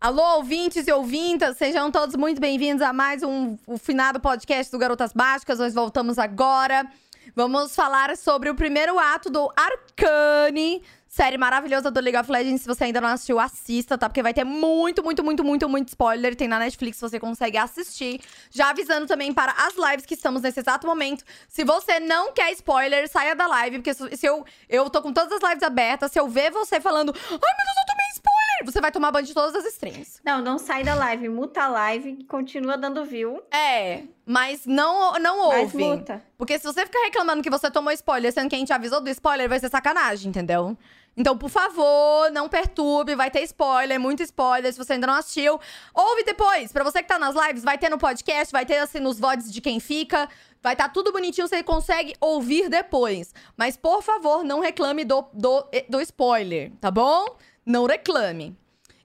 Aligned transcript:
Alô, 0.00 0.36
ouvintes 0.36 0.86
e 0.88 0.92
ouvintas, 0.92 1.58
sejam 1.58 1.90
todos 1.90 2.16
muito 2.16 2.40
bem-vindos 2.40 2.80
a 2.80 2.90
mais 2.90 3.22
um 3.22 3.58
o 3.66 3.76
finado 3.76 4.18
podcast 4.18 4.72
do 4.72 4.78
Garotas 4.78 5.12
Mágicas. 5.12 5.58
Nós 5.58 5.74
voltamos 5.74 6.18
agora. 6.18 6.90
Vamos 7.36 7.76
falar 7.76 8.16
sobre 8.16 8.48
o 8.48 8.54
primeiro 8.54 8.98
ato 8.98 9.28
do 9.28 9.52
Arcane, 9.54 10.82
série 11.06 11.36
maravilhosa 11.36 11.90
do 11.90 12.00
League 12.00 12.16
of 12.16 12.32
Legends. 12.32 12.62
Se 12.62 12.66
você 12.66 12.84
ainda 12.84 12.98
não 12.98 13.10
assistiu, 13.10 13.38
assista, 13.38 13.98
tá? 13.98 14.08
Porque 14.08 14.22
vai 14.22 14.32
ter 14.32 14.42
muito, 14.42 15.04
muito, 15.04 15.22
muito, 15.22 15.44
muito, 15.44 15.68
muito 15.68 15.88
spoiler. 15.88 16.34
Tem 16.34 16.48
na 16.48 16.58
Netflix, 16.58 16.98
você 16.98 17.20
consegue 17.20 17.58
assistir. 17.58 18.22
Já 18.50 18.70
avisando 18.70 19.06
também 19.06 19.34
para 19.34 19.52
as 19.52 19.74
lives 19.76 20.06
que 20.06 20.14
estamos 20.14 20.40
nesse 20.40 20.60
exato 20.60 20.86
momento. 20.86 21.22
Se 21.46 21.62
você 21.62 22.00
não 22.00 22.32
quer 22.32 22.50
spoiler, 22.52 23.06
saia 23.06 23.36
da 23.36 23.46
live, 23.46 23.82
porque 23.82 23.92
se 23.92 24.26
eu, 24.26 24.46
eu 24.66 24.88
tô 24.88 25.02
com 25.02 25.12
todas 25.12 25.30
as 25.30 25.46
lives 25.46 25.62
abertas, 25.62 26.10
se 26.10 26.18
eu 26.18 26.26
ver 26.26 26.50
você 26.50 26.80
falando, 26.80 27.14
ai 27.14 27.28
meu 27.28 27.38
Deus, 27.38 27.76
eu 27.76 27.86
tomei 27.86 28.08
spoiler! 28.14 28.39
Você 28.64 28.80
vai 28.80 28.90
tomar 28.92 29.10
banho 29.10 29.26
de 29.26 29.34
todas 29.34 29.54
as 29.54 29.64
streams. 29.72 30.20
Não, 30.24 30.40
não 30.42 30.58
sai 30.58 30.84
da 30.84 30.94
live, 30.94 31.28
muta 31.28 31.62
a 31.64 31.68
live 31.68 32.24
continua 32.24 32.76
dando 32.76 33.04
view. 33.04 33.42
É, 33.50 34.02
mas 34.26 34.66
não, 34.66 35.12
não 35.18 35.48
Mas 35.48 35.62
ouve. 35.74 35.78
muta. 35.78 36.22
Porque 36.36 36.58
se 36.58 36.64
você 36.64 36.84
ficar 36.84 37.00
reclamando 37.04 37.42
que 37.42 37.50
você 37.50 37.70
tomou 37.70 37.92
spoiler, 37.92 38.32
sendo 38.32 38.48
que 38.48 38.54
a 38.56 38.58
gente 38.58 38.72
avisou 38.72 39.00
do 39.00 39.10
spoiler, 39.10 39.48
vai 39.48 39.58
ser 39.58 39.68
sacanagem, 39.70 40.28
entendeu? 40.28 40.76
Então, 41.16 41.36
por 41.36 41.50
favor, 41.50 42.30
não 42.30 42.48
perturbe, 42.48 43.14
vai 43.14 43.30
ter 43.30 43.42
spoiler, 43.42 43.98
muito 43.98 44.22
spoiler, 44.22 44.72
se 44.72 44.78
você 44.78 44.92
ainda 44.94 45.06
não 45.06 45.14
assistiu. 45.14 45.58
Ouve 45.92 46.22
depois, 46.24 46.72
pra 46.72 46.84
você 46.84 47.02
que 47.02 47.08
tá 47.08 47.18
nas 47.18 47.34
lives, 47.34 47.64
vai 47.64 47.76
ter 47.76 47.88
no 47.90 47.98
podcast, 47.98 48.52
vai 48.52 48.64
ter 48.64 48.78
assim 48.78 49.00
nos 49.00 49.18
VODs 49.18 49.52
de 49.52 49.60
quem 49.60 49.80
fica. 49.80 50.28
Vai 50.62 50.74
estar 50.74 50.88
tudo 50.90 51.10
bonitinho, 51.10 51.48
você 51.48 51.62
consegue 51.62 52.14
ouvir 52.20 52.68
depois. 52.68 53.34
Mas, 53.56 53.76
por 53.76 54.02
favor, 54.02 54.44
não 54.44 54.60
reclame 54.60 55.04
do, 55.04 55.24
do, 55.32 55.66
do 55.88 56.00
spoiler, 56.00 56.70
tá 56.80 56.90
bom? 56.90 57.36
Não 57.70 57.86
reclame. 57.86 58.58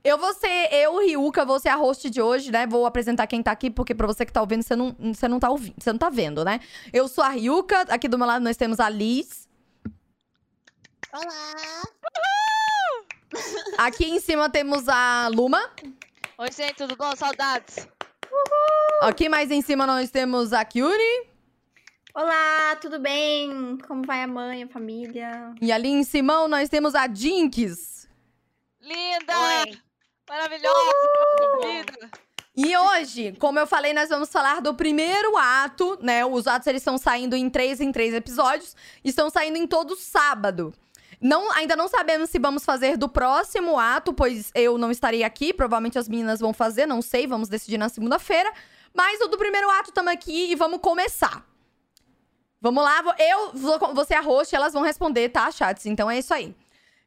Eu 0.04 0.18
vou 0.18 0.34
ser, 0.34 0.74
eu, 0.74 0.98
Ryuka, 1.00 1.46
vou 1.46 1.60
ser 1.60 1.70
a 1.70 1.76
host 1.76 2.10
de 2.10 2.20
hoje, 2.20 2.52
né? 2.52 2.66
Vou 2.66 2.86
apresentar 2.88 3.28
quem 3.28 3.44
tá 3.44 3.52
aqui, 3.52 3.70
porque 3.70 3.94
pra 3.94 4.08
você 4.08 4.26
que 4.26 4.34
tá 4.34 4.42
ouvindo, 4.42 4.64
você 4.64 4.76
não, 4.76 4.96
você 5.00 5.28
não 5.28 5.40
tá 5.40 5.50
ouvindo, 5.52 5.76
você 5.78 5.92
não 5.92 6.00
tá 6.00 6.10
vendo, 6.10 6.44
né? 6.44 6.60
Eu 6.92 7.08
sou 7.08 7.24
a 7.24 7.30
Ryuka, 7.30 7.82
aqui 7.90 8.08
do 8.08 8.18
meu 8.18 8.26
lado 8.26 8.44
nós 8.44 8.58
temos 8.58 8.80
a 8.80 8.90
Liz. 8.90 9.48
Olá! 11.14 11.84
Aqui 13.78 14.06
em 14.06 14.20
cima 14.20 14.50
temos 14.50 14.90
a 14.90 15.28
Luma. 15.32 15.62
Oi, 16.38 16.52
gente, 16.52 16.76
tudo 16.76 16.96
bom? 16.96 17.16
Saudades! 17.16 17.88
Aqui 19.02 19.30
mais 19.30 19.52
em 19.52 19.62
cima 19.62 19.86
nós 19.86 20.10
temos 20.10 20.54
a 20.54 20.66
Kyuri. 20.66 21.30
Olá, 22.16 22.76
tudo 22.82 23.00
bem? 23.00 23.78
Como 23.88 24.04
vai 24.06 24.24
a 24.24 24.28
mãe, 24.28 24.64
a 24.64 24.68
família? 24.68 25.54
E 25.62 25.72
ali 25.72 25.90
em 25.90 26.04
cima 26.04 26.48
nós 26.48 26.68
temos 26.68 26.96
a 26.96 27.08
Jinx. 27.08 27.95
Linda! 28.86 29.34
Oi. 29.66 29.82
Maravilhosa! 30.30 30.92
Vida! 31.64 32.12
E 32.56 32.78
hoje, 32.78 33.36
como 33.40 33.58
eu 33.58 33.66
falei, 33.66 33.96
nós 33.96 34.10
vamos 34.10 34.30
falar 34.30 34.62
do 34.62 34.76
primeiro 34.76 35.36
ato, 35.36 35.98
né? 36.04 36.24
Os 36.24 36.46
atos 36.46 36.68
eles 36.68 36.82
estão 36.84 36.96
saindo 36.96 37.36
em 37.36 37.50
três 37.50 37.82
em 37.82 37.92
três 37.92 38.14
episódios, 38.14 38.76
estão 39.04 39.28
saindo 39.32 39.58
em 39.58 39.66
todo 39.66 39.96
sábado. 39.96 40.72
Não, 41.20 41.52
ainda 41.54 41.76
não 41.76 41.88
sabemos 41.88 42.30
se 42.30 42.38
vamos 42.38 42.64
fazer 42.64 42.96
do 42.96 43.10
próximo 43.10 43.80
ato, 43.80 44.14
pois 44.14 44.52
eu 44.54 44.78
não 44.78 44.92
estarei 44.92 45.24
aqui, 45.24 45.52
provavelmente 45.52 45.98
as 45.98 46.08
meninas 46.08 46.40
vão 46.40 46.54
fazer, 46.54 46.86
não 46.86 47.02
sei, 47.02 47.26
vamos 47.26 47.50
decidir 47.50 47.80
na 47.80 47.90
segunda-feira. 47.90 48.54
Mas 48.94 49.20
o 49.20 49.28
do 49.28 49.38
primeiro 49.38 49.68
ato 49.72 49.90
estamos 49.90 50.14
aqui 50.14 50.52
e 50.52 50.56
vamos 50.56 50.80
começar. 50.80 51.44
Vamos 52.62 52.84
lá, 52.84 53.04
eu 53.18 53.52
vou, 53.52 53.80
você 53.96 54.14
é 54.14 54.18
a 54.18 54.22
host, 54.22 54.56
elas 54.56 54.74
vão 54.74 54.84
responder, 54.84 55.30
tá, 55.30 55.50
chats? 55.50 55.88
Então 55.88 56.10
é 56.10 56.20
isso 56.20 56.34
aí. 56.34 56.56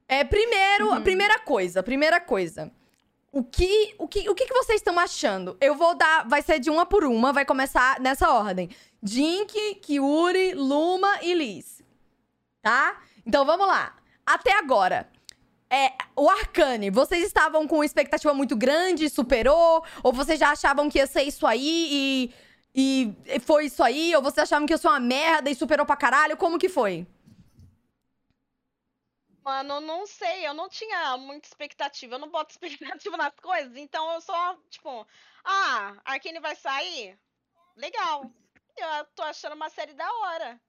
É, 0.08 0.24
primeiro, 0.24 0.90
a 0.90 1.00
primeira 1.02 1.38
coisa, 1.38 1.82
primeira 1.82 2.18
coisa. 2.18 2.72
O 3.30 3.44
que, 3.44 3.94
o, 3.98 4.08
que, 4.08 4.28
o 4.30 4.34
que, 4.34 4.46
que 4.46 4.54
vocês 4.54 4.80
estão 4.80 4.98
achando? 4.98 5.54
Eu 5.60 5.74
vou 5.74 5.94
dar. 5.94 6.26
Vai 6.26 6.40
ser 6.40 6.58
de 6.58 6.70
uma 6.70 6.86
por 6.86 7.04
uma, 7.04 7.30
vai 7.30 7.44
começar 7.44 8.00
nessa 8.00 8.32
ordem: 8.32 8.70
Jink, 9.02 9.74
Kiuri, 9.76 10.54
Luma 10.54 11.18
e 11.22 11.34
Liz. 11.34 11.82
Tá? 12.62 13.02
Então 13.26 13.44
vamos 13.44 13.66
lá. 13.66 13.94
Até 14.24 14.58
agora. 14.58 15.06
É, 15.70 15.92
o 16.16 16.30
Arcane, 16.30 16.88
vocês 16.88 17.22
estavam 17.22 17.68
com 17.68 17.84
expectativa 17.84 18.32
muito 18.32 18.56
grande, 18.56 19.10
superou? 19.10 19.84
Ou 20.02 20.12
vocês 20.14 20.40
já 20.40 20.50
achavam 20.50 20.88
que 20.88 20.96
ia 20.96 21.06
ser 21.06 21.24
isso 21.24 21.46
aí 21.46 22.32
e, 22.74 23.14
e 23.26 23.40
foi 23.40 23.66
isso 23.66 23.82
aí? 23.82 24.16
Ou 24.16 24.22
vocês 24.22 24.44
achavam 24.44 24.66
que 24.66 24.72
ia 24.72 24.78
ser 24.78 24.88
uma 24.88 24.98
merda 24.98 25.50
e 25.50 25.54
superou 25.54 25.84
pra 25.84 25.94
caralho? 25.94 26.38
Como 26.38 26.58
que 26.58 26.70
foi? 26.70 27.06
Mano, 29.48 29.80
não 29.80 30.06
sei, 30.06 30.46
eu 30.46 30.52
não 30.52 30.68
tinha 30.68 31.16
muita 31.16 31.48
expectativa, 31.48 32.16
eu 32.16 32.18
não 32.18 32.30
boto 32.30 32.52
expectativa 32.52 33.16
nas 33.16 33.34
coisas, 33.36 33.74
então 33.78 34.12
eu 34.12 34.20
só, 34.20 34.54
tipo, 34.68 35.06
ah, 35.42 35.96
Arcane 36.04 36.38
vai 36.38 36.54
sair? 36.54 37.18
Legal. 37.74 38.30
Eu 38.76 39.06
tô 39.16 39.22
achando 39.22 39.54
uma 39.54 39.70
série 39.70 39.94
da 39.94 40.06
hora. 40.06 40.60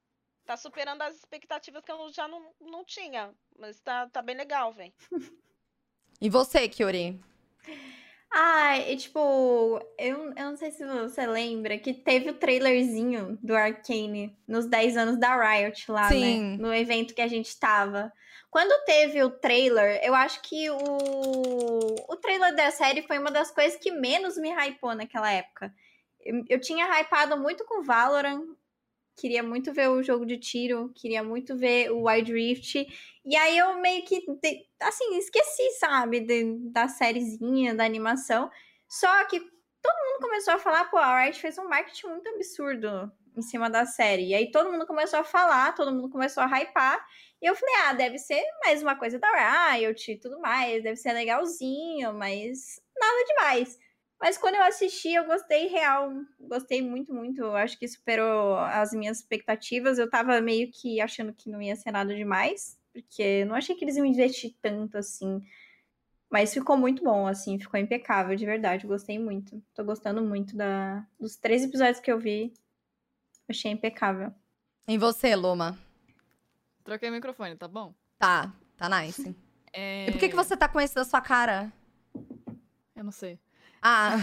Tá 0.45 0.56
superando 0.56 1.01
as 1.01 1.17
expectativas 1.17 1.84
que 1.84 1.91
eu 1.91 2.09
já 2.13 2.25
não, 2.29 2.56
não 2.62 2.85
tinha, 2.85 3.35
mas 3.57 3.81
tá, 3.81 4.07
tá 4.07 4.22
bem 4.22 4.38
legal, 4.38 4.72
velho. 4.72 4.94
E 6.22 6.29
você, 6.29 6.69
Kiuri? 6.69 7.19
Ah, 8.31 8.78
e 8.78 8.96
tipo, 8.96 9.19
eu, 9.97 10.34
eu 10.34 10.46
não 10.51 10.56
sei 10.56 10.72
se 10.72 10.85
você 10.85 11.28
lembra 11.28 11.78
que 11.78 11.94
teve 11.94 12.29
o 12.29 12.38
trailerzinho 12.38 13.38
do 13.41 13.56
Arcane 13.56 14.38
nos 14.47 14.67
10 14.67 14.96
anos 14.96 15.17
da 15.17 15.35
Riot 15.35 15.91
lá, 15.91 16.07
Sim. 16.07 16.51
né? 16.51 16.57
No 16.57 16.73
evento 16.73 17.13
que 17.13 17.22
a 17.22 17.28
gente 17.28 17.59
tava. 17.59 18.09
Quando 18.52 18.84
teve 18.86 19.22
o 19.24 19.30
trailer, 19.30 20.02
eu 20.04 20.16
acho 20.16 20.42
que 20.42 20.70
o, 20.72 20.78
o 22.10 22.16
trailer 22.18 22.56
da 22.56 22.72
série 22.72 23.02
foi 23.04 23.20
uma 23.20 23.32
das 23.32 23.52
coisas 23.52 23.80
que 23.80 23.92
menos 23.92 24.38
me 24.38 24.50
hypou 24.52 24.96
naquela 24.96 25.32
época. 25.32 25.74
Eu, 26.22 26.44
eu 26.50 26.59
tinha 26.59 26.86
hypado 27.00 27.38
muito 27.38 27.64
com 27.66 27.84
Valorant, 27.84 28.44
queria 29.18 29.44
muito 29.44 29.74
ver 29.74 29.90
o 29.90 30.02
jogo 30.02 30.26
de 30.26 30.38
tiro, 30.38 30.92
queria 30.96 31.24
muito 31.24 31.56
ver 31.58 31.92
o 31.92 32.08
Wild 32.08 32.32
Rift. 32.34 32.88
E 33.26 33.36
aí 33.36 33.58
eu 33.58 33.76
meio 33.80 34.04
que, 34.06 34.26
assim, 34.82 35.18
esqueci, 35.18 35.72
sabe, 35.80 36.22
de- 36.22 36.58
da 36.72 36.88
sériezinha, 36.88 37.76
da 37.76 37.86
animação. 37.86 38.50
Só 38.88 39.26
que 39.26 39.40
todo 39.40 40.06
mundo 40.06 40.22
começou 40.22 40.54
a 40.56 40.59
falar, 40.59 40.86
pô, 40.86 40.98
a 40.98 41.22
Riot 41.24 41.40
fez 41.40 41.58
um 41.58 41.68
marketing 41.70 42.08
muito 42.08 42.30
absurdo 42.30 43.12
em 43.40 43.42
cima 43.42 43.70
da 43.70 43.86
série. 43.86 44.28
E 44.28 44.36
aí 44.36 44.52
todo 44.52 44.72
mundo 44.72 44.86
começou 44.86 45.20
a 45.20 45.24
falar, 45.24 45.74
todo 45.74 45.92
mundo 45.92 46.10
começou 46.10 46.44
a 46.44 46.48
hypar. 46.48 47.04
E 47.42 47.46
eu 47.46 47.56
falei, 47.56 47.76
ah, 47.86 47.94
deve 47.94 48.18
ser 48.18 48.44
mais 48.64 48.82
uma 48.84 48.96
coisa 48.96 49.18
da 49.18 49.72
Riot 49.72 50.12
e 50.12 50.20
tudo 50.20 50.40
mais, 50.40 50.84
deve 50.84 50.98
ser 50.98 51.14
legalzinho, 51.14 52.14
mas 52.14 52.82
nada 53.00 53.26
demais. 53.26 53.80
Mas 54.22 54.38
quando 54.38 54.56
eu 54.56 54.64
assisti, 54.64 55.14
eu 55.14 55.26
gostei 55.26 55.68
real, 55.68 56.12
gostei 56.40 56.82
muito, 56.82 57.14
muito. 57.14 57.42
Eu 57.42 57.56
acho 57.56 57.80
que 57.80 57.88
superou 57.88 58.58
as 58.58 58.92
minhas 58.92 59.20
expectativas. 59.20 59.98
Eu 59.98 60.10
tava 60.10 60.42
meio 60.42 60.70
que 60.72 61.00
achando 61.00 61.34
que 61.34 61.50
não 61.50 61.62
ia 61.62 61.76
ser 61.78 61.92
nada 61.92 62.14
demais, 62.14 62.78
porque 62.92 63.46
não 63.46 63.56
achei 63.56 63.76
que 63.76 63.86
eles 63.86 63.96
iam 63.96 64.06
investir 64.06 64.54
tanto 64.62 64.98
assim. 64.98 65.42
Mas 66.30 66.54
ficou 66.54 66.78
muito 66.78 67.04
bom, 67.04 67.26
assim, 67.26 67.58
ficou 67.58 67.80
impecável, 67.80 68.36
de 68.36 68.46
verdade. 68.46 68.86
Gostei 68.86 69.18
muito. 69.18 69.64
Tô 69.74 69.86
gostando 69.86 70.22
muito 70.22 70.56
da... 70.56 71.06
dos 71.20 71.38
três 71.38 71.64
episódios 71.64 72.02
que 72.02 72.12
eu 72.12 72.20
vi. 72.20 72.54
Achei 73.50 73.72
impecável. 73.72 74.32
E 74.88 74.98
você, 74.98 75.36
Luma? 75.36 75.78
Troquei 76.84 77.10
o 77.10 77.12
microfone, 77.12 77.56
tá 77.56 77.68
bom? 77.68 77.96
Tá, 78.18 78.54
tá 78.78 78.88
nice. 78.90 79.36
É... 79.72 80.08
E 80.08 80.12
por 80.14 80.20
que, 80.20 80.30
que 80.30 80.36
você 80.36 80.58
tá 80.58 80.68
com 80.68 80.82
esse 80.82 80.96
da 80.96 81.06
sua 81.06 81.22
cara? 81.22 81.72
Eu 82.96 83.04
não 83.04 83.12
sei. 83.12 83.40
Ah, 83.80 84.14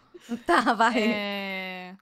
tá, 0.46 0.72
vai. 0.72 0.94
É... 0.96 1.96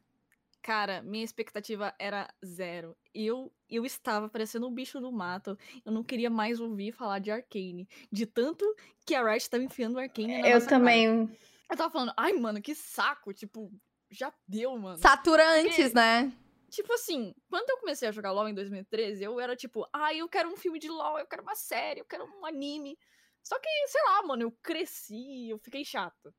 Cara, 0.63 1.03
minha 1.03 1.25
expectativa 1.25 1.93
era 1.99 2.33
zero. 2.47 2.97
Eu, 3.13 3.53
eu 3.69 3.85
estava 3.85 4.29
parecendo 4.29 4.69
um 4.69 4.73
bicho 4.73 5.01
do 5.01 5.11
mato. 5.11 5.59
Eu 5.85 5.91
não 5.91 6.05
queria 6.05 6.31
mais 6.31 6.61
ouvir 6.61 6.93
falar 6.93 7.19
de 7.19 7.33
Arcane. 7.33 7.89
De 8.13 8.25
tanto 8.25 8.65
que 9.05 9.17
a 9.17 9.29
Riot 9.29 9.51
tava 9.51 9.65
enfiando 9.65 9.99
Arcane 9.99 10.41
na 10.41 10.49
eu 10.49 10.55
nossa 10.55 10.69
cara. 10.69 10.79
também. 10.79 11.37
Eu 11.69 11.77
tava 11.77 11.91
falando, 11.91 12.13
ai, 12.17 12.35
mano, 12.35 12.63
que 12.63 12.77
saco. 12.77 13.35
Tipo, 13.35 13.69
já 14.09 14.33
deu, 14.47 14.79
mano. 14.79 14.99
Satura 14.99 15.59
antes, 15.59 15.93
né? 15.93 16.33
Tipo 16.73 16.95
assim, 16.95 17.35
quando 17.51 17.69
eu 17.69 17.77
comecei 17.77 18.09
a 18.09 18.13
jogar 18.13 18.33
LoL 18.33 18.49
em 18.49 18.55
2013, 18.55 19.23
eu 19.23 19.39
era 19.39 19.55
tipo, 19.55 19.87
ai, 19.93 20.17
eu 20.17 20.29
quero 20.29 20.49
um 20.49 20.57
filme 20.57 20.79
de 20.79 20.89
LoL, 20.89 21.19
eu 21.19 21.27
quero 21.27 21.43
uma 21.43 21.55
série, 21.55 22.01
eu 22.01 22.05
quero 22.07 22.25
um 22.25 22.47
anime. 22.47 22.99
Só 23.43 23.59
que, 23.61 23.69
sei 23.89 24.03
lá, 24.05 24.23
mano, 24.23 24.45
eu 24.45 24.53
cresci, 24.63 25.51
eu 25.51 25.59
fiquei 25.59 25.85
chata. 25.85 26.35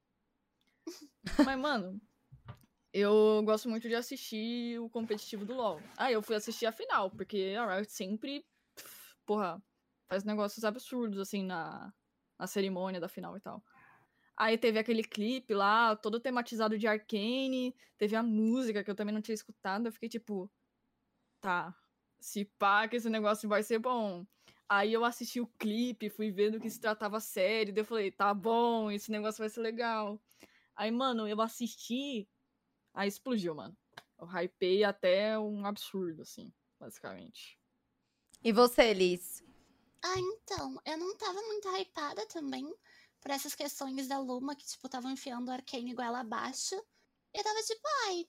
Mas, 1.55 1.59
mano, 1.59 2.01
eu 2.91 3.43
gosto 3.45 3.69
muito 3.69 3.87
de 3.87 3.93
assistir 3.93 4.79
o 4.79 4.89
competitivo 4.89 5.45
do 5.45 5.53
LoL. 5.53 5.79
Ah, 5.95 6.11
eu 6.11 6.23
fui 6.23 6.35
assistir 6.35 6.65
a 6.65 6.71
final, 6.71 7.11
porque 7.11 7.53
a 7.55 7.75
Riot 7.75 7.91
sempre, 7.91 8.43
porra, 9.27 9.61
faz 10.09 10.23
negócios 10.23 10.65
absurdos, 10.65 11.19
assim, 11.19 11.43
na, 11.43 11.93
na 12.39 12.47
cerimônia 12.47 12.99
da 12.99 13.07
final 13.07 13.37
e 13.37 13.39
tal. 13.39 13.63
Aí 14.43 14.57
teve 14.57 14.77
aquele 14.77 15.05
clipe 15.05 15.53
lá, 15.53 15.95
todo 15.95 16.19
tematizado 16.19 16.77
de 16.77 16.85
Arcane. 16.85 17.73
Teve 17.97 18.13
a 18.13 18.21
música 18.21 18.83
que 18.83 18.91
eu 18.91 18.95
também 18.95 19.13
não 19.15 19.21
tinha 19.21 19.33
escutado. 19.33 19.85
Eu 19.85 19.91
fiquei 19.93 20.09
tipo, 20.09 20.51
tá, 21.39 21.73
se 22.19 22.43
pá 22.59 22.85
que 22.89 22.97
esse 22.97 23.09
negócio 23.09 23.47
vai 23.47 23.63
ser 23.63 23.79
bom. 23.79 24.27
Aí 24.67 24.91
eu 24.91 25.05
assisti 25.05 25.39
o 25.39 25.47
clipe, 25.47 26.09
fui 26.09 26.29
vendo 26.29 26.59
que 26.59 26.69
se 26.69 26.77
tratava 26.77 27.21
sério, 27.21 27.73
daí 27.73 27.83
eu 27.83 27.85
falei, 27.85 28.11
tá 28.11 28.33
bom, 28.33 28.91
esse 28.91 29.09
negócio 29.09 29.39
vai 29.39 29.47
ser 29.47 29.61
legal. 29.61 30.21
Aí, 30.75 30.91
mano, 30.91 31.25
eu 31.25 31.39
assisti, 31.39 32.27
aí 32.93 33.07
explodiu, 33.07 33.55
mano. 33.55 33.77
Eu 34.19 34.27
hypei 34.27 34.83
até 34.83 35.39
um 35.39 35.65
absurdo, 35.65 36.21
assim, 36.21 36.51
basicamente. 36.77 37.57
E 38.43 38.51
você, 38.51 38.93
Liz? 38.93 39.41
Ah, 40.03 40.19
então, 40.19 40.81
eu 40.85 40.97
não 40.97 41.15
tava 41.15 41.41
muito 41.43 41.69
hypada 41.77 42.25
também 42.27 42.69
por 43.23 43.31
essas 43.31 43.55
questões 43.55 44.07
da 44.07 44.19
Luma 44.19 44.55
que, 44.55 44.65
tipo, 44.65 44.85
estavam 44.85 45.09
enfiando 45.09 45.47
o 45.47 45.51
Arcane 45.51 45.93
goela 45.93 46.19
abaixo. 46.19 46.75
Eu 47.33 47.43
tava 47.43 47.61
tipo, 47.61 47.81
ai, 48.07 48.27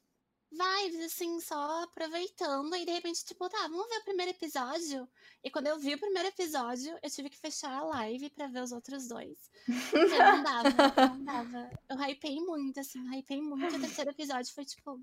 vibes, 0.51 1.05
assim, 1.05 1.41
só 1.41 1.83
aproveitando. 1.83 2.75
E 2.77 2.87
de 2.87 2.93
repente, 2.93 3.25
tipo, 3.25 3.49
tá, 3.49 3.67
vamos 3.69 3.89
ver 3.89 3.99
o 3.99 4.05
primeiro 4.05 4.31
episódio. 4.31 5.09
E 5.43 5.51
quando 5.51 5.67
eu 5.67 5.79
vi 5.79 5.95
o 5.95 5.99
primeiro 5.99 6.29
episódio, 6.29 6.97
eu 7.03 7.11
tive 7.11 7.29
que 7.29 7.37
fechar 7.37 7.73
a 7.73 7.85
live 7.85 8.31
pra 8.31 8.47
ver 8.47 8.63
os 8.63 8.71
outros 8.71 9.09
dois. 9.09 9.51
Porque 9.91 10.17
não 10.17 10.43
dava, 10.43 11.09
não 11.09 11.25
dava. 11.25 11.71
Eu 11.91 12.01
hypei 12.01 12.41
muito, 12.41 12.79
assim, 12.79 13.01
hypei 13.17 13.43
muito. 13.43 13.75
E 13.75 13.79
o 13.79 13.81
terceiro 13.81 14.11
episódio 14.11 14.55
foi, 14.55 14.65
tipo. 14.65 15.01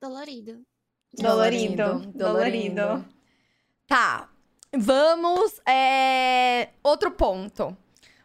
Dolorido. 0.00 0.66
Dolorido, 1.14 2.00
dolorido. 2.12 3.04
Tá. 3.86 4.28
Vamos. 4.76 5.60
é, 5.66 6.70
Outro 6.82 7.10
ponto. 7.10 7.76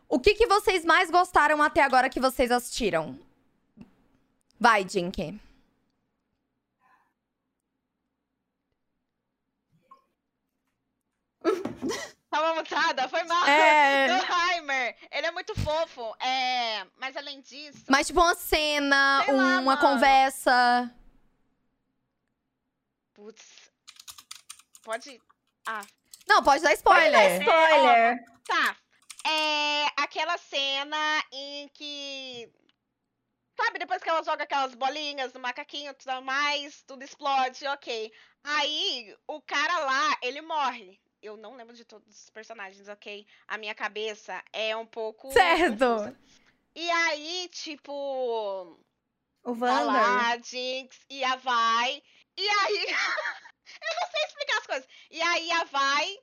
O 0.09 0.19
que, 0.19 0.35
que 0.35 0.45
vocês 0.47 0.85
mais 0.85 1.09
gostaram 1.09 1.61
até 1.61 1.81
agora 1.81 2.09
que 2.09 2.19
vocês 2.19 2.51
assistiram? 2.51 3.17
Vai, 4.59 4.87
Jinky. 4.87 5.39
Tava 12.29 12.55
mutada, 12.55 13.07
foi 13.09 13.23
mal. 13.25 13.45
É. 13.47 14.07
Do 14.17 14.25
Heimer. 14.33 14.95
Ele 15.11 15.27
é 15.27 15.31
muito 15.31 15.53
fofo. 15.59 16.15
É... 16.19 16.85
Mas 16.99 17.15
além 17.15 17.41
disso. 17.41 17.83
Mas, 17.87 18.07
tipo, 18.07 18.19
uma 18.21 18.35
cena, 18.35 19.21
Sei 19.25 19.33
lá, 19.33 19.43
uma 19.43 19.61
mano. 19.61 19.81
conversa. 19.81 20.91
Putz. 23.13 23.71
Pode. 24.83 25.21
Ah, 25.67 25.81
Não, 26.27 26.43
pode 26.43 26.63
dar 26.63 26.73
spoiler. 26.73 27.41
Spoiler. 27.41 28.23
Tá. 28.45 28.77
É 29.25 29.85
aquela 29.97 30.37
cena 30.37 31.23
em 31.31 31.67
que. 31.69 32.51
Sabe, 33.55 33.79
depois 33.79 34.01
que 34.01 34.09
ela 34.09 34.23
joga 34.23 34.43
aquelas 34.43 34.73
bolinhas 34.73 35.31
do 35.31 35.39
macaquinho 35.39 35.91
e 35.91 35.93
tudo 35.93 36.21
mais, 36.21 36.81
tudo 36.87 37.03
explode, 37.03 37.65
ok. 37.67 38.11
Aí, 38.43 39.15
o 39.27 39.39
cara 39.41 39.79
lá, 39.79 40.17
ele 40.21 40.41
morre. 40.41 40.99
Eu 41.21 41.37
não 41.37 41.55
lembro 41.55 41.73
de 41.73 41.85
todos 41.85 42.23
os 42.23 42.29
personagens, 42.31 42.89
ok? 42.89 43.25
A 43.47 43.57
minha 43.57 43.73
cabeça 43.73 44.43
é 44.51 44.75
um 44.75 44.85
pouco. 44.85 45.31
Certo. 45.31 45.77
confusa. 45.77 46.19
E 46.75 46.89
aí, 46.89 47.49
tipo. 47.49 48.79
O 49.45 49.53
lá, 49.59 50.31
a 50.31 50.37
Jinx 50.37 51.05
e 51.09 51.23
a 51.23 51.35
Vai. 51.35 52.01
E 52.37 52.49
aí. 52.49 52.85
eu 53.89 53.95
não 54.01 54.11
sei 54.11 54.23
explicar 54.25 54.57
as 54.59 54.67
coisas. 54.67 54.87
E 55.11 55.21
aí 55.21 55.51
a 55.51 55.63
Vai 55.65 56.17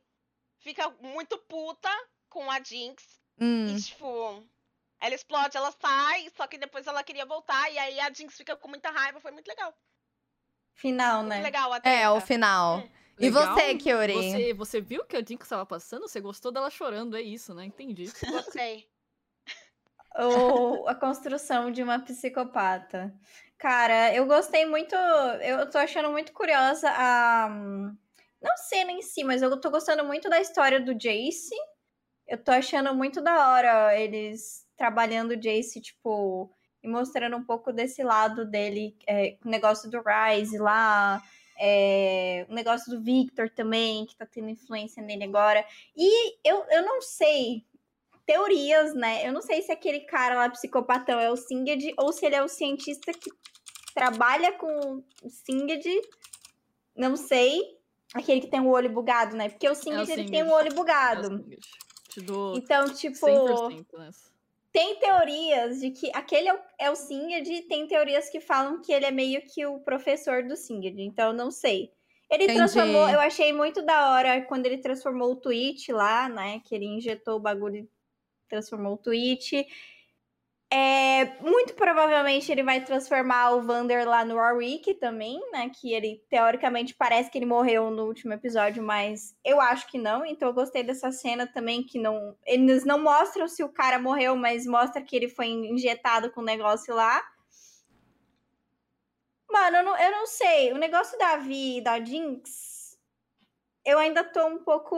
fica 0.58 0.90
muito 1.00 1.38
puta 1.38 1.90
com 2.28 2.50
a 2.50 2.60
Jinx. 2.62 3.20
Hum. 3.40 3.74
E, 3.76 3.80
tipo, 3.82 4.44
ela 5.00 5.14
explode, 5.14 5.56
ela 5.56 5.72
sai, 5.72 6.30
só 6.36 6.46
que 6.46 6.58
depois 6.58 6.86
ela 6.86 7.02
queria 7.02 7.24
voltar. 7.26 7.70
E 7.72 7.78
aí 7.78 7.98
a 8.00 8.12
Jinx 8.12 8.36
fica 8.36 8.56
com 8.56 8.68
muita 8.68 8.90
raiva. 8.90 9.20
Foi 9.20 9.30
muito 9.30 9.48
legal. 9.48 9.74
Final, 10.74 11.18
Muito 11.18 11.28
né? 11.30 11.42
legal 11.42 11.72
a 11.72 11.76
É, 11.76 11.80
treta. 11.80 12.12
o 12.12 12.20
final. 12.20 12.82
E 13.18 13.28
Legal. 13.28 13.54
você, 13.54 13.74
Kyuri? 13.76 14.14
Você, 14.14 14.54
você 14.54 14.80
viu 14.80 15.04
que 15.04 15.14
a 15.14 15.20
Jinx 15.22 15.44
estava 15.44 15.66
passando? 15.66 16.08
Você 16.08 16.20
gostou 16.22 16.50
dela 16.50 16.70
chorando? 16.70 17.16
É 17.18 17.20
isso, 17.20 17.52
né? 17.52 17.66
Entendi. 17.66 18.10
Gostei. 18.30 18.88
Ou 20.16 20.86
a 20.88 20.94
construção 20.94 21.70
de 21.70 21.82
uma 21.82 21.98
psicopata. 21.98 23.14
Cara, 23.58 24.14
eu 24.14 24.26
gostei 24.26 24.64
muito. 24.66 24.94
Eu 24.94 25.68
tô 25.68 25.78
achando 25.78 26.10
muito 26.10 26.32
curiosa 26.32 26.90
a. 26.90 27.48
Não 28.40 28.56
cena 28.56 28.90
em 28.90 29.02
si, 29.02 29.22
mas 29.22 29.42
eu 29.42 29.60
tô 29.60 29.70
gostando 29.70 30.04
muito 30.04 30.30
da 30.30 30.40
história 30.40 30.80
do 30.80 30.94
Jace. 30.94 31.54
Eu 32.26 32.38
tô 32.42 32.52
achando 32.52 32.94
muito 32.94 33.20
da 33.20 33.50
hora 33.50 33.98
eles 34.00 34.66
trabalhando 34.76 35.32
o 35.32 35.36
Jace, 35.36 35.80
tipo, 35.80 36.50
e 36.82 36.88
mostrando 36.88 37.36
um 37.36 37.44
pouco 37.44 37.72
desse 37.72 38.02
lado 38.02 38.46
dele, 38.46 38.96
é, 39.06 39.36
o 39.44 39.48
negócio 39.48 39.90
do 39.90 40.00
Rise 40.00 40.56
lá, 40.56 41.22
é, 41.58 42.46
o 42.48 42.54
negócio 42.54 42.90
do 42.90 43.02
Victor 43.02 43.50
também, 43.50 44.06
que 44.06 44.16
tá 44.16 44.24
tendo 44.24 44.48
influência 44.48 45.02
nele 45.02 45.24
agora. 45.24 45.62
E 45.94 46.38
eu, 46.42 46.64
eu 46.70 46.82
não 46.82 47.02
sei, 47.02 47.66
teorias, 48.26 48.94
né? 48.94 49.26
Eu 49.26 49.32
não 49.32 49.42
sei 49.42 49.62
se 49.62 49.72
aquele 49.72 50.00
cara 50.00 50.34
lá, 50.34 50.50
psicopatão, 50.50 51.18
é 51.18 51.30
o 51.30 51.36
Singed 51.36 51.94
ou 51.96 52.12
se 52.12 52.26
ele 52.26 52.36
é 52.36 52.42
o 52.42 52.48
cientista 52.48 53.12
que 53.12 53.30
trabalha 53.94 54.52
com 54.52 55.02
o 55.22 55.30
Singed. 55.30 55.84
Não 56.96 57.16
sei. 57.16 57.60
Aquele 58.14 58.40
que 58.40 58.48
tem 58.48 58.60
o 58.60 58.68
olho 58.68 58.90
bugado, 58.90 59.36
né? 59.36 59.48
Porque 59.48 59.68
o 59.68 59.74
Singed, 59.74 60.10
ele 60.10 60.30
tem 60.30 60.42
o 60.42 60.50
olho 60.52 60.68
É 60.68 60.72
o 60.72 60.74
bugado. 60.74 61.44
Te 62.08 62.20
dou 62.20 62.56
Então, 62.56 62.92
tipo, 62.92 63.16
100% 63.16 63.86
nessa. 63.98 64.30
tem 64.72 64.98
teorias 64.98 65.80
de 65.80 65.90
que 65.92 66.10
aquele 66.12 66.48
é 66.48 66.54
o, 66.54 66.58
é 66.78 66.90
o 66.90 66.96
Singed 66.96 67.48
e 67.52 67.62
tem 67.62 67.86
teorias 67.86 68.28
que 68.28 68.40
falam 68.40 68.80
que 68.82 68.92
ele 68.92 69.06
é 69.06 69.10
meio 69.12 69.40
que 69.42 69.64
o 69.64 69.78
professor 69.80 70.42
do 70.42 70.56
Singed. 70.56 71.00
Então, 71.00 71.28
eu 71.28 71.34
não 71.34 71.50
sei. 71.50 71.92
Ele 72.28 72.44
Entendi. 72.44 72.58
transformou, 72.58 73.08
eu 73.08 73.20
achei 73.20 73.52
muito 73.52 73.82
da 73.82 74.12
hora 74.12 74.40
quando 74.42 74.66
ele 74.66 74.78
transformou 74.78 75.32
o 75.32 75.36
Twitch 75.36 75.88
lá, 75.88 76.28
né? 76.28 76.60
Que 76.64 76.74
ele 76.74 76.86
injetou 76.86 77.36
o 77.36 77.40
bagulho 77.40 77.88
transformou 78.50 78.94
o 78.94 78.98
Twitch. 78.98 79.52
É, 80.72 81.24
muito 81.40 81.74
provavelmente 81.74 82.52
ele 82.52 82.62
vai 82.62 82.84
transformar 82.84 83.50
o 83.50 83.62
Vander 83.62 84.08
lá 84.08 84.24
no 84.24 84.36
Warwick 84.36 84.94
também, 84.94 85.40
né? 85.50 85.68
Que 85.68 85.92
ele, 85.92 86.24
teoricamente, 86.30 86.94
parece 86.94 87.28
que 87.28 87.36
ele 87.36 87.46
morreu 87.46 87.90
no 87.90 88.04
último 88.04 88.32
episódio, 88.34 88.80
mas 88.80 89.34
eu 89.44 89.60
acho 89.60 89.88
que 89.88 89.98
não. 89.98 90.24
Então 90.24 90.48
eu 90.48 90.54
gostei 90.54 90.84
dessa 90.84 91.10
cena 91.10 91.44
também, 91.44 91.82
que 91.82 91.98
não. 91.98 92.36
Eles 92.46 92.84
não 92.84 93.02
mostram 93.02 93.48
se 93.48 93.64
o 93.64 93.68
cara 93.68 93.98
morreu, 93.98 94.36
mas 94.36 94.64
mostra 94.64 95.02
que 95.02 95.16
ele 95.16 95.28
foi 95.28 95.48
injetado 95.48 96.30
com 96.30 96.40
o 96.40 96.44
negócio 96.44 96.94
lá. 96.94 97.20
Mano, 99.50 99.78
eu 99.78 99.84
não, 99.84 99.98
eu 99.98 100.10
não 100.12 100.26
sei. 100.26 100.72
O 100.72 100.78
negócio 100.78 101.18
da 101.18 101.36
Vi 101.36 101.78
e 101.78 101.80
da 101.80 101.98
Jinx, 101.98 102.96
eu 103.84 103.98
ainda 103.98 104.22
tô 104.22 104.46
um 104.46 104.58
pouco 104.58 104.96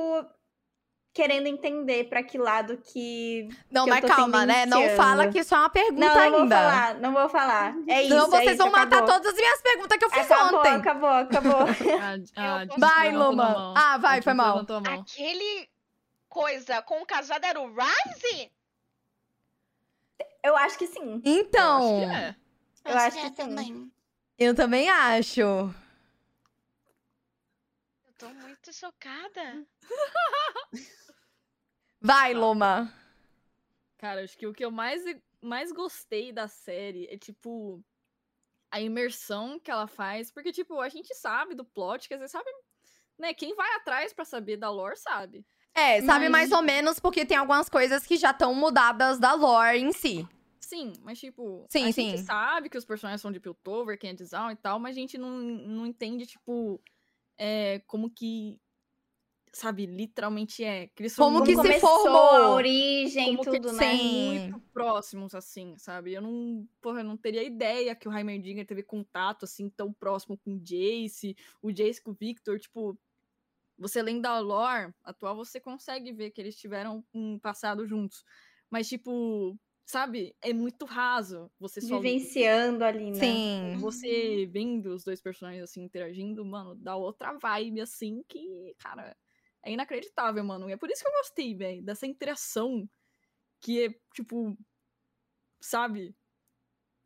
querendo 1.12 1.46
entender 1.46 2.08
pra 2.08 2.22
que 2.22 2.38
lado 2.38 2.78
que. 2.78 3.48
Não, 3.70 3.84
que 3.84 3.90
eu 3.90 3.94
mas 3.94 4.00
tô 4.02 4.06
calma, 4.08 4.46
né? 4.46 4.64
Não 4.66 4.88
fala 4.96 5.28
que 5.28 5.40
isso 5.40 5.54
é 5.54 5.58
uma 5.58 5.68
pergunta 5.70 6.00
Não, 6.06 6.14
não 6.14 6.30
vou 6.30 6.40
ainda. 6.40 6.56
falar, 6.56 6.94
não 6.94 7.12
vou 7.12 7.28
falar. 7.28 7.74
É 7.86 8.00
isso. 8.02 8.08
Senão 8.10 8.24
é 8.26 8.30
vocês 8.30 8.48
isso, 8.50 8.58
vão 8.58 8.70
matar 8.72 8.86
acabou. 8.98 9.08
todas 9.14 9.26
as 9.32 9.34
minhas 9.38 9.60
perguntas 9.62 9.98
que 9.98 10.04
eu 10.04 10.10
fiz 10.10 10.30
Acabou, 10.30 10.60
ontem. 10.60 10.72
acabou, 10.74 11.08
acabou. 11.10 11.60
A, 12.36 12.50
a 12.58 12.62
Eu 12.64 12.68
Jinx 12.70 12.76
Vai, 12.78 13.12
Luma. 13.12 13.74
Ah, 13.76 13.98
vai, 13.98 14.18
A 14.18 14.22
foi 14.22 14.32
mal. 14.34 14.64
Aquele 15.00 15.68
coisa 16.28 16.80
com 16.82 17.02
o 17.02 17.06
cajado 17.06 17.44
era 17.44 17.60
o 17.60 17.68
Rise? 17.74 18.50
Eu 20.42 20.56
acho 20.56 20.78
que 20.78 20.86
sim. 20.86 21.20
Então, 21.24 22.02
Eu 22.02 22.08
acho 22.08 22.10
que 22.10 22.16
é. 22.16 22.36
Eu 22.92 22.96
acho 22.98 23.18
é 23.18 23.20
que 23.20 23.26
sim. 23.28 23.34
também. 23.34 23.92
eu 24.38 24.54
também 24.54 24.88
acho. 24.90 25.40
Eu 25.40 25.72
tô 28.18 28.28
muito 28.30 28.72
chocada. 28.72 29.62
Vai, 32.02 32.34
Luma. 32.34 32.92
Cara, 33.98 34.22
acho 34.24 34.36
que 34.36 34.46
o 34.46 34.52
que 34.52 34.64
eu 34.64 34.70
mais, 34.70 35.02
mais 35.40 35.70
gostei 35.70 36.32
da 36.32 36.48
série 36.48 37.06
é, 37.08 37.16
tipo, 37.16 37.82
a 38.70 38.80
imersão 38.80 39.60
que 39.60 39.70
ela 39.70 39.86
faz. 39.86 40.30
Porque, 40.32 40.50
tipo, 40.52 40.80
a 40.80 40.88
gente 40.88 41.14
sabe 41.14 41.54
do 41.54 41.64
plot, 41.64 42.08
quer 42.08 42.16
dizer, 42.16 42.28
sabe, 42.28 42.50
né? 43.18 43.32
Quem 43.32 43.54
vai 43.54 43.72
atrás 43.76 44.12
pra 44.12 44.24
saber 44.24 44.56
da 44.56 44.70
lore 44.70 44.96
sabe. 44.96 45.46
É, 45.74 46.02
sabe 46.02 46.28
Mas- 46.28 46.48
mais 46.48 46.52
ou 46.52 46.62
menos 46.62 46.98
porque 46.98 47.24
tem 47.24 47.36
algumas 47.36 47.68
coisas 47.68 48.04
que 48.04 48.16
já 48.16 48.30
estão 48.32 48.54
mudadas 48.54 49.18
da 49.18 49.32
lore 49.34 49.78
em 49.78 49.92
si. 49.92 50.26
Sim, 50.60 50.92
mas, 51.02 51.18
tipo, 51.18 51.66
Sim, 51.70 51.88
a 51.88 51.92
sim. 51.92 52.10
gente 52.10 52.22
sabe 52.24 52.68
que 52.68 52.78
os 52.78 52.84
personagens 52.84 53.20
são 53.20 53.30
de 53.32 53.40
Piltover, 53.40 53.98
quem 53.98 54.10
é 54.10 54.14
de 54.14 54.24
Zaun 54.24 54.50
e 54.50 54.56
tal, 54.56 54.78
mas 54.78 54.96
a 54.96 55.00
gente 55.00 55.16
não, 55.18 55.30
não 55.30 55.86
entende, 55.86 56.26
tipo, 56.26 56.80
é, 57.38 57.80
como 57.86 58.08
que, 58.10 58.58
sabe, 59.52 59.86
literalmente 59.86 60.64
é. 60.64 60.86
Que 60.88 61.02
eles 61.02 61.14
Como 61.14 61.38
muito- 61.38 61.62
que 61.62 61.72
se 61.74 61.80
formou. 61.80 62.16
a 62.16 62.54
origem, 62.54 63.36
como 63.36 63.50
que 63.50 63.60
tudo, 63.60 63.68
eles 63.68 63.78
né? 63.78 64.48
muito 64.48 64.60
próximos, 64.72 65.34
assim, 65.34 65.76
sabe? 65.78 66.14
Eu 66.14 66.22
não, 66.22 66.66
porra, 66.80 67.00
eu 67.00 67.04
não 67.04 67.16
teria 67.16 67.42
ideia 67.42 67.94
que 67.94 68.08
o 68.08 68.12
Heimerdinger 68.16 68.66
teve 68.66 68.82
contato, 68.82 69.44
assim, 69.44 69.68
tão 69.68 69.92
próximo 69.92 70.38
com 70.38 70.54
o 70.54 70.60
Jace, 70.60 71.36
o 71.60 71.70
Jace 71.70 72.00
com 72.02 72.10
o 72.12 72.14
Victor, 72.14 72.58
tipo... 72.58 72.98
Você 73.78 74.00
lendo 74.02 74.26
a 74.26 74.38
lore 74.38 74.92
atual, 75.02 75.34
você 75.34 75.58
consegue 75.58 76.12
ver 76.12 76.30
que 76.30 76.40
eles 76.40 76.56
tiveram 76.56 77.04
um 77.12 77.38
passado 77.38 77.84
juntos. 77.86 78.22
Mas, 78.70 78.88
tipo, 78.88 79.58
sabe? 79.84 80.36
É 80.40 80.52
muito 80.52 80.84
raso. 80.84 81.50
Você 81.58 81.80
só 81.80 81.98
Vivenciando 81.98 82.84
ali, 82.84 83.10
né? 83.10 83.18
Sim. 83.18 83.76
você 83.78 84.46
vendo 84.52 84.94
os 84.94 85.02
dois 85.02 85.20
personagens 85.20 85.64
assim 85.64 85.82
interagindo, 85.82 86.44
mano, 86.44 86.76
dá 86.76 86.94
outra 86.94 87.32
vibe 87.32 87.80
assim 87.80 88.22
que, 88.28 88.74
cara, 88.78 89.16
é 89.62 89.72
inacreditável, 89.72 90.42
mano. 90.44 90.68
E 90.68 90.72
é 90.72 90.76
por 90.76 90.90
isso 90.90 91.02
que 91.02 91.08
eu 91.08 91.12
gostei, 91.12 91.54
velho, 91.54 91.82
dessa 91.82 92.06
interação 92.06 92.88
que 93.60 93.84
é, 93.84 93.94
tipo, 94.14 94.58
sabe? 95.60 96.14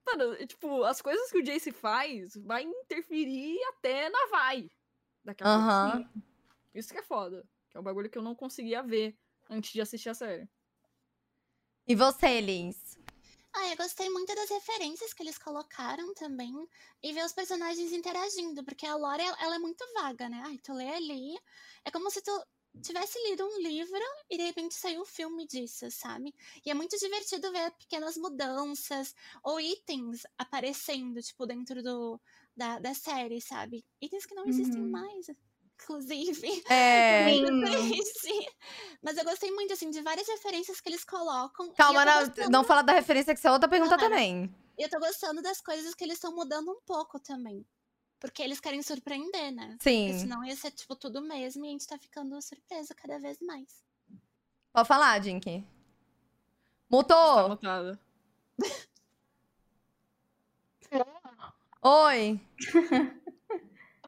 Mano, 0.06 0.36
tipo, 0.46 0.84
as 0.84 1.02
coisas 1.02 1.30
que 1.30 1.38
o 1.38 1.42
Jace 1.42 1.72
faz 1.72 2.34
vai 2.36 2.62
interferir 2.62 3.58
até 3.68 4.08
na 4.08 4.26
vai. 4.30 4.70
Daqui 5.24 5.42
a 5.44 5.92
pouco. 5.92 6.22
Isso 6.74 6.92
que 6.92 6.98
é 6.98 7.02
foda. 7.02 7.46
Que 7.68 7.76
é 7.76 7.80
um 7.80 7.82
bagulho 7.82 8.08
que 8.08 8.16
eu 8.16 8.22
não 8.22 8.34
conseguia 8.34 8.82
ver 8.82 9.18
antes 9.50 9.72
de 9.72 9.80
assistir 9.80 10.08
a 10.08 10.14
série. 10.14 10.48
E 11.86 11.94
você, 11.94 12.40
Liz? 12.40 12.85
Ah, 13.56 13.68
eu 13.70 13.76
gostei 13.76 14.08
muito 14.10 14.34
das 14.34 14.50
referências 14.50 15.12
que 15.14 15.22
eles 15.22 15.38
colocaram 15.38 16.12
também. 16.14 16.52
E 17.02 17.12
ver 17.12 17.24
os 17.24 17.32
personagens 17.32 17.90
interagindo, 17.92 18.64
porque 18.64 18.86
a 18.86 18.94
lore, 18.96 19.22
ela 19.40 19.56
é 19.56 19.58
muito 19.58 19.84
vaga, 19.94 20.28
né? 20.28 20.42
Ai, 20.44 20.58
tu 20.58 20.72
lê 20.74 20.88
ali. 20.88 21.34
É 21.84 21.90
como 21.90 22.10
se 22.10 22.22
tu 22.22 22.30
tivesse 22.82 23.18
lido 23.30 23.44
um 23.46 23.58
livro 23.60 23.98
e 24.30 24.36
de 24.36 24.42
repente 24.44 24.74
saiu 24.74 25.00
um 25.00 25.04
filme 25.06 25.46
disso, 25.46 25.90
sabe? 25.90 26.34
E 26.64 26.70
é 26.70 26.74
muito 26.74 26.96
divertido 26.98 27.50
ver 27.50 27.70
pequenas 27.78 28.16
mudanças 28.18 29.14
ou 29.42 29.58
itens 29.58 30.22
aparecendo, 30.38 31.22
tipo, 31.22 31.46
dentro 31.46 31.82
do, 31.82 32.20
da, 32.54 32.78
da 32.78 32.92
série, 32.94 33.40
sabe? 33.40 33.86
Itens 34.00 34.26
que 34.26 34.34
não 34.34 34.46
existem 34.46 34.82
Uhum. 34.82 34.90
mais, 34.90 35.26
inclusive. 35.80 36.64
É. 36.70 37.26
Mas 39.02 39.16
eu 39.16 39.24
gostei 39.24 39.50
muito, 39.52 39.72
assim, 39.72 39.90
de 39.90 40.00
várias 40.02 40.26
referências 40.26 40.80
que 40.80 40.88
eles 40.88 41.04
colocam. 41.04 41.72
Calma, 41.74 42.04
não, 42.04 42.26
gostando- 42.26 42.50
não 42.50 42.64
fala 42.64 42.82
da 42.82 42.92
referência 42.92 43.32
que 43.34 43.38
isso 43.38 43.46
é 43.46 43.52
outra 43.52 43.68
pergunta 43.68 43.94
Aham. 43.94 44.08
também. 44.08 44.54
E 44.78 44.82
eu 44.82 44.88
tô 44.90 44.98
gostando 44.98 45.40
das 45.42 45.60
coisas 45.60 45.94
que 45.94 46.04
eles 46.04 46.14
estão 46.16 46.34
mudando 46.34 46.70
um 46.70 46.80
pouco 46.84 47.18
também. 47.20 47.64
Porque 48.18 48.42
eles 48.42 48.58
querem 48.60 48.82
surpreender, 48.82 49.52
né? 49.52 49.68
Porque 49.78 49.82
Sim. 49.82 50.18
senão 50.18 50.44
ia 50.44 50.56
ser, 50.56 50.70
tipo, 50.70 50.96
tudo 50.96 51.20
mesmo 51.22 51.64
e 51.64 51.68
a 51.68 51.70
gente 51.72 51.86
tá 51.86 51.98
ficando 51.98 52.40
surpresa 52.42 52.94
cada 52.94 53.18
vez 53.18 53.38
mais. 53.40 53.82
Pode 54.72 54.88
falar, 54.88 55.22
Jinky. 55.22 55.60
Tá 55.62 55.66
Mutou? 56.90 57.38
anotada. 57.38 58.00
Oi. 61.82 62.40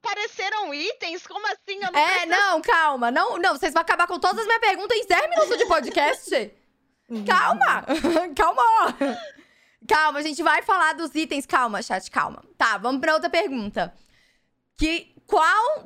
Apareceram 0.03 0.73
itens? 0.75 1.27
Como 1.27 1.47
assim? 1.47 1.83
Eu 1.83 1.93
não 1.93 1.99
É, 1.99 2.27
não, 2.27 2.61
calma. 2.63 3.11
Não, 3.11 3.37
não, 3.39 3.57
vocês 3.57 3.73
vão 3.73 3.81
acabar 3.83 4.07
com 4.07 4.19
todas 4.19 4.39
as 4.41 4.47
minhas 4.47 4.61
perguntas 4.61 4.97
em 4.99 5.07
10 5.07 5.31
minutos 5.31 5.59
de 5.59 5.67
podcast. 5.67 6.53
Calma! 7.27 7.85
calma! 8.37 8.97
Calma, 9.89 10.19
a 10.19 10.23
gente 10.23 10.43
vai 10.43 10.63
falar 10.63 10.95
dos 10.95 11.15
itens. 11.15 11.47
Calma, 11.47 11.83
chat, 11.83 12.11
calma. 12.11 12.45
Tá, 12.57 12.79
vamos 12.79 13.01
pra 13.01 13.15
outra 13.15 13.31
pergunta. 13.31 13.95
Que 14.77 15.15
qual 15.27 15.85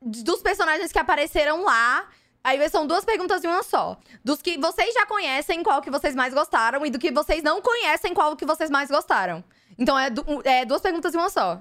dos 0.00 0.40
personagens 0.42 0.92
que 0.92 0.98
apareceram 0.98 1.62
lá. 1.64 2.08
Aí 2.44 2.66
são 2.70 2.86
duas 2.86 3.04
perguntas 3.04 3.42
em 3.44 3.48
uma 3.48 3.62
só. 3.62 3.98
Dos 4.24 4.40
que 4.40 4.56
vocês 4.58 4.94
já 4.94 5.04
conhecem, 5.06 5.62
qual 5.62 5.82
que 5.82 5.90
vocês 5.90 6.14
mais 6.14 6.32
gostaram, 6.32 6.86
e 6.86 6.90
do 6.90 6.98
que 6.98 7.10
vocês 7.10 7.42
não 7.42 7.60
conhecem, 7.60 8.14
qual 8.14 8.36
que 8.36 8.46
vocês 8.46 8.70
mais 8.70 8.88
gostaram. 8.88 9.44
Então 9.76 9.98
é, 9.98 10.08
du- 10.08 10.24
é 10.44 10.64
duas 10.64 10.80
perguntas 10.80 11.14
em 11.14 11.18
uma 11.18 11.28
só. 11.28 11.60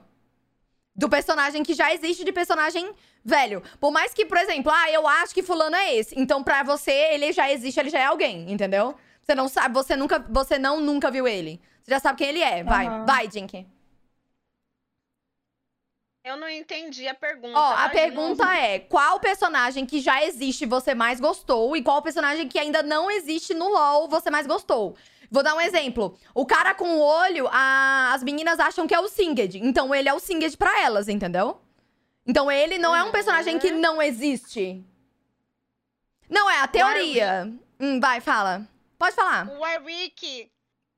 Do 0.97 1.07
personagem 1.07 1.61
que 1.63 1.75
já 1.75 1.93
existe, 1.93 2.23
de 2.23 2.31
personagem 2.31 2.91
velho. 3.23 3.61
Por 3.79 3.91
mais 3.91 4.13
que, 4.13 4.25
por 4.25 4.37
exemplo, 4.37 4.71
ah, 4.73 4.89
eu 4.89 5.07
acho 5.07 5.33
que 5.33 5.43
fulano 5.43 5.75
é 5.75 5.95
esse. 5.95 6.19
Então, 6.19 6.43
pra 6.43 6.63
você, 6.63 6.91
ele 6.91 7.31
já 7.31 7.51
existe, 7.51 7.79
ele 7.79 7.89
já 7.89 7.99
é 7.99 8.05
alguém, 8.05 8.51
entendeu? 8.51 8.95
Você 9.21 9.35
não 9.35 9.47
sabe, 9.47 9.73
você 9.73 9.95
nunca, 9.95 10.19
você 10.29 10.57
não 10.57 10.79
nunca 10.79 11.11
viu 11.11 11.27
ele. 11.27 11.61
Você 11.83 11.91
já 11.91 11.99
sabe 11.99 12.17
quem 12.17 12.29
ele 12.29 12.41
é. 12.41 12.63
Vai, 12.63 12.87
Aham. 12.87 13.05
vai, 13.05 13.29
Jinky. 13.29 13.67
Eu 16.23 16.35
não 16.35 16.49
entendi 16.49 17.07
a 17.07 17.13
pergunta. 17.13 17.57
Ó, 17.57 17.73
a 17.73 17.87
pergunta 17.87 18.43
novo. 18.43 18.57
é: 18.57 18.79
qual 18.79 19.17
personagem 19.17 19.85
que 19.85 20.01
já 20.01 20.25
existe 20.25 20.65
você 20.65 20.93
mais 20.93 21.21
gostou 21.21 21.75
e 21.77 21.81
qual 21.81 22.01
personagem 22.01 22.49
que 22.49 22.59
ainda 22.59 22.83
não 22.83 23.09
existe 23.09 23.53
no 23.53 23.69
LoL 23.69 24.09
você 24.09 24.29
mais 24.29 24.45
gostou? 24.45 24.97
Vou 25.29 25.43
dar 25.43 25.55
um 25.55 25.61
exemplo. 25.61 26.17
O 26.33 26.45
cara 26.45 26.73
com 26.73 26.95
o 26.97 26.99
olho, 27.01 27.47
a- 27.51 28.11
as 28.13 28.23
meninas 28.23 28.59
acham 28.59 28.87
que 28.87 28.93
é 28.95 28.99
o 28.99 29.07
Singed. 29.07 29.57
Então 29.57 29.93
ele 29.93 30.07
é 30.09 30.13
o 30.13 30.19
Singed 30.19 30.55
pra 30.57 30.81
elas, 30.81 31.07
entendeu? 31.07 31.59
Então 32.25 32.51
ele 32.51 32.77
não 32.77 32.95
é 32.95 33.03
um 33.03 33.11
personagem 33.11 33.57
que 33.59 33.71
não 33.71 34.01
existe. 34.01 34.83
Não, 36.29 36.49
é 36.49 36.59
a 36.59 36.67
teoria. 36.67 37.53
Hum, 37.79 37.99
vai, 37.99 38.19
fala. 38.21 38.67
Pode 38.97 39.15
falar. 39.15 39.47
O 39.49 39.59
Warwick. 39.59 40.51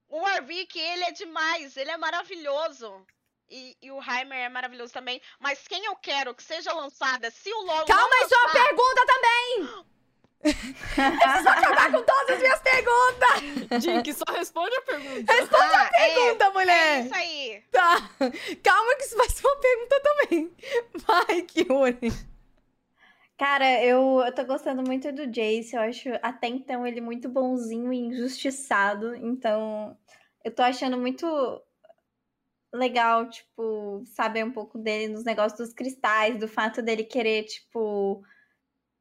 O 0.07 0.21
Warwick, 0.21 0.77
ele 0.79 1.03
é 1.03 1.11
demais. 1.11 1.77
Ele 1.77 1.91
é 1.91 1.97
maravilhoso. 1.97 3.05
E, 3.51 3.75
e 3.81 3.91
o 3.91 3.99
Heimer 4.01 4.39
é 4.39 4.49
maravilhoso 4.49 4.93
também. 4.93 5.21
Mas 5.39 5.67
quem 5.67 5.85
eu 5.85 5.95
quero 5.95 6.33
que 6.33 6.43
seja 6.43 6.71
lançada, 6.73 7.29
se 7.31 7.51
o 7.51 7.61
LoL. 7.61 7.85
Calma, 7.85 8.07
não 8.09 8.23
é 8.23 8.27
só 8.27 8.35
uma 8.35 8.45
lançar- 8.47 8.63
pergunta 8.63 9.05
também! 9.05 9.85
Preciso 10.41 11.49
acabar 11.49 11.91
com 11.91 12.01
todas 12.03 12.29
as 12.29 12.39
minhas 12.39 12.61
perguntas! 12.61 13.83
Jink, 13.83 14.13
só 14.13 14.23
responde 14.31 14.75
a 14.75 14.81
pergunta. 14.81 15.33
Ah, 15.33 15.89
é, 15.95 16.13
Pergunta, 16.13 16.45
é 16.45 16.49
mulher! 16.51 17.05
isso 17.05 17.15
aí. 17.15 17.63
Tá. 17.71 18.09
Calma 18.63 18.95
que 18.95 19.03
isso 19.03 19.17
vai 19.17 19.29
ser 19.29 19.47
uma 19.47 19.57
pergunta 19.57 20.01
também. 20.01 20.55
Vai, 21.05 21.41
Kiuri. 21.41 22.11
Cara, 23.37 23.81
eu, 23.83 24.21
eu 24.25 24.33
tô 24.33 24.43
gostando 24.45 24.83
muito 24.85 25.11
do 25.11 25.27
Jace. 25.27 25.75
Eu 25.75 25.81
acho 25.81 26.09
até 26.21 26.47
então 26.47 26.85
ele 26.85 27.01
muito 27.01 27.29
bonzinho 27.29 27.91
e 27.93 27.97
injustiçado. 27.97 29.15
Então, 29.15 29.97
eu 30.43 30.53
tô 30.53 30.61
achando 30.61 30.97
muito 30.97 31.25
legal, 32.73 33.29
tipo, 33.29 34.03
saber 34.05 34.45
um 34.45 34.51
pouco 34.51 34.77
dele 34.77 35.13
nos 35.13 35.23
negócios 35.23 35.59
dos 35.59 35.73
cristais, 35.73 36.37
do 36.37 36.47
fato 36.47 36.81
dele 36.81 37.03
querer, 37.03 37.43
tipo, 37.43 38.21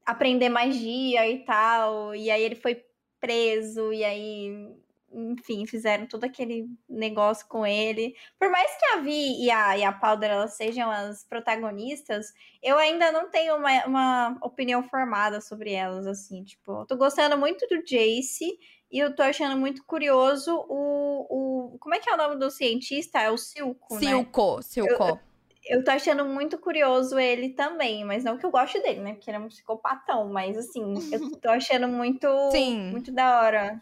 aprender 0.08 0.48
magia 0.48 1.28
e 1.28 1.44
tal. 1.44 2.14
E 2.14 2.30
aí 2.30 2.42
ele 2.42 2.54
foi 2.54 2.82
preso, 3.20 3.92
e 3.92 4.02
aí, 4.02 4.74
enfim, 5.12 5.66
fizeram 5.66 6.06
todo 6.06 6.24
aquele 6.24 6.66
negócio 6.88 7.46
com 7.46 7.66
ele. 7.66 8.16
Por 8.38 8.50
mais 8.50 8.74
que 8.78 8.86
a 8.86 8.96
Vi 9.00 9.44
e 9.44 9.50
a, 9.50 9.76
e 9.76 9.84
a 9.84 9.92
Powder 9.92 10.30
elas 10.30 10.54
sejam 10.54 10.90
as 10.90 11.24
protagonistas, 11.24 12.32
eu 12.62 12.78
ainda 12.78 13.12
não 13.12 13.30
tenho 13.30 13.56
uma, 13.56 13.84
uma 13.84 14.38
opinião 14.40 14.82
formada 14.82 15.42
sobre 15.42 15.72
elas, 15.72 16.06
assim, 16.06 16.42
tipo, 16.42 16.80
eu 16.80 16.86
tô 16.86 16.96
gostando 16.96 17.36
muito 17.36 17.66
do 17.68 17.82
Jace 17.82 18.58
e 18.90 18.98
eu 18.98 19.14
tô 19.14 19.22
achando 19.22 19.58
muito 19.58 19.84
curioso 19.84 20.54
o, 20.68 21.74
o 21.74 21.78
como 21.78 21.94
é 21.94 21.98
que 21.98 22.08
é 22.08 22.14
o 22.14 22.16
nome 22.16 22.36
do 22.36 22.50
cientista? 22.50 23.20
É 23.20 23.30
o 23.30 23.36
Silco, 23.36 23.96
né? 23.96 24.00
Silco, 24.00 24.62
Silco. 24.62 25.27
Eu 25.68 25.84
tô 25.84 25.90
achando 25.90 26.24
muito 26.24 26.58
curioso 26.58 27.18
ele 27.18 27.50
também, 27.50 28.04
mas 28.04 28.24
não 28.24 28.38
que 28.38 28.46
eu 28.46 28.50
goste 28.50 28.80
dele, 28.80 29.00
né? 29.00 29.12
Porque 29.14 29.30
ele 29.30 29.36
é 29.36 29.40
um 29.40 29.48
psicopatão, 29.48 30.28
mas 30.30 30.56
assim, 30.56 30.94
eu 31.12 31.20
tô 31.40 31.50
achando 31.50 31.86
muito, 31.86 32.26
Sim. 32.50 32.90
muito 32.90 33.12
da 33.12 33.40
hora. 33.42 33.80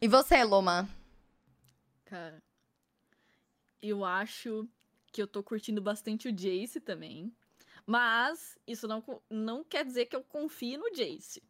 E 0.00 0.06
você, 0.06 0.44
Loma? 0.44 0.88
Cara, 2.04 2.42
eu 3.82 4.04
acho 4.04 4.68
que 5.10 5.22
eu 5.22 5.26
tô 5.26 5.42
curtindo 5.42 5.80
bastante 5.80 6.28
o 6.28 6.32
Jace 6.32 6.80
também. 6.80 7.32
Mas 7.86 8.58
isso 8.66 8.86
não, 8.86 9.02
não 9.30 9.64
quer 9.64 9.84
dizer 9.84 10.06
que 10.06 10.14
eu 10.14 10.22
confie 10.22 10.76
no 10.76 10.90
Jace. 10.92 11.42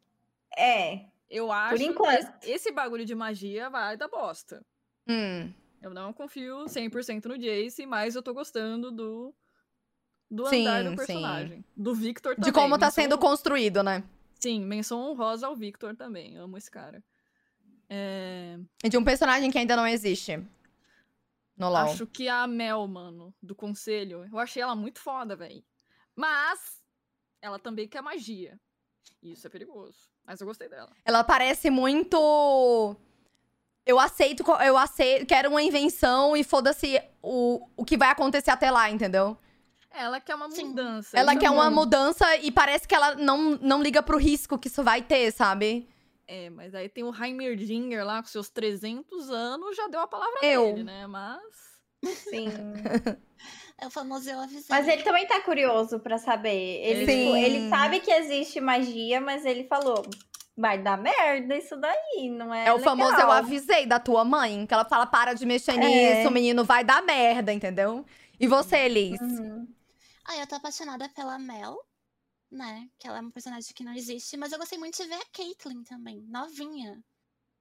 É, 0.56 1.06
Eu 1.28 1.50
acho 1.50 1.76
que 1.76 1.84
enquanto. 1.84 2.14
esse, 2.40 2.50
esse 2.50 2.72
bagulho 2.72 3.04
de 3.04 3.14
magia 3.14 3.68
vai 3.68 3.96
dar 3.96 4.08
bosta. 4.08 4.64
Hum, 5.08 5.52
Eu 5.80 5.94
não 5.94 6.12
confio 6.12 6.64
100% 6.64 7.26
no 7.26 7.38
Jace, 7.38 7.86
mas 7.86 8.14
eu 8.14 8.22
tô 8.22 8.34
gostando 8.34 8.90
do 8.90 9.34
do 10.30 10.46
Sim, 10.46 10.66
andar 10.66 10.84
do 10.84 10.90
sim. 10.90 10.96
personagem. 10.96 11.64
Do 11.76 11.94
Victor 11.94 12.34
também. 12.34 12.50
de 12.50 12.52
como 12.52 12.78
tá 12.78 12.86
menção 12.86 13.02
sendo 13.02 13.18
construído, 13.18 13.82
né? 13.82 14.04
Sim, 14.34 14.60
menção 14.60 15.00
honrosa 15.00 15.46
ao 15.46 15.56
Victor 15.56 15.96
também. 15.96 16.36
Amo 16.36 16.58
esse 16.58 16.70
cara. 16.70 17.02
É, 17.88 18.58
E 18.84 18.88
de 18.88 18.98
um 18.98 19.04
personagem 19.04 19.50
que 19.50 19.58
ainda 19.58 19.74
não 19.74 19.86
existe. 19.86 20.36
No 21.56 21.68
LoL. 21.70 21.90
Acho 21.90 22.06
que 22.06 22.28
a 22.28 22.46
Mel, 22.46 22.86
mano, 22.86 23.34
do 23.42 23.54
conselho, 23.54 24.28
eu 24.30 24.38
achei 24.38 24.62
ela 24.62 24.76
muito 24.76 25.00
foda, 25.00 25.34
velho. 25.34 25.64
Mas 26.14 26.82
ela 27.40 27.58
também 27.58 27.88
quer 27.88 28.02
magia. 28.02 28.60
E 29.22 29.32
Isso 29.32 29.46
é 29.46 29.50
perigoso. 29.50 30.08
Mas 30.24 30.40
eu 30.40 30.46
gostei 30.46 30.68
dela. 30.68 30.90
Ela 31.04 31.24
parece 31.24 31.70
muito. 31.70 32.96
Eu 33.88 33.98
aceito, 33.98 34.44
eu 34.62 34.76
aceito, 34.76 35.24
quero 35.24 35.48
uma 35.48 35.62
invenção 35.62 36.36
e 36.36 36.44
foda-se 36.44 37.00
o, 37.22 37.66
o 37.74 37.86
que 37.86 37.96
vai 37.96 38.10
acontecer 38.10 38.50
até 38.50 38.70
lá, 38.70 38.90
entendeu? 38.90 39.34
Ela 39.90 40.20
quer 40.20 40.34
uma 40.34 40.50
Sim. 40.50 40.66
mudança. 40.66 41.18
Ela 41.18 41.34
quer 41.34 41.46
é 41.46 41.50
uma 41.50 41.70
mudança 41.70 42.36
e 42.36 42.52
parece 42.52 42.86
que 42.86 42.94
ela 42.94 43.14
não, 43.14 43.52
não 43.62 43.82
liga 43.82 44.02
pro 44.02 44.18
risco 44.18 44.58
que 44.58 44.68
isso 44.68 44.84
vai 44.84 45.00
ter, 45.00 45.32
sabe? 45.32 45.88
É, 46.26 46.50
mas 46.50 46.74
aí 46.74 46.90
tem 46.90 47.02
o 47.02 47.14
Heimerdinger 47.14 48.04
lá 48.04 48.20
com 48.22 48.28
seus 48.28 48.50
300 48.50 49.30
anos, 49.30 49.74
já 49.74 49.88
deu 49.88 50.00
a 50.00 50.06
palavra 50.06 50.38
Eu. 50.42 50.66
dele, 50.66 50.84
né? 50.84 51.06
Mas. 51.06 51.42
sim. 52.04 52.48
É 53.80 53.86
o 53.86 53.90
famoso 53.90 54.28
eu 54.28 54.40
avisei. 54.40 54.66
Mas 54.68 54.88
ele 54.88 55.04
também 55.04 55.24
tá 55.24 55.40
curioso 55.40 56.00
pra 56.00 56.18
saber. 56.18 56.80
Ele, 56.84 57.06
Sim. 57.06 57.24
tipo, 57.26 57.36
ele 57.36 57.68
sabe 57.68 58.00
que 58.00 58.10
existe 58.10 58.60
magia, 58.60 59.20
mas 59.20 59.46
ele 59.46 59.68
falou: 59.68 60.04
vai 60.58 60.82
dar 60.82 60.98
merda 60.98 61.56
isso 61.56 61.76
daí, 61.76 62.28
não 62.30 62.52
é? 62.52 62.66
É 62.66 62.72
o 62.72 62.80
famoso 62.80 63.12
eu 63.12 63.16
legal." 63.16 63.30
avisei 63.32 63.86
da 63.86 63.98
tua 64.00 64.24
mãe, 64.24 64.66
que 64.66 64.74
ela 64.74 64.84
fala, 64.84 65.06
para 65.06 65.32
de 65.32 65.46
mexer 65.46 65.72
É. 65.72 65.76
nisso, 66.18 66.30
menino, 66.30 66.64
vai 66.64 66.82
dar 66.84 67.00
merda, 67.02 67.52
entendeu? 67.52 68.04
E 68.38 68.46
você, 68.46 68.88
Liz? 68.88 69.20
Uhum. 69.20 69.66
Ah, 70.24 70.36
eu 70.36 70.46
tô 70.46 70.56
apaixonada 70.56 71.08
pela 71.10 71.38
Mel. 71.38 71.76
né? 72.50 72.88
Que 72.98 73.06
ela 73.06 73.18
é 73.18 73.20
uma 73.20 73.30
personagem 73.30 73.74
que 73.74 73.84
não 73.84 73.92
existe. 73.92 74.34
Mas 74.38 74.52
eu 74.52 74.58
gostei 74.58 74.78
muito 74.78 74.96
de 74.96 75.06
ver 75.06 75.16
a 75.16 75.24
Caitlyn 75.32 75.82
também, 75.84 76.22
novinha. 76.28 76.98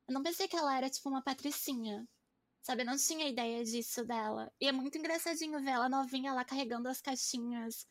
Eu 0.08 0.14
não 0.14 0.24
pensei 0.24 0.48
que 0.48 0.56
ela 0.56 0.78
era, 0.78 0.90
tipo, 0.90 1.10
uma 1.10 1.22
patricinha. 1.22 2.08
Sabe, 2.62 2.84
eu 2.84 2.86
não 2.86 2.96
tinha 2.96 3.28
ideia 3.28 3.64
disso 3.66 4.06
dela. 4.06 4.50
E 4.62 4.66
é 4.68 4.72
muito 4.72 4.98
engraçadinho 4.98 5.60
ver 5.62 5.72
ela 5.72 5.90
novinha 5.90 6.32
lá 6.32 6.46
carregando 6.46 6.88
as 6.88 7.02
caixinhas. 7.02 7.86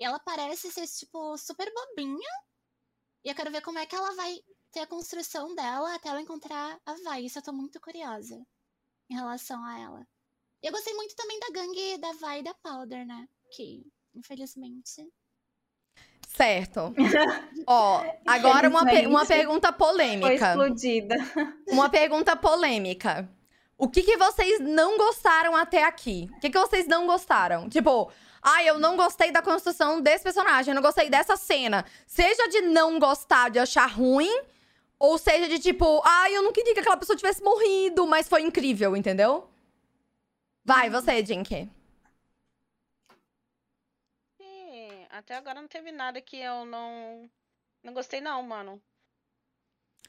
E 0.00 0.04
ela 0.06 0.18
parece 0.20 0.72
ser, 0.72 0.86
tipo, 0.86 1.36
super 1.36 1.70
bobinha. 1.74 2.30
E 3.24 3.28
eu 3.30 3.34
quero 3.34 3.50
ver 3.50 3.60
como 3.62 3.78
é 3.78 3.86
que 3.86 3.94
ela 3.96 4.14
vai 4.14 4.34
ter 4.72 4.80
a 4.80 4.86
construção 4.86 5.54
dela 5.54 5.94
até 5.94 6.08
ela 6.08 6.20
encontrar 6.20 6.78
a 6.86 6.94
Vai. 7.04 7.22
Isso 7.22 7.38
eu 7.38 7.42
tô 7.42 7.52
muito 7.52 7.80
curiosa 7.80 8.40
em 9.10 9.14
relação 9.14 9.62
a 9.64 9.78
ela. 9.78 10.06
E 10.62 10.66
eu 10.66 10.72
gostei 10.72 10.94
muito 10.94 11.14
também 11.16 11.38
da 11.40 11.50
gangue 11.50 11.98
da 11.98 12.12
Vai 12.12 12.40
e 12.40 12.42
da 12.42 12.54
Powder, 12.54 13.06
né? 13.06 13.26
Que, 13.52 13.82
infelizmente. 14.14 15.06
Certo. 16.26 16.92
Ó, 17.66 18.02
agora 18.26 18.68
uma, 18.68 18.84
pe- 18.84 19.06
uma 19.06 19.24
pergunta 19.26 19.68
Foi 19.68 19.78
polêmica. 19.78 20.34
explodida. 20.50 21.16
Uma 21.68 21.88
pergunta 21.88 22.36
polêmica. 22.36 23.28
O 23.76 23.88
que, 23.88 24.02
que 24.02 24.16
vocês 24.16 24.60
não 24.60 24.98
gostaram 24.98 25.54
até 25.54 25.84
aqui? 25.84 26.28
O 26.36 26.40
que, 26.40 26.50
que 26.50 26.58
vocês 26.58 26.86
não 26.86 27.06
gostaram? 27.06 27.68
Tipo, 27.68 28.10
ah, 28.42 28.62
eu 28.62 28.78
não 28.78 28.96
gostei 28.96 29.30
da 29.30 29.42
construção 29.42 30.00
desse 30.00 30.24
personagem, 30.24 30.70
eu 30.70 30.74
não 30.74 30.82
gostei 30.82 31.10
dessa 31.10 31.36
cena. 31.36 31.84
Seja 32.06 32.48
de 32.48 32.62
não 32.62 32.98
gostar, 32.98 33.50
de 33.50 33.58
achar 33.58 33.86
ruim, 33.86 34.42
ou 34.98 35.16
seja 35.18 35.48
de 35.48 35.58
tipo, 35.58 36.02
ah, 36.04 36.30
eu 36.30 36.42
não 36.42 36.52
queria 36.52 36.74
que 36.74 36.80
aquela 36.80 36.96
pessoa 36.96 37.16
tivesse 37.16 37.42
morrido, 37.42 38.06
mas 38.06 38.28
foi 38.28 38.42
incrível, 38.42 38.96
entendeu? 38.96 39.48
Vai, 40.64 40.90
você, 40.90 41.24
Jink. 41.24 41.70
Ih, 44.40 45.06
até 45.10 45.36
agora 45.36 45.60
não 45.60 45.68
teve 45.68 45.90
nada 45.92 46.20
que 46.20 46.36
eu 46.36 46.64
não. 46.64 47.30
Não 47.82 47.94
gostei, 47.94 48.20
não, 48.20 48.42
mano. 48.42 48.82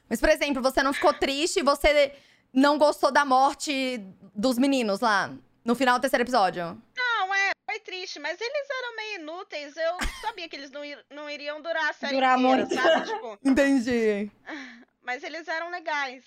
Mas, 0.08 0.20
por 0.20 0.28
exemplo, 0.28 0.60
você 0.60 0.82
não 0.82 0.92
ficou 0.92 1.14
triste, 1.14 1.62
você 1.62 2.12
não 2.52 2.76
gostou 2.76 3.12
da 3.12 3.24
morte 3.24 3.98
dos 4.34 4.58
meninos 4.58 5.00
lá, 5.00 5.32
no 5.64 5.74
final 5.74 5.98
do 5.98 6.02
terceiro 6.02 6.24
episódio. 6.24 6.82
Não, 6.96 7.09
foi 7.80 7.84
triste, 7.84 8.18
mas 8.20 8.40
eles 8.40 8.68
eram 8.70 8.96
meio 8.96 9.20
inúteis. 9.20 9.76
Eu 9.76 9.96
sabia 10.20 10.48
que 10.48 10.56
eles 10.56 10.70
não, 10.70 10.84
ir- 10.84 11.04
não 11.10 11.28
iriam 11.28 11.60
durar 11.60 11.90
a 11.90 11.92
série 11.92 12.14
Durar 12.14 12.38
inteira, 12.38 12.56
muito. 12.66 12.74
sabe? 12.74 13.06
Tipo, 13.12 13.38
Entendi. 13.44 14.30
mas 15.02 15.22
eles 15.22 15.48
eram 15.48 15.70
legais. 15.70 16.24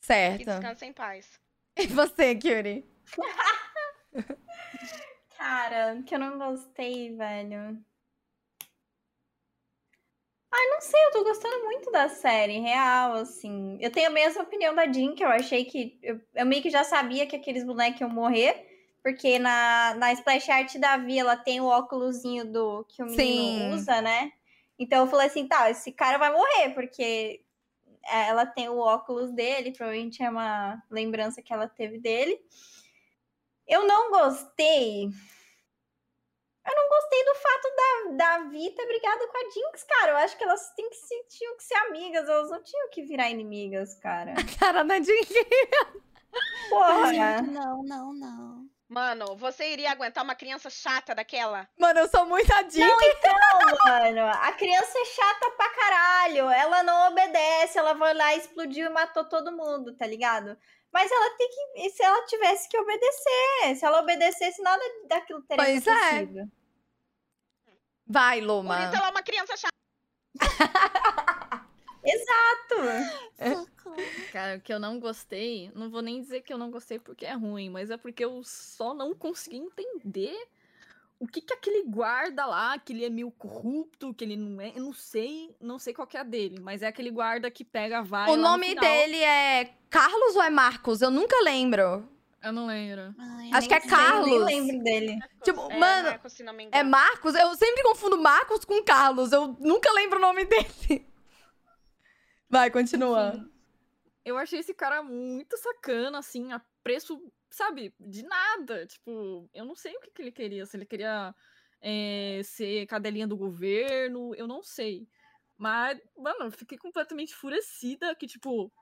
Que 0.00 0.06
Certo. 0.06 0.44
descansem 0.44 0.90
em 0.90 0.92
paz. 0.92 1.40
E 1.76 1.86
você, 1.88 2.34
Kyuri? 2.36 2.84
Cara, 5.36 6.02
que 6.06 6.14
eu 6.14 6.18
não 6.18 6.38
gostei, 6.38 7.14
velho. 7.14 7.78
Ai, 10.52 10.66
não 10.70 10.80
sei, 10.80 11.04
eu 11.04 11.10
tô 11.10 11.24
gostando 11.24 11.64
muito 11.64 11.90
da 11.90 12.08
série, 12.08 12.60
real, 12.60 13.12
assim. 13.14 13.76
Eu 13.80 13.90
tenho 13.92 14.06
a 14.08 14.12
mesma 14.12 14.42
opinião 14.42 14.74
da 14.74 14.90
Jean, 14.90 15.14
que 15.14 15.22
eu 15.22 15.28
achei 15.28 15.64
que. 15.66 15.98
Eu, 16.02 16.18
eu 16.34 16.46
meio 16.46 16.62
que 16.62 16.70
já 16.70 16.82
sabia 16.84 17.26
que 17.26 17.36
aqueles 17.36 17.64
bonecos 17.64 18.00
iam 18.00 18.08
morrer. 18.08 18.64
Porque 19.06 19.38
na, 19.38 19.94
na 19.94 20.12
splash 20.14 20.50
art 20.50 20.76
da 20.78 20.96
Vi, 20.96 21.16
ela 21.16 21.36
tem 21.36 21.60
o 21.60 21.66
óculosinho 21.66 22.44
do 22.44 22.84
que 22.88 23.04
o 23.04 23.06
menino 23.06 23.16
Sim. 23.22 23.70
usa, 23.72 24.02
né? 24.02 24.32
Então 24.76 25.04
eu 25.04 25.06
falei 25.08 25.28
assim, 25.28 25.46
tá, 25.46 25.70
esse 25.70 25.92
cara 25.92 26.18
vai 26.18 26.32
morrer, 26.32 26.70
porque 26.70 27.40
é, 28.04 28.26
ela 28.26 28.44
tem 28.44 28.68
o 28.68 28.78
óculos 28.78 29.30
dele, 29.30 29.70
provavelmente 29.70 30.24
é 30.24 30.28
uma 30.28 30.82
lembrança 30.90 31.40
que 31.40 31.52
ela 31.52 31.68
teve 31.68 32.00
dele. 32.00 32.36
Eu 33.64 33.86
não 33.86 34.10
gostei. 34.10 35.04
Eu 35.04 36.74
não 36.74 36.88
gostei 36.88 37.24
do 37.26 37.34
fato 37.36 37.76
da, 37.76 38.10
da 38.16 38.48
Vi 38.48 38.72
ter 38.72 38.86
brigado 38.86 39.28
com 39.28 39.38
a 39.38 39.50
Jinx, 39.50 39.84
cara. 39.84 40.10
Eu 40.10 40.16
acho 40.16 40.36
que 40.36 40.42
elas 40.42 40.74
têm 40.74 40.90
que 40.90 40.96
se, 40.96 41.24
tinham 41.28 41.56
que 41.56 41.62
ser 41.62 41.76
amigas, 41.76 42.28
elas 42.28 42.50
não 42.50 42.60
tinham 42.60 42.90
que 42.90 43.04
virar 43.04 43.30
inimigas, 43.30 43.94
cara. 44.00 44.34
Cara 44.58 44.82
da 44.82 44.96
Jink. 44.96 45.32
Porra. 46.70 47.14
Gente, 47.14 47.50
não, 47.52 47.84
não, 47.84 48.12
não. 48.12 48.75
Mano, 48.88 49.36
você 49.36 49.72
iria 49.72 49.90
aguentar 49.90 50.22
uma 50.22 50.34
criança 50.36 50.70
chata 50.70 51.12
daquela? 51.12 51.68
Mano, 51.76 52.00
eu 52.00 52.08
sou 52.08 52.24
muito 52.24 52.52
a 52.52 52.62
Jink. 52.62 52.86
Não, 52.86 53.84
mano, 53.84 54.26
a 54.28 54.52
criança 54.52 54.96
é 54.96 55.04
chata 55.06 55.50
pra 55.56 55.68
caralho. 55.70 56.48
Ela 56.50 56.84
não 56.84 57.08
obedece, 57.08 57.78
ela 57.78 57.96
foi 57.96 58.14
lá, 58.14 58.36
explodiu 58.36 58.86
e 58.86 58.90
matou 58.90 59.24
todo 59.24 59.50
mundo, 59.50 59.96
tá 59.96 60.06
ligado? 60.06 60.56
Mas 60.92 61.10
ela 61.10 61.36
tem 61.36 61.48
que. 61.48 61.86
e 61.86 61.90
Se 61.90 62.02
ela 62.02 62.24
tivesse 62.26 62.68
que 62.68 62.78
obedecer. 62.78 63.76
Se 63.76 63.84
ela 63.84 64.00
obedecesse, 64.00 64.62
nada 64.62 64.82
daquilo 65.08 65.42
teria 65.42 65.64
Pois 65.64 65.86
é. 65.86 66.26
Vai, 68.06 68.38
Por 68.38 68.46
Luma. 68.46 68.84
isso 68.84 68.96
ela 68.96 69.08
é 69.08 69.10
uma 69.10 69.22
criança 69.22 69.56
chata. 69.56 69.74
Exato. 72.04 73.75
Cara, 74.32 74.56
o 74.56 74.60
que 74.60 74.72
eu 74.72 74.78
não 74.78 74.98
gostei, 75.00 75.70
não 75.74 75.88
vou 75.90 76.02
nem 76.02 76.20
dizer 76.20 76.42
que 76.42 76.52
eu 76.52 76.58
não 76.58 76.70
gostei 76.70 76.98
porque 76.98 77.24
é 77.26 77.32
ruim, 77.34 77.70
mas 77.70 77.90
é 77.90 77.96
porque 77.96 78.24
eu 78.24 78.42
só 78.44 78.92
não 78.94 79.14
consegui 79.14 79.56
entender 79.56 80.36
o 81.18 81.26
que 81.26 81.40
que 81.40 81.52
aquele 81.54 81.82
guarda 81.84 82.44
lá, 82.44 82.78
que 82.78 82.92
ele 82.92 83.04
é 83.04 83.08
meio 83.10 83.30
corrupto, 83.30 84.12
que 84.12 84.22
ele 84.24 84.36
não 84.36 84.60
é, 84.60 84.72
eu 84.76 84.82
não 84.82 84.92
sei, 84.92 85.54
não 85.60 85.78
sei 85.78 85.94
qual 85.94 86.06
que 86.06 86.16
é 86.16 86.20
a 86.20 86.24
dele, 86.24 86.60
mas 86.60 86.82
é 86.82 86.86
aquele 86.86 87.10
guarda 87.10 87.50
que 87.50 87.64
pega, 87.64 88.02
vai 88.02 88.28
O 88.28 88.32
lá 88.32 88.36
no 88.36 88.42
nome 88.42 88.68
final. 88.68 88.84
dele 88.84 89.16
é 89.22 89.72
Carlos 89.88 90.36
ou 90.36 90.42
é 90.42 90.50
Marcos? 90.50 91.00
Eu 91.00 91.10
nunca 91.10 91.40
lembro. 91.42 92.06
Eu 92.42 92.52
não 92.52 92.66
lembro. 92.66 93.14
Ai, 93.18 93.50
Acho 93.54 93.66
que 93.66 93.74
é 93.74 93.80
sei. 93.80 93.90
Carlos. 93.90 94.44
Nem 94.44 94.60
lembro 94.60 94.84
dele. 94.84 95.18
Tipo, 95.42 95.62
É, 95.72 95.78
mano, 95.78 96.08
Marcos, 96.10 96.32
se 96.34 96.42
não 96.44 96.52
me 96.52 96.68
É. 96.70 96.82
Marcos? 96.84 97.34
Eu 97.34 97.54
sempre 97.56 97.82
confundo 97.82 98.18
Marcos 98.18 98.64
com 98.64 98.84
Carlos. 98.84 99.32
Eu 99.32 99.56
nunca 99.58 99.90
lembro 99.92 100.18
o 100.18 100.22
nome 100.22 100.44
dele. 100.44 101.06
Vai, 102.48 102.70
continua. 102.70 103.32
Enfim, 103.34 103.50
eu 104.26 104.36
achei 104.36 104.58
esse 104.58 104.74
cara 104.74 105.04
muito 105.04 105.56
sacana, 105.56 106.18
assim, 106.18 106.52
a 106.52 106.60
preço, 106.82 107.32
sabe, 107.48 107.94
de 108.00 108.24
nada. 108.24 108.84
Tipo, 108.84 109.48
eu 109.54 109.64
não 109.64 109.76
sei 109.76 109.96
o 109.96 110.00
que, 110.00 110.10
que 110.10 110.20
ele 110.20 110.32
queria. 110.32 110.66
Se 110.66 110.76
ele 110.76 110.84
queria 110.84 111.32
é, 111.80 112.40
ser 112.42 112.86
cadelinha 112.86 113.28
do 113.28 113.36
governo, 113.36 114.34
eu 114.34 114.48
não 114.48 114.64
sei. 114.64 115.08
Mas, 115.56 116.00
mano, 116.18 116.46
eu 116.46 116.50
fiquei 116.50 116.76
completamente 116.76 117.32
enfurecida 117.34 118.16
que, 118.16 118.26
tipo, 118.26 118.72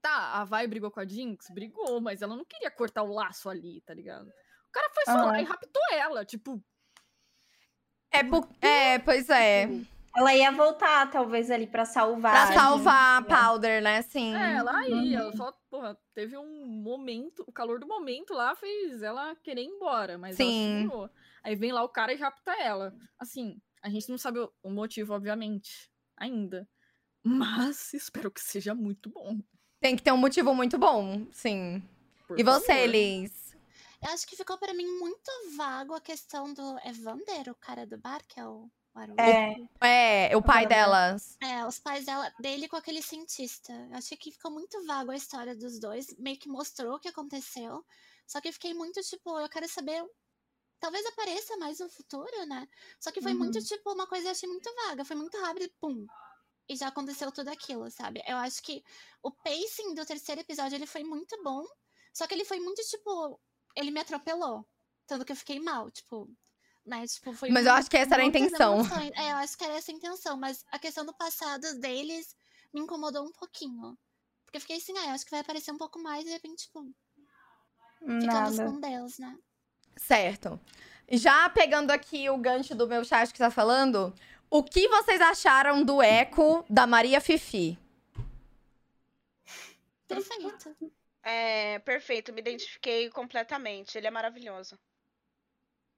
tá, 0.00 0.40
a 0.40 0.44
Vai 0.44 0.66
brigou 0.66 0.90
com 0.90 1.00
a 1.00 1.06
Jinx? 1.06 1.50
Brigou, 1.50 2.00
mas 2.00 2.22
ela 2.22 2.34
não 2.34 2.44
queria 2.46 2.70
cortar 2.70 3.02
o 3.02 3.12
laço 3.12 3.50
ali, 3.50 3.82
tá 3.82 3.92
ligado? 3.92 4.26
O 4.26 4.72
cara 4.72 4.90
foi 4.94 5.04
só 5.04 5.24
lá 5.26 5.38
e 5.38 5.44
raptou 5.44 5.82
ela, 5.92 6.24
tipo, 6.24 6.64
É, 8.10 8.24
por... 8.24 8.48
é, 8.62 8.98
pois 9.00 9.28
é. 9.28 9.68
Ela 10.14 10.34
ia 10.34 10.52
voltar, 10.52 11.10
talvez, 11.10 11.50
ali 11.50 11.66
pra 11.66 11.84
salvar. 11.86 12.32
Pra 12.32 12.42
a 12.42 12.52
salvar 12.60 13.18
a 13.18 13.20
né? 13.22 13.26
Powder, 13.48 13.82
né? 13.82 14.02
Sim. 14.02 14.34
É, 14.36 14.52
ela 14.56 14.86
ia, 14.88 15.18
ela 15.18 15.30
Uhum. 15.30 15.36
só, 15.36 15.52
porra, 15.70 15.98
teve 16.14 16.36
um 16.36 16.66
momento, 16.66 17.42
o 17.46 17.52
calor 17.52 17.80
do 17.80 17.86
momento 17.86 18.34
lá 18.34 18.54
fez 18.54 19.02
ela 19.02 19.34
querer 19.36 19.62
ir 19.62 19.66
embora, 19.68 20.18
mas 20.18 20.36
Sim. 20.36 20.72
ela 20.74 20.82
segurou. 20.82 21.10
Aí 21.42 21.54
vem 21.56 21.72
lá 21.72 21.82
o 21.82 21.88
cara 21.88 22.12
e 22.12 22.16
rapta 22.16 22.52
ela. 22.60 22.94
Assim, 23.18 23.58
a 23.82 23.88
gente 23.88 24.08
não 24.10 24.18
sabe 24.18 24.38
o- 24.38 24.52
motivo, 24.70 25.14
obviamente, 25.14 25.90
ainda. 26.16 26.68
Mas 27.24 27.92
espero 27.94 28.30
que 28.30 28.40
seja 28.40 28.74
muito 28.74 29.08
bom. 29.08 29.38
Tem 29.80 29.96
que 29.96 30.02
ter 30.02 30.12
um 30.12 30.16
motivo 30.18 30.54
muito 30.54 30.76
bom, 30.78 31.26
sim. 31.32 31.82
por 32.28 32.38
E 32.38 32.42
você, 32.42 32.72
favor. 32.74 32.88
Liz? 32.88 33.56
Eu 34.04 34.10
acho 34.12 34.26
que 34.26 34.36
ficou 34.36 34.58
pra 34.58 34.74
mim 34.74 34.86
muito 34.98 35.30
vago 35.56 35.94
a 35.94 36.00
questão 36.00 36.52
do 36.52 36.76
Evander, 36.84 37.48
o 37.50 37.54
cara 37.54 37.86
do 37.86 37.96
bar, 37.96 38.20
que 38.28 38.38
é 38.38 38.46
o. 38.46 38.68
Haruhi. 38.94 39.16
É, 39.80 40.28
É, 40.30 40.36
o 40.36 40.42
pai 40.42 40.66
delas. 40.66 41.36
É, 41.42 41.64
os 41.66 41.78
pais 41.78 42.04
dela, 42.04 42.30
dele 42.38 42.68
com 42.68 42.76
aquele 42.76 43.00
cientista. 43.02 43.72
Eu 43.90 43.96
achei 43.96 44.16
que 44.16 44.30
ficou 44.30 44.50
muito 44.50 44.84
vago 44.86 45.10
a 45.10 45.16
história 45.16 45.56
dos 45.56 45.78
dois. 45.80 46.06
Meio 46.18 46.38
que 46.38 46.48
mostrou 46.48 46.96
o 46.96 47.00
que 47.00 47.08
aconteceu. 47.08 47.84
Só 48.26 48.40
que 48.40 48.48
eu 48.48 48.52
fiquei 48.52 48.74
muito, 48.74 49.00
tipo, 49.02 49.38
eu 49.40 49.48
quero 49.48 49.68
saber. 49.68 50.04
Talvez 50.78 51.04
apareça 51.06 51.56
mais 51.56 51.78
no 51.78 51.88
futuro, 51.88 52.46
né? 52.46 52.68
Só 53.00 53.10
que 53.12 53.22
foi 53.22 53.32
muito, 53.34 53.56
Uhum. 53.58 53.64
tipo, 53.64 53.92
uma 53.92 54.06
coisa 54.06 54.28
eu 54.28 54.32
achei 54.32 54.48
muito 54.48 54.68
vaga. 54.86 55.04
Foi 55.04 55.16
muito 55.16 55.38
rápido 55.40 55.64
e 55.64 55.68
pum. 55.80 56.06
E 56.68 56.76
já 56.76 56.88
aconteceu 56.88 57.30
tudo 57.32 57.48
aquilo, 57.48 57.90
sabe? 57.90 58.22
Eu 58.26 58.36
acho 58.36 58.62
que 58.62 58.82
o 59.22 59.30
pacing 59.30 59.94
do 59.94 60.04
terceiro 60.06 60.40
episódio, 60.40 60.76
ele 60.76 60.86
foi 60.86 61.02
muito 61.04 61.40
bom. 61.42 61.64
Só 62.12 62.26
que 62.26 62.34
ele 62.34 62.44
foi 62.44 62.60
muito, 62.60 62.82
tipo... 62.82 63.40
Ele 63.76 63.90
me 63.90 64.00
atropelou. 64.00 64.66
Tanto 65.06 65.24
que 65.24 65.32
eu 65.32 65.36
fiquei 65.36 65.58
mal, 65.60 65.90
tipo... 65.90 66.28
Né? 66.84 67.06
Tipo, 67.06 67.32
foi 67.32 67.50
Mas 67.50 67.66
eu 67.66 67.72
acho 67.72 67.88
que 67.88 67.96
essa 67.96 68.14
era 68.14 68.22
a 68.22 68.26
intenção. 68.26 68.80
emoções. 68.80 69.12
É, 69.14 69.32
eu 69.32 69.36
acho 69.36 69.56
que 69.56 69.64
era 69.64 69.74
essa 69.74 69.90
a 69.90 69.94
intenção, 69.94 70.36
mas 70.36 70.64
a 70.70 70.78
questão 70.78 71.06
do 71.06 71.14
passado 71.14 71.78
deles 71.80 72.34
me 72.74 72.80
incomodou 72.80 73.24
um 73.24 73.32
pouquinho. 73.32 73.96
Porque 74.44 74.56
eu 74.56 74.60
fiquei 74.60 74.76
assim, 74.76 74.96
ah, 74.98 75.06
eu 75.06 75.10
acho 75.10 75.24
que 75.24 75.30
vai 75.30 75.40
aparecer 75.40 75.70
um 75.72 75.78
pouco 75.78 75.98
mais 75.98 76.22
e 76.22 76.26
de 76.26 76.32
repente, 76.32 76.64
tipo, 76.64 76.84
ficamos 78.00 78.56
nada. 78.56 78.70
com 78.70 78.80
Deus, 78.80 79.18
né? 79.18 79.38
Certo. 79.96 80.60
Já 81.10 81.48
pegando 81.50 81.90
aqui 81.90 82.28
o 82.28 82.38
gancho 82.38 82.74
do 82.74 82.88
meu 82.88 83.04
chat 83.04 83.32
que 83.32 83.38
tá 83.38 83.50
falando, 83.50 84.14
o 84.50 84.62
que 84.62 84.88
vocês 84.88 85.20
acharam 85.20 85.84
do 85.84 86.02
eco 86.02 86.64
da 86.68 86.86
Maria 86.86 87.20
Fifi? 87.20 87.78
Perfeito. 90.06 90.76
É, 91.22 91.78
perfeito, 91.78 92.32
me 92.32 92.40
identifiquei 92.40 93.08
completamente. 93.08 93.96
Ele 93.96 94.06
é 94.06 94.10
maravilhoso. 94.10 94.78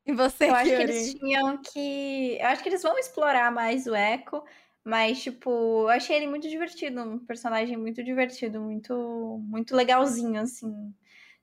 E 0.07 0.13
você, 0.13 0.49
Eu 0.49 0.55
acho 0.55 0.75
que 0.75 0.83
Kyuri? 0.83 0.83
eles 0.83 1.15
tinham 1.15 1.59
que. 1.63 2.39
Eu 2.41 2.47
acho 2.49 2.63
que 2.63 2.69
eles 2.69 2.83
vão 2.83 2.99
explorar 2.99 3.51
mais 3.53 3.87
o 3.87 3.95
Echo. 3.95 4.43
Mas, 4.85 5.23
tipo, 5.23 5.51
eu 5.51 5.89
achei 5.89 6.17
ele 6.17 6.27
muito 6.27 6.49
divertido. 6.49 7.01
Um 7.03 7.19
personagem 7.19 7.77
muito 7.77 8.05
divertido, 8.05 8.61
muito, 8.61 9.39
muito 9.43 9.75
legalzinho, 9.75 10.41
assim. 10.41 10.95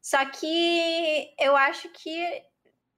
Só 0.02 0.24
que 0.30 1.34
eu 1.39 1.56
acho 1.56 1.89
que. 1.89 2.43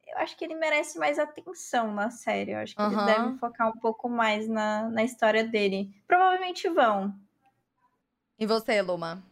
Eu 0.08 0.18
acho 0.20 0.38
que 0.38 0.46
ele 0.46 0.56
merece 0.56 1.00
mais 1.00 1.18
atenção 1.18 1.94
na 1.94 2.10
série. 2.12 2.52
Eu 2.52 2.60
acho 2.60 2.78
que 2.78 2.86
eles 2.86 2.98
Aham. 2.98 3.06
devem 3.06 3.38
focar 3.38 3.70
um 3.70 3.80
pouco 3.80 4.10
mais 4.10 4.48
na, 4.48 4.90
na 4.90 5.04
história 5.04 5.44
dele. 5.44 5.90
Provavelmente 6.08 6.70
vão. 6.70 7.16
E 8.38 8.46
você, 8.46 8.82
Luma? 8.82 9.24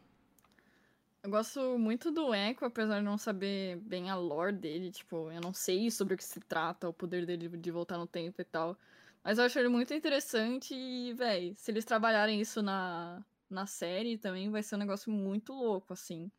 Eu 1.23 1.29
gosto 1.29 1.77
muito 1.77 2.11
do 2.11 2.33
Echo, 2.33 2.65
apesar 2.65 2.97
de 2.97 3.05
não 3.05 3.17
saber 3.17 3.77
bem 3.77 4.09
a 4.09 4.15
lore 4.15 4.53
dele. 4.53 4.91
Tipo, 4.91 5.31
eu 5.31 5.39
não 5.39 5.53
sei 5.53 5.91
sobre 5.91 6.15
o 6.15 6.17
que 6.17 6.23
se 6.23 6.39
trata, 6.39 6.89
o 6.89 6.93
poder 6.93 7.27
dele 7.27 7.47
de 7.47 7.71
voltar 7.71 7.97
no 7.97 8.07
tempo 8.07 8.41
e 8.41 8.43
tal. 8.43 8.75
Mas 9.23 9.37
eu 9.37 9.45
acho 9.45 9.59
ele 9.59 9.67
muito 9.67 9.93
interessante 9.93 10.73
e, 10.73 11.13
véi, 11.13 11.53
se 11.55 11.69
eles 11.69 11.85
trabalharem 11.85 12.41
isso 12.41 12.63
na, 12.63 13.23
na 13.47 13.67
série 13.67 14.17
também 14.17 14.49
vai 14.49 14.63
ser 14.63 14.75
um 14.75 14.79
negócio 14.79 15.11
muito 15.11 15.53
louco, 15.53 15.93
assim. 15.93 16.31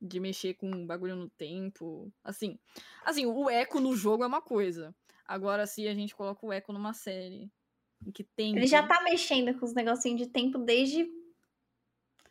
De 0.00 0.18
mexer 0.18 0.54
com 0.54 0.70
um 0.70 0.86
bagulho 0.86 1.14
no 1.14 1.28
tempo. 1.28 2.10
Assim, 2.24 2.58
assim, 3.04 3.26
o 3.26 3.50
Echo 3.50 3.78
no 3.78 3.94
jogo 3.94 4.24
é 4.24 4.26
uma 4.26 4.40
coisa. 4.40 4.94
Agora, 5.26 5.66
se 5.66 5.86
a 5.86 5.94
gente 5.94 6.16
coloca 6.16 6.46
o 6.46 6.52
Echo 6.52 6.72
numa 6.72 6.94
série 6.94 7.52
que 8.14 8.24
tem. 8.24 8.56
Ele 8.56 8.66
já 8.66 8.86
tá 8.86 9.02
mexendo 9.02 9.56
com 9.58 9.66
os 9.66 9.74
negocinhos 9.74 10.18
de 10.18 10.28
tempo 10.28 10.56
desde 10.56 11.06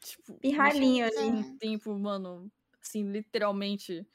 tipo, 0.02 0.40
pirralhinho 0.40 1.06
ali. 1.06 1.32
um 1.32 1.44
tempo, 1.58 1.98
mano, 1.98 2.52
assim, 2.82 3.04
literalmente 3.12 4.06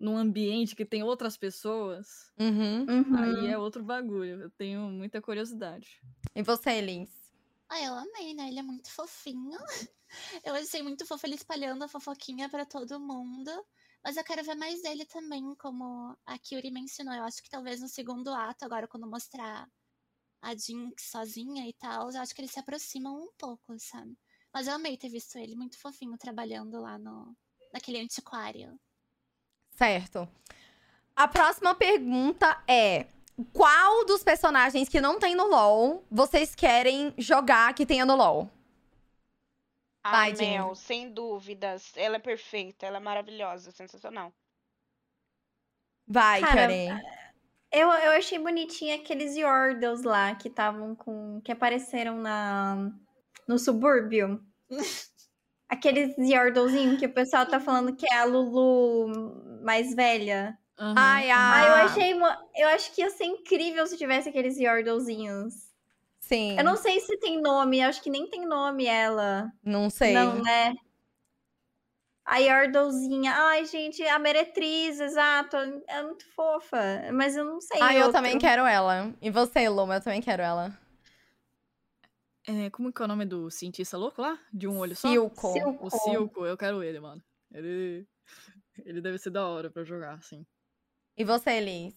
num 0.00 0.16
ambiente 0.16 0.76
que 0.76 0.84
tem 0.86 1.02
outras 1.02 1.36
pessoas, 1.38 2.32
Uhum. 2.38 2.84
Uhum. 2.88 3.16
aí 3.16 3.46
é 3.48 3.58
outro 3.58 3.82
bagulho. 3.84 4.42
Eu 4.42 4.50
tenho 4.50 4.82
muita 4.90 5.22
curiosidade. 5.22 6.00
E 6.34 6.42
você, 6.42 6.72
Elins? 6.72 7.10
Ah, 7.68 7.80
eu 7.82 7.94
amei, 7.94 8.34
né? 8.34 8.48
Ele 8.48 8.58
é 8.60 8.62
muito 8.62 8.90
fofinho. 8.90 9.58
Eu 10.44 10.54
achei 10.54 10.82
muito 10.82 11.04
fofo 11.06 11.26
ele 11.26 11.34
espalhando 11.34 11.82
a 11.84 11.88
fofoquinha 11.88 12.48
pra 12.48 12.64
todo 12.66 13.00
mundo. 13.00 13.50
Mas 14.04 14.16
eu 14.16 14.24
quero 14.24 14.44
ver 14.44 14.54
mais 14.54 14.80
dele 14.82 15.04
também, 15.06 15.54
como 15.56 16.16
a 16.24 16.38
Kyuri 16.38 16.70
mencionou. 16.70 17.12
Eu 17.14 17.24
acho 17.24 17.42
que 17.42 17.50
talvez 17.50 17.80
no 17.80 17.88
segundo 17.88 18.32
ato, 18.32 18.64
agora 18.64 18.86
quando 18.88 19.06
mostrar 19.08 19.68
a 20.42 20.56
Jinx 20.56 21.10
sozinha 21.10 21.68
e 21.68 21.74
tal, 21.74 22.10
eu 22.12 22.20
acho 22.20 22.34
que 22.34 22.40
eles 22.42 22.52
se 22.52 22.60
aproximam 22.60 23.16
um 23.24 23.32
pouco, 23.38 23.78
sabe? 23.78 24.16
Mas 24.56 24.66
eu 24.66 24.72
amei 24.72 24.96
ter 24.96 25.10
visto 25.10 25.36
ele 25.36 25.54
muito 25.54 25.78
fofinho 25.78 26.16
trabalhando 26.16 26.80
lá 26.80 26.96
no 26.96 27.36
naquele 27.74 28.00
antiquário. 28.00 28.80
Certo. 29.72 30.26
A 31.14 31.28
próxima 31.28 31.74
pergunta 31.74 32.64
é: 32.66 33.06
qual 33.52 34.06
dos 34.06 34.24
personagens 34.24 34.88
que 34.88 34.98
não 34.98 35.18
tem 35.18 35.34
no 35.34 35.46
LoL 35.46 36.02
vocês 36.10 36.54
querem 36.54 37.12
jogar 37.18 37.74
que 37.74 37.84
tenha 37.84 38.06
no 38.06 38.16
LoL? 38.16 38.50
Vai, 40.02 40.32
A 40.32 40.34
Jenny. 40.34 40.52
Mel, 40.52 40.74
sem 40.74 41.10
dúvidas. 41.10 41.92
Ela 41.94 42.16
é 42.16 42.18
perfeita, 42.18 42.86
ela 42.86 42.96
é 42.96 43.00
maravilhosa, 43.00 43.70
sensacional. 43.72 44.32
Vai, 46.06 46.40
Cara, 46.40 46.54
Karen. 46.54 46.98
Eu, 47.70 47.90
eu 47.90 48.12
achei 48.12 48.38
bonitinho 48.38 48.94
aqueles 48.94 49.36
Yordles 49.36 50.02
lá 50.02 50.34
que 50.34 50.48
estavam 50.48 50.94
com. 50.94 51.42
que 51.42 51.52
apareceram 51.52 52.16
na, 52.16 52.90
no 53.46 53.58
subúrbio. 53.58 54.40
Aqueles 55.68 56.14
Yordlezinhos 56.16 56.98
que 56.98 57.06
o 57.06 57.12
pessoal 57.12 57.44
tá 57.46 57.58
falando 57.58 57.94
que 57.96 58.06
é 58.10 58.18
a 58.18 58.24
Lulu 58.24 59.60
mais 59.64 59.94
velha. 59.94 60.56
Aham, 60.78 60.94
Ai, 60.96 61.30
aham. 61.30 61.52
Ah, 61.52 61.66
eu 61.66 61.74
achei. 61.86 62.14
uma- 62.14 62.38
Eu 62.54 62.68
acho 62.68 62.94
que 62.94 63.00
ia 63.00 63.10
ser 63.10 63.24
incrível 63.24 63.86
se 63.86 63.96
tivesse 63.98 64.28
aqueles 64.28 64.58
Yordlezinhos. 64.58 65.54
Sim. 66.20 66.56
Eu 66.58 66.64
não 66.64 66.76
sei 66.76 67.00
se 67.00 67.16
tem 67.18 67.40
nome, 67.40 67.82
acho 67.82 68.00
que 68.02 68.10
nem 68.10 68.28
tem 68.28 68.46
nome 68.46 68.86
ela. 68.86 69.50
Não 69.64 69.90
sei. 69.90 70.12
Não, 70.14 70.40
né? 70.42 70.74
A 72.24 72.38
Yordlezinha. 72.38 73.32
Ai, 73.34 73.64
gente, 73.66 74.02
a 74.02 74.18
meretriz, 74.18 75.00
exato. 75.00 75.56
É 75.88 76.02
muito 76.02 76.24
fofa. 76.34 76.78
Mas 77.12 77.36
eu 77.36 77.44
não 77.44 77.60
sei. 77.60 77.78
Ah, 77.80 77.94
eu 77.94 78.12
também 78.12 78.38
quero 78.38 78.64
ela. 78.66 79.12
E 79.22 79.30
você, 79.30 79.68
Luma? 79.68 79.96
Eu 79.96 80.00
também 80.00 80.20
quero 80.20 80.42
ela. 80.42 80.76
É, 82.46 82.70
como 82.70 82.92
que 82.92 83.02
é 83.02 83.04
o 83.04 83.08
nome 83.08 83.24
do 83.26 83.50
cientista 83.50 83.96
louco 83.98 84.22
lá? 84.22 84.38
De 84.52 84.68
um 84.68 84.78
olho 84.78 84.94
só? 84.94 85.08
Silco. 85.08 85.52
Silco. 85.52 85.86
O 85.86 85.90
Silco, 85.90 86.46
eu 86.46 86.56
quero 86.56 86.82
ele, 86.82 87.00
mano. 87.00 87.22
Ele. 87.52 88.06
Ele 88.84 89.00
deve 89.00 89.18
ser 89.18 89.30
da 89.30 89.46
hora 89.46 89.70
pra 89.70 89.84
jogar, 89.84 90.14
assim. 90.14 90.46
E 91.16 91.24
você, 91.24 91.52
Elis? 91.52 91.94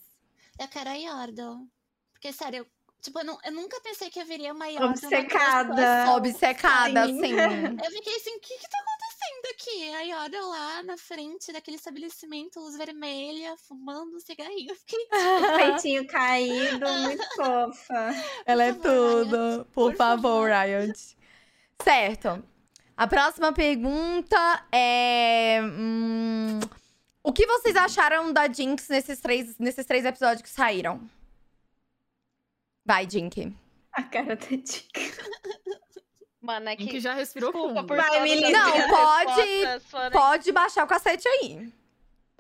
Eu 0.60 0.68
quero 0.68 0.90
a 0.90 0.94
Yordle. 0.94 1.68
Porque, 2.14 2.32
sério, 2.34 2.60
eu, 2.60 2.68
tipo, 3.02 3.20
eu, 3.20 3.26
nu- 3.26 3.38
eu 3.44 3.52
nunca 3.52 3.80
pensei 3.82 4.10
que 4.10 4.20
haveria 4.20 4.54
uma 4.54 4.68
Yordle. 4.68 4.90
Obcecada. 4.92 6.16
Obcecada, 6.16 7.06
Sim. 7.06 7.20
sim. 7.22 7.32
Eu 7.36 7.92
fiquei 7.92 8.16
assim, 8.16 8.36
o 8.36 8.40
que 8.40 8.58
que 8.58 8.70
tá 8.70 8.78
acontecendo 8.80 8.99
aqui? 9.52 9.94
A 9.94 10.02
Yordle 10.02 10.42
lá 10.42 10.84
na 10.84 10.98
frente 10.98 11.52
daquele 11.52 11.78
estabelecimento, 11.78 12.60
luz 12.60 12.78
vermelha, 12.78 13.56
fumando 13.58 14.16
um 14.16 14.20
cigarrinho. 14.20 14.74
Fiquei, 14.76 15.08
Peitinho 15.58 16.08
caído, 16.08 16.88
muito 17.04 17.24
fofa. 17.36 18.12
Ela 18.46 18.64
é 18.64 18.74
tudo. 18.74 19.66
Por, 19.72 19.92
Por 19.92 19.96
favor. 19.96 20.50
Riot. 20.50 21.18
Certo. 21.82 22.44
A 22.96 23.08
próxima 23.08 23.54
pergunta 23.54 24.66
é. 24.72 25.60
hum, 25.64 26.60
o 27.24 27.32
que 27.32 27.46
vocês 27.46 27.76
acharam 27.76 28.34
da 28.34 28.52
Jinx 28.52 28.90
nesses 28.90 29.20
três, 29.20 29.58
nesses 29.58 29.86
três 29.86 30.04
episódios 30.04 30.42
que 30.42 30.50
saíram? 30.50 31.10
Vai, 32.86 33.08
Jinx. 33.10 33.54
A 33.94 34.04
cara 34.04 34.36
da 34.36 34.48
Dica. 34.48 35.00
Mano, 36.50 36.70
é 36.70 36.76
que. 36.76 36.88
que 36.88 37.00
já 37.00 37.14
respirou 37.14 37.52
Desculpa 37.52 37.76
fundo. 37.76 37.88
por 37.88 37.98
Vai, 37.98 38.10
Não, 38.52 38.88
pode- 38.90 39.80
forem- 39.82 40.12
Pode 40.12 40.52
baixar 40.52 40.84
o 40.84 40.88
cacete 40.88 41.28
aí. 41.28 41.72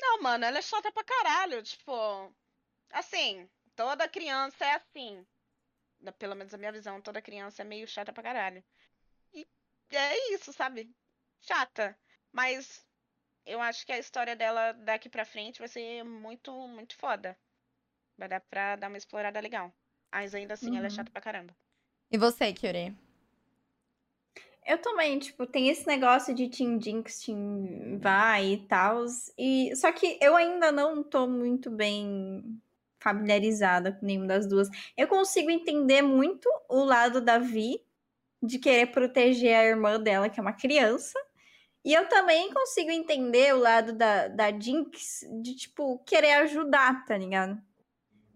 Não, 0.01 0.21
mano, 0.23 0.45
ela 0.45 0.57
é 0.57 0.61
chata 0.61 0.91
pra 0.91 1.03
caralho. 1.03 1.61
Tipo, 1.61 2.33
assim, 2.91 3.47
toda 3.75 4.07
criança 4.09 4.65
é 4.65 4.73
assim. 4.75 5.25
Pelo 6.17 6.35
menos 6.35 6.53
a 6.53 6.57
minha 6.57 6.71
visão, 6.71 6.99
toda 7.01 7.21
criança 7.21 7.61
é 7.61 7.65
meio 7.65 7.87
chata 7.87 8.11
pra 8.11 8.23
caralho. 8.23 8.63
E 9.33 9.45
é 9.91 10.33
isso, 10.33 10.51
sabe? 10.53 10.89
Chata. 11.41 11.95
Mas 12.31 12.83
eu 13.45 13.61
acho 13.61 13.85
que 13.85 13.91
a 13.91 13.99
história 13.99 14.35
dela 14.35 14.71
daqui 14.71 15.07
pra 15.09 15.25
frente 15.25 15.59
vai 15.59 15.67
ser 15.67 16.03
muito, 16.03 16.51
muito 16.67 16.95
foda. 16.97 17.37
Vai 18.17 18.27
dar 18.27 18.39
pra 18.41 18.75
dar 18.75 18.87
uma 18.87 18.97
explorada 18.97 19.39
legal. 19.39 19.71
Mas 20.11 20.33
ainda 20.33 20.53
assim, 20.55 20.75
ela 20.77 20.87
é 20.87 20.89
Uhum. 20.89 20.95
chata 20.95 21.11
pra 21.11 21.21
caramba. 21.21 21.55
E 22.11 22.17
você, 22.17 22.51
Kyuri? 22.53 22.95
Eu 24.69 24.77
também, 24.77 25.17
tipo, 25.17 25.47
tem 25.47 25.67
esse 25.69 25.87
negócio 25.87 26.31
de 26.31 26.47
Team 26.47 26.79
Jinx, 26.79 27.25
Team 27.25 27.97
Vai 27.99 28.53
e 28.53 28.67
tal. 28.67 29.03
E... 29.35 29.75
Só 29.75 29.91
que 29.91 30.19
eu 30.21 30.35
ainda 30.35 30.71
não 30.71 31.01
tô 31.01 31.25
muito 31.25 31.71
bem 31.71 32.61
familiarizada 32.99 33.91
com 33.91 34.05
nenhuma 34.05 34.27
das 34.27 34.47
duas. 34.47 34.69
Eu 34.95 35.07
consigo 35.07 35.49
entender 35.49 36.03
muito 36.03 36.47
o 36.69 36.83
lado 36.83 37.19
da 37.19 37.39
Vi, 37.39 37.81
de 38.43 38.59
querer 38.59 38.91
proteger 38.91 39.55
a 39.55 39.65
irmã 39.65 39.99
dela, 39.99 40.29
que 40.29 40.39
é 40.39 40.43
uma 40.43 40.53
criança. 40.53 41.17
E 41.83 41.91
eu 41.91 42.07
também 42.07 42.53
consigo 42.53 42.91
entender 42.91 43.55
o 43.55 43.59
lado 43.59 43.91
da, 43.93 44.27
da 44.27 44.51
Jinx, 44.51 45.21
de, 45.41 45.55
tipo, 45.55 45.97
querer 46.05 46.33
ajudar, 46.33 47.05
tá 47.05 47.17
ligado? 47.17 47.59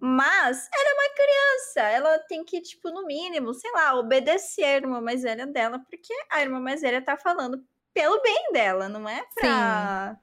Mas 0.05 0.69
ela 0.73 0.89
é 0.89 0.93
uma 0.93 1.15
criança, 1.15 1.79
ela 1.89 2.19
tem 2.19 2.43
que, 2.43 2.59
tipo, 2.59 2.89
no 2.89 3.05
mínimo, 3.05 3.53
sei 3.53 3.71
lá, 3.71 3.95
obedecer 3.95 4.65
a 4.65 4.75
irmã 4.75 4.99
mais 4.99 5.21
velha 5.21 5.47
dela, 5.47 5.79
porque 5.79 6.13
a 6.29 6.41
irmã 6.41 6.59
mais 6.59 6.81
velha 6.81 7.01
tá 7.01 7.15
falando 7.15 7.65
pelo 7.93 8.21
bem 8.21 8.51
dela, 8.51 8.89
não 8.89 9.07
é 9.07 9.23
pra. 9.33 10.19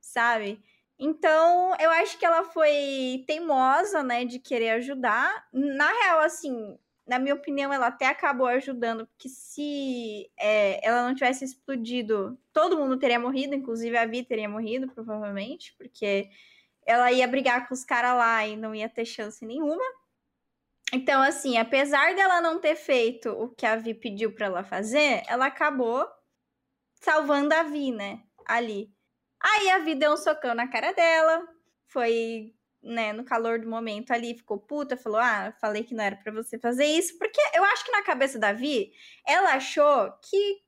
Sabe? 0.00 0.58
Então, 0.98 1.76
eu 1.78 1.90
acho 1.90 2.18
que 2.18 2.24
ela 2.24 2.42
foi 2.42 3.22
teimosa, 3.26 4.02
né, 4.02 4.24
de 4.24 4.38
querer 4.38 4.70
ajudar. 4.70 5.46
Na 5.52 5.92
real, 5.92 6.20
assim, 6.20 6.78
na 7.06 7.18
minha 7.18 7.34
opinião, 7.34 7.70
ela 7.70 7.88
até 7.88 8.06
acabou 8.06 8.46
ajudando, 8.46 9.06
porque 9.08 9.28
se 9.28 10.30
é, 10.38 10.80
ela 10.82 11.06
não 11.06 11.14
tivesse 11.14 11.44
explodido, 11.44 12.38
todo 12.50 12.78
mundo 12.78 12.98
teria 12.98 13.20
morrido, 13.20 13.54
inclusive 13.54 13.94
a 13.94 14.06
Vi 14.06 14.22
teria 14.22 14.48
morrido, 14.48 14.88
provavelmente, 14.88 15.74
porque 15.76 16.30
ela 16.88 17.12
ia 17.12 17.28
brigar 17.28 17.68
com 17.68 17.74
os 17.74 17.84
caras 17.84 18.16
lá 18.16 18.46
e 18.46 18.56
não 18.56 18.74
ia 18.74 18.88
ter 18.88 19.04
chance 19.04 19.44
nenhuma. 19.44 19.84
Então, 20.90 21.20
assim, 21.20 21.58
apesar 21.58 22.14
dela 22.14 22.40
não 22.40 22.58
ter 22.58 22.76
feito 22.76 23.28
o 23.28 23.50
que 23.50 23.66
a 23.66 23.76
Vi 23.76 23.92
pediu 23.92 24.32
pra 24.32 24.46
ela 24.46 24.64
fazer, 24.64 25.22
ela 25.28 25.44
acabou 25.44 26.08
salvando 26.94 27.52
a 27.52 27.62
Vi, 27.62 27.92
né? 27.92 28.22
Ali. 28.46 28.90
Aí 29.38 29.68
a 29.68 29.78
Vi 29.80 29.94
deu 29.94 30.12
um 30.14 30.16
socão 30.16 30.54
na 30.54 30.66
cara 30.66 30.92
dela, 30.92 31.46
foi, 31.88 32.54
né, 32.82 33.12
no 33.12 33.22
calor 33.22 33.58
do 33.58 33.68
momento 33.68 34.10
ali, 34.10 34.34
ficou 34.34 34.58
puta, 34.58 34.96
falou: 34.96 35.20
Ah, 35.20 35.54
falei 35.60 35.84
que 35.84 35.94
não 35.94 36.02
era 36.02 36.16
pra 36.16 36.32
você 36.32 36.58
fazer 36.58 36.86
isso, 36.86 37.18
porque 37.18 37.40
eu 37.54 37.62
acho 37.64 37.84
que 37.84 37.92
na 37.92 38.02
cabeça 38.02 38.38
da 38.38 38.54
Vi, 38.54 38.92
ela 39.26 39.52
achou 39.56 40.10
que 40.22 40.62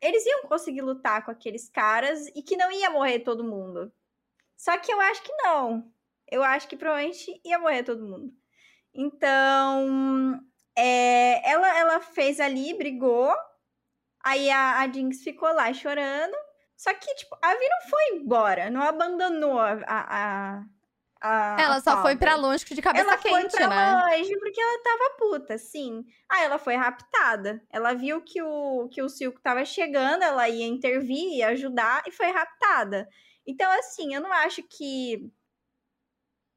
eles 0.00 0.26
iam 0.26 0.42
conseguir 0.48 0.82
lutar 0.82 1.24
com 1.24 1.30
aqueles 1.30 1.68
caras 1.68 2.26
e 2.34 2.42
que 2.42 2.56
não 2.56 2.72
ia 2.72 2.90
morrer 2.90 3.20
todo 3.20 3.44
mundo. 3.44 3.92
Só 4.62 4.78
que 4.78 4.92
eu 4.92 5.00
acho 5.00 5.20
que 5.24 5.32
não. 5.42 5.92
eu 6.30 6.40
acho 6.44 6.68
que 6.68 6.76
provavelmente 6.76 7.40
ia 7.44 7.58
morrer 7.58 7.82
todo 7.82 8.06
mundo. 8.06 8.32
Então, 8.94 10.38
é, 10.78 11.50
ela, 11.50 11.78
ela 11.80 12.00
fez 12.00 12.38
ali, 12.38 12.72
brigou. 12.72 13.34
Aí 14.24 14.48
a, 14.50 14.78
a 14.78 14.88
Jinx 14.88 15.24
ficou 15.24 15.52
lá 15.52 15.72
chorando. 15.74 16.36
Só 16.76 16.94
que, 16.94 17.12
tipo, 17.16 17.36
a 17.42 17.54
Vi 17.54 17.68
não 17.68 17.90
foi 17.90 18.04
embora, 18.16 18.70
não 18.70 18.82
abandonou 18.82 19.58
a. 19.58 19.72
a, 19.84 20.62
a 21.20 21.56
Ela 21.60 21.76
a 21.76 21.80
só 21.80 22.00
foi 22.00 22.14
pra 22.14 22.36
longe 22.36 22.64
de 22.64 22.80
cabeça 22.80 23.04
Ela 23.04 23.18
foi 23.18 23.42
quente, 23.42 23.50
pra 23.50 23.66
né? 23.66 24.16
longe 24.16 24.38
porque 24.38 24.60
ela 24.60 24.82
tava 24.84 25.16
puta, 25.18 25.58
sim. 25.58 26.04
Ah, 26.30 26.44
ela 26.44 26.58
foi 26.58 26.76
raptada. 26.76 27.60
Ela 27.68 27.94
viu 27.94 28.22
que 28.22 28.40
o, 28.40 28.88
que 28.92 29.02
o 29.02 29.08
Silco 29.08 29.40
tava 29.40 29.64
chegando, 29.64 30.22
ela 30.22 30.48
ia 30.48 30.66
intervir, 30.66 31.38
ia 31.38 31.48
ajudar 31.48 32.04
e 32.06 32.12
foi 32.12 32.30
raptada. 32.30 33.08
Então, 33.46 33.70
assim, 33.78 34.14
eu 34.14 34.20
não 34.20 34.32
acho 34.32 34.62
que. 34.62 35.30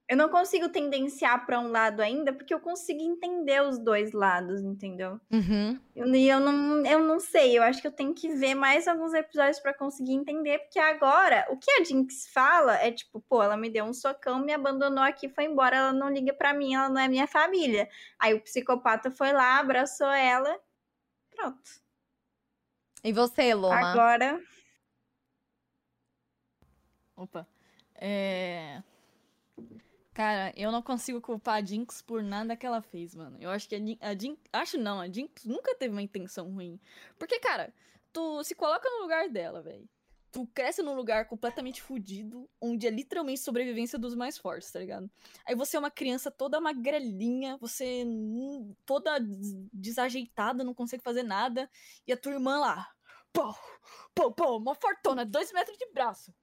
Eu 0.07 0.15
não 0.15 0.29
consigo 0.29 0.69
tendenciar 0.69 1.47
pra 1.47 1.59
um 1.59 1.69
lado 1.69 1.99
ainda, 1.99 2.31
porque 2.31 2.53
eu 2.53 2.59
consigo 2.59 3.01
entender 3.01 3.63
os 3.63 3.79
dois 3.79 4.13
lados, 4.13 4.61
entendeu? 4.61 5.19
Uhum. 5.31 5.79
Eu, 5.95 6.13
e 6.13 6.29
eu 6.29 6.39
não, 6.39 6.85
eu 6.85 6.99
não 6.99 7.19
sei, 7.19 7.57
eu 7.57 7.63
acho 7.63 7.81
que 7.81 7.87
eu 7.87 7.91
tenho 7.91 8.13
que 8.13 8.29
ver 8.35 8.53
mais 8.53 8.87
alguns 8.87 9.15
episódios 9.15 9.59
pra 9.59 9.73
conseguir 9.73 10.13
entender, 10.13 10.59
porque 10.59 10.77
agora 10.77 11.47
o 11.49 11.57
que 11.57 11.71
a 11.71 11.83
Jinx 11.83 12.27
fala 12.31 12.75
é 12.75 12.91
tipo, 12.91 13.19
pô, 13.27 13.41
ela 13.41 13.57
me 13.57 13.67
deu 13.67 13.83
um 13.83 13.93
socão, 13.93 14.45
me 14.45 14.53
abandonou 14.53 15.03
aqui, 15.03 15.27
foi 15.27 15.45
embora, 15.45 15.75
ela 15.75 15.93
não 15.93 16.11
liga 16.11 16.35
pra 16.35 16.53
mim, 16.53 16.75
ela 16.75 16.87
não 16.87 17.01
é 17.01 17.07
minha 17.07 17.25
família. 17.25 17.89
Aí 18.19 18.35
o 18.35 18.41
psicopata 18.41 19.09
foi 19.09 19.33
lá, 19.33 19.57
abraçou 19.57 20.11
ela, 20.11 20.55
pronto. 21.35 21.83
E 23.03 23.11
você, 23.11 23.53
Loma? 23.53 23.91
Agora, 23.91 24.39
Opa. 27.15 27.47
É. 27.95 28.81
Cara, 30.13 30.53
eu 30.55 30.71
não 30.71 30.81
consigo 30.81 31.19
culpar 31.19 31.55
a 31.61 31.65
Jinx 31.65 32.01
por 32.01 32.23
nada 32.23 32.55
que 32.55 32.65
ela 32.65 32.81
fez, 32.81 33.13
mano. 33.13 33.37
Eu 33.39 33.49
acho 33.49 33.67
que 33.67 33.75
a 33.75 33.79
Jinx. 33.79 34.01
A 34.01 34.13
Jinx 34.17 34.41
acho 34.53 34.77
não, 34.77 35.01
a 35.01 35.09
Jinx 35.09 35.45
nunca 35.45 35.75
teve 35.75 35.93
uma 35.93 36.01
intenção 36.01 36.49
ruim. 36.51 36.79
Porque, 37.19 37.39
cara, 37.39 37.73
tu 38.13 38.41
se 38.43 38.55
coloca 38.55 38.89
no 38.89 39.01
lugar 39.01 39.29
dela, 39.29 39.61
velho. 39.61 39.87
Tu 40.31 40.45
cresce 40.53 40.81
num 40.81 40.95
lugar 40.95 41.27
completamente 41.27 41.81
fudido, 41.81 42.49
onde 42.61 42.87
é 42.87 42.89
literalmente 42.89 43.39
sobrevivência 43.39 43.97
dos 43.99 44.15
mais 44.15 44.37
fortes, 44.37 44.71
tá 44.71 44.79
ligado? 44.79 45.09
Aí 45.45 45.55
você 45.55 45.77
é 45.77 45.79
uma 45.79 45.91
criança 45.91 46.29
toda 46.29 46.59
magrelinha, 46.59 47.57
você 47.57 48.05
toda 48.85 49.17
des- 49.19 49.53
desajeitada, 49.71 50.63
não 50.63 50.73
consegue 50.73 51.03
fazer 51.03 51.23
nada, 51.23 51.69
e 52.05 52.11
a 52.11 52.17
tua 52.17 52.33
irmã 52.33 52.59
lá, 52.59 52.85
pô, 53.31 53.55
pô, 54.13 54.31
pô, 54.31 54.57
uma 54.57 54.75
fortuna, 54.75 55.25
dois 55.25 55.53
metros 55.53 55.77
de 55.77 55.89
braço 55.93 56.33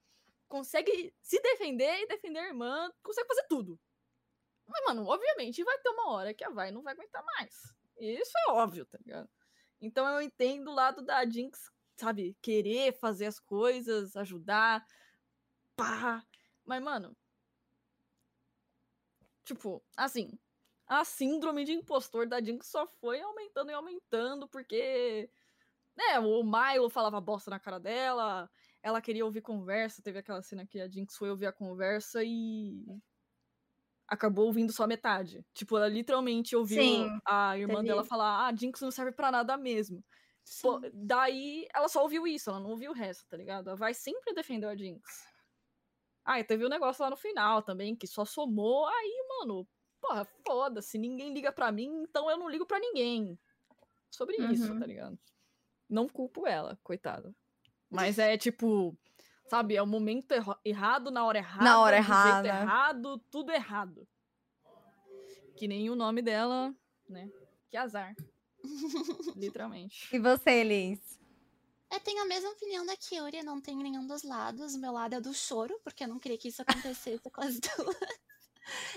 consegue 0.53 1.11
se 1.19 1.41
defender 1.41 2.01
e 2.01 2.07
defender 2.07 2.37
a 2.37 2.47
irmã, 2.47 2.91
consegue 3.01 3.27
fazer 3.27 3.47
tudo. 3.49 3.79
Mas, 4.67 4.85
mano, 4.85 5.07
obviamente 5.07 5.63
vai 5.63 5.79
ter 5.79 5.89
uma 5.89 6.11
hora 6.11 6.31
que 6.31 6.43
a 6.43 6.51
Vai 6.51 6.69
não 6.69 6.83
vai 6.83 6.93
aguentar 6.93 7.25
mais. 7.25 7.75
Isso 7.97 8.31
é 8.37 8.51
óbvio, 8.51 8.85
tá 8.85 8.99
ligado? 8.99 9.27
Então 9.81 10.07
eu 10.07 10.21
entendo 10.21 10.69
o 10.69 10.75
lado 10.75 11.01
da 11.01 11.27
Jinx, 11.27 11.71
sabe, 11.97 12.37
querer 12.39 12.93
fazer 12.93 13.25
as 13.25 13.39
coisas, 13.39 14.15
ajudar, 14.15 14.85
pá. 15.75 16.23
Mas, 16.63 16.83
mano. 16.83 17.17
Tipo, 19.43 19.83
assim, 19.97 20.37
a 20.85 21.03
síndrome 21.03 21.65
de 21.65 21.73
impostor 21.73 22.27
da 22.27 22.39
Jinx 22.39 22.67
só 22.67 22.85
foi 22.85 23.19
aumentando 23.21 23.71
e 23.71 23.73
aumentando, 23.73 24.47
porque. 24.47 25.31
Né, 25.95 26.19
o 26.19 26.43
Milo 26.43 26.91
falava 26.91 27.19
bosta 27.19 27.49
na 27.49 27.59
cara 27.59 27.79
dela, 27.79 28.49
ela 28.83 29.01
queria 29.01 29.25
ouvir 29.25 29.41
conversa, 29.41 30.01
teve 30.03 30.19
aquela 30.19 30.41
cena 30.43 30.65
que 30.67 30.79
a 30.81 30.89
Jinx 30.89 31.17
foi 31.17 31.29
ouvir 31.31 31.47
a 31.47 31.53
conversa 31.53 32.23
e 32.23 32.85
acabou 34.07 34.45
ouvindo 34.47 34.71
só 34.71 34.85
metade. 34.87 35.45
Tipo, 35.53 35.77
ela 35.77 35.87
literalmente 35.87 36.55
ouviu 36.55 36.85
Sim, 36.85 37.21
a 37.25 37.57
irmã 37.57 37.83
teve 37.83 37.85
dela 37.85 38.03
isso. 38.03 38.09
falar: 38.09 38.45
"Ah, 38.45 38.47
a 38.47 38.55
Jinx 38.55 38.81
não 38.81 38.91
serve 38.91 39.11
pra 39.11 39.31
nada 39.31 39.57
mesmo". 39.57 40.03
Pô, 40.61 40.79
daí 40.93 41.67
ela 41.73 41.87
só 41.89 42.01
ouviu 42.03 42.27
isso, 42.27 42.49
ela 42.49 42.59
não 42.59 42.71
ouviu 42.71 42.91
o 42.91 42.93
resto, 42.95 43.25
tá 43.27 43.37
ligado? 43.37 43.67
Ela 43.69 43.77
vai 43.77 43.93
sempre 43.93 44.33
defender 44.33 44.67
a 44.67 44.75
Jinx. 44.75 45.23
Ah, 46.25 46.39
e 46.39 46.43
teve 46.43 46.63
o 46.63 46.67
um 46.67 46.69
negócio 46.69 47.03
lá 47.03 47.09
no 47.09 47.17
final 47.17 47.61
também, 47.63 47.95
que 47.95 48.07
só 48.07 48.23
somou, 48.25 48.87
aí, 48.87 49.25
mano, 49.39 49.67
porra, 50.01 50.25
foda-se, 50.47 50.97
ninguém 50.97 51.33
liga 51.33 51.51
pra 51.51 51.71
mim, 51.71 52.03
então 52.07 52.29
eu 52.29 52.37
não 52.37 52.49
ligo 52.49 52.65
pra 52.65 52.79
ninguém. 52.79 53.37
Sobre 54.11 54.37
isso, 54.37 54.75
Uhum. 54.75 54.77
tá 54.77 54.87
ligado? 54.87 55.19
Não 55.89 56.09
culpo 56.09 56.47
ela, 56.47 56.79
coitada. 56.83 57.35
Mas 57.93 58.17
é 58.19 58.37
tipo, 58.37 58.97
sabe, 59.47 59.75
é 59.75 59.81
o 59.81 59.87
momento 59.87 60.31
erro- 60.31 60.57
errado, 60.65 61.11
na 61.11 61.23
hora 61.25 61.37
errada, 61.37 61.79
hora 61.79 61.97
do 62.01 62.03
jeito 62.03 62.17
errada. 62.17 62.47
errado, 62.47 63.17
tudo 63.29 63.51
errado. 63.51 64.07
Que 65.55 65.67
nem 65.67 65.89
o 65.89 65.95
nome 65.95 66.21
dela, 66.21 66.73
né? 67.07 67.29
Que 67.69 67.77
azar. 67.77 68.15
Literalmente. 69.35 70.07
E 70.15 70.19
você, 70.19 70.63
Liz? 70.63 70.99
Eu 71.91 71.99
tenho 71.99 72.23
a 72.23 72.25
mesma 72.25 72.49
opinião 72.49 72.85
da 72.85 72.97
Kyuri, 72.97 73.43
não 73.43 73.61
tenho 73.61 73.79
nenhum 73.83 74.07
dos 74.07 74.23
lados. 74.23 74.73
O 74.73 74.79
meu 74.79 74.91
lado 74.91 75.13
é 75.13 75.21
do 75.21 75.33
choro, 75.33 75.79
porque 75.83 76.03
eu 76.03 76.07
não 76.07 76.17
queria 76.17 76.37
que 76.39 76.47
isso 76.47 76.61
acontecesse 76.63 77.29
com 77.29 77.41
as 77.41 77.59
duas. 77.61 77.95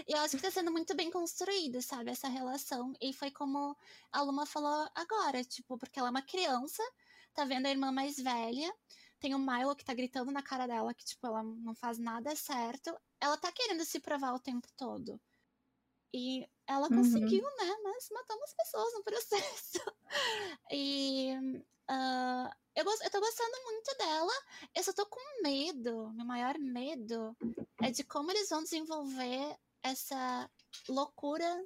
E 0.08 0.12
eu 0.12 0.18
acho 0.20 0.36
que 0.36 0.42
tá 0.42 0.50
sendo 0.50 0.70
muito 0.72 0.94
bem 0.94 1.10
construído, 1.10 1.82
sabe, 1.82 2.10
essa 2.10 2.28
relação. 2.28 2.94
E 3.02 3.12
foi 3.12 3.30
como 3.30 3.76
a 4.10 4.22
Luma 4.22 4.46
falou 4.46 4.88
agora, 4.94 5.44
tipo, 5.44 5.76
porque 5.76 5.98
ela 5.98 6.08
é 6.08 6.10
uma 6.10 6.22
criança, 6.22 6.82
tá 7.36 7.44
vendo 7.44 7.66
a 7.66 7.70
irmã 7.70 7.92
mais 7.92 8.16
velha, 8.16 8.74
tem 9.20 9.34
o 9.34 9.38
Milo 9.38 9.76
que 9.76 9.84
tá 9.84 9.94
gritando 9.94 10.32
na 10.32 10.42
cara 10.42 10.66
dela 10.66 10.94
que, 10.94 11.04
tipo, 11.04 11.26
ela 11.26 11.42
não 11.42 11.74
faz 11.74 11.98
nada 11.98 12.34
certo. 12.36 12.96
Ela 13.20 13.36
tá 13.38 13.52
querendo 13.52 13.84
se 13.84 14.00
provar 14.00 14.34
o 14.34 14.40
tempo 14.40 14.68
todo. 14.76 15.20
E 16.14 16.48
ela 16.66 16.88
Uhum. 16.90 16.96
conseguiu, 16.96 17.42
né? 17.58 17.76
Mas 17.84 18.08
matamos 18.10 18.54
pessoas 18.54 18.94
no 18.94 19.04
processo. 19.04 19.80
E 20.72 21.30
ah, 21.88 22.56
eu, 22.74 22.84
gos- 22.84 23.00
eu 23.02 23.10
tô 23.10 23.20
gostando 23.20 23.64
muito 23.64 23.96
dela. 23.98 24.32
Eu 24.74 24.82
só 24.82 24.92
tô 24.92 25.06
com 25.06 25.42
medo. 25.42 26.10
Meu 26.14 26.26
maior 26.26 26.58
medo 26.58 27.36
é 27.82 27.90
de 27.90 28.04
como 28.04 28.30
eles 28.30 28.48
vão 28.48 28.62
desenvolver 28.62 29.58
essa 29.82 30.50
loucura 30.88 31.64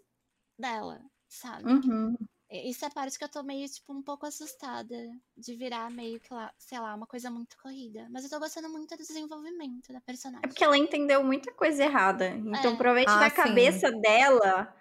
dela, 0.59 1.02
sabe? 1.28 1.64
uhum. 1.64 2.30
Isso 2.50 2.84
é 2.84 2.88
a 2.88 2.90
parte 2.90 3.16
que 3.16 3.22
eu 3.24 3.28
tô 3.28 3.42
meio, 3.44 3.68
tipo, 3.68 3.92
um 3.92 4.02
pouco 4.02 4.26
assustada 4.26 4.96
de 5.36 5.54
virar 5.54 5.88
meio 5.88 6.18
que 6.18 6.34
lá, 6.34 6.52
sei 6.58 6.80
lá, 6.80 6.94
uma 6.96 7.06
coisa 7.06 7.30
muito 7.30 7.56
corrida. 7.62 8.08
Mas 8.10 8.24
eu 8.24 8.30
tô 8.30 8.40
gostando 8.40 8.68
muito 8.68 8.90
do 8.96 9.02
desenvolvimento 9.02 9.92
da 9.92 9.98
É 9.98 10.02
personagem. 10.04 10.48
porque 10.48 10.64
ela 10.64 10.76
entendeu 10.76 11.22
muita 11.22 11.52
coisa 11.52 11.84
errada. 11.84 12.26
Então, 12.28 12.72
É. 12.72 12.76
provavelmente 12.76 13.08
Ah, 13.10 13.20
na 13.20 13.30
sim. 13.30 13.36
cabeça 13.36 13.92
dela, 13.92 14.74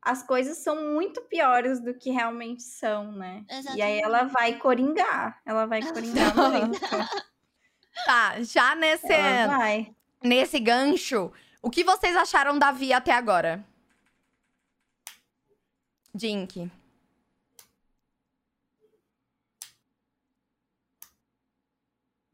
as 0.00 0.22
coisas 0.22 0.58
são 0.58 0.92
muito 0.94 1.20
piores 1.22 1.80
do 1.80 1.92
que 1.94 2.10
realmente 2.10 2.62
são, 2.62 3.10
né? 3.10 3.44
E 3.48 3.52
aí 3.52 3.58
Exatamente. 3.58 4.04
ela 4.04 4.24
vai 4.24 4.56
coringar. 4.58 5.42
Ela 5.44 5.66
vai 5.66 5.80
coringar 6.32 6.32
muito. 6.36 6.80
Tá, 8.04 8.40
já 8.40 8.76
nesse, 8.76 9.12
Ela 9.12 9.56
vai. 9.58 9.92
nesse 10.22 10.60
gancho, 10.60 11.32
o 11.60 11.70
que 11.70 11.82
vocês 11.82 12.14
acharam 12.14 12.56
da 12.56 12.70
Vi 12.70 12.92
até 12.92 13.10
agora? 13.10 13.66
Jink. 16.14 16.70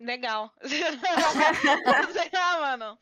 Legal. 0.02 0.52
ah, 2.34 2.60
mano. 2.60 2.98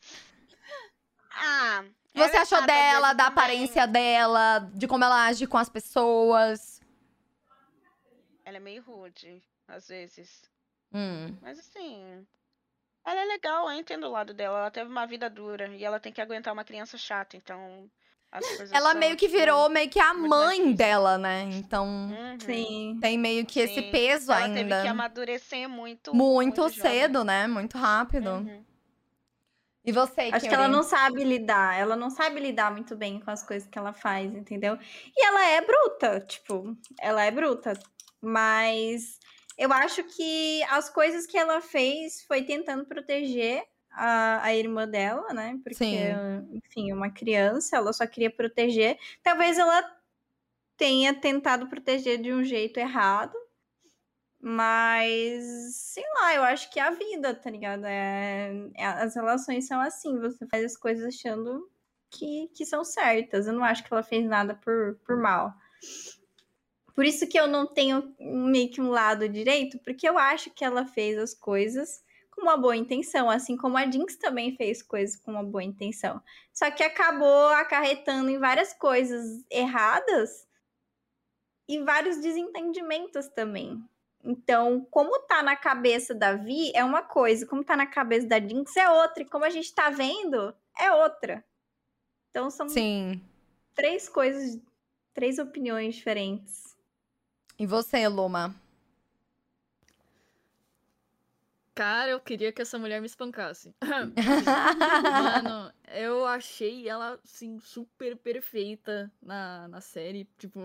Ah. 1.31 1.83
Você 2.13 2.37
achou 2.37 2.61
dela, 2.65 3.13
da 3.13 3.25
também. 3.25 3.43
aparência 3.43 3.87
dela, 3.87 4.59
de 4.73 4.87
como 4.87 5.03
ela 5.03 5.25
age 5.25 5.47
com 5.47 5.57
as 5.57 5.69
pessoas? 5.69 6.81
Ela 8.45 8.57
é 8.57 8.59
meio 8.59 8.83
rude, 8.83 9.41
às 9.67 9.87
vezes. 9.87 10.43
Hum. 10.93 11.35
Mas 11.41 11.57
assim. 11.57 12.27
Ela 13.03 13.21
é 13.21 13.25
legal, 13.25 13.71
eu 13.71 13.79
entendo 13.79 14.05
o 14.05 14.11
lado 14.11 14.33
dela. 14.33 14.59
Ela 14.59 14.71
teve 14.71 14.89
uma 14.89 15.07
vida 15.07 15.29
dura 15.29 15.67
e 15.69 15.83
ela 15.83 15.99
tem 15.99 16.13
que 16.13 16.21
aguentar 16.21 16.53
uma 16.53 16.65
criança 16.65 16.97
chata, 16.97 17.35
então. 17.35 17.89
Ela 18.71 18.93
meio 18.93 19.17
que 19.17 19.27
virou 19.27 19.69
meio 19.69 19.89
que 19.89 19.99
a 19.99 20.13
muito 20.13 20.29
mãe 20.29 20.57
difícil. 20.57 20.77
dela, 20.77 21.17
né? 21.17 21.49
Então 21.51 21.85
uhum, 21.85 22.39
Sim. 22.39 22.97
tem 23.01 23.17
meio 23.17 23.45
que 23.45 23.59
esse 23.59 23.81
sim. 23.81 23.91
peso 23.91 24.31
ela 24.31 24.45
ainda. 24.45 24.59
teve 24.59 24.81
que 24.83 24.87
amadurecer 24.87 25.67
muito. 25.67 26.15
Muito, 26.15 26.61
jovem. 26.61 26.79
cedo, 26.79 27.23
né? 27.25 27.45
Muito 27.47 27.77
rápido. 27.77 28.29
Uhum. 28.29 28.63
E 29.83 29.91
você, 29.91 30.29
Acho 30.31 30.47
que 30.47 30.53
ela 30.53 30.67
não 30.67 30.83
sabe 30.83 31.23
lidar. 31.23 31.77
Ela 31.77 31.95
não 31.95 32.09
sabe 32.09 32.39
lidar 32.39 32.71
muito 32.71 32.95
bem 32.95 33.19
com 33.19 33.31
as 33.31 33.43
coisas 33.43 33.67
que 33.67 33.77
ela 33.77 33.91
faz, 33.91 34.33
entendeu? 34.33 34.77
E 35.15 35.25
ela 35.25 35.45
é 35.47 35.61
bruta, 35.61 36.19
tipo, 36.21 36.77
ela 36.99 37.23
é 37.23 37.31
bruta. 37.31 37.73
Mas 38.21 39.19
eu 39.57 39.73
acho 39.73 40.03
que 40.03 40.63
as 40.69 40.89
coisas 40.89 41.25
que 41.25 41.37
ela 41.37 41.61
fez 41.61 42.21
foi 42.23 42.43
tentando 42.43 42.85
proteger 42.85 43.63
a, 43.91 44.43
a 44.43 44.55
irmã 44.55 44.87
dela, 44.87 45.33
né? 45.33 45.59
Porque, 45.63 45.75
Sim. 45.75 46.61
enfim, 46.65 46.91
é 46.91 46.95
uma 46.95 47.09
criança, 47.11 47.77
ela 47.77 47.93
só 47.93 48.05
queria 48.07 48.29
proteger. 48.29 48.97
Talvez 49.21 49.57
ela 49.57 49.83
tenha 50.77 51.13
tentado 51.13 51.67
proteger 51.67 52.21
de 52.21 52.33
um 52.33 52.43
jeito 52.43 52.77
errado. 52.79 53.35
Mas, 54.43 55.75
sei 55.75 56.03
lá, 56.15 56.33
eu 56.33 56.43
acho 56.43 56.71
que 56.71 56.79
é 56.79 56.83
a 56.83 56.89
vida, 56.89 57.35
tá 57.35 57.49
ligado? 57.49 57.85
É, 57.85 58.51
é- 58.75 58.85
as 58.85 59.15
relações 59.15 59.67
são 59.67 59.79
assim, 59.79 60.19
você 60.19 60.47
faz 60.47 60.65
as 60.65 60.75
coisas 60.75 61.05
achando 61.05 61.69
que, 62.09 62.49
que 62.55 62.65
são 62.65 62.83
certas. 62.83 63.45
Eu 63.45 63.53
não 63.53 63.63
acho 63.63 63.83
que 63.83 63.93
ela 63.93 64.01
fez 64.01 64.25
nada 64.25 64.55
por, 64.55 64.99
por 65.05 65.15
mal. 65.17 65.53
Por 66.95 67.05
isso 67.05 67.27
que 67.27 67.39
eu 67.39 67.47
não 67.47 67.67
tenho 67.67 68.15
meio 68.19 68.69
que 68.71 68.81
um 68.81 68.89
lado 68.89 69.29
direito, 69.29 69.77
porque 69.79 70.07
eu 70.09 70.17
acho 70.17 70.49
que 70.49 70.65
ela 70.65 70.85
fez 70.85 71.17
as 71.17 71.33
coisas 71.33 72.03
com 72.41 72.47
uma 72.47 72.57
boa 72.57 72.75
intenção, 72.75 73.29
assim 73.29 73.55
como 73.55 73.77
a 73.77 73.89
Jinx 73.89 74.15
também 74.15 74.55
fez 74.55 74.81
coisas 74.81 75.15
com 75.15 75.31
uma 75.31 75.43
boa 75.43 75.63
intenção. 75.63 76.21
Só 76.51 76.71
que 76.71 76.81
acabou 76.81 77.49
acarretando 77.49 78.29
em 78.31 78.39
várias 78.39 78.73
coisas 78.73 79.45
erradas 79.49 80.47
e 81.69 81.79
vários 81.83 82.17
desentendimentos 82.17 83.27
também. 83.27 83.81
Então, 84.23 84.85
como 84.89 85.19
tá 85.19 85.43
na 85.43 85.55
cabeça 85.55 86.13
da 86.15 86.33
Vi 86.33 86.71
é 86.75 86.83
uma 86.83 87.03
coisa, 87.03 87.45
como 87.45 87.63
tá 87.63 87.77
na 87.77 87.85
cabeça 87.85 88.27
da 88.27 88.39
Jinx 88.39 88.75
é 88.75 88.89
outra, 88.89 89.23
e 89.23 89.25
como 89.25 89.45
a 89.45 89.49
gente 89.49 89.73
tá 89.73 89.89
vendo, 89.91 90.53
é 90.77 90.91
outra. 90.91 91.45
Então 92.29 92.49
são 92.49 92.67
Sim. 92.67 93.21
três 93.75 94.09
coisas, 94.09 94.59
três 95.13 95.37
opiniões 95.37 95.95
diferentes. 95.95 96.75
E 97.57 97.67
você, 97.67 98.07
Luma? 98.07 98.55
Cara, 101.81 102.11
eu 102.11 102.19
queria 102.19 102.51
que 102.51 102.61
essa 102.61 102.77
mulher 102.77 102.99
me 103.01 103.07
espancasse. 103.07 103.73
Mano, 105.41 105.73
eu 105.95 106.27
achei 106.27 106.87
ela, 106.87 107.19
assim, 107.23 107.59
super 107.59 108.15
perfeita 108.17 109.11
na, 109.19 109.67
na 109.67 109.81
série. 109.81 110.25
Tipo, 110.37 110.59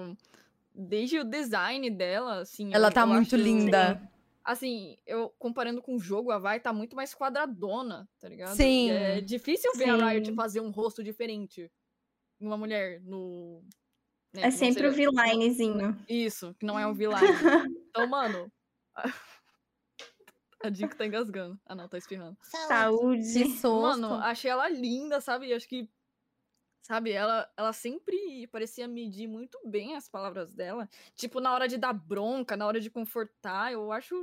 desde 0.74 1.18
o 1.18 1.24
design 1.24 1.88
dela, 1.88 2.40
assim. 2.40 2.74
Ela 2.74 2.88
eu- 2.88 2.92
tá 2.92 3.00
eu 3.00 3.06
muito 3.06 3.34
acho- 3.34 3.42
linda. 3.42 3.98
Assim, 4.44 4.98
eu 5.06 5.30
comparando 5.38 5.80
com 5.80 5.96
o 5.96 5.98
jogo, 5.98 6.30
a 6.30 6.38
Vai 6.38 6.60
tá 6.60 6.70
muito 6.70 6.94
mais 6.94 7.14
quadradona, 7.14 8.06
tá 8.20 8.28
ligado? 8.28 8.52
E 8.52 8.56
Sim. 8.56 8.90
É 8.90 9.20
difícil 9.22 9.72
ver 9.74 9.88
a 9.88 9.96
Riot 10.10 10.26
Sim. 10.28 10.34
fazer 10.34 10.60
um 10.60 10.68
rosto 10.70 11.02
diferente 11.02 11.72
em 12.38 12.46
uma 12.46 12.58
mulher 12.58 13.00
no. 13.00 13.62
né, 14.34 14.42
É 14.42 14.50
sempre 14.50 14.86
o 14.86 14.92
V-linezinho. 14.92 15.96
Isso, 16.06 16.54
que 16.60 16.66
não 16.66 16.78
é 16.78 16.86
um 16.86 16.92
V-line. 16.92 17.16
Então, 17.88 18.06
mano. 18.06 18.52
A 20.66 20.72
Jinx 20.72 20.96
tá 20.96 21.06
engasgando. 21.06 21.58
Ah, 21.64 21.74
não, 21.74 21.88
tá 21.88 21.96
espirrando. 21.96 22.36
Saúde. 22.42 22.68
Saúde. 22.68 23.32
Que 23.32 23.50
susto. 23.50 23.80
Mano, 23.80 24.14
achei 24.14 24.50
ela 24.50 24.68
linda, 24.68 25.20
sabe? 25.20 25.52
Acho 25.52 25.68
que. 25.68 25.88
Sabe, 26.82 27.10
ela, 27.10 27.50
ela 27.56 27.72
sempre 27.72 28.46
parecia 28.48 28.86
medir 28.86 29.26
muito 29.26 29.58
bem 29.64 29.96
as 29.96 30.08
palavras 30.08 30.54
dela. 30.54 30.88
Tipo, 31.16 31.40
na 31.40 31.52
hora 31.52 31.66
de 31.66 31.76
dar 31.76 31.92
bronca, 31.92 32.56
na 32.56 32.66
hora 32.66 32.80
de 32.80 32.90
confortar, 32.90 33.72
eu 33.72 33.90
acho. 33.90 34.14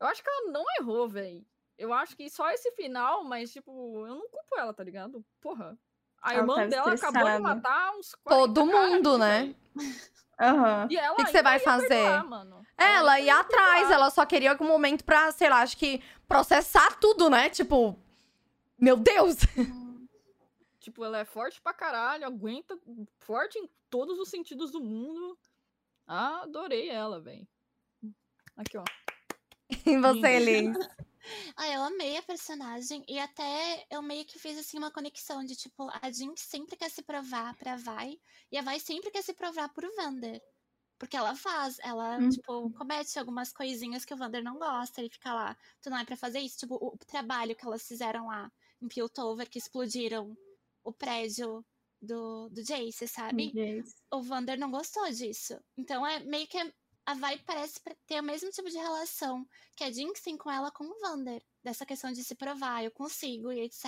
Eu 0.00 0.06
acho 0.06 0.22
que 0.22 0.28
ela 0.28 0.50
não 0.50 0.64
errou, 0.80 1.08
velho. 1.08 1.44
Eu 1.76 1.92
acho 1.92 2.16
que 2.16 2.28
só 2.28 2.50
esse 2.50 2.72
final, 2.72 3.22
mas, 3.24 3.52
tipo, 3.52 4.06
eu 4.06 4.14
não 4.14 4.28
culpo 4.28 4.58
ela, 4.58 4.74
tá 4.74 4.82
ligado? 4.82 5.24
Porra. 5.40 5.78
A 6.22 6.32
Ela 6.34 6.40
irmã 6.42 6.68
dela 6.68 6.92
acabou 6.92 6.94
de 6.94 6.94
estressada. 6.94 7.38
matar 7.40 7.92
uns 7.96 8.14
40 8.24 8.46
Todo 8.54 8.66
mundo, 8.66 9.10
aqui, 9.10 9.18
né? 9.18 9.54
Aham. 10.40 10.88
E 10.90 10.96
ela 10.96 11.12
O 11.12 11.16
que, 11.16 11.24
que 11.24 11.30
você 11.30 11.42
vai 11.42 11.58
fazer? 11.58 11.88
perdoar, 11.88 12.24
mano. 12.28 12.62
Ela 12.76 13.18
ia 13.20 13.26
ia 13.26 13.40
atrás, 13.40 13.78
perdoar. 13.80 13.92
ela 13.92 14.10
só 14.10 14.24
queria 14.26 14.50
algum 14.50 14.66
momento 14.66 15.04
pra, 15.04 15.30
sei 15.32 15.48
lá, 15.48 15.62
acho 15.62 15.76
que 15.76 16.02
processar 16.28 16.96
tudo, 17.00 17.28
né? 17.30 17.48
Tipo, 17.50 17.98
meu 18.78 18.96
Deus! 18.96 19.36
Tipo, 20.80 21.04
ela 21.04 21.18
é 21.18 21.24
forte 21.24 21.60
pra 21.60 21.74
caralho, 21.74 22.24
aguenta 22.24 22.78
forte 23.18 23.58
em 23.58 23.68
todos 23.90 24.18
os 24.18 24.30
sentidos 24.30 24.70
do 24.70 24.80
mundo. 24.80 25.36
Ah, 26.06 26.42
adorei 26.44 26.88
ela, 26.88 27.20
velho. 27.20 27.46
Aqui, 28.56 28.78
ó. 28.78 28.84
E 29.84 29.98
você, 29.98 30.38
Liz? 30.38 30.76
Ah, 31.56 31.68
eu 31.68 31.82
amei 31.82 32.16
a 32.16 32.22
personagem 32.22 33.04
e 33.08 33.18
até 33.18 33.86
eu 33.90 34.00
meio 34.02 34.24
que 34.24 34.38
fiz 34.38 34.56
assim 34.58 34.78
uma 34.78 34.90
conexão 34.92 35.44
de 35.44 35.56
tipo, 35.56 35.88
a 36.02 36.10
Jinx 36.10 36.42
sempre 36.42 36.76
quer 36.76 36.90
se 36.90 37.02
provar 37.02 37.54
pra 37.56 37.76
Vai 37.76 38.18
e 38.50 38.56
a 38.58 38.62
Vai 38.62 38.80
sempre 38.80 39.10
quer 39.10 39.22
se 39.22 39.34
provar 39.34 39.68
pro 39.72 39.94
Vander. 39.96 40.40
Porque 40.98 41.16
ela 41.16 41.34
faz, 41.36 41.78
ela, 41.80 42.20
Uhum. 42.20 42.28
tipo, 42.28 42.70
comete 42.72 43.18
algumas 43.18 43.52
coisinhas 43.52 44.04
que 44.04 44.14
o 44.14 44.16
Vander 44.16 44.42
não 44.44 44.58
gosta, 44.58 45.00
ele 45.00 45.10
fica 45.10 45.32
lá, 45.34 45.56
tu 45.82 45.90
não 45.90 45.98
é 45.98 46.04
pra 46.04 46.16
fazer 46.16 46.40
isso, 46.40 46.58
tipo, 46.58 46.76
o 46.76 46.96
trabalho 46.98 47.56
que 47.56 47.66
elas 47.66 47.86
fizeram 47.86 48.26
lá 48.28 48.52
em 48.82 48.88
Piltover, 48.88 49.48
que 49.50 49.58
explodiram 49.58 50.36
o 50.84 50.92
prédio 50.92 51.64
do, 52.02 52.48
do 52.50 52.62
Jace, 52.64 53.08
sabe? 53.08 53.58
o 54.12 54.22
Vander 54.22 54.58
não 54.58 54.70
gostou 54.70 55.10
disso. 55.10 55.58
Então 55.76 56.06
é 56.06 56.20
meio 56.20 56.46
que 56.48 56.58
a 57.08 57.14
Vai 57.14 57.38
parece 57.38 57.80
ter 58.06 58.20
o 58.20 58.22
mesmo 58.22 58.50
tipo 58.50 58.68
de 58.68 58.76
relação 58.76 59.46
que 59.74 59.82
a 59.82 59.90
Jinx 59.90 60.20
tem 60.20 60.36
com 60.36 60.50
ela 60.50 60.70
com 60.70 60.84
o 60.84 60.98
Vander. 61.00 61.42
Dessa 61.64 61.86
questão 61.86 62.12
de 62.12 62.22
se 62.22 62.34
provar, 62.34 62.84
eu 62.84 62.90
consigo 62.90 63.50
e 63.50 63.60
etc. 63.60 63.84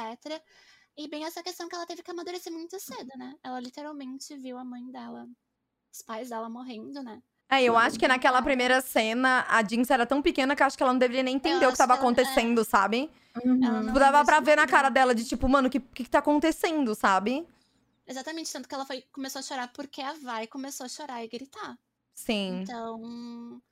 E 0.96 1.06
bem 1.06 1.24
essa 1.26 1.42
questão 1.42 1.68
que 1.68 1.74
ela 1.74 1.84
teve 1.86 2.02
que 2.02 2.10
amadurecer 2.10 2.50
muito 2.52 2.80
cedo, 2.80 3.10
né? 3.18 3.34
Ela 3.42 3.60
literalmente 3.60 4.34
viu 4.38 4.56
a 4.56 4.64
mãe 4.64 4.90
dela, 4.90 5.28
os 5.92 6.00
pais 6.02 6.30
dela 6.30 6.48
morrendo, 6.48 7.02
né? 7.02 7.22
É, 7.50 7.62
eu 7.62 7.76
acho 7.76 7.98
que 7.98 8.08
naquela 8.08 8.40
primeira 8.40 8.80
cena, 8.80 9.44
a 9.48 9.62
Jinx 9.62 9.90
era 9.90 10.06
tão 10.06 10.22
pequena 10.22 10.56
que 10.56 10.62
eu 10.62 10.66
acho 10.66 10.76
que 10.76 10.82
ela 10.82 10.92
não 10.92 10.98
deveria 10.98 11.22
nem 11.22 11.36
entender 11.36 11.66
o 11.66 11.72
que 11.72 11.76
tava 11.78 11.94
que 11.94 12.00
ela- 12.00 12.10
é. 12.10 12.12
acontecendo, 12.12 12.64
sabe? 12.64 13.10
Uhum. 13.44 13.64
Ela 13.64 13.78
não 13.80 13.86
Tipo, 13.88 13.98
dava 13.98 14.24
pra 14.24 14.40
ver 14.40 14.56
na 14.56 14.66
cara 14.66 14.88
dela 14.88 15.14
de 15.14 15.24
tipo, 15.26 15.46
mano, 15.48 15.68
o 15.68 15.70
que, 15.70 15.80
que, 15.80 16.04
que 16.04 16.10
tá 16.10 16.20
acontecendo, 16.20 16.94
sabe? 16.94 17.46
Exatamente, 18.06 18.50
tanto 18.52 18.68
que 18.68 18.74
ela 18.74 18.86
foi, 18.86 19.02
começou 19.12 19.40
a 19.40 19.42
chorar 19.42 19.68
porque 19.72 20.00
a 20.00 20.14
Vai 20.14 20.46
começou 20.46 20.86
a 20.86 20.88
chorar 20.88 21.22
e 21.24 21.28
gritar. 21.28 21.76
Sim. 22.20 22.60
Então, 22.62 23.62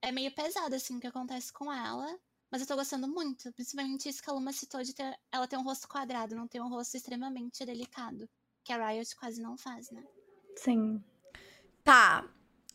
é 0.00 0.12
meio 0.12 0.32
pesado, 0.32 0.74
assim, 0.74 0.96
o 0.96 1.00
que 1.00 1.06
acontece 1.06 1.52
com 1.52 1.72
ela. 1.72 2.16
Mas 2.50 2.60
eu 2.60 2.66
tô 2.66 2.76
gostando 2.76 3.08
muito. 3.08 3.52
Principalmente 3.52 4.08
isso 4.08 4.22
que 4.22 4.30
a 4.30 4.32
Luma 4.32 4.52
citou 4.52 4.82
de 4.82 4.94
ter, 4.94 5.18
ela 5.32 5.48
ter 5.48 5.56
um 5.56 5.64
rosto 5.64 5.88
quadrado, 5.88 6.36
não 6.36 6.46
ter 6.46 6.60
um 6.60 6.68
rosto 6.68 6.96
extremamente 6.96 7.66
delicado. 7.66 8.28
Que 8.64 8.72
a 8.72 8.88
Riot 8.88 9.16
quase 9.16 9.42
não 9.42 9.58
faz, 9.58 9.90
né? 9.90 10.02
Sim. 10.56 11.02
Tá. 11.82 12.24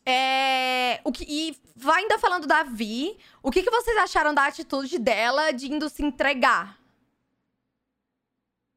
É... 0.05 0.99
O 1.05 1.12
que... 1.12 1.23
E 1.27 1.57
vai 1.75 2.01
ainda 2.01 2.19
falando 2.19 2.45
da 2.45 2.63
Vi, 2.63 3.17
o 3.41 3.49
que, 3.49 3.63
que 3.63 3.71
vocês 3.71 3.97
acharam 3.97 4.33
da 4.33 4.45
atitude 4.45 4.99
dela 4.99 5.51
de 5.51 5.71
indo 5.71 5.88
se 5.89 6.03
entregar? 6.03 6.77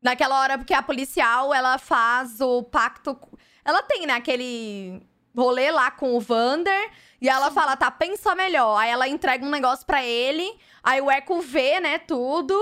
Naquela 0.00 0.40
hora, 0.40 0.56
porque 0.56 0.72
a 0.72 0.82
policial, 0.82 1.52
ela 1.52 1.76
faz 1.76 2.40
o 2.40 2.62
pacto... 2.62 3.18
Ela 3.64 3.82
tem, 3.82 4.06
né, 4.06 4.12
aquele 4.12 5.04
rolê 5.36 5.70
lá 5.70 5.90
com 5.90 6.16
o 6.16 6.20
Vander, 6.20 6.90
e 7.20 7.28
ela 7.28 7.50
fala, 7.50 7.76
tá, 7.76 7.90
pensa 7.90 8.34
melhor. 8.34 8.76
Aí 8.76 8.90
ela 8.90 9.06
entrega 9.08 9.44
um 9.44 9.50
negócio 9.50 9.84
pra 9.86 10.04
ele, 10.04 10.48
aí 10.82 11.00
o 11.00 11.10
Echo 11.10 11.40
vê, 11.40 11.80
né, 11.80 11.98
tudo... 11.98 12.54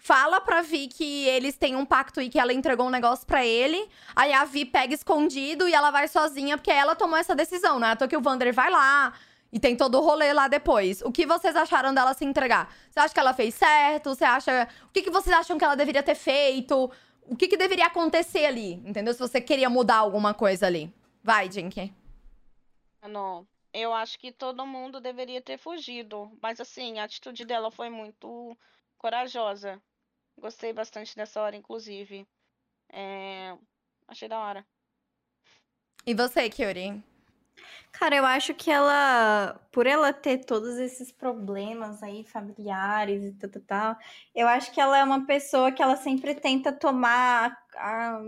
Fala 0.00 0.40
pra 0.40 0.62
Vi 0.62 0.86
que 0.86 1.26
eles 1.26 1.56
têm 1.56 1.74
um 1.74 1.84
pacto 1.84 2.20
e 2.22 2.28
que 2.28 2.38
ela 2.38 2.52
entregou 2.52 2.86
um 2.86 2.90
negócio 2.90 3.26
pra 3.26 3.44
ele. 3.44 3.84
Aí 4.14 4.32
a 4.32 4.44
Vi 4.44 4.64
pega 4.64 4.94
escondido 4.94 5.68
e 5.68 5.74
ela 5.74 5.90
vai 5.90 6.06
sozinha, 6.06 6.56
porque 6.56 6.70
ela 6.70 6.94
tomou 6.94 7.18
essa 7.18 7.34
decisão, 7.34 7.80
né? 7.80 7.90
Até 7.90 8.06
que 8.06 8.16
o 8.16 8.20
Vander 8.20 8.54
vai 8.54 8.70
lá 8.70 9.12
e 9.52 9.58
tem 9.58 9.74
todo 9.74 9.98
o 9.98 10.00
rolê 10.00 10.32
lá 10.32 10.46
depois. 10.46 11.02
O 11.02 11.10
que 11.10 11.26
vocês 11.26 11.56
acharam 11.56 11.92
dela 11.92 12.14
se 12.14 12.24
entregar? 12.24 12.72
Você 12.88 13.00
acha 13.00 13.12
que 13.12 13.18
ela 13.18 13.34
fez 13.34 13.54
certo? 13.56 14.14
Você 14.14 14.24
acha. 14.24 14.68
O 14.84 14.92
que, 14.92 15.02
que 15.02 15.10
vocês 15.10 15.34
acham 15.34 15.58
que 15.58 15.64
ela 15.64 15.74
deveria 15.74 16.02
ter 16.02 16.14
feito? 16.14 16.90
O 17.26 17.36
que, 17.36 17.48
que 17.48 17.56
deveria 17.56 17.86
acontecer 17.86 18.46
ali? 18.46 18.74
Entendeu? 18.86 19.12
Se 19.12 19.18
você 19.18 19.40
queria 19.40 19.68
mudar 19.68 19.96
alguma 19.96 20.32
coisa 20.32 20.66
ali. 20.68 20.94
Vai, 21.24 21.50
Jinky. 21.50 21.92
Não, 23.02 23.46
eu 23.72 23.92
acho 23.92 24.18
que 24.18 24.32
todo 24.32 24.66
mundo 24.66 25.00
deveria 25.00 25.42
ter 25.42 25.58
fugido. 25.58 26.30
Mas 26.42 26.60
assim, 26.60 26.98
a 26.98 27.04
atitude 27.04 27.44
dela 27.44 27.70
foi 27.70 27.90
muito 27.90 28.56
corajosa. 28.96 29.82
Gostei 30.38 30.72
bastante 30.72 31.16
dessa 31.16 31.42
hora, 31.42 31.56
inclusive. 31.56 32.26
É, 32.90 33.56
Achei 34.08 34.28
da 34.28 34.40
hora. 34.40 34.66
E 36.06 36.14
você, 36.14 36.48
Kyuri? 36.48 37.02
Cara, 37.92 38.16
eu 38.16 38.24
acho 38.24 38.54
que 38.54 38.70
ela, 38.70 39.60
por 39.72 39.86
ela 39.86 40.12
ter 40.12 40.38
todos 40.44 40.78
esses 40.78 41.12
problemas 41.12 42.02
aí 42.02 42.24
familiares 42.24 43.24
e 43.24 43.32
tal, 43.32 43.50
tal, 43.50 43.62
tal, 43.62 43.96
eu 44.34 44.46
acho 44.48 44.72
que 44.72 44.80
ela 44.80 44.96
é 44.98 45.04
uma 45.04 45.26
pessoa 45.26 45.72
que 45.72 45.82
ela 45.82 45.96
sempre 45.96 46.34
tenta 46.34 46.72
tomar 46.72 47.56
a, 47.76 48.20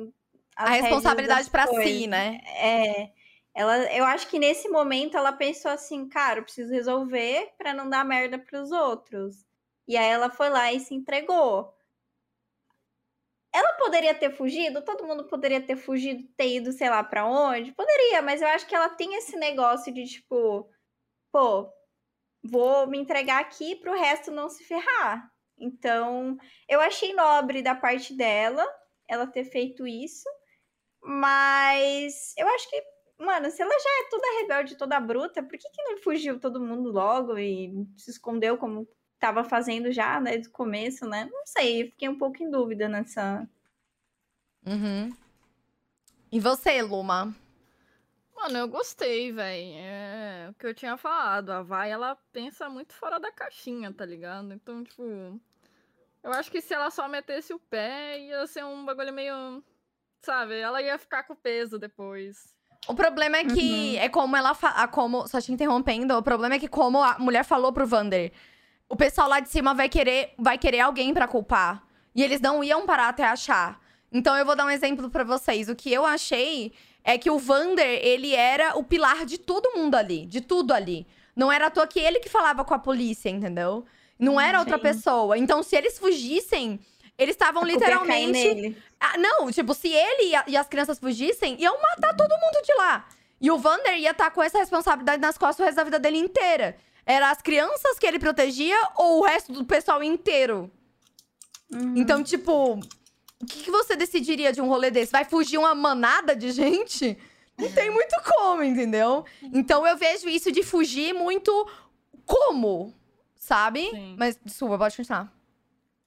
A 0.56 0.70
rédeas 0.70 0.80
responsabilidade 0.82 1.40
das 1.40 1.48
pra 1.48 1.66
si, 1.82 2.06
né? 2.06 2.40
É. 2.56 3.19
Ela, 3.54 3.92
eu 3.92 4.04
acho 4.04 4.28
que 4.28 4.38
nesse 4.38 4.68
momento 4.68 5.16
ela 5.16 5.32
pensou 5.32 5.70
assim, 5.70 6.08
cara, 6.08 6.38
eu 6.40 6.44
preciso 6.44 6.72
resolver 6.72 7.52
pra 7.58 7.74
não 7.74 7.88
dar 7.88 8.04
merda 8.04 8.38
pros 8.38 8.70
outros. 8.70 9.44
E 9.88 9.96
aí 9.96 10.08
ela 10.08 10.30
foi 10.30 10.48
lá 10.50 10.72
e 10.72 10.80
se 10.80 10.94
entregou. 10.94 11.74
Ela 13.52 13.72
poderia 13.78 14.14
ter 14.14 14.30
fugido, 14.30 14.84
todo 14.84 15.04
mundo 15.06 15.26
poderia 15.26 15.60
ter 15.60 15.76
fugido, 15.76 16.28
ter 16.36 16.56
ido, 16.56 16.72
sei 16.72 16.88
lá, 16.88 17.02
pra 17.02 17.26
onde. 17.26 17.72
Poderia, 17.72 18.22
mas 18.22 18.40
eu 18.40 18.48
acho 18.48 18.66
que 18.66 18.74
ela 18.74 18.88
tem 18.88 19.14
esse 19.16 19.36
negócio 19.36 19.92
de 19.92 20.04
tipo, 20.06 20.70
pô, 21.32 21.68
vou 22.42 22.86
me 22.86 22.98
entregar 22.98 23.40
aqui 23.40 23.76
pro 23.76 23.98
resto 23.98 24.30
não 24.30 24.48
se 24.48 24.64
ferrar. 24.64 25.30
Então, 25.58 26.36
eu 26.68 26.80
achei 26.80 27.12
nobre 27.14 27.62
da 27.62 27.74
parte 27.74 28.14
dela 28.14 28.64
ela 29.08 29.26
ter 29.26 29.44
feito 29.44 29.86
isso, 29.86 30.28
mas 31.02 32.34
eu 32.38 32.48
acho 32.48 32.70
que, 32.70 32.82
mano, 33.20 33.50
se 33.50 33.62
ela 33.62 33.70
já 33.70 33.90
é 34.00 34.08
toda 34.10 34.40
rebelde, 34.40 34.76
toda 34.76 34.98
bruta, 34.98 35.42
por 35.42 35.58
que, 35.58 35.70
que 35.70 35.82
não 35.82 35.98
fugiu 35.98 36.40
todo 36.40 36.60
mundo 36.60 36.90
logo 36.90 37.38
e 37.38 37.86
se 37.96 38.10
escondeu 38.10 38.56
como 38.56 38.88
tava 39.18 39.44
fazendo 39.44 39.92
já, 39.92 40.18
né, 40.18 40.32
desde 40.32 40.48
o 40.48 40.52
começo, 40.52 41.06
né? 41.06 41.28
Não 41.30 41.46
sei, 41.46 41.82
eu 41.82 41.86
fiquei 41.88 42.08
um 42.08 42.16
pouco 42.18 42.42
em 42.42 42.50
dúvida 42.50 42.88
nessa. 42.88 43.46
Uhum. 44.66 45.14
E 46.32 46.40
você, 46.40 46.80
Luma? 46.80 47.34
Mano, 48.34 48.56
eu 48.56 48.68
gostei, 48.68 49.30
velho. 49.30 49.74
É 49.76 50.48
o 50.50 50.54
que 50.54 50.66
eu 50.66 50.74
tinha 50.74 50.96
falado. 50.96 51.50
A 51.50 51.62
Vai, 51.62 51.90
ela 51.90 52.16
pensa 52.32 52.70
muito 52.70 52.94
fora 52.94 53.20
da 53.20 53.30
caixinha, 53.30 53.92
tá 53.92 54.06
ligado? 54.06 54.54
Então, 54.54 54.82
tipo. 54.82 55.02
Eu 56.22 56.32
acho 56.32 56.50
que 56.50 56.60
se 56.60 56.72
ela 56.72 56.90
só 56.90 57.06
metesse 57.08 57.52
o 57.52 57.58
pé, 57.58 58.18
ia 58.18 58.46
ser 58.46 58.64
um 58.64 58.84
bagulho 58.84 59.12
meio. 59.12 59.62
Sabe? 60.22 60.58
Ela 60.58 60.80
ia 60.80 60.98
ficar 60.98 61.24
com 61.24 61.34
peso 61.34 61.78
depois. 61.78 62.56
O 62.88 62.94
problema 62.94 63.36
é 63.36 63.44
que 63.44 63.96
é 63.98 64.08
como 64.08 64.36
ela 64.36 64.54
fa... 64.54 64.86
como 64.88 65.28
só 65.28 65.40
te 65.40 65.52
interrompendo, 65.52 66.16
o 66.16 66.22
problema 66.22 66.54
é 66.54 66.58
que 66.58 66.68
como 66.68 67.02
a 67.02 67.18
mulher 67.18 67.44
falou 67.44 67.72
pro 67.72 67.86
Vander, 67.86 68.32
o 68.88 68.96
pessoal 68.96 69.28
lá 69.28 69.40
de 69.40 69.48
cima 69.48 69.74
vai 69.74 69.88
querer 69.88 70.34
vai 70.38 70.58
querer 70.58 70.80
alguém 70.80 71.12
pra 71.14 71.28
culpar. 71.28 71.82
E 72.14 72.22
eles 72.22 72.40
não 72.40 72.64
iam 72.64 72.86
parar 72.86 73.08
até 73.08 73.24
achar. 73.24 73.80
Então 74.12 74.36
eu 74.36 74.44
vou 74.44 74.56
dar 74.56 74.66
um 74.66 74.70
exemplo 74.70 75.08
pra 75.08 75.22
vocês. 75.22 75.68
O 75.68 75.76
que 75.76 75.92
eu 75.92 76.04
achei 76.04 76.72
é 77.04 77.16
que 77.16 77.30
o 77.30 77.38
Vander, 77.38 78.00
ele 78.04 78.34
era 78.34 78.76
o 78.76 78.82
pilar 78.82 79.24
de 79.24 79.38
todo 79.38 79.72
mundo 79.76 79.94
ali, 79.94 80.26
de 80.26 80.40
tudo 80.40 80.72
ali. 80.72 81.06
Não 81.36 81.52
era 81.52 81.66
à 81.66 81.70
toa 81.70 81.86
que 81.86 82.00
ele 82.00 82.18
que 82.18 82.28
falava 82.28 82.64
com 82.64 82.74
a 82.74 82.78
polícia, 82.78 83.28
entendeu? 83.28 83.84
Não 84.18 84.40
era 84.40 84.58
outra 84.58 84.76
Sim. 84.76 84.82
pessoa. 84.82 85.38
Então 85.38 85.62
se 85.62 85.76
eles 85.76 85.98
fugissem, 85.98 86.80
eles 87.22 87.34
estavam 87.34 87.62
cair 87.62 87.72
literalmente 87.74 88.76
ah, 88.98 89.16
não, 89.18 89.50
tipo, 89.52 89.72
se 89.74 89.88
ele 89.88 90.30
e, 90.30 90.34
a- 90.34 90.44
e 90.48 90.56
as 90.56 90.66
crianças 90.68 90.98
fugissem, 90.98 91.56
iam 91.60 91.76
matar 91.80 92.14
todo 92.16 92.30
mundo 92.30 92.64
de 92.64 92.74
lá. 92.74 93.08
E 93.40 93.50
o 93.50 93.56
Vander 93.58 93.96
ia 93.98 94.10
estar 94.10 94.30
com 94.30 94.42
essa 94.42 94.58
responsabilidade 94.58 95.20
nas 95.22 95.38
costas 95.38 95.60
o 95.60 95.64
resto 95.64 95.76
da 95.76 95.84
vida 95.84 95.98
dele 95.98 96.18
inteira. 96.18 96.76
Era 97.06 97.30
as 97.30 97.40
crianças 97.40 97.98
que 97.98 98.06
ele 98.06 98.18
protegia 98.18 98.76
ou 98.96 99.20
o 99.20 99.24
resto 99.24 99.52
do 99.52 99.64
pessoal 99.64 100.02
inteiro? 100.02 100.70
Uhum. 101.72 101.94
Então, 101.96 102.22
tipo, 102.22 102.74
o 103.40 103.46
que, 103.46 103.62
que 103.62 103.70
você 103.70 103.96
decidiria 103.96 104.52
de 104.52 104.60
um 104.60 104.68
rolê 104.68 104.90
desse? 104.90 105.10
Vai 105.12 105.24
fugir 105.24 105.56
uma 105.56 105.74
manada 105.74 106.36
de 106.36 106.52
gente? 106.52 107.16
Não 107.58 107.70
tem 107.72 107.90
muito 107.90 108.14
como, 108.24 108.62
entendeu? 108.62 109.24
Então 109.42 109.86
eu 109.86 109.96
vejo 109.96 110.28
isso 110.28 110.50
de 110.52 110.62
fugir 110.62 111.12
muito 111.14 111.66
como, 112.26 112.94
sabe? 113.36 113.88
Sim. 113.90 114.16
Mas, 114.18 114.38
desculpa, 114.44 114.76
pode 114.78 114.96
continuar. 114.96 115.32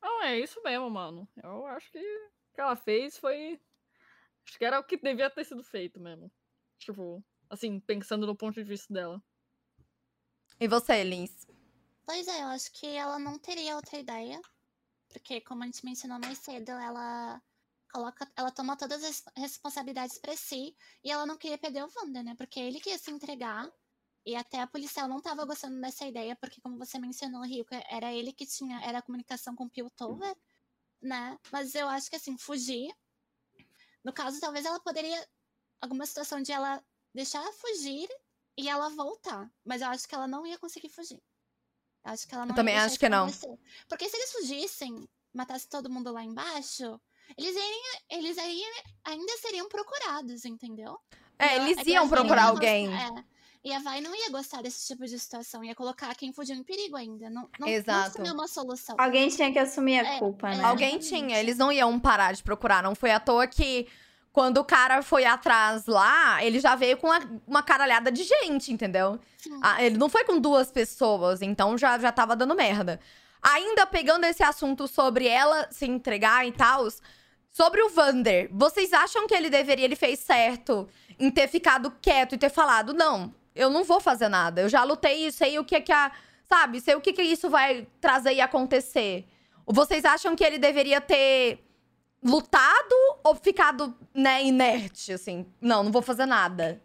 Não, 0.04 0.22
é 0.22 0.38
isso 0.38 0.62
mesmo, 0.62 0.90
mano. 0.90 1.28
Eu 1.42 1.66
acho 1.68 1.90
que 1.90 1.98
o 1.98 2.54
que 2.54 2.60
ela 2.60 2.76
fez 2.76 3.18
foi. 3.18 3.60
Acho 4.46 4.58
que 4.58 4.66
era 4.66 4.78
o 4.78 4.84
que 4.84 4.98
devia 4.98 5.30
ter 5.30 5.46
sido 5.46 5.64
feito 5.64 5.98
mesmo. 5.98 6.30
Tipo, 6.78 7.24
assim, 7.50 7.80
pensando 7.80 8.28
no 8.28 8.36
ponto 8.36 8.56
de 8.56 8.64
vista 8.64 8.94
dela. 8.94 9.24
E 10.60 10.68
você, 10.68 11.02
Lins? 11.04 11.48
Pois 12.06 12.28
é, 12.28 12.42
eu 12.42 12.48
acho 12.48 12.70
que 12.74 12.86
ela 12.86 13.18
não 13.18 13.40
teria 13.40 13.78
outra 13.78 13.98
ideia. 13.98 14.42
Porque, 15.08 15.40
como 15.40 15.64
a 15.64 15.66
gente 15.68 15.86
mencionou 15.86 16.20
mais 16.20 16.40
cedo, 16.40 16.72
ela 16.72 17.42
coloca, 17.90 18.30
ela 18.36 18.52
toma 18.52 18.76
todas 18.76 19.04
as 19.04 19.24
responsabilidades 19.38 20.18
pra 20.18 20.36
si 20.36 20.76
e 21.02 21.12
ela 21.12 21.26
não 21.26 21.38
queria 21.38 21.58
perder 21.58 21.84
o 21.84 21.90
Wander, 21.96 22.24
né? 22.24 22.36
Porque 22.36 22.60
ele 22.60 22.82
queria 22.82 22.98
se 22.98 23.12
entregar 23.12 23.72
e 24.26 24.36
até 24.36 24.62
a 24.62 24.68
policial 24.68 25.08
não 25.08 25.22
tava 25.22 25.46
gostando 25.46 25.80
dessa 25.82 26.06
ideia, 26.06 26.36
porque 26.36 26.62
como 26.62 26.78
você 26.78 26.98
mencionou, 26.98 27.44
Rico, 27.44 27.76
era 27.90 28.14
ele 28.14 28.32
que 28.32 28.46
tinha, 28.46 28.80
era 28.82 29.00
a 29.00 29.02
comunicação 29.02 29.56
com 29.56 29.66
o 29.66 29.70
Piltover, 29.70 30.36
né? 31.02 31.38
Mas 31.52 31.76
eu 31.76 31.90
acho 31.90 32.10
que 32.10 32.16
assim, 32.16 32.38
fugir. 32.38 32.94
No 34.04 34.14
caso, 34.14 34.40
talvez 34.40 34.66
ela 34.66 34.80
poderia. 34.80 35.28
Alguma 35.82 36.06
situação 36.06 36.42
de 36.42 36.54
ela 36.54 36.82
deixar 37.14 37.44
fugir 37.54 38.08
e 38.58 38.70
ela 38.70 38.88
voltar. 38.90 39.52
Mas 39.66 39.82
eu 39.82 39.90
acho 39.90 40.08
que 40.08 40.16
ela 40.16 40.28
não 40.28 40.46
ia 40.46 40.58
conseguir 40.58 40.88
fugir. 40.88 41.22
Eu 42.06 42.12
acho 42.12 42.26
que 42.26 42.34
ela 42.34 42.46
não 42.46 42.52
ia 42.52 42.56
também 42.56 42.78
acho 42.78 42.98
que 42.98 43.10
não. 43.10 43.28
Porque 43.90 44.08
se 44.08 44.16
eles 44.16 44.32
fugissem, 44.32 45.06
matassem 45.34 45.70
todo 45.70 45.90
mundo 45.90 46.14
lá 46.14 46.24
embaixo, 46.24 47.02
eles, 47.38 47.54
iriam, 47.54 48.02
eles 48.10 48.38
iriam, 48.38 48.72
ainda 49.04 49.38
seriam 49.38 49.68
procurados, 49.68 50.46
entendeu? 50.46 50.98
É, 51.38 51.58
eles 51.58 51.78
a 51.80 51.84
iam 51.84 52.08
procurar 52.08 52.46
alguém. 52.46 52.88
é. 52.88 53.33
E 53.64 53.72
a 53.72 53.80
Vai 53.80 54.02
não 54.02 54.14
ia 54.14 54.30
gostar 54.30 54.62
desse 54.62 54.86
tipo 54.88 55.06
de 55.06 55.18
situação, 55.18 55.64
ia 55.64 55.74
colocar 55.74 56.14
quem 56.16 56.34
fugiu 56.34 56.56
em 56.56 56.64
perigo 56.64 56.98
ainda. 56.98 57.30
Não, 57.30 57.50
não, 57.58 57.68
Exato. 57.68 58.22
não 58.22 58.34
uma 58.34 58.48
solução. 58.48 58.96
Alguém 59.00 59.30
tinha 59.30 59.52
que 59.54 59.60
assumir 59.60 60.00
a 60.00 60.16
É, 60.16 60.20
culpa, 60.20 60.50
é. 60.50 60.58
né? 60.58 60.64
Alguém 60.66 61.00
tinha, 61.00 61.40
eles 61.40 61.58
não 61.58 61.72
iam 61.72 61.98
parar 61.98 62.34
de 62.34 62.44
procurar. 62.44 62.84
Não 62.84 62.94
foi 62.94 63.12
à 63.12 63.22
toa 63.22 63.48
que 63.48 63.88
quando 64.34 64.58
o 64.58 64.66
cara 64.66 65.02
foi 65.02 65.24
atrás 65.24 65.86
lá, 65.86 66.44
ele 66.44 66.60
já 66.60 66.76
veio 66.76 66.98
com 66.98 67.08
uma, 67.08 67.22
uma 67.48 67.64
caralhada 67.64 68.12
de 68.12 68.24
gente, 68.24 68.74
entendeu? 68.74 69.18
Sim. 69.38 69.58
Ah, 69.62 69.82
ele 69.82 69.98
não 69.98 70.10
foi 70.10 70.26
com 70.26 70.40
duas 70.40 70.70
pessoas, 70.70 71.42
então 71.42 71.78
já, 71.78 71.98
já 71.98 72.12
tava 72.12 72.36
dando 72.36 72.56
merda. 72.56 73.00
Ainda 73.42 73.86
pegando 73.86 74.26
esse 74.26 74.44
assunto 74.44 74.88
sobre 74.88 75.28
ela 75.28 75.68
se 75.72 75.86
entregar 75.86 76.46
e 76.46 76.52
tal, 76.52 76.88
sobre 77.52 77.82
o 77.82 77.90
Vander, 77.90 78.50
vocês 78.52 78.92
acham 78.92 79.26
que 79.28 79.36
ele 79.36 79.50
deveria, 79.50 79.86
ele 79.86 79.96
fez 79.96 80.20
certo 80.20 80.90
em 81.20 81.30
ter 81.30 81.48
ficado 81.48 81.92
quieto 82.02 82.34
e 82.36 82.38
ter 82.38 82.50
falado, 82.50 82.94
não, 82.94 83.34
eu 83.56 83.70
não 83.70 83.84
vou 83.84 84.00
fazer 84.00 84.30
nada, 84.30 84.62
eu 84.62 84.70
já 84.70 84.84
lutei 84.84 85.28
e 85.28 85.32
sei 85.32 85.60
o 85.60 85.66
que 85.66 85.82
que 85.82 85.92
a. 85.92 86.12
Sabe, 86.44 86.82
sei 86.82 86.96
o 86.96 87.02
que 87.02 87.14
que 87.14 87.22
isso 87.22 87.50
vai 87.50 87.88
trazer 88.02 88.34
e 88.34 88.42
acontecer. 88.42 89.26
Vocês 89.66 90.04
acham 90.06 90.36
que 90.36 90.44
ele 90.44 90.60
deveria 90.60 91.00
ter 91.00 91.64
lutado 92.22 92.96
ou 93.24 93.36
ficado, 93.36 93.98
né, 94.14 94.44
inerte, 94.44 95.14
assim? 95.14 95.46
Não, 95.62 95.84
não 95.84 95.92
vou 95.92 96.02
fazer 96.02 96.26
nada. 96.26 96.82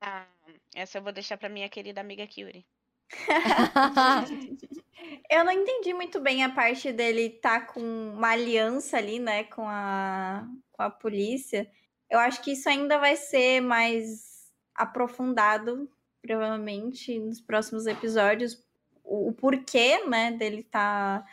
Ah, 0.00 0.26
essa 0.74 0.98
eu 0.98 1.02
vou 1.02 1.12
deixar 1.12 1.36
pra 1.36 1.48
minha 1.48 1.68
querida 1.68 2.00
amiga 2.00 2.26
Kyuri. 2.26 2.66
Eu 5.30 5.44
não 5.44 5.52
entendi 5.52 5.94
muito 5.94 6.20
bem 6.20 6.42
a 6.42 6.50
parte 6.50 6.92
dele 6.92 7.30
tá 7.30 7.60
com 7.60 7.80
uma 7.80 8.30
aliança 8.30 8.96
ali, 8.96 9.18
né, 9.18 9.44
com 9.44 9.66
a, 9.66 10.46
com 10.72 10.82
a 10.82 10.90
polícia. 10.90 11.70
Eu 12.10 12.18
acho 12.18 12.42
que 12.42 12.52
isso 12.52 12.68
ainda 12.68 12.98
vai 12.98 13.16
ser 13.16 13.60
mais 13.60 14.50
aprofundado, 14.74 15.88
provavelmente, 16.22 17.18
nos 17.18 17.40
próximos 17.40 17.86
episódios. 17.86 18.62
O, 19.04 19.32
porquê, 19.32 20.04
né, 20.06 20.32
dele 20.32 20.62
tá 20.62 21.24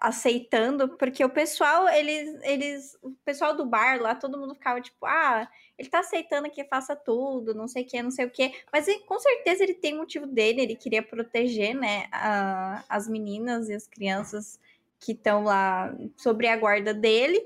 aceitando, 0.00 0.96
porque 0.96 1.24
o 1.24 1.28
pessoal, 1.28 1.88
eles, 1.88 2.40
eles, 2.44 2.96
o 3.02 3.10
pessoal 3.24 3.56
do 3.56 3.66
bar 3.66 4.00
lá, 4.00 4.14
todo 4.14 4.38
mundo 4.38 4.54
ficava 4.54 4.80
tipo, 4.80 5.04
ah, 5.04 5.48
ele 5.76 5.88
tá 5.88 6.00
aceitando 6.00 6.48
que 6.50 6.64
faça 6.64 6.94
tudo, 6.94 7.52
não 7.52 7.66
sei 7.66 7.82
o 7.82 7.86
que, 7.86 8.02
não 8.02 8.10
sei 8.10 8.24
o 8.26 8.30
que. 8.30 8.54
Mas 8.72 8.86
com 9.06 9.18
certeza 9.18 9.64
ele 9.64 9.74
tem 9.74 9.96
motivo 9.96 10.26
dele, 10.26 10.60
ele 10.62 10.76
queria 10.76 11.02
proteger, 11.02 11.74
né, 11.74 12.06
a- 12.12 12.84
as 12.88 13.08
meninas 13.08 13.68
e 13.68 13.74
as 13.74 13.86
crianças 13.88 14.60
que 15.00 15.12
estão 15.12 15.44
lá 15.44 15.92
sobre 16.16 16.46
a 16.46 16.56
guarda 16.56 16.94
dele. 16.94 17.44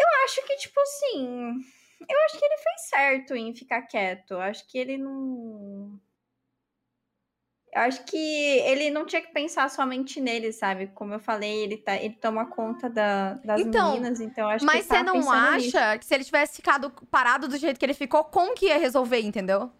Eu 0.00 0.24
acho 0.24 0.46
que, 0.46 0.56
tipo 0.56 0.80
assim, 0.80 1.52
eu 2.08 2.18
acho 2.24 2.38
que 2.38 2.44
ele 2.44 2.56
fez 2.56 2.88
certo 2.88 3.34
em 3.36 3.54
ficar 3.54 3.82
quieto. 3.82 4.32
Eu 4.32 4.40
acho 4.40 4.66
que 4.66 4.78
ele 4.78 4.96
não. 4.96 6.00
Eu 7.72 7.82
acho 7.82 8.04
que 8.04 8.16
ele 8.16 8.90
não 8.90 9.06
tinha 9.06 9.22
que 9.22 9.32
pensar 9.32 9.70
somente 9.70 10.20
nele, 10.20 10.52
sabe? 10.52 10.88
Como 10.88 11.14
eu 11.14 11.20
falei, 11.20 11.62
ele, 11.62 11.76
tá, 11.76 11.94
ele 11.96 12.14
toma 12.14 12.44
conta 12.46 12.90
da- 12.90 13.34
das 13.34 13.60
Então, 13.64 13.90
meninas, 13.92 14.20
então 14.20 14.48
acho 14.48 14.64
Mas 14.66 14.86
que 14.86 14.92
ele 14.92 14.98
você 14.98 15.02
não 15.04 15.14
pensando 15.20 15.52
nisso. 15.56 15.76
acha 15.76 15.98
que 15.98 16.04
se 16.04 16.14
ele 16.14 16.24
tivesse 16.24 16.56
ficado 16.56 16.90
parado 17.10 17.46
do 17.46 17.56
jeito 17.56 17.78
que 17.78 17.86
ele 17.86 17.94
ficou, 17.94 18.24
como 18.24 18.54
que 18.56 18.66
ia 18.66 18.78
resolver, 18.78 19.20
entendeu? 19.20 19.70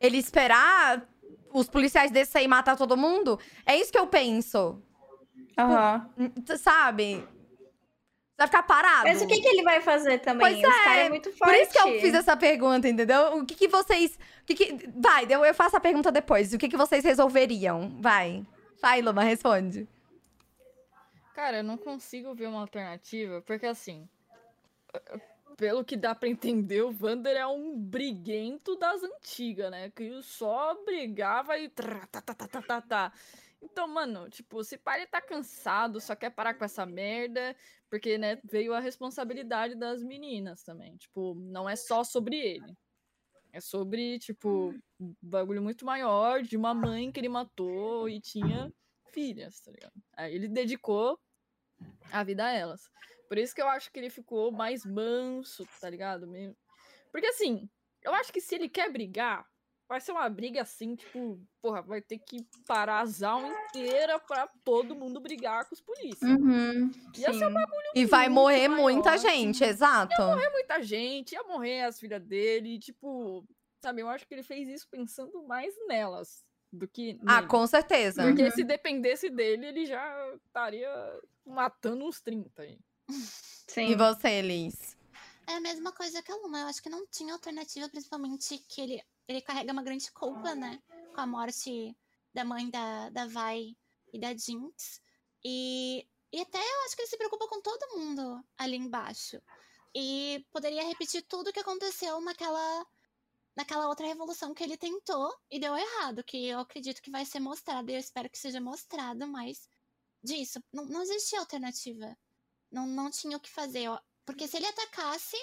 Ele 0.00 0.16
esperar 0.16 1.06
os 1.52 1.68
policiais 1.68 2.10
descer 2.10 2.42
e 2.42 2.48
matar 2.48 2.74
todo 2.76 2.96
mundo? 2.96 3.38
É 3.66 3.76
isso 3.76 3.92
que 3.92 3.98
eu 3.98 4.06
penso. 4.06 4.82
Aham. 5.58 6.10
Hum, 6.16 6.30
Sabe? 6.56 7.22
Vai 8.42 8.46
ficar 8.48 8.62
parado. 8.64 9.04
Mas 9.04 9.22
o 9.22 9.26
que, 9.26 9.40
que 9.40 9.46
ele 9.46 9.62
vai 9.62 9.80
fazer 9.80 10.18
também? 10.18 10.40
Pois 10.40 10.56
Os 10.56 10.84
caras 10.84 10.98
é, 10.98 11.06
é 11.06 11.08
muito 11.08 11.30
Por 11.30 11.38
forte. 11.38 11.60
isso 11.60 11.72
que 11.72 11.78
eu 11.78 12.00
fiz 12.00 12.14
essa 12.14 12.36
pergunta, 12.36 12.88
entendeu? 12.88 13.36
O 13.36 13.46
que, 13.46 13.54
que 13.54 13.68
vocês. 13.68 14.18
o 14.42 14.46
que 14.46 14.54
que... 14.56 14.88
Vai, 14.96 15.26
eu, 15.30 15.44
eu 15.44 15.54
faço 15.54 15.76
a 15.76 15.80
pergunta 15.80 16.10
depois. 16.10 16.52
O 16.52 16.58
que, 16.58 16.68
que 16.68 16.76
vocês 16.76 17.04
resolveriam? 17.04 17.96
Vai. 18.00 18.44
Vai, 18.80 19.00
Luma, 19.00 19.22
responde. 19.22 19.86
Cara, 21.36 21.58
eu 21.58 21.62
não 21.62 21.76
consigo 21.76 22.34
ver 22.34 22.48
uma 22.48 22.62
alternativa, 22.62 23.40
porque 23.42 23.66
assim. 23.66 24.08
Pelo 25.56 25.84
que 25.84 25.96
dá 25.96 26.12
pra 26.12 26.28
entender, 26.28 26.82
o 26.82 26.90
Vander 26.90 27.36
é 27.36 27.46
um 27.46 27.78
briguento 27.78 28.74
das 28.74 29.04
antigas, 29.04 29.70
né? 29.70 29.92
Que 29.94 30.20
só 30.20 30.76
brigava 30.84 31.56
e. 31.58 31.68
tá, 31.68 32.08
tá, 32.10 32.20
tá, 32.22 32.34
tá, 32.34 32.62
tá, 32.62 32.80
tá. 32.80 33.12
Então, 33.62 33.86
mano, 33.86 34.28
tipo, 34.28 34.62
se 34.64 34.76
pá, 34.76 34.96
ele 34.96 35.06
tá 35.06 35.22
cansado, 35.22 36.00
só 36.00 36.16
quer 36.16 36.30
parar 36.30 36.54
com 36.54 36.64
essa 36.64 36.84
merda, 36.84 37.56
porque, 37.88 38.18
né, 38.18 38.40
veio 38.44 38.74
a 38.74 38.80
responsabilidade 38.80 39.76
das 39.76 40.02
meninas 40.02 40.64
também. 40.64 40.96
Tipo, 40.96 41.34
não 41.36 41.68
é 41.68 41.76
só 41.76 42.02
sobre 42.02 42.36
ele. 42.36 42.76
É 43.52 43.60
sobre, 43.60 44.18
tipo, 44.18 44.74
um 44.98 45.14
bagulho 45.22 45.62
muito 45.62 45.84
maior 45.84 46.42
de 46.42 46.56
uma 46.56 46.74
mãe 46.74 47.12
que 47.12 47.20
ele 47.20 47.28
matou 47.28 48.08
e 48.08 48.20
tinha 48.20 48.72
filhas, 49.12 49.60
tá 49.60 49.70
ligado? 49.70 49.92
Aí 50.16 50.34
ele 50.34 50.48
dedicou 50.48 51.20
a 52.10 52.24
vida 52.24 52.46
a 52.46 52.50
elas. 52.50 52.90
Por 53.28 53.38
isso 53.38 53.54
que 53.54 53.62
eu 53.62 53.68
acho 53.68 53.92
que 53.92 53.98
ele 53.98 54.10
ficou 54.10 54.50
mais 54.50 54.84
manso, 54.84 55.66
tá 55.80 55.88
ligado? 55.88 56.26
Porque 57.10 57.26
assim, 57.26 57.68
eu 58.02 58.12
acho 58.14 58.32
que 58.32 58.40
se 58.40 58.54
ele 58.54 58.68
quer 58.68 58.90
brigar, 58.90 59.46
vai 59.88 60.00
ser 60.00 60.12
uma 60.12 60.28
briga 60.28 60.62
assim, 60.62 60.94
tipo, 60.96 61.40
porra, 61.60 61.82
vai 61.82 62.00
ter 62.00 62.18
que 62.18 62.46
parar 62.66 63.00
a 63.00 63.06
zona 63.06 63.48
inteira 63.68 64.18
pra 64.18 64.48
todo 64.64 64.94
mundo 64.96 65.20
brigar 65.20 65.66
com 65.68 65.74
os 65.74 65.80
polícias. 65.80 66.22
Uhum, 66.30 66.90
Ia 67.16 67.32
ser 67.34 67.46
um 67.46 67.50
sim. 67.50 67.56
E 67.94 68.06
vai 68.06 68.28
muito 68.28 68.34
morrer 68.40 68.68
maior, 68.68 68.82
muita 68.82 69.12
assim. 69.14 69.28
gente, 69.28 69.64
exato. 69.64 70.14
muita 70.52 70.82
gente, 70.82 71.32
ia 71.32 71.42
morrer 71.44 71.82
as 71.82 72.00
filhas 72.00 72.22
dele, 72.22 72.78
tipo, 72.78 73.44
sabe, 73.82 74.00
eu 74.02 74.08
acho 74.08 74.26
que 74.26 74.34
ele 74.34 74.42
fez 74.42 74.68
isso 74.68 74.88
pensando 74.90 75.42
mais 75.46 75.74
nelas 75.86 76.42
do 76.72 76.88
que 76.88 77.18
Ah, 77.26 77.36
nele. 77.36 77.48
com 77.48 77.66
certeza. 77.66 78.22
Porque 78.22 78.44
Uhum. 78.44 78.50
se 78.50 78.64
dependesse 78.64 79.28
dele, 79.28 79.66
ele 79.66 79.84
já 79.84 80.34
estaria 80.46 80.88
matando 81.44 82.06
uns 82.06 82.20
30 82.22 82.62
aí. 82.62 82.78
Sim. 83.68 83.88
E 83.90 83.94
você, 83.94 84.40
Liz? 84.40 84.96
É 85.46 85.54
a 85.56 85.60
mesma 85.60 85.92
coisa 85.92 86.22
que 86.22 86.30
a 86.32 86.36
Luma. 86.36 86.60
Eu 86.60 86.66
acho 86.68 86.82
que 86.82 86.88
não 86.88 87.06
tinha 87.06 87.34
alternativa, 87.34 87.88
principalmente 87.88 88.56
que 88.68 88.80
ele, 88.80 89.02
ele 89.32 89.42
carrega 89.42 89.72
uma 89.72 89.82
grande 89.82 90.10
culpa, 90.12 90.54
né? 90.54 90.82
Com 91.14 91.20
a 91.20 91.26
morte 91.26 91.96
da 92.32 92.44
mãe 92.44 92.70
da, 92.70 93.10
da 93.10 93.26
Vai 93.26 93.76
e 94.12 94.18
da 94.18 94.34
Jinx. 94.34 95.00
E, 95.44 96.06
e 96.32 96.40
até 96.40 96.58
eu 96.58 96.84
acho 96.84 96.94
que 96.94 97.02
ele 97.02 97.08
se 97.08 97.16
preocupa 97.16 97.48
com 97.48 97.60
todo 97.60 97.98
mundo 97.98 98.44
ali 98.56 98.76
embaixo. 98.76 99.40
E 99.94 100.46
poderia 100.50 100.84
repetir 100.84 101.22
tudo 101.22 101.50
o 101.50 101.52
que 101.52 101.60
aconteceu 101.60 102.20
naquela, 102.20 102.86
naquela 103.54 103.88
outra 103.88 104.06
revolução 104.06 104.54
que 104.54 104.62
ele 104.62 104.76
tentou 104.76 105.34
e 105.50 105.58
deu 105.58 105.76
errado. 105.76 106.24
Que 106.24 106.48
eu 106.48 106.60
acredito 106.60 107.02
que 107.02 107.10
vai 107.10 107.24
ser 107.24 107.40
mostrado. 107.40 107.90
E 107.90 107.94
eu 107.94 108.00
espero 108.00 108.30
que 108.30 108.38
seja 108.38 108.60
mostrado 108.60 109.26
mais 109.26 109.68
disso. 110.22 110.62
Não, 110.72 110.84
não 110.86 111.02
existia 111.02 111.40
alternativa. 111.40 112.16
Não, 112.70 112.86
não 112.86 113.10
tinha 113.10 113.36
o 113.36 113.40
que 113.40 113.50
fazer. 113.50 113.90
Porque 114.24 114.48
se 114.48 114.56
ele 114.56 114.66
atacasse, 114.66 115.36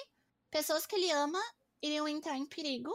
pessoas 0.50 0.86
que 0.86 0.96
ele 0.96 1.10
ama 1.10 1.40
iriam 1.82 2.08
entrar 2.08 2.36
em 2.36 2.46
perigo. 2.46 2.92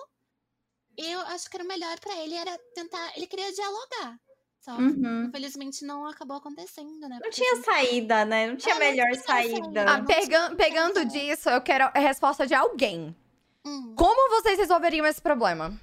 Eu 0.97 1.19
acho 1.21 1.49
que 1.49 1.57
era 1.57 1.63
o 1.63 1.67
melhor 1.67 1.99
pra 1.99 2.15
ele 2.17 2.35
era 2.35 2.57
tentar. 2.73 3.11
Ele 3.15 3.27
queria 3.27 3.51
dialogar. 3.51 4.19
Só. 4.61 4.71
Uhum. 4.77 5.25
Infelizmente 5.27 5.85
não 5.85 6.07
acabou 6.07 6.37
acontecendo, 6.37 7.07
né? 7.07 7.19
Não 7.21 7.29
tinha 7.29 7.53
assim, 7.53 7.63
saída, 7.63 8.25
né? 8.25 8.47
Não 8.47 8.55
tinha 8.55 8.73
não 8.73 8.79
melhor 8.79 9.11
tinha 9.11 9.23
saída. 9.23 9.63
saída. 9.63 9.81
Ah, 9.87 9.97
não 9.99 10.05
pegando 10.05 10.99
explicação. 10.99 11.05
disso, 11.05 11.49
eu 11.49 11.61
quero 11.61 11.85
a 11.85 11.99
resposta 11.99 12.47
de 12.47 12.55
alguém. 12.55 13.15
hum, 13.63 13.93
Como 13.95 14.29
vocês 14.41 14.57
resolveriam 14.57 15.05
esse 15.05 15.21
problema? 15.21 15.79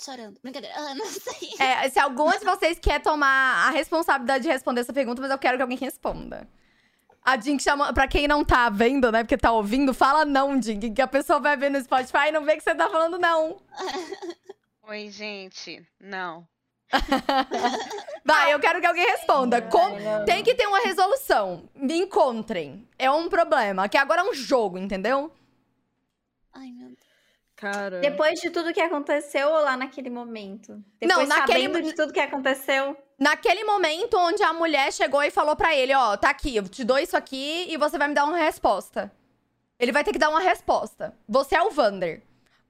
chorando. 0.00 0.40
Brincadeira. 0.42 0.74
Ah, 0.78 0.94
não 0.94 1.04
sei. 1.04 1.50
É, 1.58 1.86
se 1.90 1.98
algum 1.98 2.30
de 2.30 2.42
vocês 2.44 2.78
quer 2.78 3.02
tomar 3.02 3.68
a 3.68 3.70
responsabilidade 3.70 4.44
de 4.44 4.48
responder 4.50 4.80
essa 4.80 4.94
pergunta, 4.94 5.20
mas 5.20 5.30
eu 5.30 5.36
quero 5.38 5.58
que 5.58 5.62
alguém 5.62 5.76
responda. 5.76 6.48
A 7.22 7.36
Jink 7.38 7.62
chama. 7.62 7.92
Pra 7.92 8.08
quem 8.08 8.26
não 8.26 8.44
tá 8.44 8.68
vendo, 8.70 9.12
né? 9.12 9.22
Porque 9.22 9.36
tá 9.36 9.52
ouvindo, 9.52 9.92
fala 9.92 10.24
não, 10.24 10.60
Jink. 10.60 10.90
Que 10.90 11.02
a 11.02 11.06
pessoa 11.06 11.38
vai 11.38 11.56
ver 11.56 11.70
no 11.70 11.80
Spotify 11.80 12.28
e 12.28 12.32
não 12.32 12.44
vê 12.44 12.56
que 12.56 12.62
você 12.62 12.74
tá 12.74 12.88
falando 12.88 13.18
não. 13.18 13.60
Oi, 14.88 15.08
gente. 15.10 15.86
Não. 16.00 16.46
Vai, 18.24 18.52
eu 18.52 18.58
quero 18.58 18.80
que 18.80 18.86
alguém 18.86 19.06
responda. 19.06 19.62
Com- 19.62 20.24
Tem 20.26 20.42
que 20.42 20.54
ter 20.56 20.66
uma 20.66 20.80
resolução. 20.80 21.68
Me 21.74 21.96
encontrem. 21.98 22.88
É 22.98 23.08
um 23.10 23.28
problema. 23.28 23.88
Que 23.88 23.96
agora 23.96 24.22
é 24.22 24.24
um 24.24 24.34
jogo, 24.34 24.76
entendeu? 24.78 25.32
Ai, 26.52 26.72
meu 26.72 26.88
Deus. 26.88 26.98
Cara. 27.54 28.00
Depois 28.00 28.40
de 28.40 28.50
tudo 28.50 28.72
que 28.72 28.80
aconteceu 28.80 29.48
ou 29.50 29.62
lá 29.62 29.76
naquele 29.76 30.10
momento? 30.10 30.72
Não, 30.72 30.82
Depois 31.00 31.28
naquele- 31.28 31.62
sabendo 31.62 31.82
de 31.82 31.94
tudo 31.94 32.12
que 32.12 32.18
aconteceu? 32.20 32.96
Naquele 33.20 33.64
momento 33.64 34.16
onde 34.16 34.42
a 34.42 34.52
mulher 34.54 34.90
chegou 34.92 35.22
e 35.22 35.30
falou 35.30 35.54
pra 35.54 35.74
ele, 35.76 35.94
ó, 35.94 36.16
tá 36.16 36.30
aqui, 36.30 36.56
eu 36.56 36.66
te 36.66 36.82
dou 36.82 36.98
isso 36.98 37.14
aqui 37.14 37.66
e 37.68 37.76
você 37.76 37.98
vai 37.98 38.08
me 38.08 38.14
dar 38.14 38.24
uma 38.24 38.38
resposta. 38.38 39.12
Ele 39.78 39.92
vai 39.92 40.02
ter 40.02 40.12
que 40.12 40.18
dar 40.18 40.30
uma 40.30 40.40
resposta. 40.40 41.14
Você 41.28 41.54
é 41.54 41.62
o 41.62 41.70
Vander. 41.70 42.22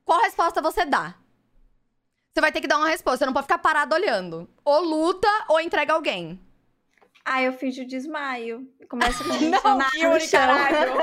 Qual 0.04 0.20
resposta 0.22 0.60
você 0.60 0.84
dá? 0.84 1.14
Você 2.34 2.40
vai 2.40 2.50
ter 2.50 2.60
que 2.60 2.66
dar 2.66 2.78
uma 2.78 2.88
resposta, 2.88 3.18
você 3.18 3.26
não 3.26 3.32
pode 3.32 3.44
ficar 3.44 3.58
parado 3.58 3.94
olhando. 3.94 4.48
Ou 4.64 4.80
luta 4.82 5.28
ou 5.48 5.60
entrega 5.60 5.92
alguém. 5.92 6.40
Ah, 7.24 7.40
eu 7.42 7.52
finjo 7.52 7.84
desmaio. 7.84 8.68
Começa 8.88 9.22
a 9.64 9.74
Não, 9.76 9.90
Yuri, 9.94 10.26
chão. 10.26 10.40
caralho. 10.40 10.94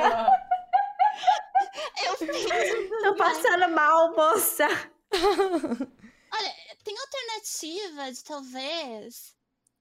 Eu 2.05 2.15
fiz. 2.19 2.89
Tô 3.01 3.15
passando 3.15 3.69
mal, 3.73 4.13
moça. 4.13 4.67
Olha, 6.33 6.53
tem 6.83 6.95
alternativa 6.99 8.11
de 8.11 8.23
talvez 8.25 9.36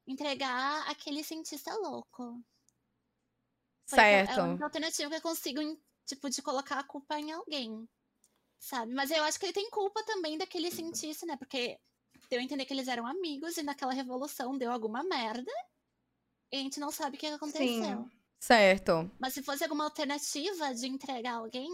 entregar 0.06 0.88
aquele 0.88 1.22
cientista 1.24 1.74
louco. 1.74 2.42
Foi 3.88 3.98
a- 3.98 4.02
É 4.06 4.26
Certo. 4.26 4.42
única 4.42 4.64
alternativa 4.64 5.10
que 5.10 5.16
eu 5.16 5.20
consigo, 5.22 5.60
tipo, 6.04 6.28
de 6.30 6.42
colocar 6.42 6.78
a 6.78 6.84
culpa 6.84 7.18
em 7.18 7.32
alguém. 7.32 7.88
Sabe? 8.58 8.94
Mas 8.94 9.10
eu 9.10 9.22
acho 9.24 9.38
que 9.38 9.46
ele 9.46 9.52
tem 9.52 9.70
culpa 9.70 10.02
também 10.04 10.38
daquele 10.38 10.70
cientista, 10.70 11.26
né? 11.26 11.36
Porque 11.36 11.78
deu 12.30 12.40
a 12.40 12.42
entender 12.42 12.64
que 12.64 12.72
eles 12.72 12.88
eram 12.88 13.06
amigos 13.06 13.56
e 13.58 13.62
naquela 13.62 13.92
revolução 13.92 14.56
deu 14.56 14.72
alguma 14.72 15.02
merda. 15.04 15.52
E 16.50 16.56
a 16.56 16.60
gente 16.60 16.80
não 16.80 16.90
sabe 16.90 17.16
o 17.16 17.20
que 17.20 17.26
aconteceu. 17.26 18.08
Certo. 18.40 19.10
Mas 19.20 19.34
se 19.34 19.42
fosse 19.42 19.62
alguma 19.62 19.84
alternativa 19.84 20.74
de 20.74 20.86
entregar 20.86 21.34
alguém, 21.34 21.68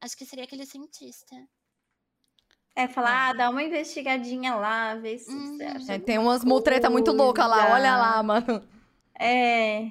acho 0.00 0.16
que 0.16 0.26
seria 0.26 0.44
aquele 0.44 0.66
cientista. 0.66 1.36
É 2.76 2.88
falar, 2.88 3.30
ah, 3.30 3.32
dá 3.32 3.50
uma 3.50 3.62
investigadinha 3.62 4.54
lá, 4.54 4.94
vê 4.94 5.18
se 5.18 5.30
Uhum. 5.30 5.56
você 5.58 5.64
acha. 5.64 5.92
É, 5.94 5.98
tem 5.98 6.18
umas 6.18 6.44
mutreta 6.44 6.88
muito 6.88 7.12
louca 7.12 7.46
lá, 7.46 7.72
olha 7.72 7.96
lá, 7.96 8.22
mano. 8.22 8.62
É. 9.18 9.90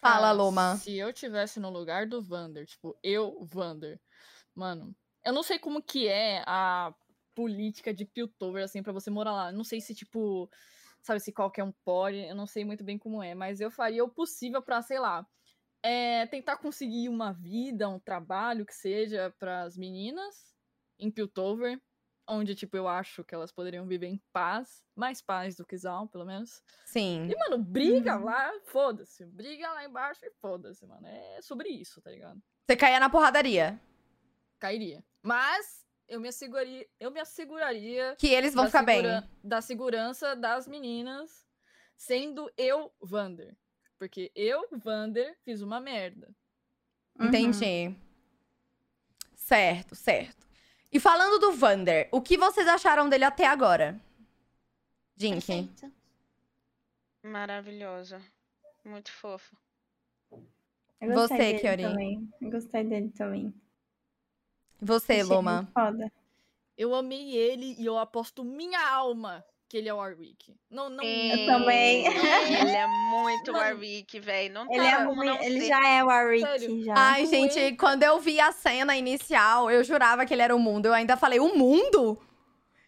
Fala, 0.00 0.32
Luma. 0.32 0.76
Se 0.76 0.96
eu 0.96 1.12
tivesse 1.12 1.58
no 1.58 1.70
lugar 1.70 2.06
do 2.06 2.22
Vander, 2.22 2.66
tipo, 2.66 2.96
eu, 3.02 3.38
Vander, 3.44 4.00
mano, 4.54 4.94
eu 5.24 5.32
não 5.32 5.42
sei 5.42 5.58
como 5.58 5.82
que 5.82 6.06
é 6.08 6.42
a 6.46 6.94
política 7.34 7.92
de 7.94 8.04
Piltover, 8.04 8.64
assim, 8.64 8.82
pra 8.82 8.92
você 8.92 9.10
morar 9.10 9.32
lá. 9.32 9.50
Eu 9.50 9.56
Não 9.56 9.64
sei 9.64 9.80
se, 9.80 9.94
tipo, 9.94 10.50
sabe, 11.02 11.20
se 11.20 11.32
qualquer 11.32 11.64
um 11.64 11.72
pode, 11.84 12.18
eu 12.18 12.34
não 12.34 12.46
sei 12.46 12.64
muito 12.64 12.84
bem 12.84 12.98
como 12.98 13.22
é, 13.22 13.34
mas 13.34 13.60
eu 13.60 13.70
faria 13.70 14.04
o 14.04 14.08
possível 14.08 14.62
pra, 14.62 14.82
sei 14.82 14.98
lá, 14.98 15.26
é, 15.82 16.26
tentar 16.26 16.58
conseguir 16.58 17.08
uma 17.08 17.32
vida, 17.32 17.88
um 17.88 17.98
trabalho 18.00 18.66
que 18.66 18.74
seja 18.74 19.34
pras 19.38 19.76
meninas 19.76 20.54
em 20.98 21.10
Piltover, 21.10 21.80
onde, 22.28 22.54
tipo, 22.54 22.76
eu 22.76 22.86
acho 22.86 23.24
que 23.24 23.34
elas 23.34 23.50
poderiam 23.50 23.86
viver 23.86 24.06
em 24.08 24.20
paz, 24.32 24.84
mais 24.94 25.20
paz 25.22 25.56
do 25.56 25.64
que 25.66 25.76
Zal, 25.76 26.06
pelo 26.08 26.24
menos. 26.26 26.62
Sim. 26.84 27.26
E, 27.30 27.36
mano, 27.36 27.58
briga 27.62 28.16
Uhum. 28.18 28.24
lá, 28.24 28.52
foda-se. 28.64 29.24
Briga 29.26 29.70
lá 29.72 29.84
embaixo 29.84 30.24
e 30.24 30.30
foda-se, 30.40 30.84
mano. 30.86 31.06
É 31.06 31.40
sobre 31.42 31.68
isso, 31.70 32.00
tá 32.02 32.10
ligado? 32.10 32.40
Você 32.66 32.76
caía 32.76 33.00
na 33.00 33.08
porradaria. 33.08 33.80
Cairia. 34.58 35.02
Mas 35.22 35.86
eu 36.06 36.20
me 36.20 36.28
asseguraria, 36.28 36.86
eu 37.00 37.10
me 37.10 37.20
asseguraria 37.20 38.14
Que 38.18 38.28
eles 38.28 38.54
vão 38.54 38.66
ficar 38.66 38.82
bem. 38.82 38.96
segura- 38.96 39.28
da 39.42 39.60
segurança 39.60 40.34
das 40.36 40.66
meninas, 40.68 41.46
sendo 41.96 42.50
eu 42.56 42.92
Vander. 43.00 43.56
Porque 43.98 44.30
eu, 44.34 44.66
Vander, 44.72 45.36
fiz 45.44 45.60
uma 45.62 45.80
merda. 45.80 46.28
Uhum. 47.18 47.26
Entendi. 47.28 47.96
Certo, 49.34 49.94
certo. 49.94 50.46
E 50.90 50.98
falando 50.98 51.38
do 51.38 51.52
Vander, 51.52 52.08
o 52.10 52.20
que 52.20 52.36
vocês 52.38 52.66
acharam 52.66 53.08
dele 53.08 53.24
até 53.24 53.46
agora? 53.46 54.00
Jink. 55.16 55.68
Maravilhoso. 57.22 58.16
Muito 58.84 59.12
fofo. 59.12 59.56
Eu 61.00 61.12
gostei 61.12 61.36
Você, 61.36 61.36
dele 61.36 61.58
Kiori. 61.58 61.82
também. 61.82 62.28
Eu 62.40 62.50
gostei 62.50 62.84
dele 62.84 63.10
também. 63.10 63.54
Você, 64.80 65.14
Achei 65.14 65.24
Loma. 65.24 65.68
Foda. 65.74 66.10
Eu 66.76 66.94
amei 66.94 67.36
ele 67.36 67.74
e 67.78 67.84
eu 67.84 67.98
aposto 67.98 68.44
minha 68.44 68.80
alma 68.88 69.44
que 69.68 69.76
ele 69.76 69.88
é 69.88 69.92
o 69.94 69.98
Warwick. 69.98 70.54
Não, 70.70 70.88
não. 70.88 71.04
Eu 71.04 71.44
também. 71.46 72.06
Ele 72.08 72.70
é 72.70 72.86
muito 72.86 73.52
Mano, 73.52 73.64
Warwick, 73.64 74.18
velho. 74.18 74.54
Não 74.54 74.62
Ele, 74.72 74.80
tem 74.82 74.92
é 74.94 74.98
muito- 75.04 75.24
não 75.24 75.42
ele 75.42 75.60
ser. 75.60 75.66
já 75.68 75.88
é 75.88 76.02
o 76.02 76.06
Warwick, 76.06 76.46
Sério. 76.46 76.84
já. 76.84 76.94
Ai, 76.96 77.22
Não 77.24 77.30
gente, 77.30 77.58
é? 77.58 77.72
quando 77.76 78.02
eu 78.02 78.18
vi 78.18 78.40
a 78.40 78.50
cena 78.52 78.96
inicial, 78.96 79.70
eu 79.70 79.84
jurava 79.84 80.24
que 80.24 80.32
ele 80.32 80.42
era 80.42 80.56
o 80.56 80.58
mundo. 80.58 80.86
Eu 80.86 80.94
ainda 80.94 81.16
falei, 81.18 81.38
o 81.38 81.54
mundo? 81.54 82.18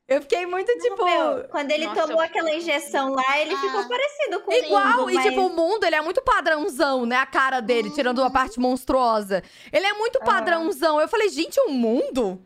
Eu 0.08 0.20
fiquei 0.22 0.44
muito, 0.44 0.72
tipo... 0.78 1.04
Meu, 1.04 1.44
quando 1.50 1.70
ele 1.70 1.86
Nossa, 1.86 2.00
tomou 2.02 2.16
eu- 2.16 2.26
aquela 2.26 2.52
injeção 2.52 3.10
lá, 3.14 3.38
ele 3.38 3.54
Ah. 3.54 3.58
ficou 3.58 3.86
parecido 3.88 4.40
com 4.40 4.50
o 4.50 4.54
Igual, 4.54 4.96
mundo, 4.98 5.10
e 5.10 5.14
mas... 5.14 5.24
tipo, 5.24 5.40
o 5.46 5.54
mundo, 5.56 5.84
ele 5.84 5.94
é 5.96 6.00
muito 6.00 6.20
padrãozão, 6.22 7.06
né? 7.06 7.16
A 7.16 7.26
cara 7.26 7.60
dele, 7.60 7.90
tirando 7.90 8.20
a 8.20 8.24
Uhum. 8.24 8.30
parte 8.32 8.58
monstruosa. 8.58 9.40
Ele 9.72 9.86
é 9.86 9.92
muito 9.92 10.18
padrãozão. 10.20 11.00
Eu 11.00 11.06
falei, 11.06 11.28
gente, 11.28 11.60
o 11.60 11.68
mundo? 11.70 12.42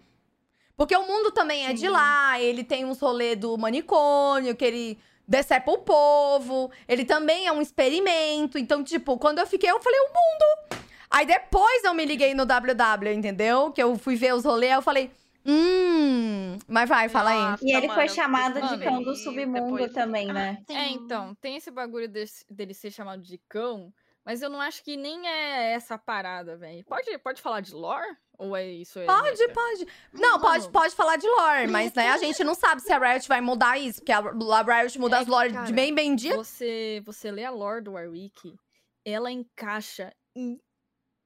Porque 0.76 0.96
o 0.96 1.06
mundo 1.06 1.30
também 1.30 1.66
é 1.66 1.72
de 1.72 1.80
Sim. 1.80 1.88
lá, 1.88 2.40
ele 2.40 2.64
tem 2.64 2.84
uns 2.84 2.98
rolês 3.00 3.36
do 3.38 3.56
manicômio, 3.56 4.56
que 4.56 4.64
ele 4.64 4.98
decepa 5.26 5.70
o 5.70 5.78
povo. 5.78 6.70
Ele 6.88 7.04
também 7.04 7.46
é 7.46 7.52
um 7.52 7.62
experimento. 7.62 8.58
Então, 8.58 8.82
tipo, 8.82 9.16
quando 9.18 9.38
eu 9.38 9.46
fiquei, 9.46 9.70
eu 9.70 9.80
falei, 9.80 10.00
o 10.00 10.08
mundo. 10.08 10.78
Aí 11.10 11.24
depois 11.26 11.84
eu 11.84 11.94
me 11.94 12.04
liguei 12.04 12.34
no 12.34 12.44
WW, 12.44 13.12
entendeu? 13.12 13.70
Que 13.70 13.80
eu 13.82 13.96
fui 13.96 14.16
ver 14.16 14.34
os 14.34 14.44
rolês, 14.44 14.72
eu 14.72 14.82
falei, 14.82 15.12
hum. 15.46 16.58
Mas 16.66 16.88
vai, 16.88 17.08
fala 17.08 17.30
aí. 17.30 17.38
Nossa, 17.38 17.64
E 17.64 17.70
ele 17.72 17.86
mano, 17.86 18.00
foi 18.00 18.08
chamado 18.08 18.60
de 18.60 18.84
cão 18.84 19.02
do 19.02 19.14
submundo 19.14 19.76
depois- 19.76 19.92
também, 19.92 20.26
né? 20.26 20.58
Tem 20.66 20.76
É, 20.76 20.88
então, 20.90 21.34
tem 21.36 21.56
esse 21.56 21.70
bagulho 21.70 22.08
desse- 22.08 22.44
dele 22.50 22.74
ser 22.74 22.90
chamado 22.90 23.22
de 23.22 23.38
cão, 23.48 23.92
Mas 24.26 24.40
eu 24.40 24.48
não 24.48 24.58
acho 24.58 24.82
que 24.82 24.96
nem 24.96 25.28
é 25.28 25.72
essa 25.74 25.98
parada, 25.98 26.56
velho. 26.56 26.82
Pode, 26.86 27.18
pode 27.18 27.42
falar 27.42 27.60
de 27.60 27.74
lore? 27.74 28.16
Ou 28.38 28.56
é 28.56 28.68
isso? 28.68 28.98
É 28.98 29.06
Pode, 29.06 29.48
pode. 29.52 29.86
Não, 30.12 30.40
pode, 30.40 30.68
pode 30.70 30.94
falar 30.94 31.16
de 31.16 31.26
lore, 31.28 31.66
mas 31.68 31.92
né, 31.94 32.10
a 32.10 32.16
gente 32.18 32.42
não 32.42 32.54
sabe 32.54 32.80
se 32.82 32.92
a 32.92 32.98
Riot 32.98 33.28
vai 33.28 33.40
mudar 33.40 33.78
isso, 33.78 34.00
porque 34.00 34.12
a, 34.12 34.18
a 34.18 34.80
Riot 34.82 34.98
muda 34.98 35.16
É 35.16 35.20
as 35.20 35.26
lore 35.26 35.52
cara, 35.52 35.64
de 35.66 35.72
bem 35.72 35.94
bem 35.94 36.14
dia. 36.16 36.34
Você, 36.36 37.00
você 37.06 37.30
lê 37.30 37.44
a 37.44 37.50
lore 37.50 37.82
do 37.82 37.92
Warwick, 37.92 38.56
ela 39.04 39.30
encaixa 39.30 40.12
em 40.34 40.60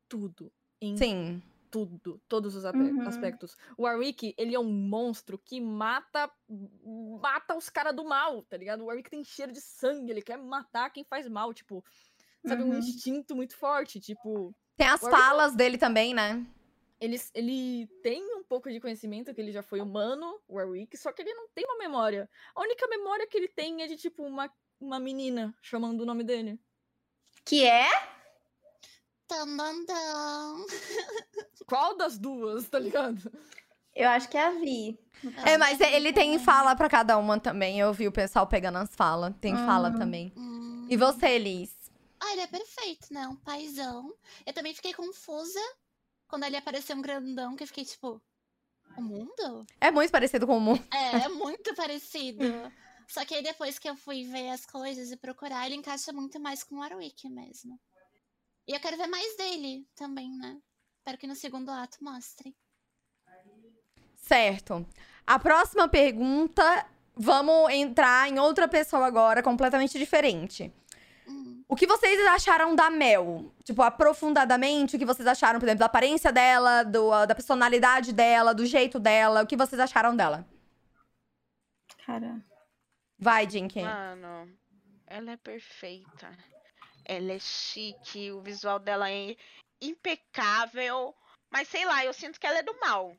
tudo. 0.09 0.53
Em 0.81 0.97
Sim. 0.97 1.43
tudo, 1.71 2.21
todos 2.29 2.55
os 2.55 2.65
Uhum. 2.65 3.03
aspectos. 3.07 3.57
O 3.77 3.83
Warwick, 3.85 4.35
ele 4.39 4.55
é 4.55 4.61
um 4.61 4.71
monstro 4.71 5.39
que 5.39 5.61
mata 5.61 6.31
mata 7.21 7.57
os 7.57 7.69
caras 7.69 7.95
do 7.97 8.05
mal, 8.05 8.43
tá 8.43 8.57
ligado? 8.57 8.83
O 8.83 8.87
Warwick 8.87 9.11
tem 9.11 9.25
cheiro 9.25 9.53
de 9.53 9.61
sangue, 9.61 10.11
ele 10.11 10.23
quer 10.23 10.39
matar 10.39 10.91
quem 10.91 11.05
faz 11.05 11.29
mal, 11.29 11.53
tipo, 11.53 11.85
sabe, 12.47 12.63
um 12.63 12.71
Uhum. 12.71 12.79
instinto 12.79 13.35
muito 13.35 13.57
forte, 13.57 13.99
tipo, 14.01 14.55
Tem 14.77 14.87
as 14.89 15.03
Warwick- 15.03 15.23
falas 15.23 15.55
dele 15.57 15.77
também, 15.79 16.15
né? 16.15 16.47
Ele, 17.01 17.21
ele 17.35 17.87
tem 18.03 18.23
um 18.37 18.43
pouco 18.45 18.71
de 18.71 18.81
conhecimento 18.81 19.33
que 19.35 19.41
ele 19.41 19.53
já 19.53 19.63
foi 19.63 19.81
humano, 19.81 20.41
o 20.49 20.57
Warwick, 20.57 20.97
só 20.97 21.13
que 21.13 21.23
ele 21.23 21.35
não 21.35 21.49
tem 21.55 21.65
uma 21.65 21.79
memória. 21.79 22.29
A 22.55 22.61
única 22.61 22.87
memória 22.89 23.27
que 23.27 23.37
ele 23.37 23.49
tem 23.49 23.83
é 23.83 23.87
de, 23.87 23.97
tipo, 23.97 24.23
uma, 24.25 24.51
uma 24.81 24.99
menina 24.99 25.55
chamando 25.63 26.01
o 26.01 26.07
nome 26.07 26.25
dele. 26.25 26.59
Que 27.45 27.65
é? 27.65 27.89
Tandandam. 29.27 30.67
Qual 31.67 31.97
das 31.97 32.19
duas, 32.19 32.69
tá 32.69 32.79
ligado? 32.79 33.31
Eu 33.95 34.09
acho 34.09 34.29
que 34.29 34.39
é 34.39 34.47
a 34.47 34.51
Vi. 34.51 34.99
É, 35.45 35.59
mas 35.59 35.81
ele 35.81 36.13
tem 36.13 36.39
fala 36.39 36.75
pra 36.77 36.89
cada 36.89 37.19
uma 37.19 37.39
também. 37.39 37.79
Eu 37.81 37.93
vi 37.93 38.07
o 38.09 38.13
pessoal 38.13 38.47
pegando 38.47 38.79
as 38.79 38.95
falas. 38.95 39.35
Tem 39.41 39.55
fala 39.55 39.91
Uhum. 39.91 39.99
também. 39.99 40.33
Hum. 40.37 40.87
E 40.89 40.97
você, 40.97 41.37
Liz? 41.37 41.77
Ah, 42.21 42.33
ele 42.33 42.43
é 42.43 42.47
perfeito, 42.47 43.13
né? 43.13 43.27
Um 43.29 43.37
paizão. 43.37 44.15
Eu 44.47 44.53
também 44.53 44.73
fiquei 44.75 44.95
confusa 44.95 45.61
quando 46.29 46.45
ele 46.45 46.57
apareceu 46.57 46.95
um 46.97 47.03
grandão, 47.03 47.57
que 47.57 47.63
eu 47.63 47.67
fiquei 47.67 47.85
tipo. 47.85 48.23
O 48.97 49.03
mundo? 49.03 49.67
É 49.81 49.91
muito 49.91 50.11
parecido 50.11 50.47
com 50.47 50.57
o 50.57 50.61
mundo. 50.61 50.83
É, 50.93 51.25
é 51.25 51.29
muito 51.29 51.75
parecido. 51.75 52.39
Só 53.09 53.25
que 53.25 53.35
aí 53.35 53.43
depois 53.43 53.79
que 53.79 53.89
eu 53.89 53.97
fui 53.97 54.25
ver 54.25 54.51
as 54.51 54.67
coisas 54.67 55.11
e 55.11 55.17
procurar, 55.17 55.67
ele 55.67 55.77
encaixa 55.77 56.13
muito 56.13 56.39
mais 56.39 56.63
com 56.63 56.77
o 56.77 56.79
Warwick 56.81 57.29
mesmo. 57.29 57.81
E 58.67 58.73
eu 58.73 58.81
quero 58.81 58.99
ver 58.99 59.07
mais 59.07 59.37
dele 59.37 59.87
também, 59.95 60.31
né? 60.37 60.61
Espero 60.99 61.17
que 61.17 61.27
no 61.27 61.35
segundo 61.35 61.71
ato 61.71 61.97
mostre. 62.03 62.55
Certo. 64.15 64.87
A 65.27 65.39
próxima 65.39 65.89
pergunta, 65.89 66.87
vamos 67.17 67.73
entrar 67.73 68.29
em 68.29 68.39
outra 68.39 68.69
pessoa 68.69 69.07
agora, 69.07 69.43
completamente 69.43 69.99
diferente. 69.99 70.71
Hum. 71.29 71.63
O 71.69 71.77
que 71.77 71.87
vocês 71.87 72.19
acharam 72.29 72.75
da 72.75 72.89
Mel? 72.89 73.53
Tipo, 73.63 73.83
aprofundadamente, 73.83 74.97
o 74.97 74.99
que 74.99 75.05
vocês 75.05 75.27
acharam, 75.29 75.61
por 75.61 75.67
exemplo, 75.67 75.81
da 75.81 75.87
aparência 75.87 76.33
dela, 76.33 76.83
do, 76.83 77.11
da 77.27 77.35
personalidade 77.35 78.13
dela, 78.13 78.55
do 78.55 78.65
jeito 78.65 78.99
dela, 78.99 79.43
o 79.43 79.47
que 79.47 79.57
vocês 79.57 79.79
acharam 79.81 80.17
dela? 80.17 80.47
Cara. 82.07 82.43
Vai, 83.19 83.49
Jinky. 83.49 83.83
Mano, 83.83 84.51
ela 85.07 85.33
é 85.33 85.37
perfeita. 85.37 86.37
Ela 87.05 87.33
é 87.33 87.39
chique, 87.39 88.31
o 88.33 88.41
visual 88.41 88.79
dela 88.79 89.11
é 89.11 89.37
impecável. 89.83 91.15
Mas 91.51 91.69
sei 91.69 91.85
lá, 91.85 92.05
eu 92.05 92.13
sinto 92.13 92.39
que 92.39 92.47
ela 92.47 92.59
é 92.59 92.63
do 92.63 92.79
mal. 92.81 93.15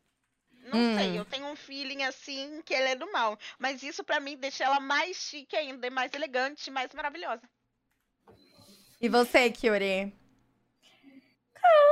Não 0.63 0.77
Hum. 0.77 0.95
sei, 0.95 1.17
eu 1.17 1.25
tenho 1.25 1.47
um 1.47 1.55
feeling 1.55 2.03
assim 2.03 2.61
que 2.63 2.73
ela 2.73 2.89
é 2.89 2.95
do 2.95 3.11
mal. 3.11 3.37
Mas 3.57 3.81
isso 3.83 4.03
pra 4.03 4.19
mim 4.19 4.37
deixa 4.37 4.63
ela 4.63 4.79
mais 4.79 5.17
chique 5.17 5.55
ainda, 5.55 5.89
mais 5.89 6.13
elegante, 6.13 6.69
mais 6.69 6.93
maravilhosa. 6.93 7.41
E 9.01 9.07
você, 9.07 9.49
Kyuri? 9.49 10.13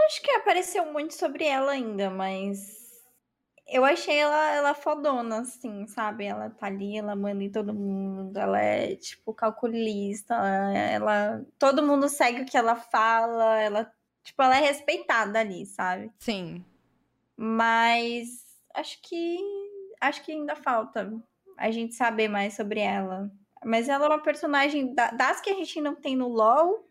Acho 0.05 0.21
que 0.21 0.31
apareceu 0.31 0.85
muito 0.91 1.13
sobre 1.13 1.45
ela 1.45 1.71
ainda, 1.73 2.09
mas. 2.09 2.75
Eu 3.69 3.83
achei 3.83 4.15
ela, 4.17 4.51
ela 4.55 4.73
fodona, 4.73 5.41
assim, 5.41 5.85
sabe? 5.87 6.23
Ela 6.25 6.49
tá 6.49 6.67
ali, 6.67 6.97
ela 6.97 7.15
manda 7.17 7.43
em 7.43 7.51
todo 7.51 7.73
mundo, 7.73 8.37
ela 8.39 8.61
é, 8.61 8.95
tipo, 8.95 9.33
calculista, 9.33 10.35
ela. 10.35 11.45
Todo 11.59 11.83
mundo 11.85 12.07
segue 12.07 12.41
o 12.41 12.45
que 12.45 12.57
ela 12.57 12.75
fala, 12.75 13.59
ela. 13.59 13.91
Tipo, 14.23 14.41
ela 14.43 14.57
é 14.57 14.61
respeitada 14.61 15.39
ali, 15.39 15.65
sabe? 15.65 16.11
Sim. 16.19 16.63
Mas 17.35 18.45
acho 18.73 19.01
que 19.01 19.37
acho 19.99 20.23
que 20.23 20.31
ainda 20.31 20.55
falta 20.55 21.11
a 21.57 21.69
gente 21.71 21.93
saber 21.93 22.27
mais 22.29 22.53
sobre 22.55 22.79
ela. 22.79 23.29
Mas 23.65 23.89
ela 23.89 24.05
é 24.05 24.09
uma 24.09 24.21
personagem 24.21 24.93
da- 24.93 25.11
das 25.11 25.41
que 25.41 25.49
a 25.49 25.53
gente 25.55 25.81
não 25.81 25.95
tem 25.95 26.15
no 26.15 26.27
LoL, 26.29 26.86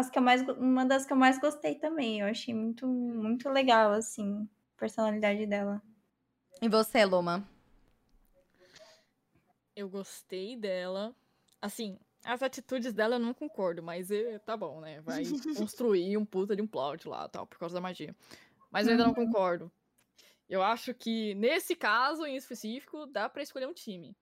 as 0.00 0.10
que 0.10 0.18
eu 0.18 0.22
mais, 0.22 0.42
uma 0.48 0.84
das 0.84 1.06
que 1.06 1.12
eu 1.12 1.16
mais 1.16 1.38
gostei 1.38 1.76
também. 1.76 2.20
Eu 2.20 2.26
achei 2.26 2.54
muito 2.54 2.86
muito 2.86 3.48
legal 3.48 3.92
assim, 3.92 4.48
a 4.76 4.80
personalidade 4.80 5.46
dela. 5.46 5.82
E 6.60 6.68
você, 6.68 7.04
Luma? 7.04 7.48
Eu 9.76 9.88
gostei 9.88 10.56
dela. 10.56 11.14
Assim, 11.60 11.98
as 12.24 12.42
atitudes 12.42 12.92
dela 12.92 13.16
eu 13.16 13.20
não 13.20 13.32
concordo, 13.32 13.82
mas 13.82 14.10
eh, 14.10 14.38
tá 14.40 14.56
bom, 14.56 14.80
né? 14.80 15.00
Vai 15.00 15.22
construir 15.56 16.16
um 16.16 16.24
puta 16.24 16.56
de 16.56 16.62
um 16.62 16.66
plot 16.66 17.08
lá, 17.08 17.28
tal, 17.28 17.46
por 17.46 17.58
causa 17.58 17.74
da 17.74 17.80
magia. 17.80 18.14
Mas 18.70 18.86
eu 18.86 18.92
ainda 18.92 19.04
não 19.04 19.14
concordo. 19.14 19.70
Eu 20.48 20.62
acho 20.62 20.92
que, 20.92 21.34
nesse 21.34 21.76
caso 21.76 22.26
em 22.26 22.36
específico, 22.36 23.06
dá 23.06 23.28
pra 23.28 23.42
escolher 23.42 23.68
um 23.68 23.74
time. 23.74 24.16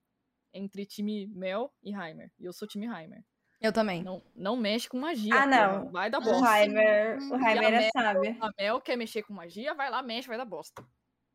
Entre 0.53 0.85
time 0.85 1.27
Mel 1.27 1.73
e 1.83 1.95
Heimer. 1.95 2.31
E 2.39 2.45
eu 2.45 2.53
sou 2.53 2.69
time 2.69 2.87
Heimer. 2.87 3.25
Eu 3.61 3.73
também. 3.73 4.03
Não, 4.05 4.23
não 4.37 4.57
mexe 4.57 4.89
com 4.89 4.99
magia. 5.01 5.35
Ah, 5.35 5.47
não. 5.47 5.91
Vai 5.91 6.09
dar 6.09 6.19
O 6.19 6.23
bosta. 6.23 6.61
Heimer, 6.61 7.19
o 7.19 7.37
E 7.37 7.45
Heimer 7.45 7.65
a 7.65 7.69
é 7.69 7.79
Mel- 7.81 7.91
sábio. 7.93 8.37
A 8.41 8.51
Mel 8.57 8.81
quer 8.81 8.97
mexer 8.97 9.23
com 9.25 9.33
magia, 9.35 9.75
vai 9.75 9.91
lá, 9.91 10.01
mexe, 10.03 10.29
vai 10.29 10.37
dar 10.37 10.45
bosta. 10.45 10.85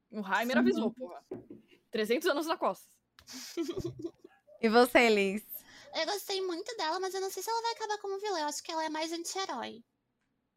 O 0.09 0.19
Heimer 0.19 0.57
avisou, 0.57 0.91
porra. 0.93 1.21
300 1.91 2.27
anos 2.29 2.45
na 2.47 2.55
costa. 2.57 2.87
E 4.61 4.69
você, 4.69 5.09
Liz? 5.09 5.43
Eu 5.95 6.05
gostei 6.05 6.41
muito 6.41 6.75
dela, 6.77 6.99
mas 6.99 7.13
eu 7.13 7.21
não 7.21 7.29
sei 7.29 7.43
se 7.43 7.49
ela 7.49 7.61
vai 7.61 7.71
acabar 7.73 7.97
como 7.99 8.19
vilã. 8.19 8.39
Eu 8.39 8.47
acho 8.47 8.63
que 8.63 8.71
ela 8.71 8.85
é 8.85 8.89
mais 8.89 9.11
anti-herói. 9.11 9.83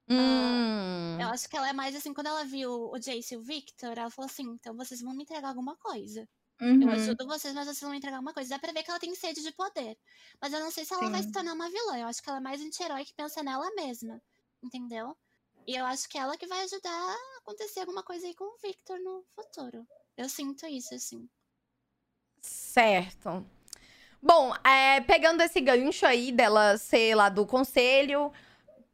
Hum. 0.08 1.18
Eu 1.20 1.28
acho 1.28 1.48
que 1.48 1.56
ela 1.56 1.68
é 1.68 1.72
mais 1.72 1.96
assim, 1.96 2.14
quando 2.14 2.28
ela 2.28 2.44
viu 2.44 2.70
o 2.92 2.98
Jace 2.98 3.34
e 3.34 3.36
o 3.36 3.42
Victor, 3.42 3.98
ela 3.98 4.08
falou 4.10 4.30
assim: 4.30 4.44
então 4.44 4.76
vocês 4.76 5.00
vão 5.02 5.14
me 5.14 5.24
entregar 5.24 5.48
alguma 5.48 5.76
coisa. 5.76 6.28
Eu 6.58 6.66
Uhum. 6.68 6.90
ajudo 6.90 7.26
vocês, 7.26 7.52
mas 7.54 7.66
vocês 7.66 7.80
vão 7.80 7.90
me 7.90 7.98
entregar 7.98 8.16
alguma 8.16 8.32
coisa. 8.32 8.48
Dá 8.50 8.58
pra 8.58 8.72
ver 8.72 8.82
que 8.82 8.90
ela 8.90 8.98
tem 8.98 9.14
sede 9.14 9.42
de 9.42 9.52
poder. 9.52 9.96
Mas 10.40 10.52
eu 10.52 10.60
não 10.60 10.70
sei 10.70 10.84
se 10.84 10.94
ela 10.94 11.10
vai 11.10 11.20
Sim. 11.22 11.28
se 11.28 11.32
tornar 11.32 11.52
uma 11.52 11.68
vilã. 11.68 11.98
Eu 11.98 12.06
acho 12.06 12.22
que 12.22 12.28
ela 12.28 12.38
é 12.38 12.42
mais 12.42 12.60
anti-herói 12.62 13.04
que 13.04 13.14
pensa 13.14 13.42
nela 13.42 13.70
mesma. 13.74 14.20
Entendeu? 14.62 15.16
E 15.66 15.76
eu 15.76 15.84
acho 15.84 16.08
que 16.08 16.16
é 16.16 16.22
ela 16.22 16.36
que 16.36 16.46
vai 16.46 16.62
ajudar 16.64 16.90
a 16.90 17.38
acontecer 17.38 17.80
alguma 17.80 18.02
coisa 18.02 18.26
aí 18.26 18.34
com 18.34 18.44
o 18.44 18.56
Victor 18.62 18.98
no 19.00 19.24
futuro. 19.34 19.86
Eu 20.16 20.28
sinto 20.28 20.64
isso, 20.66 20.94
assim. 20.94 21.28
Certo. 22.40 23.44
Bom, 24.22 24.54
é, 24.64 25.00
pegando 25.02 25.42
esse 25.42 25.60
gancho 25.60 26.06
aí 26.06 26.32
dela 26.32 26.78
ser 26.78 27.14
lá 27.14 27.28
do 27.28 27.44
conselho, 27.46 28.32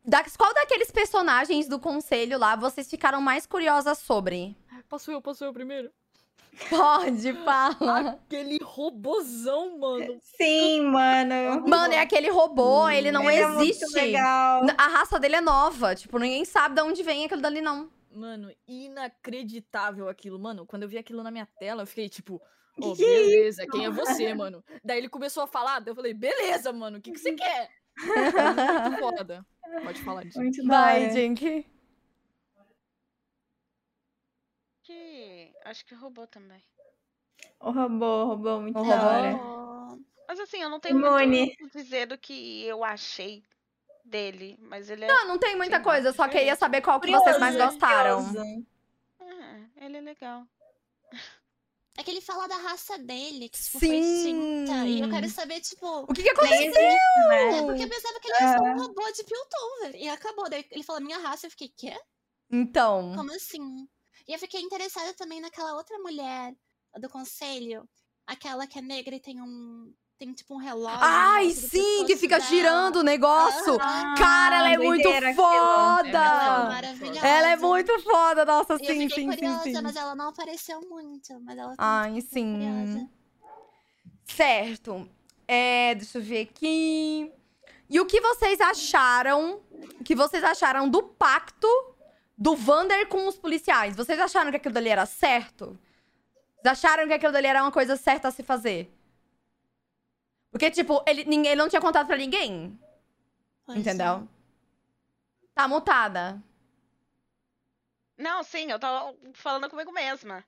da, 0.04 0.24
qual 0.36 0.52
daqueles 0.52 0.90
personagens 0.90 1.68
do 1.68 1.78
conselho 1.78 2.38
lá 2.38 2.56
vocês 2.56 2.88
ficaram 2.90 3.20
mais 3.20 3.46
curiosas 3.46 3.98
sobre? 3.98 4.56
Posso 4.88 5.10
eu, 5.10 5.22
posso 5.22 5.44
eu 5.44 5.52
primeiro? 5.52 5.92
Pode, 6.68 7.32
fala. 7.44 8.10
Aquele 8.10 8.58
robozão, 8.62 9.78
mano. 9.78 10.18
Sim, 10.36 10.82
mano. 10.82 11.66
Mano, 11.66 11.94
é 11.94 11.98
aquele 12.00 12.28
robô, 12.30 12.88
ele 12.88 13.10
não 13.10 13.28
Ele 13.30 13.40
é 13.42 13.46
muito 13.48 13.70
existe. 13.82 13.94
legal. 13.94 14.62
A 14.76 14.86
raça 14.88 15.18
dele 15.18 15.36
é 15.36 15.40
nova, 15.40 15.94
tipo, 15.94 16.18
ninguém 16.18 16.44
sabe 16.44 16.74
de 16.74 16.82
onde 16.82 17.02
vem 17.02 17.24
aquilo 17.24 17.40
dali, 17.40 17.60
não. 17.60 17.90
Mano, 18.14 18.52
inacreditável 18.68 20.08
aquilo. 20.08 20.38
Mano, 20.38 20.66
quando 20.66 20.82
eu 20.82 20.88
vi 20.88 20.98
aquilo 20.98 21.22
na 21.22 21.30
minha 21.30 21.48
tela, 21.58 21.82
eu 21.82 21.86
fiquei 21.86 22.08
tipo, 22.08 22.40
ô, 22.78 22.94
Que 22.94 23.02
beleza, 23.04 23.66
quem 23.66 23.86
é 23.86 23.90
você, 23.90 24.34
mano? 24.34 24.62
Daí 24.84 24.98
ele 24.98 25.08
começou 25.08 25.42
a 25.42 25.46
falar, 25.46 25.80
daí 25.80 25.90
eu 25.92 25.96
falei, 25.96 26.12
beleza, 26.12 26.72
mano, 26.72 26.98
o 26.98 27.00
que, 27.00 27.10
que 27.12 27.18
você 27.18 27.32
quer? 27.34 27.70
Muito 27.96 28.98
foda. 28.98 29.46
Pode 29.84 30.02
falar 30.02 30.24
disso. 30.24 30.38
Muito 30.38 30.62
da 30.62 30.68
Vai, 30.80 31.04
hora. 31.04 31.12
Jink. 31.14 31.66
Que 34.92 35.52
acho 35.64 35.84
que 35.86 35.94
roubou 35.94 36.26
também. 36.26 36.62
O 37.60 37.70
robô, 37.70 38.24
o 38.24 38.26
robô, 38.28 38.60
muito 38.60 38.78
O 38.78 38.84
da 38.84 38.96
robô. 38.96 39.06
hora. 39.06 39.98
Mas 40.28 40.40
assim, 40.40 40.62
eu 40.62 40.68
não 40.68 40.80
tenho 40.80 40.98
Imune. 40.98 41.46
muito 41.46 41.64
o 41.64 41.68
que 41.68 41.78
dizer 41.82 42.06
do 42.06 42.18
que 42.18 42.64
eu 42.64 42.84
achei 42.84 43.42
dele. 44.04 44.56
Mas 44.60 44.90
ele 44.90 45.04
é. 45.04 45.08
Não, 45.08 45.28
não 45.28 45.38
tem 45.38 45.56
muita 45.56 45.78
Sim, 45.78 45.82
coisa, 45.82 46.12
só 46.12 46.28
queria 46.28 46.56
saber 46.56 46.82
qual 46.82 47.00
que 47.00 47.10
vocês 47.10 47.38
mais 47.38 47.56
gostaram. 47.56 48.18
Ah, 49.20 49.60
ele 49.76 49.96
é 49.96 50.00
legal. 50.00 50.46
É 51.94 52.02
que 52.02 52.10
ele 52.10 52.22
fala 52.22 52.48
da 52.48 52.56
raça 52.56 52.96
dele, 52.96 53.50
que 53.50 53.58
tipo, 53.62 53.78
Sim. 53.78 53.86
foi 53.86 53.98
extinta. 53.98 54.86
E 54.86 55.00
eu 55.02 55.10
quero 55.10 55.28
saber, 55.28 55.60
tipo. 55.60 55.86
O 56.04 56.06
que 56.06 56.22
que 56.22 56.30
aconteceu? 56.30 56.64
existe, 56.64 57.28
né? 57.28 57.58
É 57.58 57.62
porque 57.66 57.82
eu 57.82 57.88
pensava 57.90 58.18
que 58.18 58.28
ele 58.28 58.36
era 58.38 58.56
só 58.58 58.64
um 58.64 58.78
robô 58.78 59.12
de 59.12 59.24
Piltover. 59.24 60.02
E 60.02 60.08
acabou. 60.08 60.48
Daí 60.48 60.64
ele 60.70 60.82
falou 60.82 61.02
minha 61.02 61.18
raça, 61.18 61.46
eu 61.46 61.50
fiquei, 61.50 61.68
quê? 61.68 61.94
Então, 62.50 63.12
Como 63.14 63.30
assim? 63.34 63.86
E 64.28 64.32
eu 64.32 64.38
fiquei 64.38 64.60
interessada 64.60 65.12
também 65.14 65.40
naquela 65.40 65.74
outra 65.74 65.98
mulher 65.98 66.54
do 66.98 67.08
conselho. 67.08 67.88
Aquela 68.26 68.66
que 68.66 68.78
é 68.78 68.82
negra 68.82 69.14
e 69.16 69.20
tem 69.20 69.40
um. 69.40 69.92
tem 70.18 70.32
tipo 70.32 70.54
um 70.54 70.58
relógio. 70.58 70.98
Ai, 71.00 71.50
sim, 71.50 72.04
que 72.06 72.16
fica 72.16 72.38
dela. 72.38 72.48
girando 72.48 72.96
o 72.96 73.02
negócio. 73.02 73.74
Aham. 73.74 74.14
Cara, 74.14 74.56
ela 74.58 74.70
é 74.70 74.78
muito 74.78 75.02
doideira 75.02 75.30
aquilo. 75.30 75.44
Ela 75.44 76.00
é 76.00 76.04
foda. 76.04 76.68
maravilhosa. 76.68 77.26
Ela 77.26 77.48
é 77.48 77.56
muito 77.56 77.98
foda, 78.00 78.44
nossa, 78.44 78.74
E 78.80 78.86
eu 78.86 78.94
sim, 78.94 79.08
sim, 79.08 79.14
sim, 79.14 79.26
curiosa, 79.26 79.62
sim. 79.64 79.82
mas 79.82 79.96
ela 79.96 80.14
não 80.14 80.28
apareceu 80.28 80.80
muito. 80.88 81.40
Mas 81.40 81.58
ela 81.58 81.74
Ai, 81.78 82.20
sim. 82.20 82.54
curiosa. 82.54 83.10
Certo. 84.24 85.08
É, 85.46 85.94
deixa 85.96 86.18
eu 86.18 86.22
ver 86.22 86.42
aqui. 86.42 87.32
E 87.90 88.00
o 88.00 88.06
que 88.06 88.20
vocês 88.20 88.60
acharam? 88.60 89.60
O 90.00 90.04
que 90.04 90.14
vocês 90.14 90.42
acharam 90.44 90.88
do 90.88 91.02
pacto 91.02 91.66
do 92.36 92.56
Vander 92.56 93.06
com 93.08 93.26
os 93.26 93.36
policiais? 93.36 93.96
Vocês 93.96 94.18
acharam 94.18 94.50
que 94.50 94.56
aquilo 94.56 94.74
dali 94.74 94.88
era 94.88 95.06
certo? 95.06 95.78
Vocês 96.56 96.78
acharam 96.78 97.06
que 97.06 97.14
aquilo 97.14 97.32
dali 97.32 97.46
era 97.46 97.62
uma 97.62 97.72
coisa 97.72 97.96
certa 97.96 98.28
a 98.28 98.30
se 98.30 98.42
fazer? 98.42 98.92
Porque, 100.50 100.70
tipo, 100.70 101.02
ele, 101.06 101.24
ninguém, 101.24 101.52
ele 101.52 101.60
não 101.62 101.68
tinha 101.68 101.80
contado 101.80 102.06
pra 102.06 102.16
ninguém. 102.16 102.78
Pois 103.64 103.78
entendeu? 103.78 104.28
Tá 105.54 105.66
mutada. 105.66 106.42
Não, 108.18 108.42
sim, 108.42 108.70
eu 108.70 108.78
tava 108.78 109.14
falando 109.32 109.68
comigo 109.68 109.90
mesma. 109.92 110.44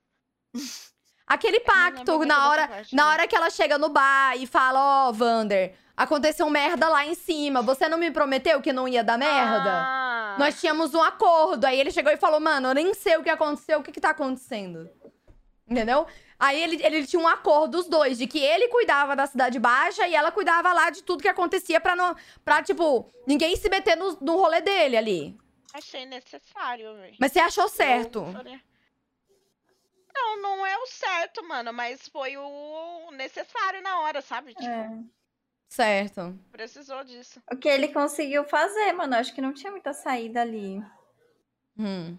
Aquele 1.26 1.60
pacto, 1.60 2.18
na 2.26 2.50
hora, 2.50 2.68
parte, 2.68 2.94
na 2.94 3.04
né? 3.04 3.10
hora 3.10 3.26
que 3.26 3.34
ela 3.34 3.48
chega 3.48 3.78
no 3.78 3.88
bar 3.88 4.36
e 4.36 4.46
fala, 4.46 5.08
ó, 5.08 5.12
Vander, 5.12 5.74
aconteceu 5.96 6.48
merda 6.50 6.86
lá 6.88 7.06
em 7.06 7.14
cima. 7.14 7.62
Você 7.62 7.88
não 7.88 7.96
me 7.96 8.10
prometeu 8.10 8.60
que 8.60 8.74
não 8.74 8.86
ia 8.86 9.02
dar 9.02 9.16
merda? 9.16 9.70
Ah, 9.70 10.03
Nós 10.38 10.60
tínhamos 10.60 10.94
um 10.94 11.02
acordo. 11.02 11.64
Aí 11.64 11.78
ele 11.78 11.90
chegou 11.90 12.12
e 12.12 12.16
falou, 12.16 12.40
mano, 12.40 12.68
eu 12.68 12.74
nem 12.74 12.94
sei 12.94 13.16
o 13.16 13.22
que 13.22 13.30
aconteceu, 13.30 13.78
o 13.78 13.82
que 13.82 13.92
que 13.92 14.00
tá 14.00 14.10
acontecendo. 14.10 14.88
Entendeu? 15.68 16.06
Aí 16.38 16.62
ele, 16.62 16.84
ele 16.84 17.06
tinha 17.06 17.20
um 17.20 17.28
acordo, 17.28 17.78
os 17.78 17.88
dois, 17.88 18.18
de 18.18 18.26
que 18.26 18.38
ele 18.38 18.68
cuidava 18.68 19.16
da 19.16 19.26
Cidade 19.26 19.58
Baixa 19.58 20.06
e 20.06 20.14
ela 20.14 20.30
cuidava 20.30 20.72
lá 20.72 20.90
de 20.90 21.02
tudo 21.02 21.22
que 21.22 21.28
acontecia 21.28 21.80
pra, 21.80 21.96
não, 21.96 22.14
pra 22.44 22.62
tipo, 22.62 23.10
ninguém 23.26 23.56
se 23.56 23.68
meter 23.68 23.96
no, 23.96 24.18
no 24.20 24.36
rolê 24.36 24.60
dele 24.60 24.96
ali. 24.96 25.38
Achei 25.72 26.04
necessário, 26.04 26.94
velho. 26.96 27.16
Mas 27.18 27.32
você 27.32 27.40
achou 27.40 27.68
certo. 27.68 28.24
Não, 30.14 30.40
não 30.40 30.66
é 30.66 30.76
o 30.78 30.86
certo, 30.86 31.42
mano, 31.42 31.72
mas 31.72 32.08
foi 32.08 32.36
o 32.36 33.10
necessário 33.12 33.82
na 33.82 34.00
hora, 34.00 34.22
sabe? 34.22 34.54
Tipo, 34.54 34.68
É. 34.68 34.90
Certo. 35.74 36.38
precisou 36.52 37.02
disso. 37.02 37.42
O 37.52 37.56
que 37.56 37.68
ele 37.68 37.88
conseguiu 37.88 38.44
fazer, 38.44 38.92
mano. 38.92 39.16
Acho 39.16 39.34
que 39.34 39.40
não 39.40 39.52
tinha 39.52 39.72
muita 39.72 39.92
saída 39.92 40.40
ali. 40.40 40.80
Hum. 41.78 42.16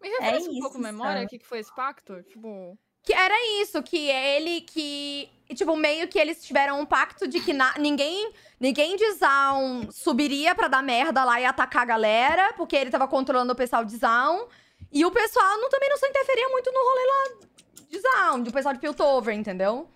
Me 0.00 0.08
refresca 0.08 0.48
um 0.48 0.52
isso, 0.52 0.60
pouco 0.60 0.76
a 0.78 0.80
memória, 0.80 1.24
o 1.24 1.28
que, 1.28 1.38
que 1.38 1.46
foi 1.46 1.58
esse 1.60 1.74
pacto? 1.74 2.22
Tipo. 2.24 2.76
Que 3.02 3.12
era 3.14 3.34
isso, 3.62 3.82
que 3.82 4.10
ele 4.10 4.60
que. 4.60 5.30
Tipo, 5.54 5.74
meio 5.76 6.06
que 6.08 6.18
eles 6.18 6.44
tiveram 6.44 6.80
um 6.80 6.86
pacto 6.86 7.26
de 7.26 7.40
que 7.40 7.52
na- 7.52 7.74
ninguém 7.78 8.32
ninguém 8.60 8.96
de 8.96 9.12
Zaun 9.12 9.90
subiria 9.90 10.54
pra 10.54 10.68
dar 10.68 10.82
merda 10.82 11.24
lá 11.24 11.40
e 11.40 11.44
atacar 11.44 11.82
a 11.82 11.86
galera, 11.86 12.52
porque 12.54 12.76
ele 12.76 12.90
tava 12.90 13.08
controlando 13.08 13.52
o 13.52 13.56
pessoal 13.56 13.84
de 13.84 13.96
Zaun. 13.96 14.46
E 14.90 15.04
o 15.06 15.10
pessoal 15.10 15.58
não, 15.58 15.68
também 15.70 15.88
não 15.88 15.96
se 15.96 16.06
interferia 16.06 16.48
muito 16.48 16.70
no 16.70 16.78
rolê 16.78 17.06
lá 17.06 17.46
de 17.88 17.98
Zaun, 18.00 18.42
do 18.42 18.52
pessoal 18.52 18.74
de 18.74 18.80
Piltover, 18.80 19.34
entendeu? 19.34 19.88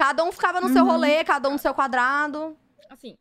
Cada 0.00 0.24
um 0.24 0.32
ficava 0.32 0.62
no 0.62 0.70
seu 0.70 0.82
Uhum. 0.82 0.92
rolê, 0.92 1.22
cada 1.24 1.46
um 1.50 1.52
no 1.52 1.58
seu 1.58 1.74
quadrado. 1.74 2.58
Assim, 2.88 3.18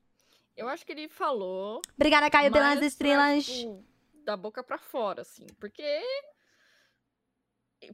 eu 0.56 0.70
acho 0.70 0.86
que 0.86 0.94
ele 0.94 1.10
falou. 1.10 1.82
Obrigada, 1.94 2.30
Caio, 2.30 2.54
pelas 2.54 2.82
estrelas. 2.82 3.46
tipo, 3.46 3.84
da 4.24 4.38
boca 4.38 4.64
pra 4.64 4.78
fora, 4.78 5.24
assim. 5.24 5.46
Porque. 5.60 5.84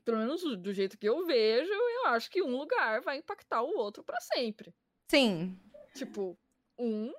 Pelo 0.04 0.20
menos 0.20 0.44
do 0.62 0.72
jeito 0.72 1.00
que 1.00 1.10
eu 1.10 1.26
vejo, 1.26 1.72
eu 1.74 2.06
acho 2.10 2.30
que 2.30 2.44
um 2.44 2.56
lugar 2.56 3.02
vai 3.02 3.18
impactar 3.18 3.64
o 3.64 3.76
outro 3.76 4.04
pra 4.04 4.20
sempre. 4.22 4.72
Sim. 5.10 5.60
Tipo, 5.96 6.38
um 6.78 7.12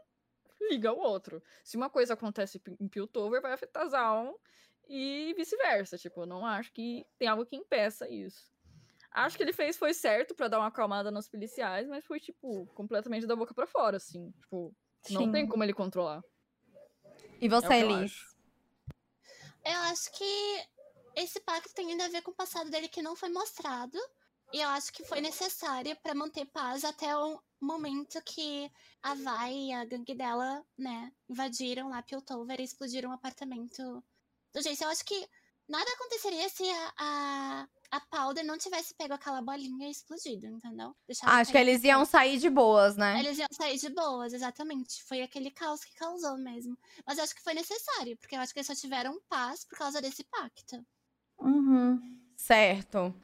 liga 0.70 0.90
ao 0.90 0.98
outro. 0.98 1.42
Se 1.64 1.76
uma 1.76 1.90
coisa 1.90 2.14
acontece 2.14 2.62
em 2.78 2.86
Piltover, 2.88 3.42
vai 3.42 3.52
afetar 3.52 3.88
Zaun 3.88 4.36
e 4.88 5.34
vice-versa. 5.36 5.98
Tipo, 5.98 6.22
eu 6.22 6.26
não 6.26 6.46
acho 6.46 6.72
que 6.72 7.04
tem 7.18 7.26
algo 7.26 7.44
que 7.44 7.56
impeça 7.56 8.08
isso. 8.08 8.54
Acho 9.16 9.36
que 9.36 9.42
ele 9.42 9.52
fez 9.52 9.78
foi 9.78 9.94
certo 9.94 10.34
pra 10.34 10.46
dar 10.46 10.58
uma 10.58 10.66
acalmada 10.68 11.10
nos 11.10 11.26
policiais, 11.26 11.88
mas 11.88 12.04
foi, 12.04 12.20
tipo, 12.20 12.66
completamente 12.74 13.26
da 13.26 13.34
boca 13.34 13.54
pra 13.54 13.66
fora, 13.66 13.96
assim. 13.96 14.30
Tipo, 14.40 14.74
não 15.10 15.22
Sim. 15.22 15.32
tem 15.32 15.46
como 15.46 15.64
ele 15.64 15.72
controlar. 15.72 16.22
E 17.40 17.46
É 17.46 17.48
o 17.48 17.50
você, 17.50 17.82
eu 17.82 17.90
Elis? 17.90 18.12
acho. 18.12 18.36
Eu 19.64 19.80
acho 19.90 20.12
que 20.12 20.68
esse 21.16 21.40
pacto 21.40 21.72
tem 21.74 21.90
ainda 21.90 22.04
a 22.04 22.08
ver 22.08 22.20
com 22.22 22.30
o 22.30 22.34
passado 22.34 22.70
dele 22.70 22.88
que 22.88 23.00
não 23.00 23.16
foi 23.16 23.30
mostrado. 23.30 23.98
E 24.52 24.60
eu 24.60 24.68
acho 24.68 24.92
que 24.92 25.02
foi 25.02 25.20
necessário 25.20 25.96
pra 26.02 26.14
manter 26.14 26.44
paz 26.46 26.84
até 26.84 27.16
o 27.16 27.40
momento 27.60 28.22
que 28.22 28.70
a 29.02 29.14
Vai 29.14 29.52
e 29.52 29.72
a 29.72 29.84
gangue 29.84 30.14
dela, 30.14 30.64
né, 30.78 31.10
invadiram 31.28 31.88
lá 31.88 32.02
Piltover 32.02 32.60
e 32.60 32.64
explodiram 32.64 33.10
o 33.10 33.14
apartamento 33.14 33.82
do 34.52 34.62
Jace. 34.62 34.84
Eu 34.84 34.90
acho 34.90 35.04
que 35.04 35.28
nada 35.66 35.90
aconteceria 35.92 36.48
se 36.48 36.62
a, 36.70 36.94
a, 36.98 37.68
a 37.90 38.00
Powder 38.00 38.44
não 38.44 38.58
tivesse 38.58 38.94
pego 38.94 39.14
aquela 39.14 39.40
bolinha 39.40 39.88
e 39.88 39.90
explodido, 39.90 40.46
entendeu? 40.46 40.94
Deixado 41.06 41.30
Acho 41.30 41.52
que 41.52 41.58
eles 41.58 41.82
iam 41.84 42.04
sair 42.04 42.38
de 42.38 42.50
boas, 42.50 42.96
né? 42.96 43.18
Eles 43.20 43.38
iam 43.38 43.48
sair 43.52 43.78
de 43.78 43.88
boas, 43.90 44.32
exatamente. 44.32 45.02
Foi 45.04 45.22
aquele 45.22 45.50
caos 45.50 45.84
que 45.84 45.94
causou 45.94 46.36
mesmo. 46.38 46.76
Mas 47.06 47.18
eu 47.18 47.24
acho 47.24 47.34
que 47.34 47.42
foi 47.42 47.54
necessário, 47.54 48.16
porque 48.18 48.36
eu 48.36 48.40
acho 48.40 48.52
que 48.52 48.58
eles 48.58 48.66
só 48.66 48.74
tiveram 48.74 49.20
paz 49.28 49.64
por 49.64 49.78
causa 49.78 50.00
desse 50.00 50.24
pacto. 50.24 50.84
Uhum. 51.38 52.00
Certo. 52.36 53.14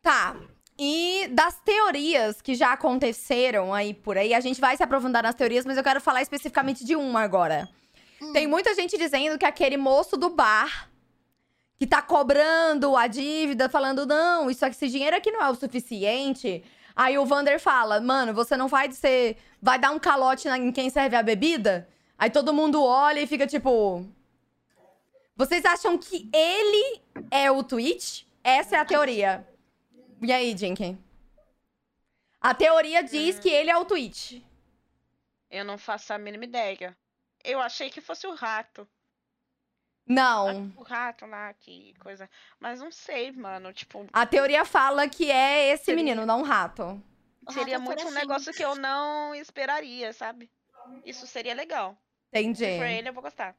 Tá. 0.00 0.36
E 0.78 1.28
das 1.28 1.60
teorias 1.60 2.40
que 2.40 2.54
já 2.54 2.72
aconteceram 2.72 3.72
aí 3.72 3.94
por 3.94 4.16
aí, 4.16 4.34
a 4.34 4.40
gente 4.40 4.60
vai 4.60 4.76
se 4.76 4.82
aprofundar 4.82 5.22
nas 5.22 5.34
teorias, 5.34 5.64
mas 5.64 5.76
eu 5.76 5.84
quero 5.84 6.00
falar 6.00 6.22
especificamente 6.22 6.84
de 6.84 6.96
uma 6.96 7.20
agora. 7.20 7.68
Hum. 8.20 8.32
Tem 8.32 8.46
muita 8.46 8.74
gente 8.74 8.96
dizendo 8.96 9.38
que 9.38 9.44
aquele 9.44 9.76
moço 9.76 10.16
do 10.16 10.30
bar 10.30 10.91
que 11.82 11.86
tá 11.88 12.00
cobrando 12.00 12.96
a 12.96 13.08
dívida, 13.08 13.68
falando, 13.68 14.06
não, 14.06 14.48
isso 14.48 14.64
aqui, 14.64 14.76
esse 14.76 14.88
dinheiro 14.88 15.16
aqui 15.16 15.32
não 15.32 15.42
é 15.42 15.50
o 15.50 15.54
suficiente. 15.56 16.62
Aí 16.94 17.18
o 17.18 17.26
Vander 17.26 17.58
fala, 17.58 18.00
mano, 18.00 18.32
você 18.32 18.56
não 18.56 18.68
vai 18.68 18.92
ser. 18.92 19.36
Vai 19.60 19.80
dar 19.80 19.90
um 19.90 19.98
calote 19.98 20.48
em 20.48 20.70
quem 20.70 20.88
serve 20.88 21.16
a 21.16 21.24
bebida? 21.24 21.88
Aí 22.16 22.30
todo 22.30 22.54
mundo 22.54 22.84
olha 22.84 23.18
e 23.18 23.26
fica 23.26 23.48
tipo. 23.48 24.06
Vocês 25.34 25.64
acham 25.64 25.98
que 25.98 26.30
ele 26.32 27.02
é 27.32 27.50
o 27.50 27.64
Twitch? 27.64 28.26
Essa 28.44 28.76
é 28.76 28.78
a 28.78 28.84
teoria. 28.84 29.44
E 30.20 30.30
aí, 30.30 30.56
Jinky? 30.56 30.96
A 32.40 32.54
teoria 32.54 33.02
diz 33.02 33.40
que 33.40 33.48
ele 33.48 33.72
é 33.72 33.76
o 33.76 33.84
Twitch. 33.84 34.40
Eu 35.50 35.64
não 35.64 35.76
faço 35.76 36.12
a 36.12 36.18
mínima 36.18 36.44
ideia. 36.44 36.96
Eu 37.42 37.58
achei 37.60 37.90
que 37.90 38.00
fosse 38.00 38.24
o 38.24 38.36
rato. 38.36 38.86
Não. 40.06 40.72
O 40.76 40.82
rato 40.82 41.26
lá, 41.26 41.52
que 41.54 41.94
coisa. 42.00 42.28
Mas 42.58 42.80
não 42.80 42.90
sei, 42.90 43.30
mano. 43.32 43.72
Tipo, 43.72 44.06
A 44.12 44.26
teoria 44.26 44.64
fala 44.64 45.08
que 45.08 45.30
é 45.30 45.70
esse 45.72 45.84
Seria. 45.84 46.02
menino, 46.02 46.26
não 46.26 46.40
um 46.40 46.42
rato. 46.42 47.00
O 47.46 47.52
seria 47.52 47.78
rato 47.78 47.82
é 47.82 47.86
muito 47.86 48.02
um 48.04 48.08
fura 48.08 48.20
negócio 48.20 48.52
que 48.52 48.64
eu 48.64 48.74
não 48.74 49.34
esperaria, 49.34 50.12
sabe? 50.12 50.50
Isso 51.04 51.26
seria 51.26 51.54
legal. 51.54 51.96
Entendi. 52.32 52.64
Se 52.64 52.78
for 52.78 52.86
ele, 52.86 53.08
eu 53.08 53.12
vou 53.12 53.22
gostar. 53.22 53.54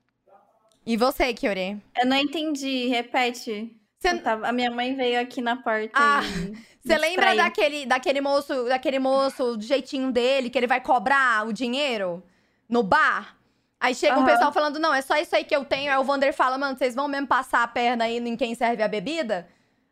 E 0.85 0.97
você, 0.97 1.33
Kyori? 1.33 1.81
Eu 1.97 2.05
não 2.05 2.17
entendi, 2.17 2.87
repete. 2.87 3.73
Eu 4.03 4.21
tava- 4.21 4.47
A 4.49 4.51
minha 4.51 4.69
mãe 4.69 4.93
veio 4.95 5.19
aqui 5.21 5.41
na 5.41 5.55
porta 5.55 5.91
Ah. 5.93 6.19
Você 6.83 6.97
lembra 6.97 7.33
daquele, 7.33 7.85
daquele 7.85 8.19
moço, 8.19 8.65
daquele 8.65 8.99
moço, 8.99 9.55
do 9.55 9.63
jeitinho 9.63 10.11
dele, 10.11 10.49
que 10.49 10.57
ele 10.57 10.67
vai 10.67 10.81
cobrar 10.81 11.47
o 11.47 11.53
dinheiro 11.53 12.21
no 12.67 12.83
bar? 12.83 13.37
Aí 13.83 13.93
chega 13.93 14.15
o 14.15 14.19
Aham. 14.19 14.25
pessoal 14.25 14.53
falando, 14.53 14.79
não, 14.79 14.93
é 14.93 15.01
só 15.01 15.17
isso 15.17 15.35
aí 15.35 15.43
que 15.43 15.53
eu 15.53 15.65
tenho. 15.65 15.91
Aí 15.91 15.97
o 15.97 16.03
Vander 16.05 16.33
fala, 16.33 16.57
mano, 16.57 16.77
vocês 16.77 16.95
vão 16.95 17.05
mesmo 17.09 17.27
passar 17.27 17.63
a 17.63 17.67
perna 17.67 18.05
aí 18.05 18.17
em 18.17 18.37
quem 18.37 18.55
serve 18.55 18.81
a 18.81 18.87
bebida? 18.87 19.45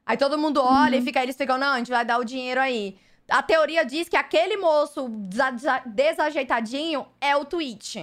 Aí 0.06 0.16
todo 0.16 0.38
mundo 0.38 0.62
olha 0.64 0.96
Uhum. 0.96 1.02
e 1.02 1.06
fica, 1.06 1.22
eles 1.22 1.36
ficam, 1.36 1.58
não, 1.58 1.74
a 1.74 1.78
gente 1.78 1.92
vai 1.92 2.06
dar 2.06 2.18
o 2.18 2.24
dinheiro 2.24 2.62
aí. 2.62 2.98
A 3.30 3.44
teoria 3.44 3.84
diz 3.84 4.08
que 4.08 4.16
aquele 4.16 4.56
moço 4.56 5.10
desa- 5.10 5.52
desa- 5.52 5.84
desajeitadinho 5.86 7.06
é 7.20 7.36
o 7.36 7.44
Twitch. 7.44 7.98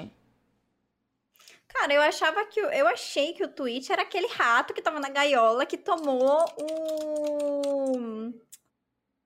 Cara, 1.68 1.92
eu 1.94 2.02
achava 2.02 2.44
que. 2.46 2.60
o- 2.60 2.70
Eu 2.70 2.86
achei 2.88 3.32
que 3.32 3.44
o 3.44 3.48
Twitch 3.48 3.88
era 3.88 4.02
aquele 4.02 4.26
rato 4.28 4.74
que 4.74 4.82
tava 4.82 5.00
na 5.00 5.08
gaiola 5.08 5.64
que 5.64 5.76
tomou 5.78 6.44
o. 6.60 8.32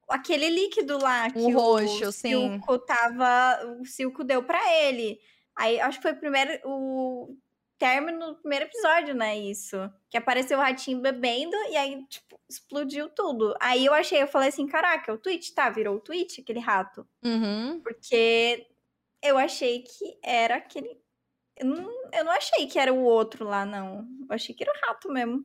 Aquele 0.08 0.48
líquido 0.48 0.98
lá 0.98 1.30
que 1.30 1.38
O 1.38 1.52
roxo, 1.52 2.06
o 2.08 2.12
sim. 2.12 2.30
Silco 2.30 2.78
tava. 2.78 3.76
O 3.80 3.84
Silco 3.86 4.22
deu 4.24 4.42
pra 4.42 4.60
ele. 4.84 5.18
Aí 5.62 5.80
acho 5.80 5.98
que 5.98 6.02
foi 6.02 6.12
o 6.12 6.18
primeiro. 6.18 6.60
O 6.64 7.36
término 7.78 8.32
do 8.32 8.34
primeiro 8.40 8.64
episódio, 8.64 9.14
né? 9.14 9.38
Isso. 9.38 9.76
Que 10.10 10.16
apareceu 10.16 10.58
o 10.58 10.60
ratinho 10.60 11.00
bebendo 11.00 11.56
e 11.70 11.76
aí, 11.76 12.04
tipo, 12.06 12.40
explodiu 12.50 13.08
tudo. 13.08 13.54
Aí 13.60 13.86
eu 13.86 13.94
achei, 13.94 14.20
eu 14.20 14.26
falei 14.26 14.48
assim: 14.48 14.66
caraca, 14.66 15.12
é 15.12 15.14
o 15.14 15.18
Twitch, 15.18 15.52
tá? 15.54 15.70
Virou 15.70 15.96
o 15.96 16.00
Twitch, 16.00 16.40
aquele 16.40 16.58
rato. 16.58 17.06
Uhum. 17.24 17.80
Porque 17.80 18.66
eu 19.22 19.38
achei 19.38 19.84
que 19.84 20.18
era 20.20 20.56
aquele. 20.56 21.00
Eu 21.56 21.66
não, 21.66 22.10
eu 22.12 22.24
não 22.24 22.32
achei 22.32 22.66
que 22.66 22.78
era 22.78 22.92
o 22.92 23.04
outro 23.04 23.44
lá, 23.44 23.64
não. 23.64 24.04
Eu 24.28 24.34
achei 24.34 24.52
que 24.52 24.64
era 24.64 24.72
o 24.72 24.86
rato 24.86 25.12
mesmo. 25.12 25.44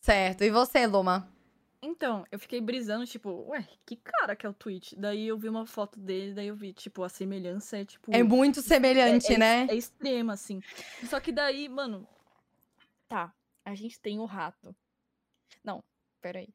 Certo. 0.00 0.42
E 0.42 0.50
você, 0.50 0.84
Luma? 0.84 1.32
Então, 1.86 2.24
eu 2.32 2.38
fiquei 2.38 2.60
brisando, 2.62 3.04
tipo, 3.06 3.44
ué, 3.50 3.68
que 3.84 3.94
cara 3.96 4.34
que 4.34 4.46
é 4.46 4.48
o 4.48 4.54
Twitch? 4.54 4.94
Daí 4.96 5.26
eu 5.28 5.36
vi 5.36 5.48
uma 5.50 5.66
foto 5.66 6.00
dele, 6.00 6.32
daí 6.32 6.46
eu 6.48 6.56
vi, 6.56 6.72
tipo, 6.72 7.02
a 7.02 7.08
semelhança 7.10 7.76
é, 7.78 7.84
tipo... 7.84 8.10
É 8.14 8.22
muito 8.22 8.62
semelhante, 8.62 9.32
é, 9.32 9.34
é- 9.34 9.38
né? 9.38 9.66
É 9.68 9.74
extrema, 9.74 10.32
assim. 10.32 10.62
Só 11.08 11.20
que 11.20 11.30
daí, 11.30 11.68
mano. 11.68 12.08
Tá, 13.06 13.34
a 13.64 13.74
gente 13.74 14.00
tem 14.00 14.18
o 14.18 14.24
rato. 14.24 14.74
Não, 15.62 15.84
peraí. 16.22 16.48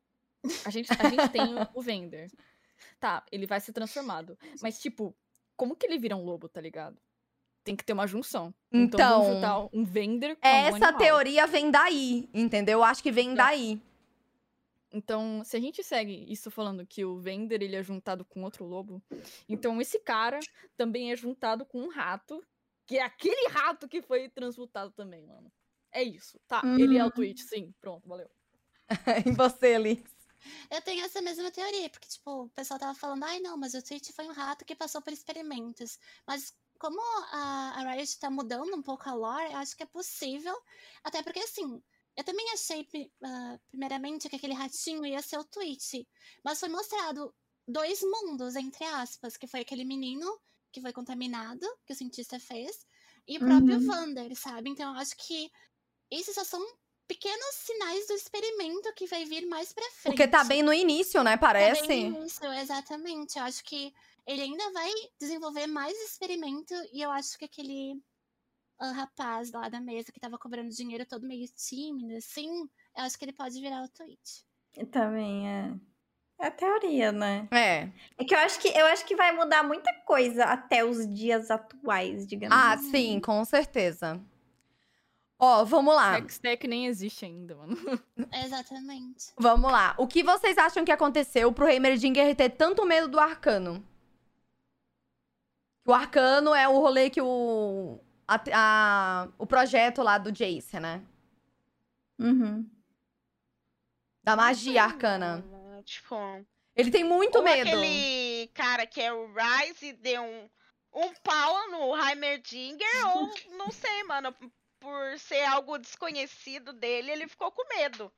A 0.66 0.70
gente, 0.72 0.90
a 0.92 1.10
gente 1.10 1.30
tem 1.30 1.44
o- 1.76 1.82
Vender. 1.82 2.32
Tá, 3.00 3.24
ele 3.32 3.46
vai 3.46 3.60
ser 3.60 3.72
transformado. 3.72 4.36
Mas, 4.62 4.80
tipo, 4.82 5.16
como 5.56 5.76
que 5.76 5.86
ele 5.86 6.00
vira 6.00 6.16
um 6.16 6.24
lobo, 6.24 6.50
tá 6.50 6.60
ligado? 6.60 6.98
Tem 7.64 7.76
que 7.76 7.84
ter 7.84 7.94
uma 7.94 8.08
junção. 8.08 8.52
Então, 8.72 9.38
Então, 9.38 9.70
um 9.72 9.84
Vender 9.84 10.36
com 10.38 10.48
um 10.48 10.52
Essa 10.52 10.76
animal. 10.78 10.98
teoria 10.98 11.46
vem 11.46 11.70
daí, 11.70 12.28
entendeu? 12.34 12.80
Eu 12.80 12.84
acho 12.84 13.04
que 13.04 13.12
vem 13.12 13.36
Tá. 13.36 13.46
daí. 13.48 13.80
Então, 14.92 15.44
se 15.44 15.56
a 15.56 15.60
gente 15.60 15.84
segue 15.84 16.26
isso 16.32 16.50
falando 16.50 16.86
que 16.86 17.06
o 17.06 17.20
Vender 17.20 17.62
ele 17.62 17.76
é 17.76 17.84
juntado 17.84 18.26
com 18.26 18.44
outro 18.44 18.66
lobo, 18.66 19.04
então 19.48 19.80
esse 19.82 20.00
cara 20.00 20.48
também 20.76 21.12
é 21.12 21.16
juntado 21.16 21.66
com 21.66 21.82
um 21.82 21.90
rato, 21.90 22.44
que 22.88 22.98
é 22.98 23.04
aquele 23.04 23.50
rato 23.50 23.88
que 23.88 24.02
foi 24.02 24.30
transmutado 24.30 24.92
também, 24.92 25.26
mano. 25.28 25.52
É 25.92 26.04
isso. 26.04 26.40
Tá, 26.48 26.70
ele 26.76 26.98
é 26.98 27.06
o 27.06 27.08
Uhum. 27.08 27.12
Twitch, 27.12 27.42
sim. 27.42 27.74
Pronto, 27.80 28.08
valeu. 28.08 28.30
em 29.26 29.34
você, 29.34 29.78
Liz. 29.78 30.04
Eu 30.70 30.82
tenho 30.82 31.04
essa 31.06 31.22
mesma 31.22 31.52
teoria, 31.52 31.90
porque, 31.90 32.08
tipo, 32.08 32.44
o 32.46 32.50
pessoal 32.50 32.80
tava 32.80 32.96
falando, 32.96 33.24
ai 33.24 33.40
não, 33.40 33.58
mas 33.58 33.74
o 33.74 33.82
Twitch 33.84 34.12
foi 34.12 34.26
um 34.28 34.32
rato 34.34 34.66
que 34.66 34.76
passou 34.76 35.02
por 35.02 35.12
experimentos. 35.14 35.98
Mas 36.26 36.58
como 36.80 37.00
a, 37.32 37.74
a 37.78 37.92
Riot 37.94 38.20
tá 38.20 38.30
mudando 38.30 38.74
um 38.76 38.82
pouco 38.82 39.08
a 39.10 39.14
lore, 39.14 39.52
eu 39.52 39.58
acho 39.58 39.76
que 39.76 39.84
é 39.84 39.86
possível. 39.86 40.56
Até 41.04 41.22
porque, 41.24 41.40
assim, 41.40 41.82
eu 42.20 42.24
também 42.26 42.46
achei, 42.52 42.86
ah, 43.24 43.58
primeiramente, 43.70 44.28
que 44.28 44.36
aquele 44.36 44.54
ratinho 44.54 45.06
ia 45.06 45.22
ser 45.22 45.38
o 45.38 45.44
Twitch. 45.46 46.06
Mas 46.44 46.60
foi 46.60 46.68
mostrado 46.68 47.34
dois 47.66 48.02
mundos, 48.04 48.58
entre 48.58 48.84
aspas, 48.84 49.38
que 49.38 49.48
foi 49.48 49.62
aquele 49.62 49.86
menino 49.86 50.28
que 50.70 50.82
foi 50.82 50.92
contaminado, 50.92 51.66
que 51.86 51.94
o 51.94 51.96
cientista 51.96 52.38
fez, 52.38 52.86
e 53.26 53.38
o 53.38 53.40
próprio 53.40 53.78
Uhum. 53.78 53.86
Vander, 53.88 54.36
sabe? 54.36 54.70
Então 54.70 54.94
eu 54.94 55.00
acho 55.00 55.16
que 55.16 55.50
esses 56.12 56.36
só 56.36 56.44
são 56.44 56.62
pequenos 57.08 57.56
sinais 57.56 58.06
do 58.08 58.14
experimento 58.14 58.94
que 58.96 59.08
vai 59.08 59.24
vir 59.24 59.48
mais 59.48 59.72
pra 59.72 59.90
frente. 59.92 60.14
Porque 60.14 60.28
tá 60.28 60.44
bem 60.44 60.62
no 60.62 60.74
início, 60.74 61.24
né? 61.24 61.38
Tá 61.38 61.48
Parece. 61.48 61.88
bem 61.88 62.26
isso, 62.26 62.46
exatamente. 62.46 63.40
Eu 63.40 63.46
acho 63.46 63.64
que 63.64 63.94
ele 64.28 64.42
ainda 64.42 64.72
vai 64.74 64.92
desenvolver 65.20 65.68
mais 65.68 65.98
experimento 66.04 66.74
e 66.92 67.02
eu 67.02 67.10
acho 67.12 67.38
que 67.38 67.46
aquele 67.46 67.96
ah, 68.80 68.92
rapaz 68.92 69.52
lá 69.52 69.68
da 69.70 69.80
mesa 69.80 70.12
que 70.12 70.20
tava 70.20 70.38
cobrando 70.38 70.70
dinheiro 70.70 71.06
todo 71.06 71.28
meio 71.28 71.48
tímido, 71.56 72.16
assim, 72.16 72.48
eu 72.98 73.04
acho 73.04 73.18
que 73.18 73.26
ele 73.26 73.34
pode 73.34 73.60
virar 73.60 73.84
o 73.84 73.90
Twitch. 73.90 74.42
Também 74.92 75.48
é. 75.50 75.74
É 76.42 76.48
a 76.48 76.52
teoria, 76.52 77.12
né? 77.12 77.48
É. 77.52 77.90
É 78.18 78.24
que 78.24 78.34
eu 78.34 78.40
acho 78.40 78.60
que 78.62 78.70
eu 78.70 78.86
acho 78.86 79.06
que 79.06 79.16
vai 79.16 79.34
mudar 79.34 79.62
muita 79.62 79.92
coisa 80.06 80.46
até 80.46 80.86
os 80.86 81.06
dias 81.14 81.52
atuais, 81.52 82.26
digamos 82.26 82.56
Ah, 82.58 82.74
assim. 82.74 82.92
sim, 82.92 83.20
com 83.20 83.44
certeza. 83.44 84.22
Ó, 85.38 85.64
vamos 85.66 85.94
lá. 85.96 86.18
Hextech 86.18 86.66
nem 86.68 86.86
existe 86.88 87.26
ainda, 87.26 87.56
mano. 87.56 87.76
Exatamente. 88.46 89.28
Vamos 89.38 89.72
lá. 89.72 89.96
O 89.98 90.08
que 90.08 90.24
vocês 90.24 90.58
acham 90.58 90.84
que 90.86 90.92
aconteceu 90.92 91.52
pro 91.52 91.68
Heimerdinger 91.68 92.36
ter 92.36 92.50
tanto 92.52 92.86
medo 92.86 93.08
do 93.10 93.20
Arcano? 93.20 93.86
O 95.86 95.94
Arcano 95.94 96.54
é 96.54 96.68
o 96.68 96.80
rolê 96.80 97.10
que 97.10 97.22
o. 97.22 98.00
a- 98.36 98.44
a- 98.54 99.28
o 99.38 99.46
projeto 99.48 100.02
lá 100.04 100.18
do 100.18 100.32
Jace, 100.32 100.80
né? 100.80 101.04
Uhum. 102.20 102.70
Da 104.24 104.36
magia 104.36 104.84
arcana. 104.84 105.44
Tipo, 105.86 106.16
Ele 106.76 106.92
tem 106.92 107.04
muito 107.04 107.42
medo. 107.42 107.68
aquele 107.68 108.48
cara 108.54 108.86
que 108.86 109.02
é 109.02 109.12
o 109.12 109.32
Rise 109.34 109.94
deu 109.94 110.22
um, 110.22 110.50
um 110.94 111.14
pau 111.24 111.70
no 111.72 111.96
Heimerdinger, 111.98 112.78
ou 113.16 113.30
não 113.58 113.72
sei, 113.72 114.04
mano, 114.04 114.36
por 114.80 115.18
ser 115.18 115.44
algo 115.46 115.78
desconhecido 115.78 116.74
dele, 116.74 117.12
ele 117.12 117.28
ficou 117.28 117.52
com 117.52 117.68
medo. 117.76 118.12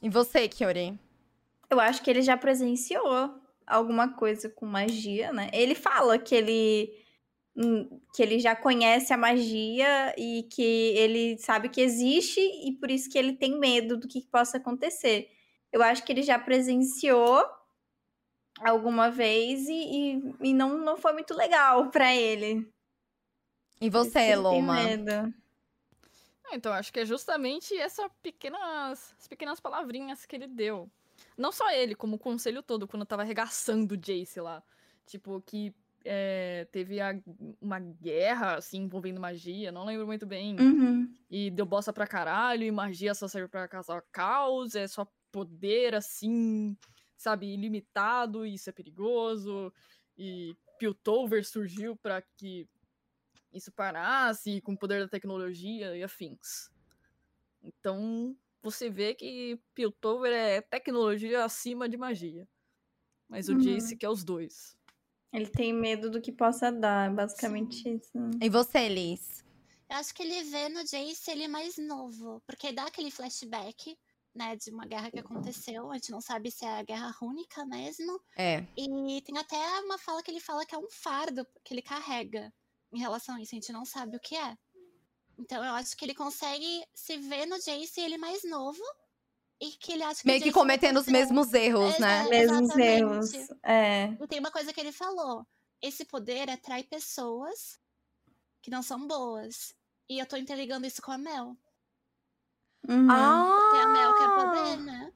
E 0.00 0.08
você, 0.08 0.48
Kiori? 0.48 0.98
Eu 1.70 1.80
acho 1.80 2.02
que 2.02 2.10
ele 2.10 2.22
já 2.22 2.36
presenciou 2.36 3.40
alguma 3.66 4.12
coisa 4.14 4.48
com 4.50 4.66
magia, 4.66 5.32
né? 5.32 5.48
Ele 5.52 5.74
fala 5.74 6.18
que 6.18 6.34
ele 6.34 7.01
que 8.14 8.22
ele 8.22 8.38
já 8.38 8.56
conhece 8.56 9.12
a 9.12 9.16
magia 9.16 10.14
e 10.16 10.44
que 10.44 10.62
ele 10.96 11.36
sabe 11.38 11.68
que 11.68 11.80
existe 11.80 12.40
e 12.40 12.72
por 12.72 12.90
isso 12.90 13.10
que 13.10 13.18
ele 13.18 13.34
tem 13.34 13.58
medo 13.58 13.96
do 13.98 14.08
que 14.08 14.22
possa 14.22 14.56
acontecer. 14.56 15.28
Eu 15.70 15.82
acho 15.82 16.04
que 16.04 16.12
ele 16.12 16.22
já 16.22 16.38
presenciou 16.38 17.44
alguma 18.60 19.10
vez 19.10 19.68
e, 19.68 19.72
e, 19.72 20.34
e 20.48 20.54
não, 20.54 20.78
não 20.78 20.96
foi 20.96 21.12
muito 21.12 21.34
legal 21.34 21.88
pra 21.90 22.14
ele. 22.14 22.70
E 23.80 23.90
você, 23.90 24.20
ele 24.20 24.36
Loma? 24.36 24.74
medo. 24.84 25.34
Ah, 26.44 26.54
Então, 26.54 26.72
acho 26.72 26.92
que 26.92 27.00
é 27.00 27.04
justamente 27.04 27.76
essa 27.76 28.08
pequenas, 28.22 29.14
as 29.18 29.28
pequenas 29.28 29.60
palavrinhas 29.60 30.24
que 30.24 30.36
ele 30.36 30.46
deu. 30.46 30.90
Não 31.36 31.50
só 31.50 31.70
ele, 31.70 31.94
como 31.94 32.16
o 32.16 32.18
conselho 32.18 32.62
todo, 32.62 32.86
quando 32.86 33.04
tava 33.04 33.22
arregaçando 33.22 33.94
o 33.94 33.96
Jace 33.96 34.40
lá. 34.40 34.62
Tipo, 35.06 35.42
que 35.42 35.74
é, 36.04 36.66
teve 36.72 37.00
a- 37.00 37.20
uma 37.60 37.78
guerra, 37.80 38.56
assim, 38.56 38.78
envolvendo 38.82 39.20
magia, 39.20 39.72
não 39.72 39.84
lembro 39.84 40.06
muito 40.06 40.26
bem. 40.26 40.56
Uhum. 40.60 41.14
E 41.30 41.50
deu 41.50 41.64
bosta 41.66 41.92
pra 41.92 42.06
caralho, 42.06 42.62
e 42.64 42.70
magia 42.70 43.14
só 43.14 43.26
serve 43.28 43.48
pra 43.48 43.68
causar 43.68 44.02
caos, 44.12 44.74
é 44.74 44.86
só 44.86 45.06
poder, 45.30 45.94
assim, 45.94 46.76
sabe, 47.16 47.46
ilimitado, 47.52 48.44
e 48.46 48.54
isso 48.54 48.68
é 48.70 48.72
perigoso. 48.72 49.72
E 50.16 50.54
Piltover 50.78 51.46
surgiu 51.46 51.96
pra 51.96 52.20
que 52.36 52.68
isso 53.52 53.72
parasse, 53.72 54.60
com 54.62 54.72
o 54.74 54.78
poder 54.78 55.00
da 55.00 55.08
tecnologia 55.08 55.96
e 55.96 56.02
afins. 56.02 56.70
Então, 57.62 58.36
você 58.62 58.90
vê 58.90 59.14
que 59.14 59.60
Piltover 59.74 60.32
é 60.32 60.60
tecnologia 60.60 61.44
acima 61.44 61.88
de 61.88 61.96
magia. 61.96 62.48
Mas 63.28 63.48
o 63.48 63.52
Uhum. 63.52 63.58
Jace 63.58 63.96
que 63.96 64.04
é 64.04 64.10
os 64.10 64.24
dois. 64.24 64.76
Ele 65.32 65.46
tem 65.46 65.72
medo 65.72 66.10
do 66.10 66.20
que 66.20 66.30
possa 66.30 66.70
dar, 66.70 67.10
é 67.10 67.14
basicamente 67.14 67.88
isso. 67.88 68.12
E 68.40 68.48
você, 68.50 68.88
Liz? 68.88 69.42
Eu 69.88 69.96
acho 69.96 70.14
que 70.14 70.22
ele 70.22 70.42
vê 70.44 70.68
no 70.68 70.84
Jace 70.84 71.30
ele 71.30 71.48
mais 71.48 71.76
novo, 71.78 72.42
porque 72.46 72.72
dá 72.72 72.84
aquele 72.84 73.10
flashback, 73.10 73.98
né, 74.34 74.56
de 74.56 74.70
uma 74.70 74.86
guerra 74.86 75.10
que 75.10 75.18
aconteceu. 75.18 75.90
A 75.90 75.94
gente 75.94 76.10
não 76.10 76.20
sabe 76.20 76.50
se 76.50 76.64
é 76.64 76.78
a 76.78 76.82
guerra 76.82 77.10
rúnica 77.10 77.64
mesmo. 77.64 78.20
É. 78.36 78.64
E 78.76 79.20
tem 79.22 79.36
até 79.38 79.56
uma 79.80 79.98
fala 79.98 80.22
que 80.22 80.30
ele 80.30 80.40
fala 80.40 80.64
que 80.64 80.74
é 80.74 80.78
um 80.78 80.88
fardo 80.90 81.46
que 81.64 81.74
ele 81.74 81.82
carrega 81.82 82.52
em 82.92 82.98
relação 82.98 83.34
a 83.34 83.40
isso. 83.40 83.54
A 83.54 83.58
gente 83.60 83.72
não 83.72 83.84
sabe 83.84 84.16
o 84.16 84.20
que 84.20 84.36
é. 84.36 84.56
Então 85.38 85.64
eu 85.64 85.72
acho 85.72 85.96
que 85.96 86.04
ele 86.04 86.14
consegue 86.14 86.84
se 86.94 87.16
ver 87.16 87.46
no 87.46 87.56
Jace 87.56 88.00
ele 88.00 88.18
mais 88.18 88.44
novo. 88.44 88.82
E 89.62 89.70
que 89.78 89.92
ele 89.92 90.02
acha 90.02 90.22
que 90.22 90.26
Meio 90.26 90.42
que 90.42 90.50
cometendo 90.50 90.96
os 90.98 91.06
mesmos 91.06 91.54
erros, 91.54 91.96
né? 92.00 92.26
É, 92.26 92.28
Mesmos 92.28 92.76
erros. 92.76 93.30
É. 93.62 94.06
E 94.20 94.26
tem 94.26 94.40
uma 94.40 94.50
coisa 94.50 94.72
que 94.72 94.80
ele 94.80 94.90
falou. 94.90 95.46
Esse 95.80 96.04
poder 96.04 96.50
atrai 96.50 96.82
pessoas 96.82 97.78
que 98.60 98.72
não 98.72 98.82
são 98.82 99.06
boas. 99.06 99.72
E 100.10 100.18
eu 100.18 100.26
tô 100.26 100.36
interligando 100.36 100.84
isso 100.84 101.00
com 101.00 101.12
a 101.12 101.18
Mel. 101.18 101.56
Uhum. 102.88 103.06
Porque 103.06 103.78
a 103.78 103.88
Mel 103.88 104.14
quer 104.16 104.24
Ah! 104.24 104.44
poder, 104.44 104.76
né? 104.78 105.12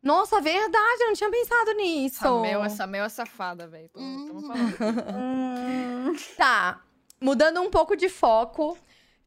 Nossa, 0.00 0.40
verdade, 0.40 1.02
eu 1.02 1.08
não 1.08 1.14
tinha 1.14 1.30
pensado 1.30 1.72
nisso. 1.72 2.18
Essa 2.24 2.40
Mel, 2.40 2.64
essa 2.64 2.86
Mel 2.86 3.04
é 3.04 3.08
safada, 3.08 3.66
velho. 3.66 3.90
Uhum. 3.96 4.46
falando. 4.46 4.76
Hum. 5.18 6.14
Tá, 6.36 6.84
mudando 7.20 7.60
um 7.60 7.68
pouco 7.68 7.96
de 7.96 8.08
foco. 8.08 8.78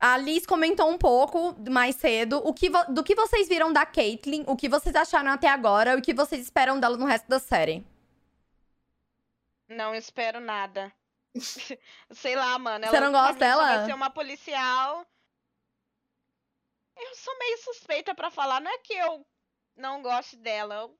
A 0.03 0.17
Liz 0.17 0.47
comentou 0.47 0.89
um 0.89 0.97
pouco 0.97 1.55
mais 1.69 1.95
cedo 1.95 2.41
o 2.43 2.51
que 2.55 2.69
do 2.89 3.03
que 3.03 3.13
vocês 3.13 3.47
viram 3.47 3.71
da 3.71 3.85
Caitlyn, 3.85 4.43
o 4.47 4.55
que 4.55 4.67
vocês 4.67 4.95
acharam 4.95 5.29
até 5.29 5.47
agora 5.47 5.93
e 5.93 5.97
o 5.97 6.01
que 6.01 6.11
vocês 6.11 6.41
esperam 6.41 6.79
dela 6.79 6.97
no 6.97 7.05
resto 7.05 7.27
da 7.27 7.37
série. 7.37 7.85
Não 9.69 9.93
espero 9.93 10.39
nada. 10.39 10.91
Sei 12.11 12.35
lá, 12.35 12.57
mano. 12.57 12.87
Você 12.87 12.99
não 12.99 13.11
gosta 13.11 13.35
dela? 13.35 13.77
Vai 13.77 13.85
ser 13.85 13.93
uma 13.93 14.09
policial. 14.09 15.05
Eu 16.97 17.15
sou 17.15 17.37
meio 17.37 17.57
suspeita 17.59 18.15
pra 18.15 18.31
falar. 18.31 18.59
Não 18.59 18.71
é 18.71 18.77
que 18.79 18.93
eu 18.93 19.25
não 19.77 20.01
goste 20.01 20.35
dela. 20.35 20.75
Eu 20.75 20.97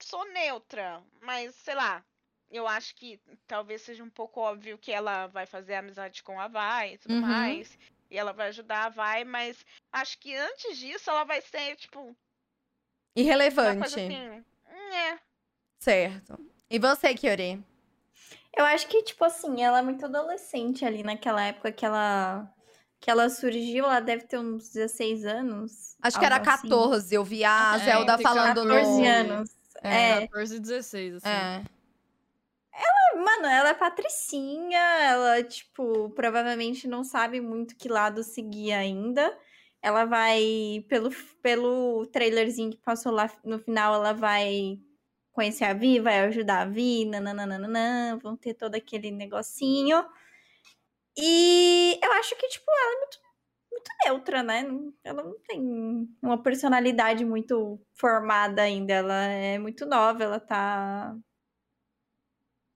sou 0.00 0.24
neutra. 0.32 1.02
Mas, 1.20 1.54
sei 1.56 1.74
lá. 1.74 2.04
Eu 2.50 2.66
acho 2.66 2.94
que 2.96 3.20
talvez 3.46 3.82
seja 3.82 4.02
um 4.02 4.10
pouco 4.10 4.40
óbvio 4.40 4.78
que 4.78 4.90
ela 4.90 5.26
vai 5.28 5.46
fazer 5.46 5.74
amizade 5.74 6.22
com 6.22 6.40
a 6.40 6.48
Vai 6.48 6.94
e 6.94 6.98
tudo 6.98 7.14
Uhum. 7.14 7.20
mais. 7.20 7.78
E 8.10 8.18
ela 8.18 8.32
vai 8.32 8.48
ajudar 8.48 8.90
Vai, 8.90 9.24
mas 9.24 9.64
acho 9.92 10.18
que 10.18 10.34
antes 10.34 10.76
disso 10.78 11.08
ela 11.10 11.24
vai 11.24 11.40
ser, 11.40 11.76
tipo, 11.76 12.00
uma 12.00 12.16
Irrelevante. 13.14 13.78
coisa 13.78 13.96
assim. 13.96 14.18
hum, 14.18 14.44
É. 14.94 15.18
Certo. 15.78 16.38
E 16.68 16.78
você, 16.78 17.14
Kiori? 17.14 17.62
Eu 18.56 18.64
acho 18.64 18.86
que, 18.88 19.02
tipo 19.02 19.24
assim, 19.24 19.62
ela 19.62 19.78
é 19.78 19.82
muito 19.82 20.04
adolescente 20.04 20.84
ali 20.84 21.02
naquela 21.02 21.42
época 21.42 21.72
que 21.72 21.84
ela 21.86 22.52
que 23.02 23.10
ela 23.10 23.30
surgiu, 23.30 23.86
ela 23.86 23.98
deve 24.00 24.24
ter 24.26 24.38
uns 24.38 24.68
16 24.74 25.24
anos. 25.24 25.96
Acho 26.02 26.18
que 26.18 26.24
era 26.24 26.36
algo 26.36 26.50
assim. 26.50 26.68
14. 26.68 27.14
Eu 27.14 27.24
vi 27.24 27.42
a 27.44 27.76
É, 27.76 27.78
Zelda 27.84 28.12
entre 28.12 28.22
falando 28.22 28.56
14 28.66 28.90
no. 29.00 29.06
anos. 29.08 29.50
É. 29.82 30.20
14 30.26 30.56
e 30.56 30.60
16, 30.60 31.14
assim. 31.14 31.28
É. 31.28 31.62
Mano, 33.14 33.46
ela 33.46 33.70
é 33.70 33.74
patricinha, 33.74 34.78
ela, 34.78 35.42
tipo, 35.42 36.10
provavelmente 36.10 36.86
não 36.88 37.02
sabe 37.04 37.40
muito 37.40 37.76
que 37.76 37.88
lado 37.88 38.22
seguir 38.22 38.72
ainda. 38.72 39.36
Ela 39.82 40.04
vai, 40.04 40.84
pelo, 40.88 41.10
pelo 41.42 42.06
trailerzinho 42.06 42.70
que 42.70 42.76
passou 42.78 43.12
lá 43.12 43.30
no 43.44 43.58
final, 43.58 43.94
ela 43.94 44.12
vai 44.12 44.78
conhecer 45.32 45.64
a 45.64 45.74
Vi, 45.74 46.00
vai 46.00 46.20
ajudar 46.26 46.62
a 46.62 46.66
Vi, 46.66 47.04
nananana, 47.06 48.18
vão 48.22 48.36
ter 48.36 48.54
todo 48.54 48.74
aquele 48.76 49.10
negocinho. 49.10 50.04
E 51.16 51.98
eu 52.02 52.12
acho 52.12 52.36
que, 52.36 52.48
tipo, 52.48 52.64
ela 52.70 52.94
é 52.94 52.98
muito, 52.98 53.18
muito 53.72 53.90
neutra, 54.04 54.42
né? 54.42 54.64
Ela 55.04 55.22
não 55.24 55.38
tem 55.40 55.60
uma 56.22 56.42
personalidade 56.42 57.24
muito 57.24 57.80
formada 57.94 58.62
ainda. 58.62 58.92
Ela 58.92 59.24
é 59.24 59.58
muito 59.58 59.86
nova, 59.86 60.22
ela 60.24 60.40
tá 60.40 61.16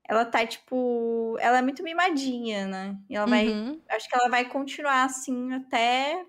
ela 0.09 0.25
tá, 0.25 0.47
tipo. 0.47 1.37
Ela 1.41 1.59
é 1.59 1.63
muito 1.63 1.83
mimadinha, 1.83 2.67
né? 2.67 2.99
E 3.09 3.17
ela 3.17 3.27
vai. 3.27 3.49
Uhum. 3.49 3.81
Acho 3.89 4.09
que 4.09 4.15
ela 4.15 4.29
vai 4.29 4.45
continuar 4.49 5.05
assim 5.05 5.53
até 5.53 6.25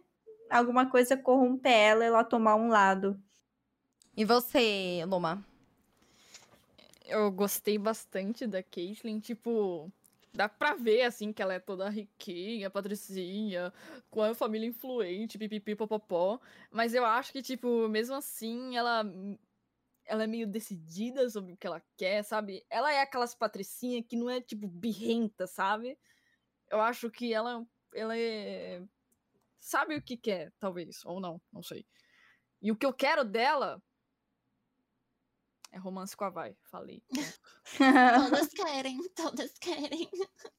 alguma 0.50 0.90
coisa 0.90 1.18
corromper 1.18 1.72
ela 1.72 2.04
e 2.04 2.08
ela 2.08 2.24
tomar 2.24 2.56
um 2.56 2.70
lado. 2.70 3.20
E 4.16 4.24
você, 4.24 5.04
Luma? 5.06 5.46
Eu 7.06 7.30
gostei 7.32 7.78
bastante 7.78 8.48
da 8.48 8.64
Caitlyn, 8.64 9.20
tipo, 9.20 9.92
dá 10.34 10.50
pra 10.50 10.74
ver, 10.74 11.04
assim, 11.04 11.32
que 11.32 11.42
ela 11.42 11.54
é 11.54 11.60
toda 11.60 11.90
riquinha, 11.90 12.70
patricinha, 12.70 13.72
com 14.10 14.22
a 14.22 14.34
família 14.34 14.68
influente, 14.68 15.38
pipipi, 15.38 15.76
popopó. 15.76 16.40
Mas 16.72 16.94
eu 16.94 17.06
acho 17.06 17.32
que, 17.32 17.42
tipo, 17.42 17.88
mesmo 17.90 18.16
assim, 18.16 18.76
ela, 18.78 19.06
ela 20.06 20.24
é 20.24 20.28
meio 20.28 20.48
decidida 20.48 21.30
sobre 21.30 21.54
o 21.54 21.58
que 21.58 21.68
ela 21.68 21.82
quer, 21.98 22.24
sabe? 22.24 22.66
Ela 22.70 22.94
é 22.94 23.02
aquelas 23.02 23.34
patricinha 23.34 24.04
que 24.04 24.16
não 24.16 24.30
é, 24.30 24.40
tipo, 24.40 24.68
birrenta, 24.68 25.48
sabe? 25.48 25.98
Eu 26.70 26.80
acho 26.82 27.10
que 27.10 27.34
ela, 27.34 27.66
ela 27.94 28.18
é... 28.18 28.84
Sabe 29.60 29.96
o 29.96 30.02
que 30.02 30.16
quer, 30.16 30.54
talvez, 30.60 31.04
ou 31.06 31.20
não, 31.20 31.42
não 31.52 31.64
sei. 31.64 31.86
E 32.62 32.72
o 32.72 32.76
que 32.76 32.86
eu 32.86 32.94
quero 32.94 33.24
dela 33.24 33.82
é 35.76 35.78
romance 35.78 36.16
com 36.16 36.24
a 36.24 36.30
Vai, 36.30 36.56
falei. 36.64 37.04
Todas 37.78 38.48
querem, 38.56 38.98
todas 39.14 39.58
querem. 39.60 40.10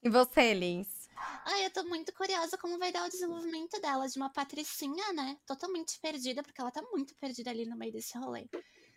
E 0.02 0.10
você, 0.10 0.52
Liz? 0.52 1.08
Ai, 1.46 1.64
eu 1.64 1.72
tô 1.72 1.84
muito 1.84 2.12
curiosa 2.12 2.58
como 2.58 2.78
vai 2.78 2.92
dar 2.92 3.06
o 3.06 3.08
desenvolvimento 3.08 3.80
dela, 3.80 4.06
de 4.06 4.18
uma 4.18 4.28
patricinha, 4.28 5.14
né? 5.14 5.38
Totalmente 5.46 5.98
perdida, 6.00 6.42
porque 6.42 6.60
ela 6.60 6.70
tá 6.70 6.82
muito 6.82 7.14
perdida 7.16 7.50
ali 7.50 7.64
no 7.64 7.76
meio 7.78 7.92
desse 7.92 8.18
rolê. 8.18 8.46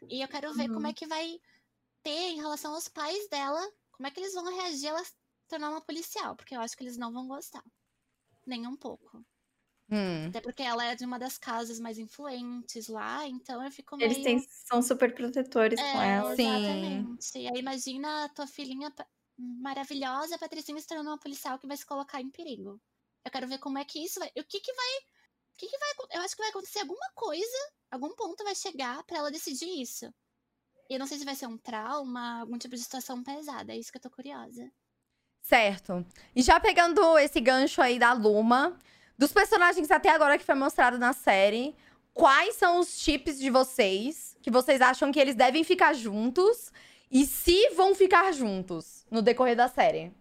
E 0.10 0.22
eu 0.24 0.28
quero 0.30 0.54
ver 0.54 0.70
como 0.70 0.86
Uhum. 0.86 0.88
é 0.88 0.94
que 0.94 1.08
vai 1.08 1.40
ter 2.04 2.12
em 2.32 2.38
relação 2.38 2.74
aos 2.76 2.88
pais 2.90 3.30
dela, 3.30 3.62
como 3.92 4.08
é 4.08 4.12
que 4.12 4.20
eles 4.22 4.34
vão 4.36 4.46
reagir 4.56 4.88
ela 4.90 5.04
se 5.04 5.14
tornar 5.50 5.70
uma 5.72 5.82
policial, 5.86 6.36
porque 6.36 6.56
eu 6.56 6.62
acho 6.62 6.78
que 6.78 6.84
eles 6.84 6.98
não 6.98 7.14
vão 7.14 7.28
gostar. 7.28 7.64
Nem 8.48 8.68
um 8.68 8.78
pouco. 8.78 9.26
Hum. 9.90 10.34
Até 10.34 10.42
porque 10.42 10.62
ela 10.64 10.86
é 10.86 10.96
de 10.96 11.06
uma 11.06 11.18
das 11.20 11.38
casas 11.38 11.80
mais 11.80 11.98
influentes 11.98 12.88
lá, 12.88 13.28
então 13.28 13.64
eu 13.64 13.72
fico 13.72 13.98
meio... 13.98 14.08
Eles 14.08 14.20
têm, 14.22 14.40
são 14.40 14.82
super 14.82 15.14
protetores 15.14 15.84
com 15.84 16.02
É, 16.02 16.02
ela. 16.02 16.36
Sim. 16.36 17.10
exatamente. 17.10 17.38
E 17.38 17.48
aí 17.48 17.60
imagina 17.60 18.26
a 18.26 18.30
tua 18.30 18.48
filhinha 18.48 18.94
maravilhosa, 19.38 20.36
a 20.36 20.40
Patricinha, 20.40 20.80
se 20.80 20.88
tornando 20.88 21.10
uma 21.12 21.20
policial 21.20 21.58
que 21.60 21.68
vai 21.68 21.78
se 21.78 21.86
colocar 21.86 22.22
em 22.22 22.30
perigo. 22.32 22.82
Eu 23.26 23.32
quero 23.32 23.48
ver 23.48 23.60
como 23.60 23.78
é 23.78 23.86
que 23.86 24.04
isso 24.04 24.20
vai. 24.20 24.30
O 24.38 24.44
que 24.46 24.60
que 24.60 24.74
vai. 24.74 25.09
O 25.60 25.62
que 25.62 25.68
que 25.68 25.78
vai. 25.78 25.90
Eu 26.14 26.22
acho 26.22 26.38
que 26.38 26.42
vai 26.42 26.52
acontecer 26.52 26.80
alguma 26.80 27.12
coisa, 27.14 27.58
algum 27.92 28.16
ponto 28.16 28.46
vai 28.46 28.56
chegar 28.56 29.04
pra 29.04 29.18
ela 29.18 29.30
decidir 29.30 29.82
isso. 29.82 30.06
E 30.90 30.94
eu 30.94 31.00
não 31.00 31.06
sei 31.06 31.18
se 31.18 31.26
vai 31.26 31.36
ser 31.36 31.48
um 31.48 31.58
trauma, 31.58 32.40
algum 32.40 32.58
tipo 32.58 32.76
de 32.78 32.82
situação 32.82 33.22
pesada. 33.22 33.74
É 33.74 33.78
isso 33.78 33.92
que 33.92 33.98
eu 33.98 34.02
tô 34.02 34.10
curiosa. 34.10 34.72
Certo. 35.42 36.06
E 36.34 36.42
já 36.42 36.62
pegando 36.62 37.18
esse 37.18 37.42
gancho 37.42 37.82
aí 37.82 38.00
da 38.00 38.14
Luma, 38.14 38.80
dos 39.18 39.34
personagens 39.34 39.92
até 39.92 40.08
agora 40.10 40.38
que 40.38 40.46
foi 40.46 40.56
mostrado 40.56 40.98
na 40.98 41.12
série, 41.12 41.76
quais 42.14 42.56
são 42.56 42.80
os 42.80 42.98
chips 42.98 43.38
de 43.38 43.50
vocês 43.50 44.38
que 44.42 44.50
vocês 44.50 44.80
acham 44.80 45.12
que 45.12 45.20
eles 45.20 45.36
devem 45.36 45.66
ficar 45.66 45.92
juntos 45.92 46.72
e 47.12 47.26
se 47.26 47.72
vão 47.72 47.94
ficar 47.94 48.32
juntos 48.32 49.06
no 49.12 49.22
decorrer 49.22 49.58
da 49.58 49.68
série? 49.68 50.14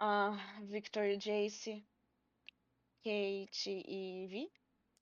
Ah, 0.00 0.36
Victor 0.64 1.04
e 1.04 1.16
Jace, 1.16 1.86
Kate 3.04 3.84
e 3.86 4.26
Vi. 4.28 4.52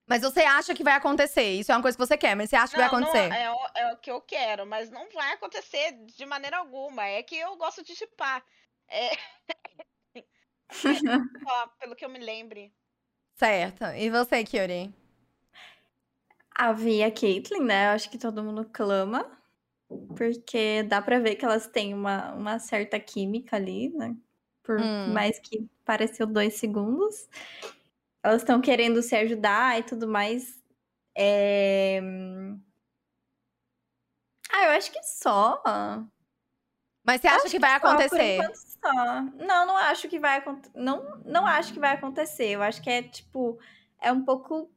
Mas 0.06 0.22
você 0.22 0.40
acha 0.40 0.74
que 0.74 0.82
vai 0.82 0.94
acontecer? 0.94 1.42
Isso 1.52 1.70
é 1.70 1.76
uma 1.76 1.82
coisa 1.82 1.96
que 1.96 2.04
você 2.04 2.18
quer, 2.18 2.34
mas 2.34 2.50
você 2.50 2.56
acha 2.56 2.72
que 2.74 2.78
vai 2.80 2.90
Não, 2.90 3.00
não, 3.00 3.08
acontecer? 3.08 3.32
é, 3.34 3.50
o- 3.50 3.68
é 3.76 3.92
o 3.92 3.96
que 3.98 4.10
eu 4.10 4.20
quero, 4.20 4.66
mas 4.66 4.90
não 4.90 5.08
vai 5.10 5.32
acontecer 5.32 5.92
de 6.04 6.26
maneira 6.26 6.58
alguma. 6.58 7.06
É 7.06 7.22
que 7.22 7.36
eu 7.36 7.56
gosto 7.56 7.82
de 7.84 7.94
chipar. 7.94 8.44
É... 8.88 9.10
Só, 11.48 11.66
pelo 11.78 11.94
que 11.94 12.04
eu 12.04 12.08
me 12.10 12.18
lembre. 12.18 12.74
Certo. 13.34 13.84
E 13.96 14.10
você, 14.10 14.44
Kyuri? 14.44 14.92
A 16.54 16.72
Vi 16.72 16.98
e 16.98 17.02
a 17.04 17.10
Caitlyn, 17.10 17.62
né? 17.64 17.86
Eu 17.86 17.90
acho 17.90 18.10
que 18.10 18.18
todo 18.18 18.42
mundo 18.42 18.68
clama. 18.72 19.38
Porque 20.16 20.82
dá 20.84 21.02
pra 21.02 21.18
ver 21.18 21.36
que 21.36 21.44
elas 21.44 21.66
têm 21.66 21.92
uma, 21.94 22.32
uma 22.32 22.58
certa 22.58 22.98
química 22.98 23.56
ali, 23.56 23.90
né? 23.90 24.16
Por 24.62 24.78
Hum. 24.80 25.12
mais 25.12 25.38
que 25.38 25.68
pareceu 25.84 26.26
dois 26.26 26.54
segundos. 26.54 27.28
Elas 28.22 28.42
estão 28.42 28.60
querendo 28.60 29.02
se 29.02 29.16
ajudar 29.16 29.78
e 29.78 29.82
tudo 29.82 30.06
mais. 30.06 30.62
É... 31.16 32.00
Ah, 34.50 34.64
eu 34.64 34.70
acho 34.70 34.92
que 34.92 35.02
só. 35.02 35.62
Mas 37.04 37.20
você 37.20 37.26
acha 37.26 37.38
Acho 37.38 37.50
que 37.50 37.58
vai 37.58 37.70
Só, 37.70 37.76
acontecer? 37.76 38.38
Não, 39.38 39.66
não 39.66 39.76
acho 39.76 40.08
que 40.08 40.18
vai 40.18 40.38
acontecer. 40.38 40.78
Não, 40.78 41.20
não 41.24 41.46
acho 41.46 41.72
que 41.72 41.80
vai 41.80 41.94
acontecer. 41.94 42.48
Eu 42.50 42.62
acho 42.62 42.80
que 42.80 42.90
é 42.90 43.02
tipo. 43.02 43.58
É 44.00 44.12
um 44.12 44.24
pouco. 44.24 44.70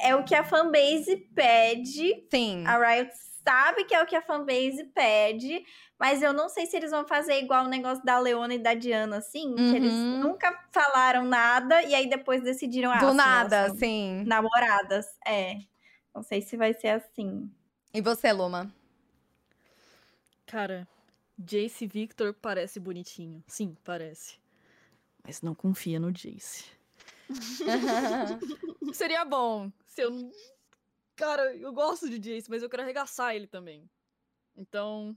É 0.00 0.14
o 0.14 0.24
que 0.24 0.34
a 0.34 0.44
fanbase 0.44 1.16
pede. 1.34 2.26
Sim. 2.30 2.64
A 2.66 2.78
Riot 2.78 3.12
sabe 3.46 3.84
que 3.84 3.94
é 3.94 4.02
o 4.02 4.06
que 4.06 4.16
a 4.16 4.22
fanbase 4.22 4.84
pede. 4.94 5.64
Mas 5.98 6.20
eu 6.20 6.32
não 6.32 6.48
sei 6.48 6.66
se 6.66 6.76
eles 6.76 6.90
vão 6.90 7.06
fazer 7.06 7.38
igual 7.38 7.64
o 7.64 7.68
negócio 7.68 8.04
da 8.04 8.18
Leona 8.18 8.54
e 8.54 8.58
da 8.58 8.74
Diana, 8.74 9.18
assim. 9.18 9.54
Que 9.54 9.76
eles 9.76 9.92
Uhum. 9.94 10.18
nunca 10.18 10.66
falaram 10.72 11.24
nada 11.24 11.82
e 11.82 11.94
aí 11.94 12.08
depois 12.08 12.42
decidiram. 12.42 12.90
Ah, 12.90 12.98
Do 12.98 13.10
sim, 13.10 13.16
nada, 13.16 13.74
sim. 13.76 14.24
Namoradas. 14.26 15.06
É. 15.26 15.58
Não 16.14 16.22
sei 16.22 16.42
se 16.42 16.56
vai 16.56 16.74
ser 16.74 16.88
assim. 16.88 17.50
E 17.94 18.00
você, 18.02 18.32
Luma? 18.32 18.70
Cara, 20.46 20.86
Jace 21.38 21.86
Victor 21.86 22.34
parece 22.34 22.78
bonitinho. 22.80 23.42
Sim, 23.46 23.76
parece. 23.84 24.38
Mas 25.24 25.40
não 25.42 25.54
confia 25.54 25.98
no 25.98 26.10
Jace. 26.12 26.64
Seria 28.92 29.24
bom 29.24 29.70
se 29.86 30.02
eu. 30.02 30.30
Cara, 31.16 31.54
eu 31.56 31.72
gosto 31.72 32.08
de 32.08 32.18
Jace, 32.18 32.50
mas 32.50 32.62
eu 32.62 32.68
quero 32.68 32.82
arregaçar 32.82 33.34
ele 33.34 33.46
também. 33.46 33.88
Então. 34.56 35.16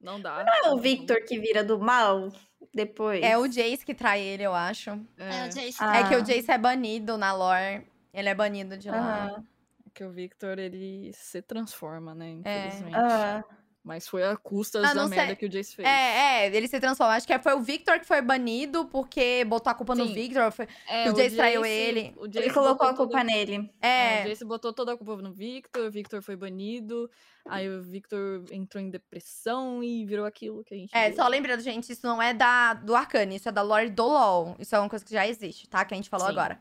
Não 0.00 0.20
dá. 0.20 0.44
Não 0.44 0.54
é 0.54 0.72
o 0.72 0.78
Victor 0.78 1.22
que 1.24 1.38
vira 1.38 1.62
do 1.62 1.78
mal 1.78 2.32
depois? 2.72 3.22
é 3.22 3.36
o 3.36 3.46
Jace 3.46 3.84
que 3.84 3.94
trai 3.94 4.20
ele, 4.22 4.44
eu 4.44 4.54
acho. 4.54 4.90
É, 5.18 5.46
o 5.46 5.48
Jace. 5.48 5.76
Ah. 5.80 5.98
É 5.98 6.08
que 6.08 6.16
o 6.16 6.22
Jace 6.22 6.50
é 6.50 6.56
banido 6.56 7.18
na 7.18 7.32
lore. 7.32 7.86
Ele 8.12 8.28
é 8.28 8.34
banido 8.34 8.78
de 8.78 8.90
lá. 8.90 9.26
Aham. 9.26 9.44
que 9.92 10.04
o 10.04 10.10
Victor 10.10 10.58
ele 10.58 11.12
se 11.12 11.42
transforma, 11.42 12.14
né? 12.14 12.40
É. 12.44 12.66
Infelizmente. 12.68 12.96
Ah. 12.96 13.44
Mas 13.82 14.06
foi 14.06 14.22
a 14.22 14.36
custa 14.36 14.78
Ah, 14.86 14.92
da 14.92 15.08
merda 15.08 15.34
que 15.34 15.46
o 15.46 15.48
Jace 15.48 15.74
fez. 15.74 15.88
É, 15.88 16.44
é, 16.44 16.54
ele 16.54 16.68
se 16.68 16.78
transforma. 16.78 17.14
Acho 17.14 17.26
que 17.26 17.38
foi 17.38 17.54
o 17.54 17.62
Victor 17.62 17.98
que 17.98 18.04
foi 18.06 18.20
banido 18.20 18.84
porque 18.84 19.42
botou 19.46 19.70
a 19.70 19.74
culpa 19.74 19.94
no 19.94 20.06
Sim. 20.06 20.12
Victor. 20.12 20.52
Foi... 20.52 20.68
É, 20.86 21.08
o 21.10 21.14
Jace 21.14 21.34
traiu 21.34 21.64
ele. 21.64 22.12
o 22.18 22.28
Jace 22.28 22.44
Ele 22.46 22.54
colocou 22.54 22.86
a 22.86 22.94
culpa 22.94 23.12
toda- 23.18 23.24
nele. 23.24 23.72
É, 23.80 24.20
É, 24.20 24.24
o 24.24 24.28
Jace 24.28 24.44
botou 24.44 24.72
toda 24.74 24.92
a 24.92 24.96
culpa 24.98 25.16
no 25.16 25.32
Victor, 25.32 25.86
o 25.86 25.90
Victor 25.90 26.20
foi 26.22 26.36
banido, 26.36 27.10
aí 27.48 27.70
o 27.70 27.80
Victor 27.80 28.44
entrou 28.50 28.84
em 28.84 28.90
depressão 28.90 29.82
e 29.82 30.04
virou 30.04 30.26
aquilo 30.26 30.62
que 30.62 30.74
a 30.74 30.76
gente 30.76 30.94
é, 30.94 31.06
viu. 31.08 31.16
só 31.16 31.26
lembrando, 31.26 31.60
gente, 31.62 31.90
isso 31.90 32.06
não 32.06 32.20
é 32.20 32.34
da, 32.34 32.74
do 32.74 32.94
Arcane, 32.94 33.36
isso 33.36 33.48
é 33.48 33.52
da 33.52 33.62
lore 33.62 33.88
do 33.88 34.04
LoL. 34.06 34.56
Isso 34.58 34.76
é 34.76 34.78
uma 34.78 34.90
coisa 34.90 35.02
que 35.04 35.12
já 35.12 35.26
existe, 35.26 35.66
tá? 35.66 35.86
Que 35.86 35.94
a 35.94 35.96
gente 35.96 36.10
falou 36.10 36.26
Sim. 36.26 36.32
agora. 36.32 36.60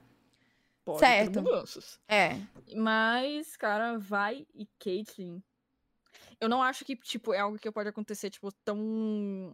Pode 0.86 1.00
certo. 1.02 1.34
ter 1.34 1.42
mudanças. 1.42 2.00
É. 2.08 2.38
Mas, 2.76 3.58
cara, 3.58 3.98
vai 4.00 4.48
e 4.56 4.66
Caitlyn. 4.80 5.44
Eu 6.40 6.48
não 6.50 6.64
acho 6.64 6.86
que, 6.86 6.96
tipo, 6.96 7.34
é 7.34 7.40
algo 7.40 7.58
que 7.60 7.72
pode 7.72 7.90
acontecer, 7.90 8.30
tipo, 8.30 8.52
tão. 8.64 9.54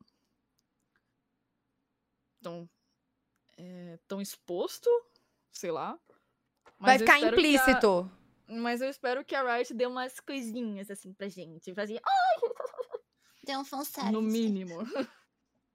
tão. 2.41 2.69
é, 3.57 3.97
tão 4.07 4.21
exposto, 4.21 4.89
sei 5.51 5.71
lá. 5.71 5.97
Vai 6.77 6.97
Mas 6.97 7.01
eu 7.01 7.07
ficar 7.07 7.19
que 7.19 7.25
a- 7.25 7.29
implícito. 7.29 8.11
Mas 8.47 8.81
eu 8.81 8.89
espero 8.89 9.25
que 9.25 9.33
a 9.33 9.55
Riot 9.55 9.73
dê 9.73 9.88
umas 9.88 10.19
coisinhas, 10.19 10.91
assim, 10.91 11.11
pra 11.13 11.27
gente. 11.27 11.73
Fazer, 11.73 11.99
Deu 13.43 13.59
um 13.59 13.65
fanservice. 13.65 14.13
no 14.13 14.21
mínimo. 14.21 14.77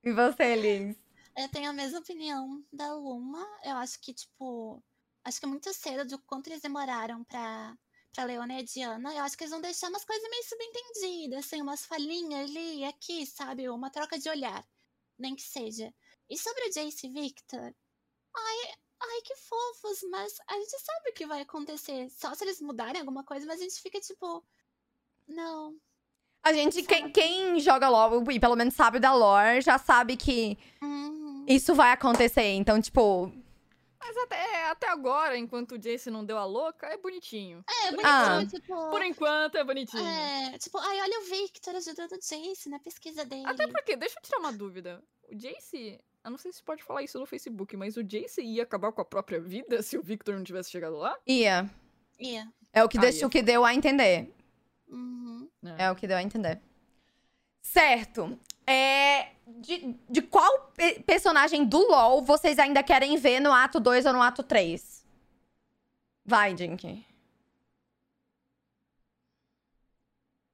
E 0.02 0.12
você, 0.14 0.54
Liz? 0.56 0.96
Eu 1.36 1.46
tenho 1.50 1.68
a 1.68 1.74
mesma 1.74 1.98
opinião 1.98 2.64
da 2.72 2.94
Luma. 2.94 3.46
Eu 3.62 3.76
acho 3.76 4.00
que, 4.00 4.14
tipo. 4.14 4.82
Acho 5.22 5.38
que 5.38 5.44
é 5.44 5.48
muito 5.48 5.70
cedo 5.74 6.08
do 6.08 6.18
quanto 6.20 6.46
eles 6.46 6.62
demoraram 6.62 7.22
pra, 7.24 7.76
pra 8.12 8.24
Leona 8.24 8.54
e 8.54 8.58
a 8.58 8.64
Diana. 8.64 9.14
Eu 9.14 9.22
acho 9.22 9.36
que 9.36 9.44
eles 9.44 9.52
vão 9.52 9.60
deixar 9.60 9.88
umas 9.88 10.04
coisas 10.04 10.28
meio 10.28 10.44
subentendidas, 10.44 11.46
assim, 11.46 11.62
umas 11.62 11.84
falhinhas 11.84 12.50
ali 12.50 12.80
e 12.80 12.84
aqui, 12.84 13.26
sabe? 13.26 13.68
Uma 13.68 13.90
troca 13.90 14.18
de 14.18 14.28
olhar. 14.28 14.66
Nem 15.18 15.34
que 15.34 15.42
seja. 15.42 15.92
E 16.28 16.38
sobre 16.38 16.68
o 16.68 16.72
Jace 16.72 17.06
e 17.06 17.10
Victor? 17.10 17.74
Ai, 18.36 18.74
ai, 19.00 19.20
que 19.24 19.36
fofos, 19.36 19.98
mas 20.10 20.34
a 20.48 20.54
gente 20.54 20.78
sabe 20.78 21.10
o 21.10 21.14
que 21.14 21.26
vai 21.26 21.40
acontecer. 21.42 22.08
Só 22.10 22.34
se 22.34 22.44
eles 22.44 22.60
mudarem 22.60 23.00
alguma 23.00 23.24
coisa, 23.24 23.46
mas 23.46 23.60
a 23.60 23.62
gente 23.64 23.80
fica 23.80 24.00
tipo. 24.00 24.44
Não. 25.26 25.76
A 26.42 26.52
gente, 26.52 26.82
quem, 26.82 27.10
quem 27.10 27.60
joga 27.60 27.88
LOL 27.88 28.30
e 28.30 28.40
pelo 28.40 28.56
menos 28.56 28.74
sabe 28.74 28.98
da 28.98 29.12
lore, 29.12 29.60
já 29.60 29.76
sabe 29.78 30.16
que 30.16 30.56
Hum, 30.82 31.44
isso 31.46 31.74
vai 31.74 31.92
acontecer. 31.92 32.54
Então, 32.54 32.80
tipo, 32.80 33.30
Mas 34.02 34.16
até, 34.16 34.70
até 34.70 34.88
agora, 34.88 35.36
enquanto 35.36 35.72
o 35.72 35.78
Jace 35.78 36.10
não 36.10 36.24
deu 36.24 36.38
a 36.38 36.44
louca, 36.44 36.86
é 36.86 36.96
bonitinho. 36.96 37.62
é, 37.68 37.90
bonitinho, 37.90 38.06
Ah. 38.08 38.46
tipo. 38.46 38.90
Por 38.90 39.02
enquanto 39.04 39.56
é 39.56 39.62
bonitinho. 39.64 40.02
É, 40.04 40.58
tipo, 40.58 40.78
ai, 40.78 41.00
olha 41.02 41.20
o 41.20 41.24
Victor 41.24 41.76
ajudando 41.76 42.12
o 42.12 42.18
Jace 42.18 42.68
na 42.70 42.78
pesquisa 42.78 43.24
dele. 43.24 43.46
Até 43.46 43.66
porque, 43.68 43.96
deixa 43.96 44.18
eu 44.18 44.22
tirar 44.22 44.38
uma 44.38 44.52
dúvida. 44.52 45.02
O 45.30 45.34
Jace, 45.36 46.00
eu 46.24 46.30
não 46.30 46.38
sei 46.38 46.50
se 46.52 46.62
pode 46.62 46.82
falar 46.82 47.02
isso 47.02 47.18
no 47.18 47.26
Facebook, 47.26 47.76
mas 47.76 47.96
o 47.96 48.02
Jace 48.02 48.40
ia 48.42 48.62
acabar 48.62 48.90
com 48.90 49.02
a 49.02 49.04
própria 49.04 49.38
vida 49.40 49.82
se 49.82 49.98
o 49.98 50.02
Victor 50.02 50.34
não 50.34 50.44
tivesse 50.44 50.70
chegado 50.70 50.96
lá? 50.96 51.16
ia. 51.26 51.70
Yeah. 52.20 52.50
É 52.72 52.82
o 52.84 52.88
que, 52.88 52.98
Ah, 52.98 53.02
deixa, 53.02 53.20
ia. 53.20 53.26
o 53.26 53.30
que 53.30 53.42
deu 53.42 53.64
a 53.64 53.74
entender. 53.74 54.34
Uhum. 54.88 55.48
É 55.78 55.90
o 55.90 55.94
que 55.96 56.06
deu 56.06 56.16
a 56.16 56.22
entender. 56.22 56.60
Certo. 57.62 58.38
É, 58.72 59.32
de, 59.48 59.96
de 60.08 60.22
qual 60.22 60.70
pe- 60.76 61.00
personagem 61.00 61.64
do 61.64 61.78
LoL 61.78 62.22
vocês 62.22 62.56
ainda 62.56 62.84
querem 62.84 63.16
ver 63.16 63.40
no 63.40 63.52
ato 63.52 63.80
2 63.80 64.06
ou 64.06 64.12
no 64.12 64.22
ato 64.22 64.44
3? 64.44 65.04
Vai, 66.24 66.56
Jink. 66.56 67.04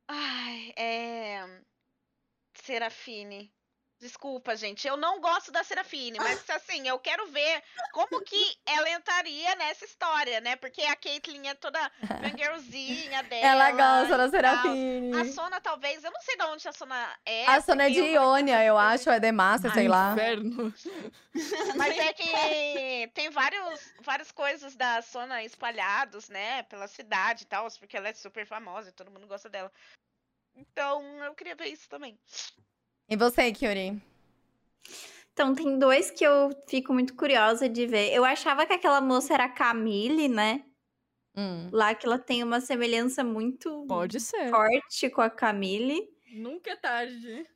Ai, 0.08 0.72
é. 0.76 1.62
Serafine. 2.54 3.52
Desculpa, 4.06 4.54
gente. 4.54 4.86
Eu 4.86 4.96
não 4.96 5.20
gosto 5.20 5.50
da 5.50 5.64
Serafine, 5.64 6.18
mas 6.20 6.38
assim, 6.50 6.86
eu 6.86 6.96
quero 6.96 7.26
ver 7.26 7.60
como 7.92 8.20
que 8.22 8.56
ela 8.64 8.88
entraria 8.90 9.52
nessa 9.56 9.84
história, 9.84 10.40
né? 10.40 10.54
Porque 10.54 10.80
a 10.82 10.94
Caitlyn 10.94 11.48
é 11.48 11.54
toda 11.54 11.90
fangirlzinha 12.06 13.22
dela. 13.24 13.46
Ela 13.46 13.70
gosta 13.72 14.16
da. 14.16 14.30
Serafine. 14.30 15.20
A 15.20 15.24
Sona, 15.32 15.60
talvez, 15.60 16.04
eu 16.04 16.12
não 16.12 16.20
sei 16.20 16.36
de 16.36 16.44
onde 16.44 16.68
a 16.68 16.72
Sona 16.72 17.18
é. 17.26 17.46
A 17.46 17.60
Sona 17.60 17.84
é 17.86 17.90
de 17.90 17.98
eu- 17.98 18.06
Ionia, 18.06 18.64
eu 18.64 18.78
acho, 18.78 19.10
é 19.10 19.18
Demacia, 19.18 19.72
sei 19.72 19.82
Ai, 19.82 19.88
lá. 19.88 20.12
Inferno. 20.12 20.72
Mas 21.76 21.98
é 21.98 22.12
que 22.12 23.10
tem 23.12 23.28
vários, 23.30 23.92
várias 24.02 24.30
coisas 24.30 24.76
da 24.76 25.02
Sona 25.02 25.42
espalhados, 25.42 26.28
né? 26.28 26.62
Pela 26.62 26.86
cidade 26.86 27.42
e 27.42 27.46
tal, 27.46 27.66
porque 27.80 27.96
ela 27.96 28.08
é 28.08 28.12
super 28.12 28.46
famosa 28.46 28.90
e 28.90 28.92
todo 28.92 29.10
mundo 29.10 29.26
gosta 29.26 29.48
dela. 29.48 29.72
Então, 30.54 31.02
eu 31.24 31.34
queria 31.34 31.56
ver 31.56 31.66
isso 31.66 31.88
também. 31.88 32.18
E 33.08 33.16
você, 33.16 33.52
Kyuri? 33.52 34.00
Então, 35.32 35.54
tem 35.54 35.78
dois 35.78 36.10
que 36.10 36.24
eu 36.24 36.50
fico 36.66 36.92
muito 36.92 37.14
curiosa 37.14 37.68
de 37.68 37.86
ver. 37.86 38.12
Eu 38.12 38.24
achava 38.24 38.66
que 38.66 38.72
aquela 38.72 39.00
moça 39.00 39.34
era 39.34 39.44
a 39.44 39.48
Camille, 39.48 40.28
né? 40.28 40.64
Hum. 41.36 41.68
Lá 41.70 41.94
que 41.94 42.06
ela 42.06 42.18
tem 42.18 42.42
uma 42.42 42.60
semelhança 42.60 43.22
muito 43.22 43.84
Pode 43.86 44.18
ser. 44.18 44.48
forte 44.50 45.10
com 45.10 45.20
a 45.20 45.28
Camille. 45.28 46.08
Nunca 46.32 46.70
é 46.70 46.76
tarde. 46.76 47.46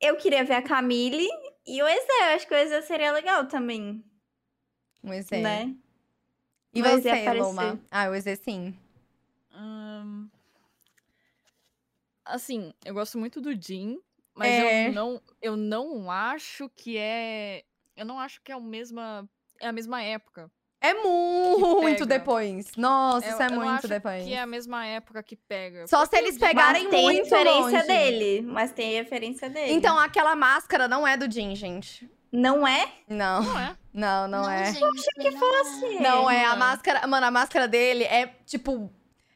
Eu 0.00 0.16
queria 0.16 0.44
ver 0.44 0.54
a 0.54 0.62
Camille 0.62 1.28
e 1.66 1.80
o 1.82 1.86
Ezé. 1.88 2.32
Eu 2.32 2.36
acho 2.36 2.46
que 2.48 2.54
o 2.54 2.56
Ezé 2.56 2.82
seria 2.82 3.12
legal 3.12 3.46
também, 3.46 4.04
Um 5.02 5.12
EZ. 5.12 5.30
né? 5.30 5.74
E 6.74 6.82
O 6.82 6.84
você, 6.84 7.08
aparecer. 7.10 7.40
Luma? 7.42 7.80
Ah, 7.90 8.08
o 8.10 8.14
EZ 8.14 8.38
sim. 8.40 8.76
Ahn, 9.52 10.26
Assim, 12.24 12.74
eu 12.84 12.92
gosto 12.94 13.16
muito 13.18 13.40
do 13.40 13.52
Jin, 13.60 13.98
mas 14.38 14.48
É. 14.52 14.88
eu 14.88 14.92
não, 14.92 15.22
eu 15.42 15.56
não 15.56 16.10
acho 16.10 16.70
que 16.76 16.96
é, 16.96 17.64
eu 17.96 18.06
não 18.06 18.18
acho 18.20 18.40
que 18.42 18.52
é 18.52 18.54
a 18.54 18.60
mesma, 18.60 19.28
é 19.60 19.66
a 19.68 19.72
mesma 19.72 20.02
época. 20.02 20.50
É 20.80 20.94
muito 20.94 21.80
pega. 21.82 22.06
depois. 22.06 22.70
Nossa, 22.76 23.26
Eu- 23.26 23.32
isso 23.32 23.42
é 23.42 23.46
eu 23.46 23.50
não 23.50 23.56
muito 23.64 23.78
acho 23.78 23.88
depois. 23.88 24.24
Que 24.24 24.32
é 24.34 24.40
a 24.40 24.46
mesma 24.46 24.86
época 24.86 25.22
que 25.24 25.34
pega. 25.34 25.88
Só 25.88 26.04
se 26.06 26.16
eles 26.16 26.38
pegarem 26.38 26.84
mas 26.84 26.90
tem 26.92 27.02
muito 27.02 27.24
referência 27.24 27.62
longe. 27.78 27.86
dele. 27.88 28.42
Mas 28.42 28.70
tem 28.72 28.92
referência 28.94 29.50
dele. 29.50 29.72
Então, 29.72 29.98
aquela 29.98 30.36
máscara 30.36 30.86
não 30.86 31.04
é 31.06 31.16
do 31.16 31.28
Jin, 31.28 31.56
gente. 31.56 32.08
Não 32.30 32.64
é? 32.64 32.92
Não, 33.08 33.42
Não 33.42 33.58
é. 33.58 33.76
não, 33.92 34.28
não, 34.28 34.50
é. 34.50 34.72
Gente, 34.72 35.10
que 35.18 35.30
não 35.30 35.38
fosse. 35.40 35.96
é. 35.96 36.00
Não 36.00 36.30
é. 36.30 36.44
A 36.44 36.48
Não 36.50 36.54
é. 36.54 36.58
máscara. 36.58 37.06
Mano, 37.08 37.26
a 37.26 37.30
máscara 37.32 37.66
dele 37.66 38.04
é, 38.04 38.26
tipo. 38.46 38.92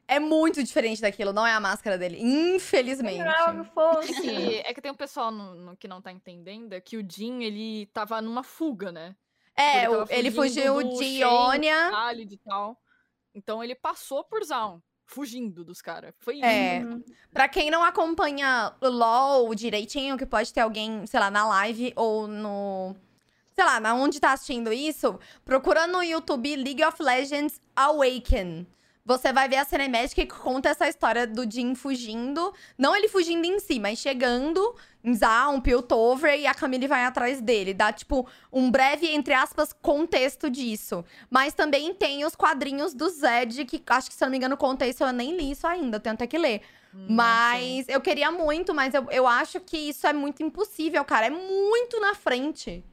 É 0.09 0.18
muito 0.18 0.62
diferente 0.62 1.00
daquilo. 1.00 1.32
Não 1.32 1.46
é 1.46 1.53
a 1.53 1.61
máscara 1.61 1.96
dele. 1.96 2.18
Infelizmente. 2.20 3.18
Não, 3.24 3.62
É 4.03 4.07
que, 4.07 4.57
é 4.66 4.74
que 4.74 4.80
tem 4.82 4.90
um 4.92 4.96
pessoal 4.96 5.30
no, 5.30 5.55
no 5.55 5.76
que 5.76 5.88
não 5.88 6.03
tá 6.03 6.12
entendendo 6.12 6.72
é 6.74 6.80
que 6.80 6.96
o 6.96 7.07
Jin, 7.09 7.42
ele 7.42 7.86
tava 7.86 8.20
numa 8.20 8.42
fuga, 8.42 8.90
né? 8.92 9.14
É, 9.57 9.78
Ele 9.84 9.88
o- 9.88 9.98
tava 9.98 10.14
ele 10.14 10.30
fugindo 10.30 10.72
fugiu 10.74 10.98
de. 10.98 11.05
Ionia. 11.20 11.90
Khalid 11.90 12.34
e 12.34 12.38
tal. 12.38 12.76
Então 13.34 13.62
ele 13.64 13.74
passou 13.74 14.24
por 14.24 14.42
Zaun, 14.44 14.80
fugindo 15.07 15.64
dos 15.64 15.80
caras. 15.80 16.12
Foi 16.20 16.36
isso. 16.36 16.44
É. 16.44 16.80
Uhum. 16.84 17.03
Pra 17.32 17.48
quem 17.48 17.70
não 17.70 17.82
acompanha 17.84 18.74
o 18.80 18.88
LOL 18.88 19.55
direitinho, 19.55 20.18
que 20.18 20.26
pode 20.26 20.53
ter 20.53 20.61
alguém, 20.61 21.07
sei 21.07 21.20
lá, 21.20 21.30
na 21.30 21.46
live 21.46 21.92
ou 21.96 22.26
no. 22.26 22.94
Sei 23.55 23.64
lá, 23.64 23.78
na 23.78 23.94
onde 23.94 24.18
tá 24.18 24.32
assistindo 24.32 24.72
isso, 24.72 25.18
procura 25.44 25.86
no 25.86 26.03
YouTube 26.03 26.57
League 26.57 26.82
of 26.84 27.03
Legends 27.03 27.61
Awaken. 27.76 28.66
Você 29.05 29.32
vai 29.32 29.48
ver 29.48 29.57
a 29.57 29.64
cinemática 29.64 30.24
que 30.24 30.32
conta 30.32 30.68
essa 30.68 30.88
história 30.88 31.26
do 31.26 31.50
Jin 31.50 31.74
fugindo. 31.74 32.55
Não 32.78 32.94
ele 32.94 33.09
fugindo 33.09 33.44
em 33.44 33.59
si, 33.59 33.80
mas 33.80 33.98
chegando 33.98 34.76
em 35.03 35.12
Zaun, 35.12 35.61
Piltover, 35.61 36.38
e 36.38 36.46
a 36.46 36.55
Camille 36.55 36.86
vai 36.86 37.05
atrás 37.05 37.40
dele. 37.40 37.74
Dá, 37.74 37.92
tipo, 37.92 38.28
um 38.53 38.70
breve, 38.70 39.09
entre 39.09 39.34
aspas, 39.34 39.72
contexto 39.72 40.48
disso. 40.48 41.05
Mas 41.28 41.53
também 41.53 41.92
tem 41.92 42.24
os 42.24 42.36
quadrinhos 42.36 42.94
do 42.94 43.09
Zed, 43.09 43.64
que 43.64 43.82
acho 43.88 44.09
que, 44.09 44.14
se 44.14 44.22
eu 44.22 44.26
não 44.26 44.30
me 44.30 44.36
engano, 44.36 44.55
o 44.55 44.59
contexto 44.59 45.00
eu 45.00 45.12
nem 45.12 45.36
li 45.36 45.50
isso 45.50 45.66
ainda, 45.66 45.96
eu 45.96 46.00
tenho 46.00 46.14
até 46.14 46.26
que 46.28 46.38
ler. 46.38 46.61
Hum, 46.94 47.07
Mas 47.11 47.88
eu 47.88 48.00
queria 48.00 48.30
muito, 48.30 48.72
mas 48.72 48.94
eu, 48.94 49.11
eu 49.11 49.26
acho 49.26 49.59
que 49.59 49.76
isso 49.76 50.07
é 50.07 50.12
muito 50.12 50.44
impossível, 50.44 51.05
cara. 51.05 51.26
É 51.26 51.30
muito 51.30 51.98
na 51.98 52.14
frente. 52.14 52.84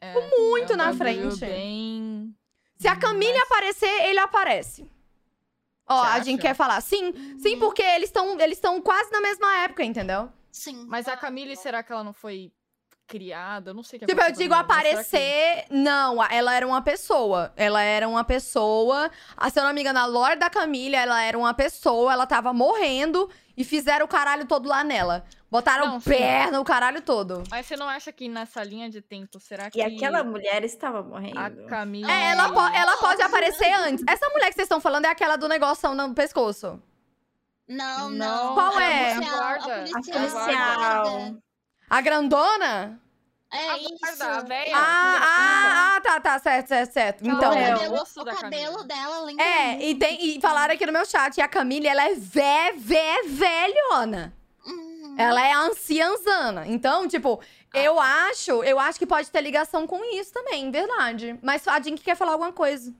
É, 0.00 0.14
muito 0.38 0.72
é 0.72 0.74
um 0.74 0.78
na 0.78 0.94
frente. 0.94 1.40
Bem... 1.40 2.34
Se 2.78 2.88
a 2.88 2.96
Camille 2.96 3.32
Mas- 3.34 3.42
aparecer, 3.42 4.04
ele 4.08 4.20
aparece. 4.20 4.86
Ó, 5.88 6.02
a 6.02 6.20
gente 6.20 6.40
quer 6.40 6.54
falar. 6.54 6.80
Sim, 6.80 7.38
sim, 7.38 7.58
porque 7.58 7.82
eles 7.82 8.08
estão 8.08 8.38
eles 8.40 8.58
estão 8.58 8.80
quase 8.80 9.10
na 9.10 9.20
mesma 9.20 9.56
época, 9.64 9.82
entendeu? 9.84 10.28
Sim. 10.52 10.84
Mas 10.88 11.06
a 11.08 11.16
Camille, 11.16 11.56
será 11.56 11.82
que 11.82 11.92
ela 11.92 12.02
não 12.04 12.12
foi 12.12 12.50
criada? 13.06 13.70
Eu 13.70 13.74
não 13.74 13.82
sei 13.82 13.96
o 13.96 14.00
que 14.00 14.06
Tipo, 14.06 14.20
eu 14.20 14.32
digo 14.32 14.52
a 14.52 14.58
será 14.58 14.66
que- 14.66 14.72
aparecer. 14.72 15.64
Não, 15.70 16.20
a- 16.20 16.28
ela 16.30 16.54
era 16.54 16.66
uma 16.66 16.82
pessoa. 16.82 17.52
Ela 17.56 17.80
era 17.82 18.06
uma 18.08 18.22
pessoa. 18.24 19.10
Ah, 19.36 19.48
Se 19.48 19.58
eu 19.58 19.64
não 19.64 19.72
me 19.72 19.80
engano, 19.80 19.98
a 19.98 20.06
lore 20.06 20.36
da 20.36 20.50
Camille, 20.50 20.94
ela 20.94 21.22
era 21.22 21.38
uma 21.38 21.54
pessoa, 21.54 22.12
ela 22.12 22.26
tava 22.26 22.52
morrendo 22.52 23.30
e 23.56 23.64
fizeram 23.64 24.04
o 24.04 24.08
caralho 24.08 24.46
todo 24.46 24.68
lá 24.68 24.84
nela. 24.84 25.24
Botaram 25.50 25.86
Não, 25.86 26.00
sim. 26.00 26.10
perna, 26.10 26.60
o 26.60 26.64
caralho 26.64 27.00
todo. 27.00 27.42
Mas 27.50 27.64
você 27.66 27.74
não 27.76 27.88
acha 27.88 28.12
que 28.12 28.28
nessa 28.28 28.62
linha 28.62 28.90
de 28.90 29.00
tempo, 29.00 29.40
será 29.40 29.70
que 29.70 29.78
E 29.78 29.82
aquela 29.82 30.22
mulher 30.22 30.62
estava 30.62 31.02
morrendo. 31.02 31.38
a 31.40 31.50
Camille... 31.68 32.10
É, 32.10 32.32
ela, 32.32 32.50
po- 32.52 32.74
ela 32.76 32.96
pode 32.98 33.22
aparecer 33.22 33.72
antes. 33.72 34.04
Essa 34.06 34.28
mulher 34.28 34.48
que 34.48 34.54
vocês 34.56 34.66
estão 34.66 34.78
falando 34.80 35.06
é 35.06 35.08
aquela 35.08 35.36
do 35.36 35.48
negócio 35.48 35.94
no 35.94 36.14
pescoço. 36.14 36.82
Não, 37.66 38.10
Não. 38.10 38.54
Qual 38.54 38.76
a 38.76 38.82
é? 38.82 39.12
A 39.14 39.16
A 39.16 39.20
guarda. 39.20 39.74
A 39.74 39.84
policial. 39.84 40.18
policial. 40.20 41.34
A 41.88 42.00
grandona? 42.02 43.00
É 43.50 43.70
A 43.70 43.78
isso. 43.78 43.98
guarda, 44.00 44.26
a 44.26 44.40
véia. 44.42 44.76
Ah, 44.76 45.18
ah, 45.22 45.96
ah, 45.96 46.00
tá, 46.02 46.20
tá, 46.20 46.38
certo, 46.38 46.68
certo, 46.68 46.92
certo. 46.92 47.24
Ela 47.24 47.34
Então. 47.34 47.50
o 47.50 47.54
cabelo, 47.54 48.02
o 48.02 48.24
cabelo 48.24 48.40
Camila. 48.76 48.84
dela 48.84 49.20
lembra 49.22 49.42
É, 49.44 49.82
e, 49.82 49.94
tem, 49.94 50.36
e 50.36 50.40
falaram 50.42 50.74
aqui 50.74 50.84
no 50.84 50.92
meu 50.92 51.06
chat, 51.06 51.38
e 51.38 51.40
a 51.40 51.48
Camille, 51.48 51.86
ela 51.88 52.02
é 52.04 52.14
vé, 52.14 52.74
vé, 52.76 53.22
velhona. 53.26 54.34
Uhum. 55.18 55.24
Ela 55.24 55.46
é 55.46 55.52
anciãzana. 55.52 56.66
Então, 56.68 57.08
tipo, 57.08 57.40
eu 57.74 57.98
acho, 57.98 58.62
eu 58.62 58.78
acho 58.78 58.98
que 58.98 59.06
pode 59.06 59.30
ter 59.30 59.40
ligação 59.40 59.86
com 59.86 60.04
isso 60.14 60.32
também, 60.32 60.70
verdade. 60.70 61.38
Mas 61.42 61.66
a 61.66 61.80
Jink 61.80 62.02
quer 62.02 62.16
falar 62.16 62.32
alguma 62.32 62.52
coisa. 62.52 62.94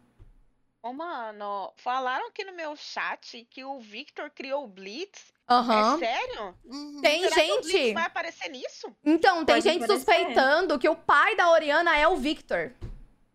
Ô, 0.83 0.93
mano, 0.93 1.73
falaram 1.77 2.27
aqui 2.27 2.45
no 2.45 2.53
meu 2.53 2.75
chat 2.75 3.47
que 3.51 3.65
o 3.65 3.79
Victor 3.79 4.31
criou 4.31 4.65
o 4.65 4.69
Blitz. 4.69 5.33
Aham. 5.49 5.95
É 5.95 5.99
sério? 5.99 6.55
Uhum. 6.65 7.01
Tem 7.01 7.23
Será 7.23 7.35
que 7.37 7.53
o 7.53 7.61
Blitz 7.61 7.71
gente. 7.71 7.95
vai 7.95 8.05
aparecer 8.05 8.49
nisso? 8.51 8.93
Então, 9.05 9.45
tem 9.45 9.57
Pode 9.57 9.63
gente 9.63 9.81
parecer. 9.81 9.97
suspeitando 9.97 10.79
que 10.79 10.89
o 10.89 10.97
pai 10.97 11.37
da 11.37 11.51
Oriana 11.51 11.97
é 11.97 12.07
o 12.07 12.17
Victor. 12.17 12.73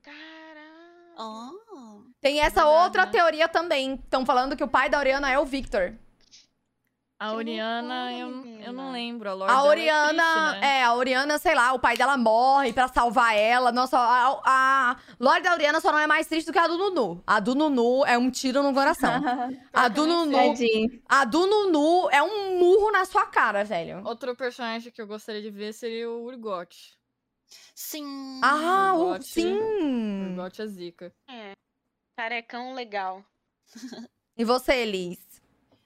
Caramba. 0.03 1.17
Oh. 1.17 2.01
Tem 2.21 2.39
essa 2.39 2.65
outra 2.67 3.05
né? 3.05 3.11
teoria 3.11 3.47
também. 3.47 3.95
Estão 3.95 4.25
falando 4.25 4.55
que 4.55 4.63
o 4.63 4.67
pai 4.67 4.89
da 4.89 4.99
Oriana 4.99 5.29
é 5.29 5.39
o 5.39 5.45
Victor. 5.45 5.93
A 7.19 7.29
Que 7.29 7.35
Oriana, 7.35 8.09
loucura, 8.25 8.49
eu, 8.49 8.61
eu 8.65 8.73
não 8.73 8.91
lembro. 8.91 9.29
A, 9.29 9.33
A 9.33 9.35
dela 9.35 9.63
Oriana, 9.63 10.23
é, 10.23 10.33
triste, 10.49 10.59
né? 10.61 10.67
é, 10.79 10.83
a 10.83 10.93
Oriana, 10.95 11.37
sei 11.37 11.55
lá, 11.55 11.71
o 11.73 11.79
pai 11.79 11.95
dela 11.95 12.17
morre 12.17 12.73
pra 12.73 12.87
salvar 12.89 13.35
ela. 13.37 13.71
Nossa, 13.71 13.97
a, 13.97 14.41
a 14.43 14.97
Lore 15.19 15.41
da 15.41 15.53
Oriana 15.53 15.79
só 15.79 15.91
não 15.91 15.99
é 15.99 16.07
mais 16.07 16.27
triste 16.27 16.47
do 16.47 16.51
que 16.53 16.59
a 16.59 16.67
do 16.67 16.77
Nunu. 16.77 17.23
A 17.25 17.39
do 17.39 17.55
Nunu 17.55 18.05
é 18.05 18.17
um 18.17 18.29
tiro 18.29 18.61
no 18.61 18.73
coração. 18.73 19.09
A 19.71 19.87
do 19.87 20.05
Nunu, 20.05 20.37
a 21.07 21.23
do 21.25 21.47
Nunu 21.47 22.09
é 22.11 22.21
um 22.21 22.59
murro 22.59 22.91
na 22.91 23.05
sua 23.05 23.25
cara, 23.25 23.63
velho. 23.63 24.05
Outro 24.05 24.35
personagem 24.35 24.91
que 24.91 25.01
eu 25.01 25.07
gostaria 25.07 25.41
de 25.41 25.49
ver 25.49 25.73
seria 25.73 26.09
o 26.09 26.23
Urgot. 26.25 26.75
Sim. 27.75 28.39
Ah, 28.43 28.93
o, 28.95 29.11
Urgot. 29.11 29.23
sim. 29.25 29.57
Urgot 30.31 30.61
é 30.61 30.67
zica. 30.67 31.13
É. 31.29 31.53
Carecão 32.17 32.73
legal. 32.73 33.23
E 34.37 34.43
você, 34.43 34.73
Elis? 34.75 35.19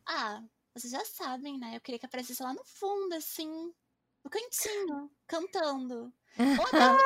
Ah, 0.05 0.41
vocês 0.79 0.91
já 0.91 1.03
sabem, 1.05 1.57
né? 1.57 1.75
Eu 1.75 1.81
queria 1.81 1.99
que 1.99 2.05
aparecesse 2.05 2.41
lá 2.43 2.53
no 2.53 2.63
fundo, 2.63 3.13
assim. 3.15 3.73
No 4.23 4.29
cantinho, 4.31 5.09
cantando. 5.25 6.11
Ou, 6.37 6.67
tal- 6.71 6.97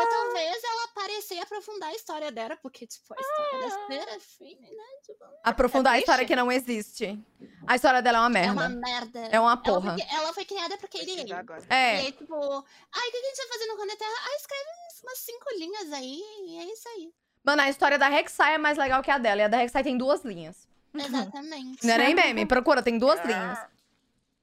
ou 0.00 0.06
talvez 0.08 0.64
ela 0.64 0.84
aparecer 0.84 1.34
e 1.36 1.40
aprofundar 1.40 1.90
a 1.90 1.94
história 1.94 2.32
dela, 2.32 2.56
porque, 2.56 2.86
tipo, 2.86 3.14
a 3.16 3.20
história 3.20 3.60
da 3.60 3.86
Serafine, 3.86 4.60
né? 4.60 4.84
Tipo, 5.04 5.24
Aprofundar 5.44 5.92
a 5.92 5.96
triste? 5.96 6.04
história 6.08 6.26
que 6.26 6.34
não 6.36 6.50
existe. 6.50 7.24
A 7.66 7.76
história 7.76 8.02
dela 8.02 8.18
é 8.18 8.20
uma 8.20 8.38
é 8.38 8.50
uma 8.52 8.68
merda. 8.68 8.80
merda. 9.20 9.36
É 9.36 9.40
uma 9.40 9.52
Ela 9.52 9.56
porra. 9.62 9.94
foi, 9.96 10.06
ela 10.16 10.32
foi 10.32 10.44
criada 10.44 10.76
Pesquisar 10.76 11.16
Lane. 11.18 11.32
agora. 11.32 11.62
E 11.62 11.72
É. 11.72 11.96
aí, 12.00 12.12
tipo, 12.12 12.34
ai, 12.34 13.08
o 13.08 13.10
que 13.12 13.16
a 13.16 13.22
gente 13.22 13.36
vai 13.36 13.46
fazer 13.48 13.66
no 13.66 13.76
Conde 13.76 13.96
Terra? 13.96 14.16
Ah, 14.24 14.36
escreve 14.36 14.70
umas 15.04 15.18
cinco 15.18 15.44
linhas 15.56 15.92
aí, 15.92 16.20
e 16.48 16.58
é 16.58 16.64
isso 16.72 16.88
aí. 16.88 17.14
Mano, 17.44 17.62
a 17.62 17.70
história 17.70 17.98
da 17.98 18.08
Rek'Sai 18.08 18.54
é 18.54 18.58
mais 18.58 18.76
legal 18.76 19.02
que 19.02 19.10
a 19.10 19.16
dela. 19.18 19.40
E 19.40 19.44
a 19.44 19.48
da 19.48 19.56
Rek'Sai 19.58 19.82
tem 19.84 19.96
duas 19.96 20.22
linhas. 20.24 20.68
Exatamente. 20.94 21.86
Não 21.86 21.94
é 21.94 21.98
nem 21.98 22.14
meme. 22.14 22.46
Procura, 22.46 22.82
tem 22.82 22.98
duas 22.98 23.24
linhas. 23.24 23.58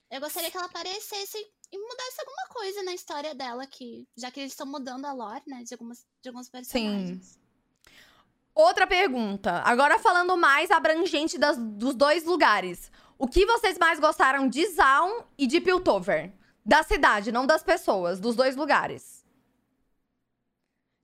Eu 0.10 0.22
gostaria 0.22 0.50
que 0.50 0.58
ela 0.58 0.68
aparecesse 0.68 1.38
e 1.72 1.78
mudasse 1.78 2.22
alguma 2.22 2.48
coisa 2.50 2.84
na 2.84 2.94
história 2.94 3.36
dela, 3.36 3.68
que 3.68 4.08
já 4.18 4.32
que 4.32 4.40
eles 4.40 4.54
estão 4.54 4.66
mudando 4.66 5.06
a 5.06 5.12
lore, 5.12 5.44
né, 5.46 5.64
de, 5.64 5.74
algumas, 5.74 6.06
de 6.22 6.30
alguns 6.30 6.50
personagens. 6.50 7.38
Outra 8.56 8.88
pergunta. 8.88 9.62
Agora 9.66 10.00
falando 10.00 10.36
mais 10.38 10.72
abrangente 10.72 11.38
das- 11.38 11.58
dos 11.58 11.94
dois 11.94 12.24
lugares. 12.24 12.90
O 13.20 13.28
que 13.28 13.46
vocês 13.46 13.78
mais 13.78 14.00
gostaram 14.00 14.48
de 14.48 14.66
Zaun 14.68 15.24
e 15.38 15.46
de 15.46 15.60
Piltover? 15.60 16.32
Da 16.66 16.84
cidade, 16.84 17.32
não 17.32 17.46
das 17.46 17.62
pessoas. 17.64 18.20
Dos 18.20 18.36
dois 18.36 18.56
lugares. 18.56 19.24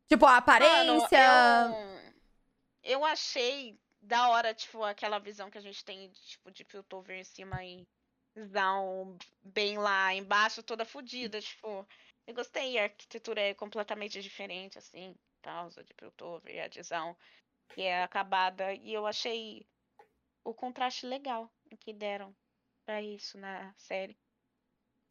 Tipo, 0.07 0.25
a 0.25 0.37
aparência... 0.37 1.19
Mano, 1.69 1.75
eu, 2.83 2.99
eu 2.99 3.05
achei 3.05 3.77
da 4.03 4.29
hora, 4.29 4.53
tipo, 4.53 4.83
aquela 4.83 5.17
visão 5.17 5.49
que 5.49 5.57
a 5.57 5.61
gente 5.61 5.83
tem, 5.83 6.09
tipo, 6.11 6.51
de 6.51 6.65
Piltover 6.65 7.17
em 7.17 7.23
cima 7.23 7.63
e 7.65 7.87
Zaun 8.37 9.17
bem 9.41 9.77
lá 9.77 10.13
embaixo, 10.13 10.61
toda 10.61 10.85
fodida, 10.85 11.41
tipo. 11.41 11.87
Eu 12.25 12.33
gostei, 12.33 12.77
a 12.77 12.83
arquitetura 12.83 13.41
é 13.41 13.53
completamente 13.53 14.21
diferente, 14.21 14.77
assim, 14.77 15.15
tal, 15.41 15.69
de 15.69 15.93
Piltover 15.93 16.53
e 16.53 16.59
a 16.59 16.67
de 16.67 16.81
Zaun, 16.83 17.15
que 17.73 17.81
é 17.81 18.03
acabada. 18.03 18.73
E 18.73 18.93
eu 18.93 19.05
achei 19.05 19.65
o 20.43 20.53
contraste 20.53 21.05
legal 21.05 21.51
que 21.79 21.93
deram 21.93 22.35
pra 22.85 23.01
isso 23.01 23.37
na 23.37 23.73
série. 23.75 24.17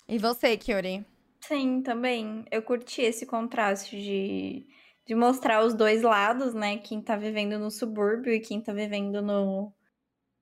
E 0.08 0.18
você, 0.18 0.56
Kyuri? 0.56 1.04
Sim, 1.40 1.82
também. 1.82 2.44
Eu 2.50 2.62
curti 2.62 3.02
esse 3.02 3.26
contraste 3.26 3.96
de, 3.96 4.66
de 5.06 5.14
mostrar 5.14 5.64
os 5.64 5.74
dois 5.74 6.02
lados, 6.02 6.54
né? 6.54 6.78
Quem 6.78 7.00
tá 7.00 7.16
vivendo 7.16 7.58
no 7.58 7.70
subúrbio 7.70 8.32
e 8.32 8.40
quem 8.40 8.60
tá 8.60 8.72
vivendo 8.72 9.20
no, 9.20 9.72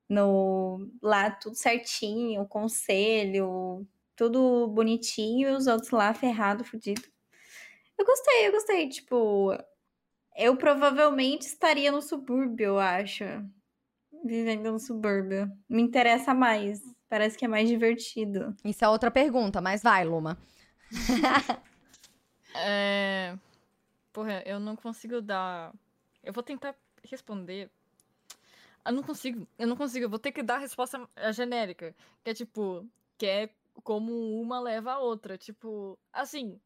no 0.09 0.91
lá 1.03 1.31
tudo 1.31 1.57
certinho, 1.57 2.47
conselho, 2.47 3.87
tudo 4.15 4.69
bonitinho, 4.69 5.49
e 5.49 5.53
os 5.53 5.67
outros 5.67 5.91
lá 5.91 6.13
ferrado, 6.13 6.65
fudido. 6.65 7.03
Eu 7.99 8.05
gostei, 8.05 8.49
eu 8.49 8.53
gostei. 8.53 8.89
Tipo, 8.89 9.57
eu 10.37 10.57
provavelmente 10.57 11.43
estaria 11.43 11.91
no 11.91 12.03
subúrbio, 12.03 12.67
eu 12.67 12.79
acho. 12.79 13.25
Vivendo 14.25 14.73
no 14.73 14.79
subúrbio. 14.79 15.51
Me 15.69 15.83
interessa 15.83 16.35
mais. 16.35 16.81
Parece 17.09 17.37
que 17.37 17.45
é 17.45 17.49
mais 17.49 17.69
divertido. 17.69 18.55
Isso 18.65 18.85
é 18.85 18.89
outra 18.89 19.11
pergunta, 19.11 19.61
mas 19.61 19.83
vai, 19.83 20.05
Luma. 20.05 20.39
É... 22.53 23.39
Porra, 24.13 24.43
eu 24.45 24.59
não 24.59 24.77
consigo 24.77 25.21
dar. 25.21 25.73
Eu 26.23 26.33
vou 26.33 26.43
tentar 26.43 26.75
responder. 27.05 27.71
Eu 28.85 28.93
não 28.93 29.03
consigo, 29.03 29.47
eu 29.59 29.67
não 29.67 29.77
consigo, 29.77 30.07
eu 30.07 30.11
vou 30.11 30.19
ter 30.19 30.33
que 30.33 30.43
dar 30.43 30.57
a 30.57 30.59
resposta 30.59 31.09
genérica. 31.33 31.95
Que 32.25 32.31
é 32.31 32.35
tipo, 32.35 32.89
que 33.19 33.27
é 33.27 33.51
como 33.85 34.41
uma 34.41 34.59
leva 34.61 34.93
a 34.93 34.99
outra. 34.99 35.37
Tipo, 35.37 35.99
assim, 36.13 36.61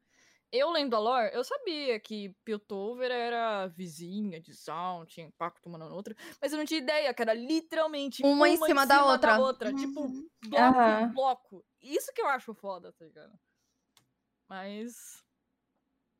eu 0.52 0.70
lendo 0.70 0.94
a 0.94 0.98
lore, 1.00 1.34
eu 1.34 1.42
sabia 1.42 1.98
que 1.98 2.28
Piltover 2.44 3.10
era 3.10 3.66
vizinha 3.66 4.40
de 4.40 4.52
Zaun, 4.52 5.04
tinha 5.04 5.26
impacto 5.26 5.66
uma 5.66 5.76
na 5.76 5.86
outra, 5.86 6.14
mas 6.40 6.52
eu 6.52 6.58
não 6.58 6.64
tinha 6.64 6.78
ideia 6.80 7.12
que 7.12 7.22
era 7.22 7.34
literalmente 7.34 8.22
Uma 8.24 8.48
em 8.48 8.56
cima 8.56 8.86
da 8.86 9.38
outra. 9.38 9.72
Tipo, 9.74 10.02
Uhum. 10.02 10.28
bloco 10.44 10.76
Aham. 10.78 11.08
por 11.08 11.14
bloco. 11.14 11.64
Isso 11.82 12.12
que 12.12 12.22
eu 12.22 12.28
acho 12.28 12.54
foda, 12.54 12.92
tá 12.92 13.04
ligado? 13.04 13.32
Mas. 14.48 15.23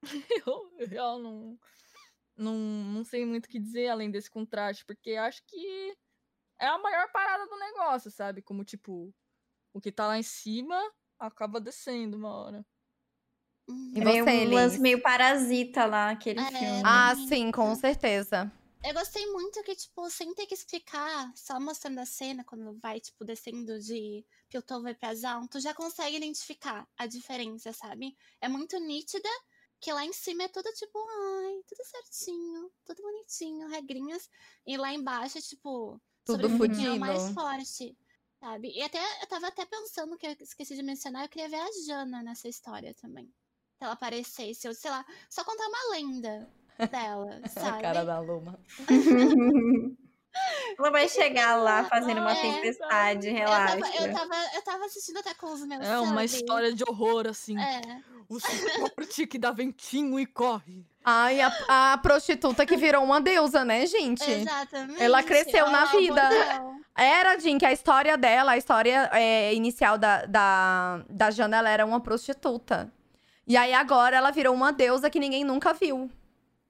eu, 0.47 0.73
eu 0.79 1.19
não, 1.19 1.59
não. 2.37 2.55
Não 2.57 3.05
sei 3.05 3.27
muito 3.27 3.47
o 3.47 3.49
que 3.49 3.59
dizer 3.61 3.89
além 3.89 4.11
desse 4.11 4.31
contraste, 4.31 4.85
porque 4.85 5.13
acho 5.13 5.43
que 5.47 5.97
é 6.61 6.67
a 6.67 6.79
maior 6.79 7.11
parada 7.13 7.47
do 7.47 7.59
negócio, 7.59 8.11
sabe? 8.11 8.43
Como, 8.43 8.65
tipo, 8.65 9.15
o 9.73 9.81
que 9.81 9.93
tá 9.93 10.07
lá 10.07 10.19
em 10.19 10.23
cima 10.23 10.79
acaba 11.19 11.61
descendo 11.61 12.17
uma 12.17 12.35
hora. 12.35 12.67
Uhum. 13.69 13.93
E 13.95 14.01
É 14.01 14.05
meio, 14.05 14.25
você, 14.25 14.31
um 14.47 14.51
lance 14.51 14.79
meio 14.81 15.03
parasita 15.03 15.87
lá, 15.87 16.11
aquele 16.11 16.41
É, 16.41 16.51
filme. 16.51 16.83
Ah, 16.85 17.15
Sim. 17.15 17.27
sim, 17.29 17.53
com 17.53 17.75
certeza. 17.75 18.51
Eu 18.85 18.93
gostei 18.93 19.25
muito 19.33 19.63
que, 19.63 19.75
tipo, 19.75 20.11
sem 20.11 20.35
ter 20.35 20.47
que 20.47 20.53
explicar, 20.55 21.33
só 21.35 21.59
mostrando 21.59 22.01
a 22.01 22.05
cena, 22.07 22.45
quando 22.45 22.79
vai, 22.79 23.01
tipo, 23.01 23.25
descendo 23.25 23.81
de 23.81 24.25
Piltover 24.51 24.99
pra 24.99 25.15
Zaun, 25.15 25.47
tu 25.47 25.59
já 25.59 25.73
consegue 25.73 26.19
identificar 26.19 26.87
a 26.99 27.07
diferença, 27.07 27.73
sabe? 27.73 28.15
É 28.43 28.49
muito 28.49 28.79
nítida, 28.79 29.29
que 29.85 29.93
lá 29.93 30.03
em 30.03 30.15
cima 30.15 30.45
é 30.45 30.49
tudo, 30.49 30.71
tipo, 30.73 30.99
ai, 30.99 31.61
tudo 31.69 31.85
certinho, 31.85 32.71
tudo 32.87 33.03
bonitinho, 33.03 33.69
regrinhas. 33.69 34.31
E 34.67 34.79
lá 34.79 34.95
embaixo 34.95 35.37
é, 35.37 35.43
tipo, 35.43 36.01
Tudo 36.25 36.47
é 36.47 36.51
fudido. 36.57 36.99
mais 36.99 37.29
forte, 37.35 37.95
sabe? 38.41 38.73
E 38.75 38.83
até, 38.83 38.99
eu 39.23 39.27
tava 39.27 39.49
até 39.49 39.67
pensando, 39.67 40.17
que 40.17 40.27
eu 40.27 40.35
esqueci 40.41 40.75
de 40.75 40.83
mencionar, 40.83 41.25
eu 41.25 41.29
queria 41.29 41.51
ver 41.51 41.61
a 41.61 41.69
Jana 41.87 42.23
nessa 42.23 42.49
história 42.49 42.95
também. 42.95 43.27
Se 43.77 43.85
ela 43.85 43.93
aparecesse, 43.93 44.67
ou 44.67 44.73
sei 44.73 44.91
lá, 44.91 45.05
só 45.29 45.45
contar 45.45 45.67
uma 45.69 45.91
lenda 45.97 46.51
dela, 46.91 47.41
A 47.45 47.49
sabe? 47.51 47.83
cara 47.83 48.05
da 48.05 48.21
Luma. 48.21 48.59
Ela 50.79 50.91
vai 50.91 51.09
chegar 51.09 51.57
lá 51.57 51.85
fazendo 51.85 52.21
uma 52.21 52.33
É, 52.33 52.41
tempestade, 52.41 53.29
Eu 53.29 53.35
relaxa. 53.35 53.79
tava, 53.79 53.97
eu, 53.97 54.13
tava, 54.13 54.35
eu 54.55 54.63
tava 54.63 54.85
assistindo 54.87 55.19
até 55.19 55.33
com 55.35 55.53
os 55.53 55.65
meus 55.67 55.87
É 55.87 55.99
uma 55.99 56.07
sabe? 56.15 56.25
história 56.25 56.73
de 56.73 56.83
horror, 56.89 57.27
assim. 57.29 57.59
É, 57.59 57.81
O 58.29 58.41
suporte 58.41 59.27
que 59.27 59.39
dá 59.39 59.51
ventinho 59.53 60.19
e 60.19 60.27
corre. 60.27 60.85
Ai, 61.05 61.41
a, 61.41 61.93
a 61.93 61.99
prostituta 61.99 62.65
que 62.65 62.77
virou 62.77 63.05
uma 63.05 63.21
deusa, 63.21 63.65
né, 63.65 63.87
gente? 63.87 64.29
exatamente. 64.29 65.03
Ela 65.03 65.23
cresceu 65.23 65.71
na 65.71 65.85
vida. 65.87 66.23
bordel. 66.29 66.75
Era, 66.97 67.39
Jim, 67.39 67.59
que 67.59 67.67
a 67.67 67.73
história 67.73 68.17
dela, 68.17 68.53
a 68.53 68.57
história 68.57 69.11
é, 69.13 69.53
inicial 69.55 69.99
da, 69.99 70.25
da, 70.27 71.05
da 71.11 71.31
Jana, 71.31 71.59
ela 71.59 71.69
era 71.69 71.85
uma 71.85 72.01
prostituta. 72.01 72.91
E 73.47 73.57
aí 73.57 73.75
agora 73.75 74.17
ela 74.17 74.31
virou 74.31 74.55
uma 74.55 74.73
deusa 74.73 75.11
que 75.11 75.21
ninguém 75.21 75.45
nunca 75.45 75.75
viu. 75.75 76.11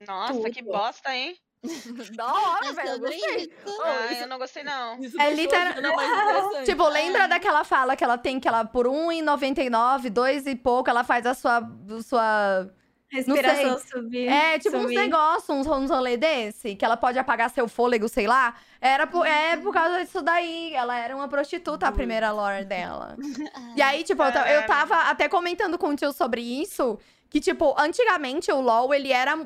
Nossa, 0.06 0.50
que 0.50 0.62
Tudo. 0.62 0.72
bosta, 0.72 1.14
hein? 1.14 1.36
Da 2.16 2.26
hora, 2.26 2.66
É 2.68 2.72
velho. 2.72 2.88
eu 2.90 2.98
gostei. 3.00 3.36
isso. 3.36 3.50
Oh, 3.66 3.82
Ah, 3.82 4.12
isso- 4.12 4.22
eu 4.22 4.28
não 4.28 4.38
gostei, 4.38 4.62
não. 4.62 5.00
Isso 5.00 5.20
É 5.20 5.26
deixou 5.26 5.26
a 5.26 5.30
literal- 5.30 5.74
Jana 5.74 5.92
mais 5.96 6.10
interessante. 6.10 6.64
Tipo, 6.70 6.88
lembra 6.88 7.26
daquela 7.28 7.64
fala 7.64 7.96
que 7.96 8.04
ela 8.04 8.18
tem, 8.18 8.38
que 8.38 8.46
ela 8.48 8.64
por 8.64 8.86
1,99, 8.86 10.10
2 10.10 10.46
e 10.46 10.54
pouco, 10.56 10.88
ela 10.90 11.04
faz 11.04 11.26
a 11.26 11.34
sua. 11.34 11.62
sua... 12.02 12.68
Respiração 13.10 13.78
subir. 13.78 14.26
É, 14.26 14.58
tipo 14.58 14.76
uns 14.76 14.82
sumir. 14.82 14.98
negócios, 14.98 15.48
uns, 15.48 15.66
uns 15.68 15.88
rolê 15.88 16.16
desse, 16.16 16.74
que 16.74 16.84
ela 16.84 16.96
pode 16.96 17.16
apagar 17.16 17.48
seu 17.48 17.68
fôlego, 17.68 18.08
sei 18.08 18.26
lá. 18.26 18.56
Era 18.80 19.06
por, 19.06 19.24
é 19.24 19.56
por 19.56 19.72
causa 19.72 20.00
disso 20.04 20.20
daí. 20.20 20.74
Ela 20.74 20.98
era 20.98 21.14
uma 21.14 21.28
prostituta, 21.28 21.86
a 21.86 21.90
Doido. 21.90 21.94
primeira 21.96 22.32
lore 22.32 22.64
dela. 22.64 23.16
E 23.76 23.82
aí, 23.82 24.02
tipo, 24.02 24.20
eu 24.20 24.30
eu 24.30 24.66
tava 24.66 24.96
até 25.02 25.28
comentando 25.28 25.78
com 25.78 25.90
o 25.90 25.94
tio 25.96 26.12
sobre 26.12 26.40
isso. 26.40 26.98
Que, 27.30 27.40
tipo, 27.40 27.74
antigamente 27.78 28.50
o 28.50 28.60
LoL, 28.60 28.92
ele 28.92 29.12
era. 29.12 29.38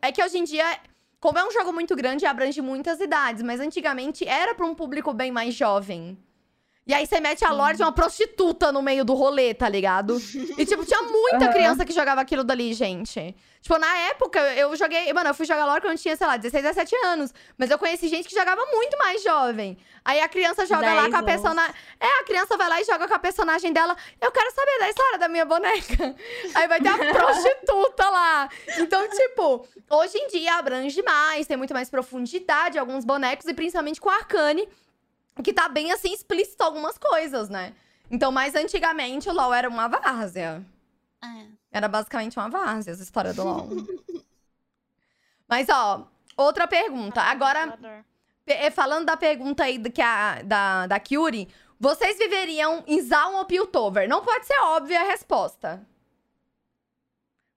É 0.00 0.12
que 0.12 0.22
hoje 0.22 0.38
em 0.38 0.44
dia, 0.44 0.64
como 1.20 1.38
é 1.38 1.46
um 1.46 1.50
jogo 1.50 1.72
muito 1.72 1.96
grande, 1.96 2.26
abrange 2.26 2.60
muitas 2.60 3.00
idades. 3.00 3.42
Mas 3.42 3.60
antigamente 3.60 4.26
era 4.26 4.54
pra 4.54 4.66
um 4.66 4.74
público 4.74 5.12
bem 5.12 5.32
mais 5.32 5.54
jovem. 5.54 6.18
E 6.88 6.94
aí 6.94 7.06
você 7.06 7.20
mete 7.20 7.44
a 7.44 7.52
lore 7.52 7.76
de 7.76 7.82
uma 7.82 7.92
prostituta 7.92 8.72
no 8.72 8.80
meio 8.80 9.04
do 9.04 9.12
rolê, 9.12 9.52
tá 9.52 9.68
ligado? 9.68 10.16
E, 10.56 10.64
tipo, 10.64 10.86
tinha 10.86 11.02
muita 11.02 11.44
Aham. 11.44 11.52
criança 11.52 11.84
que 11.84 11.92
jogava 11.92 12.22
aquilo 12.22 12.42
dali, 12.42 12.72
gente. 12.72 13.36
Tipo, 13.60 13.76
na 13.78 13.94
época, 14.08 14.40
eu 14.54 14.74
joguei. 14.74 15.12
Mano, 15.12 15.28
eu 15.28 15.34
fui 15.34 15.44
jogar 15.44 15.66
lore 15.66 15.82
quando 15.82 15.92
eu 15.92 15.98
tinha, 15.98 16.16
sei 16.16 16.26
lá, 16.26 16.38
16, 16.38 16.62
17 16.64 16.96
anos. 17.04 17.34
Mas 17.58 17.70
eu 17.70 17.78
conheci 17.78 18.08
gente 18.08 18.26
que 18.26 18.34
jogava 18.34 18.64
muito 18.72 18.96
mais 18.96 19.22
jovem. 19.22 19.76
Aí 20.02 20.18
a 20.20 20.28
criança 20.28 20.64
joga 20.64 20.94
lá 20.94 21.02
10 21.02 21.12
com 21.12 21.16
a 21.18 21.22
personagem. 21.22 21.74
É, 22.00 22.06
a 22.20 22.24
criança 22.24 22.56
vai 22.56 22.68
lá 22.70 22.80
e 22.80 22.84
joga 22.84 23.06
com 23.06 23.14
a 23.14 23.18
personagem 23.18 23.70
dela. 23.70 23.94
Eu 24.18 24.32
quero 24.32 24.50
saber 24.54 24.78
da 24.78 24.88
história 24.88 25.18
da 25.18 25.28
minha 25.28 25.44
boneca. 25.44 26.14
Aí 26.54 26.68
vai 26.68 26.80
ter 26.80 26.88
a 26.88 26.96
prostituta 26.96 28.08
lá. 28.08 28.48
Então, 28.78 29.06
tipo, 29.10 29.68
hoje 29.90 30.16
em 30.16 30.28
dia 30.28 30.54
abrange 30.54 31.02
mais, 31.02 31.46
tem 31.46 31.58
muito 31.58 31.74
mais 31.74 31.90
profundidade 31.90 32.78
alguns 32.78 33.04
bonecos, 33.04 33.46
e 33.46 33.52
principalmente 33.52 34.00
com 34.00 34.08
a 34.08 34.14
Arcane, 34.14 34.66
que 35.42 35.52
tá 35.52 35.68
bem 35.68 35.92
assim 35.92 36.12
explícito 36.12 36.62
algumas 36.62 36.98
coisas, 36.98 37.48
né? 37.48 37.74
Então, 38.10 38.32
mais 38.32 38.54
antigamente, 38.54 39.28
o 39.28 39.32
LoL 39.32 39.52
era 39.54 39.68
uma 39.68 39.86
várzea. 39.88 40.64
É. 41.22 41.46
Era 41.70 41.88
basicamente 41.88 42.38
uma 42.38 42.48
várzea, 42.48 42.92
essa 42.92 43.02
história 43.02 43.34
do 43.34 43.44
LoL. 43.44 43.68
Mas, 45.48 45.68
ó, 45.68 46.06
outra 46.36 46.66
pergunta. 46.66 47.20
Agora, 47.20 47.78
eh, 48.46 48.70
falando 48.70 49.06
da 49.06 49.16
pergunta 49.16 49.64
aí 49.64 49.78
do 49.78 49.90
que 49.90 50.00
a, 50.02 50.42
da, 50.42 50.86
da 50.86 50.98
Kyuri, 51.00 51.48
vocês 51.78 52.18
viveriam 52.18 52.82
em 52.86 53.00
Zaun 53.00 53.36
ou 53.36 53.44
Piltover? 53.44 54.08
Não 54.08 54.22
pode 54.24 54.46
ser 54.46 54.58
óbvia 54.62 55.00
a 55.00 55.04
resposta. 55.04 55.86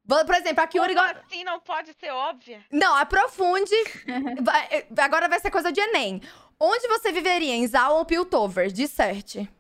Por 0.08 0.36
exemplo, 0.36 0.62
a 0.64 0.68
Kyuri... 0.68 0.94
Como 0.94 1.08
go- 1.14 1.20
assim 1.26 1.44
não 1.46 1.60
pode 1.62 1.94
ser 1.94 2.12
óbvia? 2.12 2.66
Não, 2.72 2.96
aprofunde. 2.96 3.74
Eh, 4.72 4.86
agora 4.98 5.30
vai 5.30 5.40
ser 5.40 5.50
coisa 5.52 5.72
de 5.72 5.80
Enem. 5.80 6.22
Onde 6.64 6.88
você 6.88 7.12
viveria, 7.12 7.56
em 7.56 7.66
Zaun 7.66 7.98
ou 7.98 8.06
Piltover? 8.06 8.72
Disserte. 8.72 9.52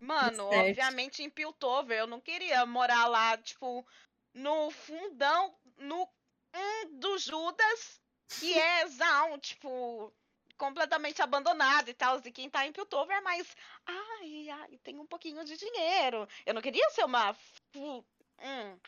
Mano, 0.00 0.48
Certo. 0.48 0.70
obviamente 0.70 1.22
em 1.22 1.30
Piltover, 1.30 1.96
eu 1.96 2.06
não 2.08 2.20
queria 2.20 2.66
morar 2.66 3.06
lá, 3.06 3.38
tipo, 3.38 3.86
no 4.34 4.68
fundão, 4.72 5.54
no 5.76 6.08
um 6.52 6.98
do 6.98 7.16
Judas, 7.16 8.00
que 8.40 8.58
é 8.58 8.86
Zaun, 8.90 9.38
tipo, 9.38 10.12
completamente 10.56 11.22
abandonado 11.22 11.90
e 11.90 11.94
tal. 11.94 12.20
E 12.24 12.32
quem 12.32 12.50
tá 12.50 12.66
em 12.66 12.72
Piltover 12.72 13.16
é 13.16 13.20
mais, 13.20 13.56
ai, 13.86 14.48
ai, 14.50 14.78
tem 14.82 14.98
um 14.98 15.06
pouquinho 15.06 15.44
de 15.44 15.56
dinheiro. 15.56 16.26
Eu 16.44 16.54
não 16.54 16.60
queria 16.60 16.90
ser 16.90 17.04
uma. 17.04 17.36
Hum. 17.76 18.78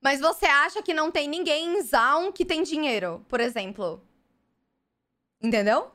Mas 0.00 0.18
você 0.18 0.46
acha 0.46 0.82
que 0.82 0.92
não 0.92 1.12
tem 1.12 1.28
ninguém 1.28 1.76
em 1.76 1.82
Zaun 1.82 2.32
que 2.32 2.44
tem 2.44 2.64
dinheiro, 2.64 3.24
por 3.28 3.38
exemplo? 3.38 4.04
Entendeu? 5.40 5.92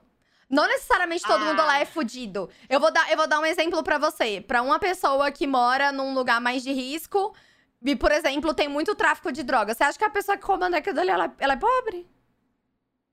Não 0.49 0.65
necessariamente 0.67 1.23
todo 1.25 1.43
mundo 1.43 1.57
lá 1.57 1.73
Ah. 1.73 1.79
é 1.79 1.85
fudido. 1.85 2.49
Eu 2.69 2.79
vou 2.79 2.91
dar, 2.91 3.09
eu 3.11 3.17
vou 3.17 3.27
dar 3.27 3.39
um 3.39 3.45
exemplo 3.45 3.83
pra 3.83 3.97
você. 3.97 4.39
Pra 4.41 4.61
uma 4.61 4.79
pessoa 4.79 5.29
que 5.31 5.45
mora 5.45 5.91
num 5.91 6.13
lugar 6.13 6.39
mais 6.39 6.63
de 6.63 6.71
risco 6.71 7.35
e, 7.83 7.95
por 7.95 8.11
exemplo, 8.11 8.53
tem 8.53 8.67
muito 8.67 8.95
tráfico 8.95 9.31
de 9.31 9.43
drogas. 9.43 9.77
Você 9.77 9.83
acha 9.83 9.97
que 9.97 10.05
a 10.05 10.09
pessoa 10.09 10.37
que 10.37 10.45
comanda 10.45 10.77
aquilo 10.77 10.99
ali, 11.01 11.09
ela, 11.09 11.35
ela 11.39 11.53
é 11.53 11.57
pobre? 11.57 12.07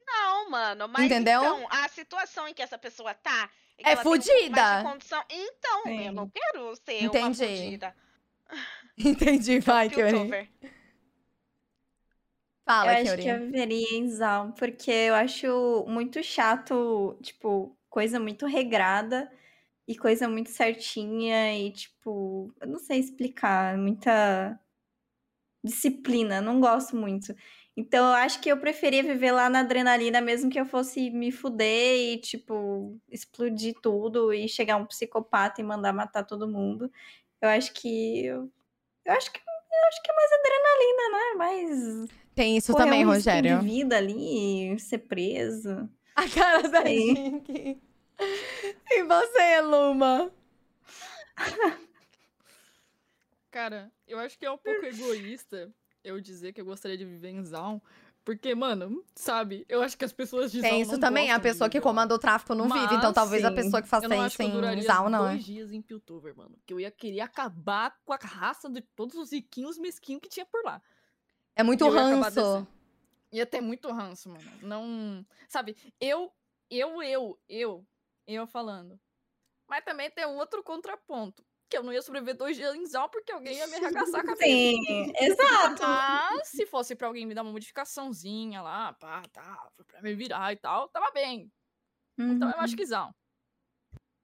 Não, 0.06 0.48
mano, 0.50 0.86
mas 0.88 1.04
Entendeu? 1.06 1.40
então, 1.42 1.66
a 1.70 1.88
situação 1.88 2.46
em 2.46 2.54
que 2.54 2.62
essa 2.62 2.78
pessoa 2.78 3.14
tá. 3.14 3.50
É 3.78 3.94
um 3.94 3.96
fudida. 3.96 4.82
condição- 4.84 5.24
Então, 5.28 5.82
Sim. 5.82 6.06
eu 6.06 6.12
não 6.12 6.30
quero 6.30 6.76
ser 6.76 6.98
uma 7.00 7.06
Entendi. 7.06 7.46
fudida. 7.46 7.96
Entendi, 8.96 9.58
vai, 9.58 9.88
Kyuri. 9.90 10.48
Fala, 12.64 12.98
eu 12.98 13.02
acho 13.02 13.16
que 13.16 13.28
eu 13.28 13.40
viveria 13.40 13.98
em 13.98 14.08
Zaun, 14.08 14.52
porque 14.52 14.90
eu 14.90 15.14
acho 15.14 15.84
muito 15.86 16.22
chato, 16.22 17.18
tipo, 17.22 17.76
coisa 17.90 18.18
muito 18.18 18.46
regrada 18.46 19.30
e 19.86 19.96
coisa 19.96 20.26
muito 20.28 20.50
certinha 20.50 21.58
e, 21.58 21.70
tipo, 21.72 22.54
eu 22.60 22.66
não 22.66 22.78
sei 22.78 23.00
explicar, 23.00 23.76
muita 23.76 24.58
disciplina, 25.62 26.40
não 26.40 26.60
gosto 26.60 26.96
muito. 26.96 27.34
Então, 27.76 28.06
eu 28.06 28.14
acho 28.14 28.40
que 28.40 28.50
eu 28.50 28.58
preferia 28.58 29.02
viver 29.02 29.32
lá 29.32 29.50
na 29.50 29.60
adrenalina, 29.60 30.20
mesmo 30.20 30.50
que 30.50 30.58
eu 30.60 30.66
fosse 30.66 31.10
me 31.10 31.32
fuder 31.32 32.14
e, 32.14 32.18
tipo, 32.20 32.98
explodir 33.10 33.74
tudo 33.82 34.32
e 34.32 34.48
chegar 34.48 34.76
um 34.76 34.86
psicopata 34.86 35.60
e 35.60 35.64
mandar 35.64 35.92
matar 35.92 36.24
todo 36.24 36.48
mundo. 36.48 36.90
Eu 37.40 37.48
acho 37.48 37.72
que. 37.74 38.24
Eu, 38.26 38.50
eu 39.04 39.12
acho 39.14 39.32
que. 39.32 39.38
Eu 39.40 39.88
acho 39.88 40.02
que 40.02 40.10
é 40.10 40.14
mais 40.14 40.30
adrenalina, 40.32 41.18
né? 41.18 41.34
Mais 41.36 42.23
Tem 42.34 42.56
isso 42.56 42.72
correr 42.72 42.84
também, 42.84 43.04
um 43.04 43.08
Rogério. 43.10 43.60
de 43.60 43.64
vida 43.64 43.96
ali, 43.96 44.78
ser 44.78 44.98
preso. 44.98 45.88
A 46.16 46.28
cara 46.28 46.68
da. 46.68 46.84
Jink. 46.84 47.80
E 48.90 49.02
você, 49.02 49.60
Luma? 49.60 50.30
Cara, 53.50 53.90
eu 54.06 54.18
acho 54.18 54.38
que 54.38 54.46
é 54.46 54.50
um 54.50 54.58
pouco 54.58 54.84
egoísta 54.84 55.72
eu 56.02 56.20
dizer 56.20 56.52
que 56.52 56.60
eu 56.60 56.64
gostaria 56.64 56.98
de 56.98 57.04
viver 57.04 57.30
em 57.30 57.42
Zaun. 57.44 57.80
Porque, 58.24 58.54
mano, 58.54 59.04
sabe, 59.14 59.66
eu 59.68 59.82
acho 59.82 59.98
que 59.98 60.04
as 60.04 60.12
pessoas 60.12 60.50
de 60.50 60.60
Zaun 60.60 60.70
Tem 60.70 60.80
isso 60.80 60.92
não 60.92 61.00
também. 61.00 61.30
A 61.30 61.38
pessoa 61.38 61.68
que 61.68 61.80
comanda 61.80 62.14
o 62.14 62.18
tráfico 62.18 62.54
não 62.54 62.68
vive. 62.68 62.94
Então 62.94 63.10
Mas, 63.10 63.14
talvez 63.14 63.44
a 63.44 63.50
sim, 63.50 63.54
pessoa 63.54 63.82
que 63.82 63.88
faça 63.88 64.06
isso 64.26 64.36
que 64.36 64.42
em 64.44 64.82
Zaun, 64.82 65.10
não 65.10 65.26
é. 65.26 65.32
dois 65.32 65.44
dias 65.44 65.72
em 65.72 65.82
Piltover, 65.82 66.34
mano. 66.34 66.56
Que 66.64 66.72
eu 66.72 66.80
ia 66.80 66.90
querer 66.90 67.20
acabar 67.20 67.94
com 68.04 68.12
a 68.12 68.16
raça 68.16 68.70
de 68.70 68.80
todos 68.80 69.14
os 69.16 69.30
riquinhos 69.30 69.78
mesquinhos 69.78 70.22
que 70.22 70.28
tinha 70.28 70.46
por 70.46 70.64
lá. 70.64 70.80
É 71.56 71.62
muito 71.62 71.84
Eu 71.84 71.94
ia 71.94 72.02
ranço. 72.02 72.30
descendo. 72.30 72.68
Ia 73.32 73.46
ter 73.46 73.60
muito 73.60 73.90
ranço, 73.90 74.28
mano. 74.28 74.50
Não. 74.62 75.26
Sabe, 75.48 75.76
eu, 76.00 76.32
eu, 76.70 77.02
eu, 77.02 77.40
eu, 77.48 77.86
eu 78.26 78.46
falando. 78.46 79.00
Mas 79.68 79.84
também 79.84 80.10
tem 80.10 80.26
um 80.26 80.36
outro 80.36 80.62
contraponto. 80.62 81.44
Que 81.68 81.78
eu 81.78 81.82
não 81.82 81.92
ia 81.92 82.02
sobreviver 82.02 82.36
dois 82.36 82.56
dias 82.56 82.74
em 82.74 82.86
Zal 82.86 83.08
porque 83.08 83.32
alguém 83.32 83.56
ia 83.56 83.66
me 83.66 83.76
arregaçar 83.76 84.20
a 84.20 84.24
cabeça. 84.24 84.44
Sim, 84.44 85.12
exato. 85.18 85.82
Mas 85.82 86.48
se 86.48 86.66
fosse 86.66 86.94
pra 86.94 87.08
alguém 87.08 87.26
me 87.26 87.34
dar 87.34 87.42
uma 87.42 87.50
modificaçãozinha 87.52 88.60
lá, 88.62 88.92
pá, 88.92 89.22
tá, 89.32 89.72
pra 89.86 90.02
me 90.02 90.14
virar 90.14 90.52
e 90.52 90.56
tal, 90.56 90.88
tava 90.90 91.10
bem. 91.12 91.50
Então 92.18 92.48
eu 92.50 92.54
Uhum. 92.56 92.60
acho 92.60 92.76
que 92.76 92.84
Zal. 92.86 93.12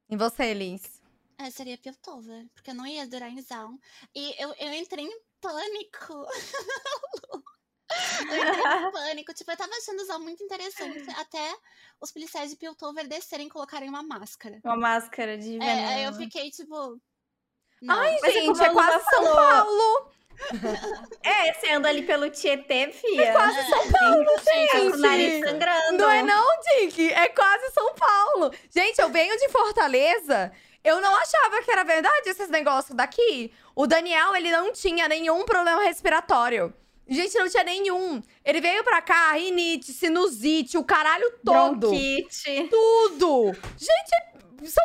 E 0.09 0.17
você, 0.17 0.53
Liz? 0.55 1.01
É, 1.39 1.51
seria 1.51 1.79
Piltover, 1.79 2.47
porque 2.55 2.71
eu 2.71 2.75
não 2.75 2.87
ia 2.87 3.09
durar 3.09 3.31
em 3.31 3.41
Zaun. 3.41 3.79
E 4.15 4.41
eu, 4.41 4.53
eu 4.59 4.73
entrei 4.75 5.07
em 5.07 5.21
pânico. 5.41 6.27
eu 8.21 8.49
entrei 8.49 8.77
em 8.89 8.91
pânico. 8.91 9.35
Tipo, 9.35 9.51
eu 9.51 9.57
tava 9.57 9.73
achando 9.77 10.05
Zaun 10.05 10.21
muito 10.21 10.43
interessante. 10.43 11.05
Até 11.21 11.55
os 12.01 12.11
policiais 12.13 12.51
de 12.51 12.57
Piltover 12.57 13.07
descerem 13.09 13.47
e 13.47 13.51
colocarem 13.51 13.89
uma 13.89 14.03
máscara. 14.03 14.61
Uma 14.65 14.77
máscara 14.77 15.37
de 15.37 15.59
veneno. 15.59 15.65
É, 15.65 15.87
aí 15.95 16.05
eu 16.05 16.13
fiquei, 16.15 16.51
tipo. 16.51 17.01
Não. 17.83 17.99
Ai, 17.99 18.19
Mas 18.21 18.23
é 18.25 18.41
gente, 18.41 18.63
é 18.63 18.71
quase 18.71 19.05
São 19.05 19.25
falou. 19.25 19.37
Paulo. 19.37 20.13
É, 21.23 21.53
você 21.53 21.71
anda 21.71 21.89
ali 21.91 22.01
pelo 22.03 22.31
Tietê, 22.31 22.91
fia. 22.93 23.25
É 23.25 23.33
quase 23.33 23.63
São 23.69 23.93
Paulo, 23.93 24.25
Tá 24.25 24.53
com 24.73 24.79
o 24.87 24.97
nariz 24.97 25.33
gente. 25.35 25.49
sangrando. 25.49 25.99
Não 25.99 26.11
é 26.11 26.23
não, 26.23 26.47
Dick? 26.63 27.13
É 27.13 27.29
quase 27.29 27.71
São 27.73 27.95
Paulo. 27.95 28.51
Gente, 28.71 28.99
eu 29.01 29.11
venho 29.11 29.37
de 29.37 29.51
Fortaleza. 29.51 30.51
Eu 30.83 30.99
não 31.01 31.15
achava 31.15 31.63
que 31.63 31.71
era 31.71 31.85
verdade 31.85 32.31
esses 32.31 32.49
negócios 32.49 32.97
daqui. 32.97 33.53
O 33.77 33.87
Daniel, 33.87 34.35
ele 34.35 34.51
não 34.51 34.73
tinha 34.73 35.07
nenhum 35.09 35.45
problema 35.45 35.83
respiratório. 35.83 36.73
Gente, 37.11 37.37
não 37.37 37.49
tinha 37.49 37.65
nenhum. 37.65 38.23
Ele 38.45 38.61
veio 38.61 38.85
pra 38.85 39.03
cá, 39.03 39.33
rinite, 39.33 39.93
sinusite, 39.93 40.79
o 40.79 40.85
caralho 40.85 41.29
todo. 41.45 41.89
Bronquite. 41.91 42.69
Tudo. 42.71 43.53
Gente, 43.77 44.71
São 44.71 44.85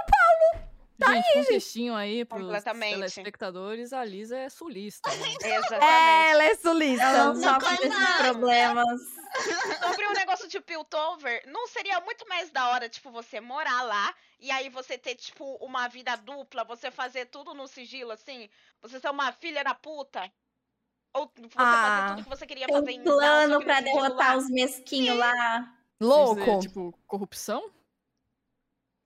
gente, 1.14 1.34
contextinho 1.34 1.94
aí 1.94 2.24
pros 2.26 2.42
Completamente. 2.42 2.94
telespectadores, 2.96 3.92
a 3.94 4.04
Lisa 4.04 4.38
é 4.38 4.50
sulista. 4.50 5.10
né? 5.10 5.16
Exatamente. 5.44 6.32
Ela 6.32 6.44
é 6.46 6.56
sulista. 6.56 7.04
Ela 7.04 7.24
não 7.26 7.34
Não 7.36 7.54
sofre 7.60 7.78
desses 7.78 7.90
nada. 7.90 8.24
problemas. 8.24 9.02
Sobre 9.86 10.06
o 10.08 10.14
negócio 10.14 10.48
de 10.48 10.62
Piltover, 10.62 11.44
não 11.48 11.68
seria 11.68 12.00
muito 12.00 12.28
mais 12.30 12.50
da 12.50 12.70
hora, 12.70 12.88
tipo, 12.88 13.12
você 13.12 13.42
morar 13.42 13.82
lá 13.84 14.16
e 14.40 14.50
aí 14.50 14.70
você 14.70 14.98
ter, 14.98 15.16
tipo, 15.16 15.56
uma 15.58 15.88
vida 15.90 16.16
dupla, 16.16 16.64
você 16.64 16.90
fazer 16.90 17.26
tudo 17.26 17.54
no 17.54 17.68
sigilo, 17.68 18.12
assim? 18.12 18.50
Você 18.82 19.00
ser 19.00 19.10
uma 19.10 19.32
filha 19.34 19.64
da 19.64 19.76
puta? 19.76 20.32
Ou 21.16 21.32
você 21.38 21.50
Ah. 21.56 21.82
fazer 21.82 22.10
tudo 22.16 22.24
que 22.24 22.30
você 22.30 22.46
queria 22.46 22.68
fazer 22.68 22.88
um 22.88 22.90
em 22.94 23.04
plano 23.04 23.64
pra 23.64 23.80
derrotar 23.82 24.32
lá? 24.34 24.38
os 24.38 24.50
mesquinhos 24.50 25.18
lá. 25.18 25.32
Dizer, 26.00 26.14
Louco. 26.14 26.60
tipo, 26.60 26.94
corrupção? 27.08 27.72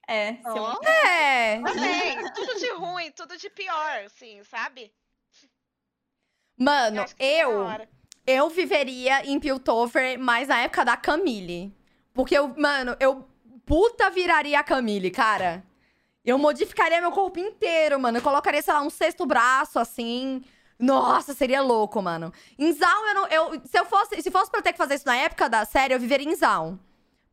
É, 0.08 0.38
Ó. 0.44 0.82
É. 0.84 1.62
Também, 1.62 2.34
tudo 2.34 2.56
de 2.60 2.72
ruim, 2.74 3.12
tudo 3.12 3.38
de 3.38 3.48
pior, 3.52 4.04
assim, 4.06 4.44
sabe? 4.44 4.92
Mano, 6.58 7.06
eu. 7.20 7.66
Eu 8.26 8.50
viveria 8.50 9.24
em 9.26 9.40
Piltover 9.40 10.20
mais 10.20 10.48
na 10.48 10.60
época 10.62 10.84
da 10.84 10.98
Camille. 10.98 11.72
Porque 12.14 12.36
eu, 12.38 12.48
mano, 12.58 12.96
eu 13.00 13.28
puta 13.66 14.10
viraria 14.10 14.60
a 14.60 14.64
Camille, 14.64 15.10
cara. 15.12 15.64
Eu 16.26 16.38
modificaria 16.38 17.00
meu 17.02 17.12
corpo 17.12 17.40
inteiro, 17.40 18.00
mano. 18.00 18.18
Eu 18.18 18.22
colocaria, 18.22 18.62
sei 18.62 18.74
lá, 18.74 18.82
um 18.82 18.90
sexto 18.90 19.26
braço, 19.26 19.80
assim. 19.80 20.44
Nossa, 20.80 21.34
seria 21.34 21.62
louco, 21.62 22.02
mano. 22.02 22.32
Em 22.58 22.72
Zaun, 22.72 23.08
eu 23.08 23.14
não. 23.14 23.28
Eu, 23.28 23.62
se 23.66 23.78
eu 23.78 23.86
fosse. 23.86 24.22
Se 24.22 24.32
fosse 24.32 24.50
pra 24.50 24.62
ter 24.62 24.72
que 24.72 24.78
fazer 24.78 24.96
isso 24.96 25.06
na 25.06 25.16
época 25.18 25.50
da 25.50 25.66
série, 25.66 25.94
eu 25.94 26.00
viveria 26.00 26.32
em 26.32 26.36
Zaun. 26.36 26.80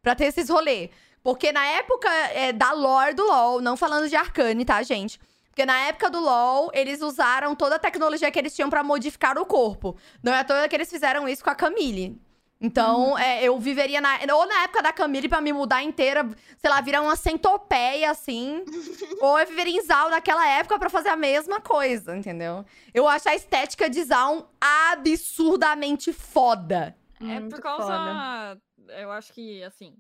Pra 0.03 0.17
ter 0.17 0.25
esses 0.25 0.49
rolê. 0.49 0.91
Porque 1.23 1.53
na 1.53 1.65
época 1.67 2.09
é, 2.09 2.53
da 2.53 2.73
lore 2.73 3.15
do 3.15 3.25
LoL, 3.25 3.61
não 3.61 3.77
falando 3.77 4.09
de 4.09 4.15
Arcane, 4.15 4.65
tá, 4.65 4.83
gente? 4.83 5.19
Porque 5.49 5.65
na 5.65 5.79
época 5.87 6.11
do 6.11 6.21
LoL, 6.21 6.71
eles 6.75 7.01
usaram 7.01 7.55
toda 7.55 7.77
a 7.77 7.79
tecnologia 7.79 8.31
que 8.31 8.39
eles 8.39 8.55
tinham 8.55 8.69
pra 8.69 8.85
modificar 8.85 9.39
o 9.39 9.47
corpo. 9.47 9.97
Não 10.23 10.33
é 10.33 10.41
à 10.41 10.45
toa 10.45 10.69
que 10.69 10.77
eles 10.77 10.91
fizeram 10.91 11.29
isso 11.29 11.43
com 11.43 11.51
a 11.51 11.55
Camille. 11.55 12.21
Então, 12.61 13.19
é, 13.19 13.45
eu 13.45 13.59
viveria 13.59 14.01
na. 14.01 14.19
Ou 14.35 14.47
na 14.47 14.63
época 14.63 14.83
da 14.83 14.93
Camille 14.93 15.29
pra 15.29 15.41
me 15.41 15.53
mudar 15.53 15.83
inteira, 15.83 16.27
sei 16.57 16.71
lá, 16.71 16.81
virar 16.81 17.03
uma 17.03 17.17
centopeia, 17.17 18.11
assim. 18.11 18.65
ou 19.21 19.39
eu 19.39 19.47
viveria 19.47 19.79
em 19.79 19.83
Zal 19.83 20.09
naquela 20.09 20.49
época 20.49 20.79
pra 20.79 20.89
fazer 20.89 21.11
a 21.11 21.17
mesma 21.17 21.61
coisa, 21.61 22.17
entendeu? 22.17 22.65
Eu 22.95 23.07
acho 23.07 23.29
a 23.29 23.35
estética 23.35 23.91
de 23.91 24.03
Zal 24.05 24.51
absurdamente 24.61 26.13
foda. 26.13 26.97
É 27.21 27.41
Muito 27.41 27.57
por 27.57 27.63
causa. 27.63 27.87
foda. 27.87 28.63
Eu 29.01 29.11
acho 29.11 29.33
que, 29.33 29.63
assim. 29.63 29.97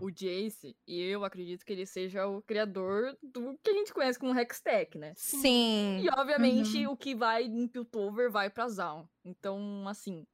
O 0.00 0.10
Jace, 0.10 0.76
e 0.86 1.00
eu 1.00 1.24
acredito 1.24 1.64
que 1.64 1.72
ele 1.72 1.84
seja 1.84 2.24
o 2.24 2.40
criador 2.42 3.18
do 3.20 3.58
que 3.60 3.70
a 3.70 3.74
gente 3.74 3.92
conhece 3.92 4.16
como 4.16 4.38
Hextech, 4.38 4.96
né? 4.96 5.12
Sim. 5.16 5.98
E, 6.00 6.08
obviamente, 6.10 6.86
o 6.86 6.96
que 6.96 7.16
vai 7.16 7.42
em 7.42 7.66
Piltover 7.66 8.30
vai 8.30 8.48
pra 8.48 8.68
Zaun. 8.68 9.08
Então, 9.24 9.88
assim. 9.88 10.24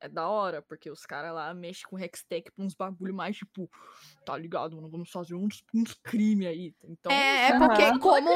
É 0.00 0.08
da 0.08 0.26
hora, 0.28 0.62
porque 0.62 0.90
os 0.90 1.04
caras 1.04 1.34
lá 1.34 1.52
mexem 1.52 1.86
com 1.88 1.98
Hextech 1.98 2.50
pra 2.50 2.64
uns 2.64 2.74
bagulho 2.74 3.14
mais, 3.14 3.36
tipo, 3.36 3.70
tá 4.24 4.36
ligado, 4.36 4.74
mano? 4.74 4.88
Vamos 4.88 5.10
fazer 5.10 5.34
uns, 5.34 5.62
uns 5.74 5.92
crimes 6.02 6.46
aí. 6.48 6.74
Então, 6.84 7.12
É, 7.12 7.50
é 7.50 7.52
os 7.52 7.58
porque 7.58 7.98
como- 7.98 8.30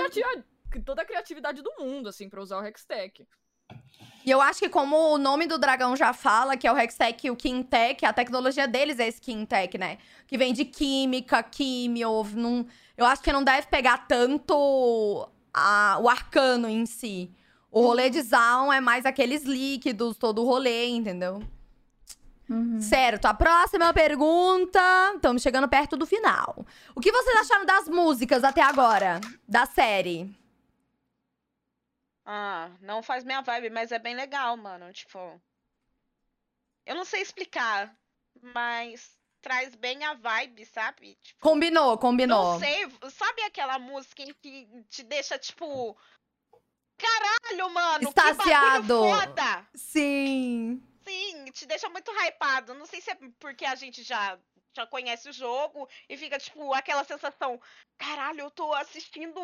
toda 0.84 1.02
a 1.02 1.04
criatividade 1.06 1.62
do 1.62 1.72
mundo, 1.78 2.08
assim, 2.08 2.28
pra 2.28 2.42
usar 2.42 2.58
o 2.60 2.64
Hextech. 2.66 3.26
E 4.26 4.30
eu 4.30 4.40
acho 4.42 4.60
que 4.60 4.68
como 4.68 5.14
o 5.14 5.18
nome 5.18 5.46
do 5.46 5.56
dragão 5.58 5.96
já 5.96 6.12
fala, 6.12 6.56
que 6.56 6.66
é 6.66 6.72
o 6.72 6.76
Hextech 6.76 7.26
e 7.26 7.30
o 7.30 7.36
Quintech, 7.36 8.04
a 8.04 8.12
tecnologia 8.12 8.66
deles 8.68 8.98
é 8.98 9.06
esse 9.08 9.20
Quintech, 9.20 9.78
né? 9.78 9.98
Que 10.26 10.36
vem 10.36 10.52
de 10.52 10.64
química, 10.66 11.42
químio, 11.42 12.24
não, 12.34 12.66
eu 12.96 13.06
acho 13.06 13.22
que 13.22 13.32
não 13.32 13.42
deve 13.44 13.68
pegar 13.68 14.06
tanto 14.06 15.26
a- 15.52 15.98
o 16.00 16.08
arcano 16.08 16.68
em 16.68 16.84
si. 16.84 17.30
O 17.74 17.82
rolê 17.82 18.08
de 18.08 18.22
Zaun 18.22 18.72
é 18.72 18.80
mais 18.80 19.04
aqueles 19.04 19.42
líquidos, 19.42 20.16
todo 20.16 20.42
o 20.42 20.44
rolê, 20.44 20.86
entendeu? 20.88 21.42
Uhum. 22.48 22.80
Certo, 22.80 23.24
a 23.26 23.34
próxima 23.34 23.92
pergunta. 23.92 24.80
Estamos 25.16 25.42
chegando 25.42 25.68
perto 25.68 25.96
do 25.96 26.06
final. 26.06 26.64
O 26.94 27.00
que 27.00 27.10
vocês 27.10 27.36
acharam 27.38 27.64
das 27.66 27.88
músicas 27.88 28.44
até 28.44 28.60
agora? 28.62 29.20
Da 29.48 29.66
série? 29.66 30.32
Ah, 32.24 32.70
não 32.80 33.02
faz 33.02 33.24
minha 33.24 33.42
vibe, 33.42 33.70
mas 33.70 33.92
é 33.92 33.98
bem 33.98 34.14
legal, 34.14 34.56
mano. 34.56 34.92
Tipo. 34.92 35.18
Eu 36.86 36.94
não 36.94 37.04
sei 37.04 37.22
explicar, 37.22 37.94
mas 38.40 39.16
traz 39.40 39.74
bem 39.74 40.04
a 40.04 40.14
vibe, 40.14 40.64
sabe? 40.66 41.18
Tipo, 41.22 41.40
Combinou, 41.40 41.98
combinou. 41.98 42.52
não 42.54 42.58
sei, 42.58 42.86
sabe 43.10 43.42
aquela 43.42 43.78
música 43.78 44.22
em 44.22 44.32
que 44.34 44.68
te 44.88 45.02
deixa, 45.02 45.38
tipo. 45.38 45.96
Caralho, 46.98 47.70
mano! 47.70 48.04
Bagulho 48.34 49.16
foda! 49.16 49.66
Sim. 49.74 50.82
Sim, 51.06 51.44
te 51.52 51.66
deixa 51.66 51.88
muito 51.88 52.10
hypado. 52.12 52.74
Não 52.74 52.86
sei 52.86 53.00
se 53.00 53.10
é 53.10 53.18
porque 53.38 53.64
a 53.64 53.74
gente 53.74 54.02
já, 54.02 54.38
já 54.74 54.86
conhece 54.86 55.28
o 55.28 55.32
jogo 55.32 55.88
e 56.08 56.16
fica, 56.16 56.38
tipo, 56.38 56.72
aquela 56.72 57.04
sensação. 57.04 57.60
Caralho, 57.98 58.40
eu 58.40 58.50
tô 58.50 58.72
assistindo 58.74 59.40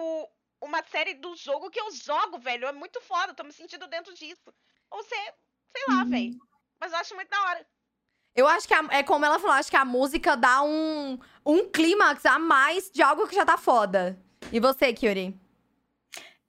uma 0.60 0.82
série 0.84 1.14
do 1.14 1.36
jogo 1.36 1.70
que 1.70 1.80
eu 1.80 1.90
jogo, 1.92 2.38
velho. 2.38 2.66
É 2.66 2.72
muito 2.72 3.00
foda, 3.02 3.34
tô 3.34 3.42
me 3.44 3.52
sentindo 3.52 3.86
dentro 3.88 4.14
disso. 4.14 4.52
Ou 4.90 5.02
sei, 5.04 5.18
sei 5.76 5.84
lá, 5.88 6.04
velho. 6.04 6.38
Mas 6.80 6.92
eu 6.92 6.98
acho 6.98 7.14
muito 7.14 7.28
da 7.28 7.40
hora. 7.42 7.66
Eu 8.34 8.46
acho 8.48 8.66
que 8.66 8.72
a- 8.74 8.88
é 8.90 9.02
como 9.02 9.24
ela 9.26 9.38
falou, 9.38 9.56
acho 9.56 9.70
que 9.70 9.76
a 9.76 9.84
música 9.84 10.36
dá 10.36 10.62
um, 10.62 11.18
um 11.44 11.68
clímax 11.68 12.24
a 12.24 12.38
mais 12.38 12.90
de 12.90 13.02
algo 13.02 13.26
que 13.28 13.34
já 13.34 13.44
tá 13.44 13.58
foda. 13.58 14.18
E 14.52 14.58
você, 14.60 14.92
Kyuri? 14.94 15.38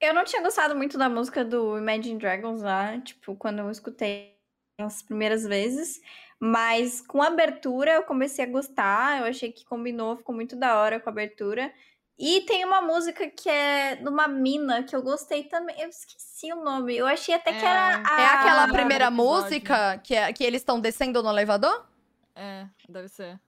Eu 0.02 0.12
não 0.12 0.24
tinha 0.24 0.42
gostado 0.42 0.74
muito 0.74 0.98
da 0.98 1.08
música 1.08 1.44
do 1.44 1.78
Imagine 1.78 2.18
Dragons 2.18 2.60
lá, 2.60 2.98
tipo, 3.00 3.36
quando 3.36 3.60
eu 3.60 3.70
escutei 3.70 4.36
as 4.80 5.00
primeiras 5.00 5.44
vezes. 5.44 6.00
Mas 6.40 7.00
com 7.00 7.22
a 7.22 7.28
abertura 7.28 7.92
eu 7.92 8.02
comecei 8.02 8.44
a 8.44 8.48
gostar, 8.48 9.20
eu 9.20 9.26
achei 9.26 9.52
que 9.52 9.64
combinou, 9.64 10.16
ficou 10.16 10.34
muito 10.34 10.56
da 10.56 10.76
hora 10.76 10.98
com 10.98 11.08
a 11.08 11.12
abertura. 11.12 11.72
E 12.18 12.40
tem 12.42 12.64
uma 12.64 12.82
música 12.82 13.30
que 13.30 13.48
é 13.48 13.94
numa 14.00 14.26
mina 14.26 14.82
que 14.82 14.94
eu 14.94 15.02
gostei 15.02 15.44
também. 15.44 15.80
Eu 15.80 15.88
esqueci 15.88 16.52
o 16.52 16.64
nome. 16.64 16.96
Eu 16.96 17.06
achei 17.06 17.34
até 17.36 17.52
que 17.52 17.64
era 17.64 17.92
É. 17.92 18.02
a. 18.04 18.20
É 18.20 18.26
aquela 18.26 18.64
Ah, 18.64 18.72
primeira 18.72 19.08
música 19.08 19.98
que, 19.98 20.16
é- 20.16 20.32
que 20.32 20.42
eles 20.42 20.62
estão 20.62 20.80
descendo 20.80 21.22
no 21.22 21.30
elevador? 21.30 21.86
É, 22.34 22.66
deve 22.88 23.08
ser. 23.08 23.38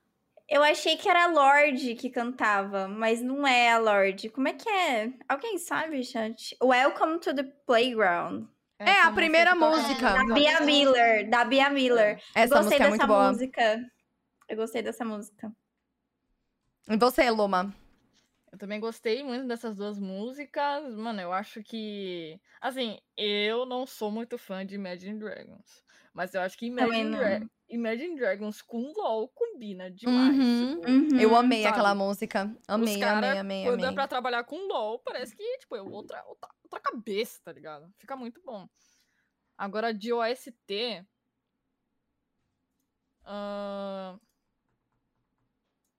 Eu 0.49 0.63
achei 0.63 0.97
que 0.97 1.09
era 1.09 1.25
a 1.25 1.29
Lorde 1.29 1.95
que 1.95 2.11
cantava, 2.11 2.87
mas 2.87 3.23
não 3.23 3.47
é 3.47 3.73
a 3.73 3.79
Lorde. 3.79 4.29
Como 4.29 4.47
é 4.47 4.53
que 4.53 4.69
é? 4.69 5.13
Alguém 5.29 5.59
sabe, 5.59 6.05
chat? 6.05 6.55
Welcome 6.63 7.19
to 7.21 7.35
the 7.35 7.45
Playground. 7.67 8.47
É, 8.79 8.91
Essa 8.91 9.09
a 9.09 9.13
primeira 9.13 9.55
música. 9.55 10.13
Da. 10.13 10.35
Bia 10.35 10.61
Miller. 10.61 11.31
Da 11.31 11.45
Bia 11.45 11.71
Miller. 11.71 12.23
Essa 12.35 12.57
gostei 12.59 12.63
música 12.65 12.75
é 12.75 12.79
dessa 12.79 12.89
muito 12.89 13.07
boa. 13.07 13.29
música. 13.31 13.91
Eu 14.49 14.57
gostei 14.57 14.83
dessa 14.83 15.05
música. 15.05 15.53
E 16.91 16.97
você, 16.99 17.31
Luma? 17.31 17.75
Eu 18.53 18.59
também 18.59 18.79
gostei 18.79 19.23
muito 19.25 19.47
dessas 19.47 19.77
duas 19.77 19.99
músicas. 19.99 20.95
Mano, 20.95 21.21
eu 21.23 21.33
acho 21.33 21.63
que. 21.63 22.39
Assim, 22.61 22.99
eu 23.17 23.65
não 23.65 23.87
sou 23.87 24.11
muito 24.11 24.37
fã 24.37 24.65
de 24.67 24.75
Imagine 24.75 25.19
Dragons. 25.19 25.83
Mas 26.13 26.35
eu 26.35 26.43
acho 26.43 26.59
que 26.59 26.67
Imagine, 26.67 27.05
não. 27.05 27.19
Dra- 27.19 27.43
Imagine 27.75 28.17
Dragons 28.17 28.63
com 28.63 28.93
LOL 28.97 29.29
combina 29.29 29.91
demais. 29.91 30.37
Uhum. 30.37 30.81
tipo, 30.81 30.89
Uhum. 30.91 31.21
Eu 31.21 31.35
amei 31.37 31.63
sabe? 31.63 31.73
aquela 31.75 31.95
música. 31.95 32.57
Amei, 32.69 32.95
Os 32.95 33.01
cara, 33.01 33.19
amei, 33.29 33.39
amei, 33.41 33.65
quando 33.65 33.81
é 33.81 33.85
amei. 33.85 33.95
pra 33.95 34.07
trabalhar 34.09 34.45
com 34.45 34.57
LOL, 34.69 34.99
parece 35.01 35.37
que, 35.37 35.59
tipo, 35.59 35.75
é 35.77 35.83
outra, 35.83 36.25
outra, 36.27 36.49
outra 36.63 36.81
cabeça, 36.81 37.41
tá 37.45 37.53
ligado? 37.53 37.93
Fica 37.99 38.15
muito 38.17 38.41
bom. 38.45 38.69
Agora, 39.59 39.93
de 39.93 40.13
OST. 40.13 41.05
ahn, 43.25 44.19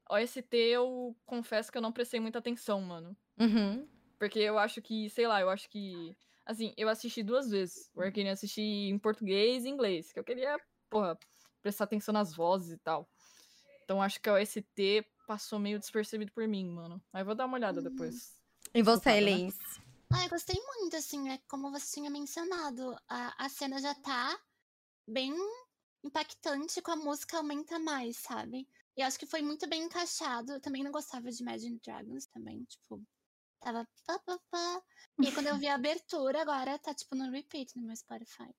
OST, 0.10 0.54
eu 0.56 1.16
confesso 1.26 1.72
que 1.72 1.78
eu 1.78 1.82
não 1.82 1.92
prestei 1.92 2.20
muita 2.20 2.40
atenção, 2.40 2.80
mano. 2.82 3.18
Uhum. 3.40 3.88
Porque 4.20 4.40
eu 4.40 4.58
acho 4.58 4.82
que, 4.82 5.10
sei 5.10 5.28
lá, 5.28 5.42
eu 5.42 5.50
acho 5.50 5.70
que. 5.70 6.16
Assim, 6.46 6.74
eu 6.78 6.88
assisti 6.88 7.24
duas 7.24 7.50
vezes. 7.50 7.90
O 7.96 8.02
Arcane 8.02 8.28
eu 8.28 8.34
assisti 8.34 8.62
em 8.62 9.00
português 9.00 9.66
e 9.66 9.70
inglês. 9.70 10.12
Que 10.14 10.20
eu 10.20 10.24
queria, 10.24 10.58
porra, 10.90 11.18
prestar 11.66 11.86
atenção 11.86 12.14
nas 12.14 12.32
vozes 12.32 12.74
e 12.74 12.78
tal. 12.78 13.10
Então 13.84 14.00
acho 14.00 14.22
que 14.22 14.30
a 14.30 14.34
OST 14.34 15.04
passou 15.26 15.58
meio 15.58 15.80
despercebido 15.80 16.32
por 16.32 16.48
mim, 16.48 16.70
mano. 16.70 17.04
Mas 17.12 17.26
vou 17.26 17.34
dar 17.34 17.48
uma 17.48 17.58
olhada 17.58 17.80
Uhum. 17.80 17.90
depois. 17.90 18.36
E 18.72 18.84
você, 18.84 19.10
né? 19.10 19.18
Elis? 19.18 19.58
Ah, 20.14 20.24
eu 20.26 20.30
gostei 20.30 20.56
muito, 20.62 20.96
assim, 20.96 21.28
é 21.32 21.40
como 21.50 21.72
você 21.72 21.96
tinha 21.96 22.12
mencionado. 22.12 22.96
A, 23.10 23.46
a 23.46 23.50
cena 23.50 23.80
já 23.82 23.96
tá 23.96 24.40
bem 25.08 25.34
impactante, 26.04 26.84
com 26.84 26.92
a 26.92 26.96
música 26.96 27.38
aumenta 27.38 27.80
mais, 27.80 28.18
sabe? 28.18 28.68
E 28.96 29.02
acho 29.02 29.18
que 29.18 29.26
foi 29.26 29.42
muito 29.42 29.68
bem 29.68 29.86
encaixado. 29.86 30.54
Eu 30.54 30.62
também 30.62 30.84
não 30.84 30.92
gostava 30.92 31.32
de 31.32 31.42
Imagine 31.42 31.80
Dragons 31.84 32.28
também, 32.28 32.64
tipo, 32.66 33.02
tava 33.60 33.88
pá, 34.06 34.20
pá, 34.20 34.40
pá. 34.52 34.84
E 35.20 35.26
aí, 35.26 35.34
quando 35.34 35.48
eu 35.48 35.58
vi 35.58 35.68
a 35.68 35.74
abertura, 35.74 36.44
agora 36.44 36.78
tá, 36.78 36.94
tipo, 36.94 37.16
no 37.16 37.32
repeat 37.32 37.76
no 37.76 37.88
meu 37.88 37.96
Spotify. 37.96 38.54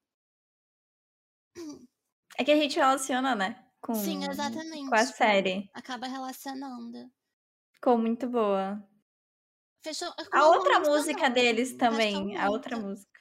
É 2.39 2.45
que 2.45 2.51
a 2.51 2.57
gente 2.57 2.77
relaciona, 2.77 3.35
né? 3.35 3.65
Com, 3.81 3.95
Sim, 3.95 4.29
exatamente. 4.29 4.89
Com 4.89 4.95
a 4.95 5.07
série. 5.07 5.71
Acaba 5.73 6.07
relacionando. 6.07 7.11
Ficou 7.73 7.97
muito 7.97 8.29
boa. 8.29 8.83
Fechou. 9.83 10.13
A 10.33 10.47
outra 10.49 10.81
música 10.81 11.31
deles 11.31 11.73
encaixou 11.73 11.91
também. 11.91 12.37
A 12.37 12.51
outra 12.51 12.77
muito. 12.77 12.89
música. 12.89 13.21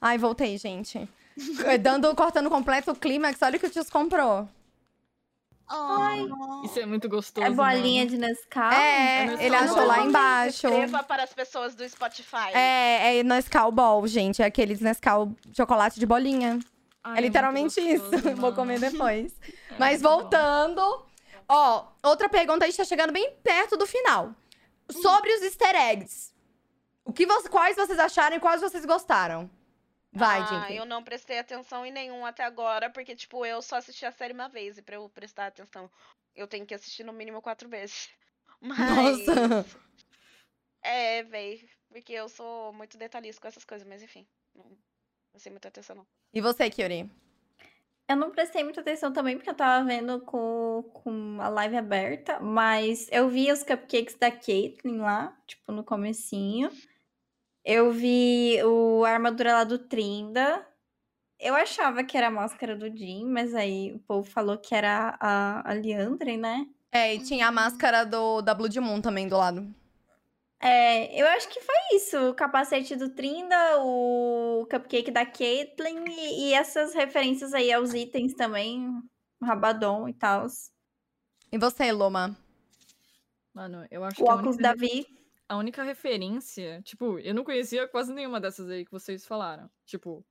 Ai, 0.00 0.18
voltei, 0.18 0.58
gente. 0.58 1.08
Dando, 1.80 2.14
cortando 2.16 2.50
completo 2.50 2.90
o 2.90 2.96
clímax, 2.96 3.40
olha 3.42 3.56
o 3.56 3.60
que 3.60 3.66
o 3.66 3.70
Tios 3.70 3.88
comprou. 3.88 4.48
Oh, 5.70 6.62
Isso 6.64 6.78
é 6.78 6.86
muito 6.86 7.08
gostoso. 7.08 7.46
É 7.46 7.50
bolinha 7.50 8.04
mano. 8.04 8.10
de 8.10 8.18
Nescau? 8.18 8.70
É, 8.72 9.24
no 9.26 9.32
ele 9.40 9.50
Nescau 9.50 9.74
achou 9.74 9.86
lá 9.86 10.04
embaixo. 10.04 10.66
Escreva 10.66 11.02
para 11.02 11.22
as 11.22 11.32
pessoas 11.32 11.74
do 11.74 11.88
Spotify. 11.88 12.52
É, 12.52 13.18
é 13.18 13.22
Nescau 13.22 13.72
Ball, 13.72 14.06
gente. 14.06 14.42
É 14.42 14.44
aqueles 14.46 14.80
Nescau 14.80 15.32
chocolate 15.56 15.98
de 15.98 16.04
bolinha. 16.06 16.58
Ai, 17.02 17.18
é 17.18 17.20
literalmente 17.22 17.80
isso. 17.80 18.10
gostoso, 18.10 18.22
Vou 18.36 18.42
mano. 18.50 18.54
comer 18.56 18.78
depois. 18.80 19.32
É 19.72 19.74
Mas 19.78 20.02
muito 20.02 20.12
bom. 20.14 20.20
voltando. 20.20 21.04
Ó, 21.48 21.86
outra 22.02 22.28
pergunta, 22.28 22.64
a 22.64 22.68
gente 22.68 22.76
tá 22.76 22.84
chegando 22.84 23.12
bem 23.12 23.32
perto 23.42 23.74
do 23.76 23.86
final. 23.86 24.34
Sobre 24.90 25.32
os 25.34 25.42
easter 25.42 25.74
eggs. 25.74 26.30
O 27.04 27.12
que 27.12 27.26
quais 27.48 27.74
vocês 27.76 27.98
acharam 27.98 28.36
e 28.36 28.40
quais 28.40 28.60
vocês 28.60 28.84
gostaram? 28.84 29.50
Vai, 30.12 30.42
ah, 30.42 30.70
eu 30.70 30.84
não 30.84 31.02
prestei 31.02 31.38
atenção 31.38 31.86
em 31.86 31.90
nenhum 31.90 32.26
até 32.26 32.44
agora, 32.44 32.90
porque, 32.90 33.16
tipo, 33.16 33.46
eu 33.46 33.62
só 33.62 33.76
assisti 33.76 34.04
a 34.04 34.12
série 34.12 34.34
uma 34.34 34.48
vez. 34.48 34.76
E 34.76 34.82
pra 34.82 34.96
eu 34.96 35.08
prestar 35.08 35.46
atenção, 35.46 35.90
eu 36.34 36.46
tenho 36.46 36.66
que 36.66 36.74
assistir 36.74 37.02
no 37.02 37.14
mínimo 37.14 37.40
quatro 37.40 37.68
vezes. 37.68 38.10
Mas. 38.60 39.26
Nossa. 39.26 39.66
É, 40.82 41.22
véi. 41.22 41.66
Porque 41.88 42.12
eu 42.12 42.28
sou 42.28 42.72
muito 42.74 42.98
detalhista 42.98 43.40
com 43.40 43.48
essas 43.48 43.64
coisas, 43.64 43.86
mas 43.86 44.02
enfim. 44.02 44.26
Não 44.54 44.64
prestei 45.30 45.50
muita 45.50 45.68
atenção, 45.68 45.96
não. 45.96 46.06
E 46.32 46.40
você, 46.40 46.70
Kyuri? 46.70 47.10
Eu 48.08 48.16
não 48.16 48.30
prestei 48.30 48.64
muita 48.64 48.80
atenção 48.80 49.12
também, 49.12 49.36
porque 49.36 49.50
eu 49.50 49.54
tava 49.54 49.84
vendo 49.84 50.20
com, 50.22 50.82
com 50.92 51.38
a 51.40 51.48
live 51.48 51.76
aberta, 51.76 52.40
mas 52.40 53.08
eu 53.10 53.28
vi 53.28 53.50
os 53.52 53.62
cupcakes 53.62 54.16
da 54.16 54.30
Caitlyn 54.30 54.98
lá, 54.98 55.36
tipo, 55.46 55.70
no 55.70 55.84
comecinho. 55.84 56.70
Eu 57.64 57.92
vi 57.92 58.62
o 58.64 59.04
a 59.04 59.10
armadura 59.10 59.54
lá 59.54 59.64
do 59.64 59.78
Trinda. 59.78 60.66
Eu 61.38 61.54
achava 61.54 62.04
que 62.04 62.16
era 62.16 62.28
a 62.28 62.30
máscara 62.30 62.76
do 62.76 62.86
Jim, 62.96 63.24
mas 63.26 63.54
aí 63.54 63.92
o 63.92 63.98
povo 64.00 64.28
falou 64.28 64.58
que 64.58 64.74
era 64.74 65.16
a, 65.20 65.70
a 65.70 65.72
Leandre, 65.74 66.36
né? 66.36 66.66
É, 66.90 67.14
e 67.14 67.20
tinha 67.20 67.48
a 67.48 67.52
máscara 67.52 68.04
do, 68.04 68.42
da 68.42 68.54
Blood 68.54 68.78
Moon 68.78 69.00
também 69.00 69.26
do 69.26 69.36
lado. 69.36 69.74
É, 70.60 71.20
eu 71.20 71.26
acho 71.26 71.48
que 71.48 71.60
foi 71.60 71.96
isso. 71.96 72.16
O 72.30 72.34
capacete 72.34 72.94
do 72.94 73.08
Trinda, 73.08 73.56
o 73.80 74.64
cupcake 74.70 75.10
da 75.10 75.26
Caitlyn 75.26 76.04
e, 76.06 76.50
e 76.50 76.54
essas 76.54 76.94
referências 76.94 77.52
aí 77.52 77.72
aos 77.72 77.92
itens 77.92 78.34
também. 78.34 78.86
O 79.40 79.44
Rabadon 79.44 80.08
e 80.08 80.14
tal. 80.14 80.46
E 81.50 81.58
você, 81.58 81.90
Loma? 81.90 82.36
Mano, 83.52 83.84
eu 83.90 84.04
acho 84.04 84.22
O 84.22 84.24
que 84.24 84.30
a 84.30 84.34
óculos 84.34 84.56
da 84.56 84.74
Vi. 84.74 85.04
A 85.48 85.56
única 85.56 85.82
referência, 85.82 86.82
tipo, 86.82 87.18
eu 87.20 87.34
não 87.34 87.44
conhecia 87.44 87.88
quase 87.88 88.12
nenhuma 88.12 88.40
dessas 88.40 88.68
aí 88.70 88.84
que 88.84 88.90
vocês 88.92 89.26
falaram. 89.26 89.70
Tipo, 89.86 90.24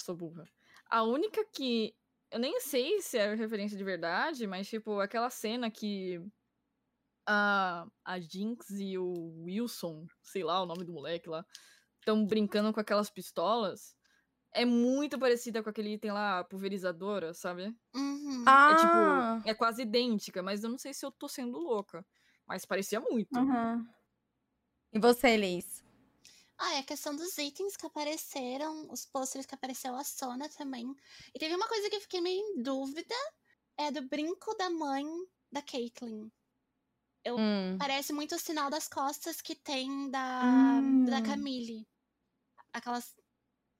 sou 0.00 0.16
burra. 0.16 0.44
A 0.90 1.02
única 1.02 1.44
que 1.52 1.94
eu 2.30 2.38
nem 2.38 2.60
sei 2.60 3.00
se 3.00 3.18
é 3.18 3.34
referência 3.34 3.76
de 3.76 3.84
verdade, 3.84 4.46
mas 4.46 4.68
tipo, 4.68 5.00
aquela 5.00 5.30
cena 5.30 5.70
que 5.70 6.20
a, 7.26 7.86
a 8.04 8.20
Jinx 8.20 8.70
e 8.70 8.98
o 8.98 9.42
Wilson, 9.44 10.06
sei 10.22 10.44
lá 10.44 10.62
o 10.62 10.66
nome 10.66 10.84
do 10.84 10.92
moleque 10.92 11.28
lá, 11.28 11.44
estão 12.00 12.24
brincando 12.26 12.72
com 12.72 12.80
aquelas 12.80 13.10
pistolas. 13.10 13.96
É 14.52 14.64
muito 14.64 15.18
parecida 15.18 15.62
com 15.62 15.70
aquele 15.70 15.94
item 15.94 16.12
lá, 16.12 16.40
a 16.40 16.44
pulverizadora, 16.44 17.34
sabe? 17.34 17.74
Uhum. 17.94 18.44
Ah, 18.46 18.72
É 18.72 18.76
tipo, 18.76 19.50
é 19.50 19.54
quase 19.54 19.82
idêntica, 19.82 20.42
mas 20.42 20.64
eu 20.64 20.70
não 20.70 20.78
sei 20.78 20.94
se 20.94 21.04
eu 21.06 21.12
tô 21.12 21.28
sendo 21.28 21.58
louca. 21.58 22.06
Mas 22.46 22.64
parecia 22.64 23.00
muito. 23.00 23.36
Uhum. 23.36 23.86
e 24.92 24.98
você, 24.98 25.36
Liz? 25.36 25.84
Ah, 26.58 26.74
é 26.74 26.78
a 26.78 26.82
questão 26.84 27.14
dos 27.14 27.36
itens 27.36 27.76
que 27.76 27.86
apareceram, 27.86 28.90
os 28.90 29.04
pôsteres 29.04 29.46
que 29.46 29.54
apareceu 29.54 29.94
a 29.94 30.02
Sona 30.04 30.48
também. 30.48 30.94
E 31.34 31.38
teve 31.38 31.54
uma 31.54 31.68
coisa 31.68 31.90
que 31.90 31.96
eu 31.96 32.00
fiquei 32.00 32.20
meio 32.20 32.40
em 32.40 32.62
dúvida, 32.62 33.14
é 33.76 33.90
do 33.90 34.02
brinco 34.08 34.54
da 34.56 34.70
mãe 34.70 35.04
da 35.52 35.60
Caitlyn. 35.60 36.30
Hum. 37.28 37.76
Parece 37.78 38.12
muito 38.12 38.34
o 38.36 38.38
sinal 38.38 38.70
das 38.70 38.88
costas 38.88 39.40
que 39.40 39.54
tem 39.54 40.10
da, 40.10 40.40
da 40.80 41.18
Hum. 41.18 41.22
Camille. 41.26 41.86
Aquelas 42.72 43.14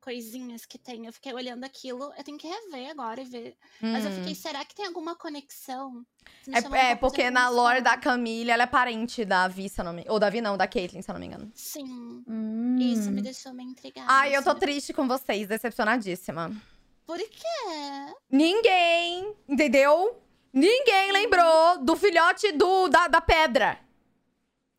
coisinhas 0.07 0.65
que 0.65 0.79
tem. 0.79 1.05
Eu 1.05 1.13
fiquei 1.13 1.35
olhando 1.35 1.65
aquilo, 1.65 2.13
eu 2.17 2.23
tenho 2.23 2.39
que 2.39 2.47
rever 2.47 2.91
agora 2.91 3.21
e 3.21 3.25
ver. 3.25 3.57
Mas 3.83 4.05
eu 4.05 4.13
hum. 4.13 4.15
fiquei, 4.15 4.37
será 4.37 4.65
que 4.65 4.73
tem 4.73 4.87
alguma 4.87 5.17
conexão? 5.17 6.07
É, 6.47 6.69
um 6.69 6.75
é, 6.77 6.95
porque 6.95 7.29
na 7.29 7.49
lore 7.49 7.81
da. 7.81 7.97
Camille, 7.97 8.53
ela 8.53 8.63
é 8.63 8.67
parente 8.67 9.25
da 9.25 9.49
Vi, 9.49 9.69
se 9.69 9.81
eu 9.81 9.85
não 9.85 9.93
me... 9.93 10.05
Ou 10.09 10.21
da 10.21 10.31
Vi 10.31 10.41
não, 10.41 10.57
da 10.57 10.69
Caitlyn, 10.69 11.03
se 11.03 11.11
eu 11.11 11.15
não 11.15 11.21
me 11.21 11.27
engano. 11.27 11.51
Sim, 11.57 12.23
Hum. 12.29 12.77
isso 12.79 13.11
me 13.11 13.21
deixou 13.21 13.53
meio 13.53 13.69
intrigada. 13.71 14.07
Ai, 14.09 14.37
eu 14.37 14.45
tô 14.45 14.51
assim. 14.51 14.61
triste 14.61 14.93
com 14.93 15.09
vocês, 15.09 15.49
decepcionadíssima. 15.49 16.55
Por 17.05 17.19
quê? 17.19 18.15
Ninguém, 18.31 19.35
entendeu? 19.49 20.23
Ninguém 20.53 21.11
lembrou 21.11 21.83
do 21.83 21.97
filhote 21.97 22.53
do, 22.53 22.89
da, 22.89 23.09
da 23.09 23.21
pedra. 23.21 23.79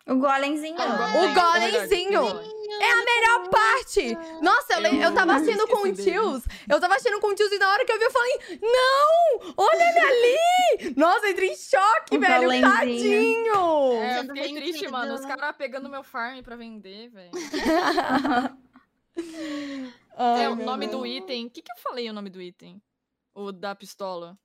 O 0.07 0.15
golemzinho. 0.15 0.77
Ah, 0.79 1.13
O 1.17 1.25
é 1.25 1.33
golemzinho. 1.33 2.21
é. 2.39 2.56
É 2.79 2.91
a 2.91 3.05
melhor 3.05 3.49
parte. 3.49 4.15
Nossa, 4.41 4.73
eu, 4.73 4.79
le- 4.79 5.03
eu 5.03 5.13
tava 5.13 5.35
assistindo 5.35 5.67
com 5.67 5.87
o 5.87 5.93
tios. 5.93 6.43
Eu 6.69 6.79
tava 6.79 6.95
assistindo 6.95 7.19
com 7.19 7.27
o 7.27 7.35
tios 7.35 7.51
e 7.51 7.57
na 7.59 7.69
hora 7.71 7.85
que 7.85 7.91
eu 7.91 7.97
vi, 7.97 8.03
eu 8.05 8.11
falei: 8.11 8.39
Não! 8.61 9.53
Olha 9.57 9.83
ele 9.89 9.99
ali! 9.99 10.93
Nossa, 10.95 11.25
eu 11.27 11.31
entrei 11.31 11.49
em 11.49 11.55
choque, 11.55 12.17
O 12.17 12.19
velho. 12.19 12.61
Tadinho! 12.61 13.93
É, 14.01 14.19
eu 14.19 14.23
fiquei 14.25 14.53
triste, 14.55 14.87
mano. 14.87 15.15
Os 15.15 15.25
caras 15.25 15.55
pegando 15.55 15.89
meu 15.89 16.03
farm 16.03 16.41
pra 16.41 16.55
vender, 16.55 17.09
velho. 17.09 17.31
Ai, 20.19 20.43
É, 20.43 20.49
o 20.49 20.55
nome 20.55 20.87
Deus. 20.87 20.99
do 21.01 21.05
item. 21.07 21.45
O 21.47 21.49
que, 21.49 21.61
que 21.61 21.71
eu 21.71 21.77
falei 21.77 22.09
o 22.09 22.13
nome 22.13 22.29
do 22.29 22.41
item? 22.41 22.81
O 23.33 23.51
da 23.51 23.75
pistola? 23.75 24.37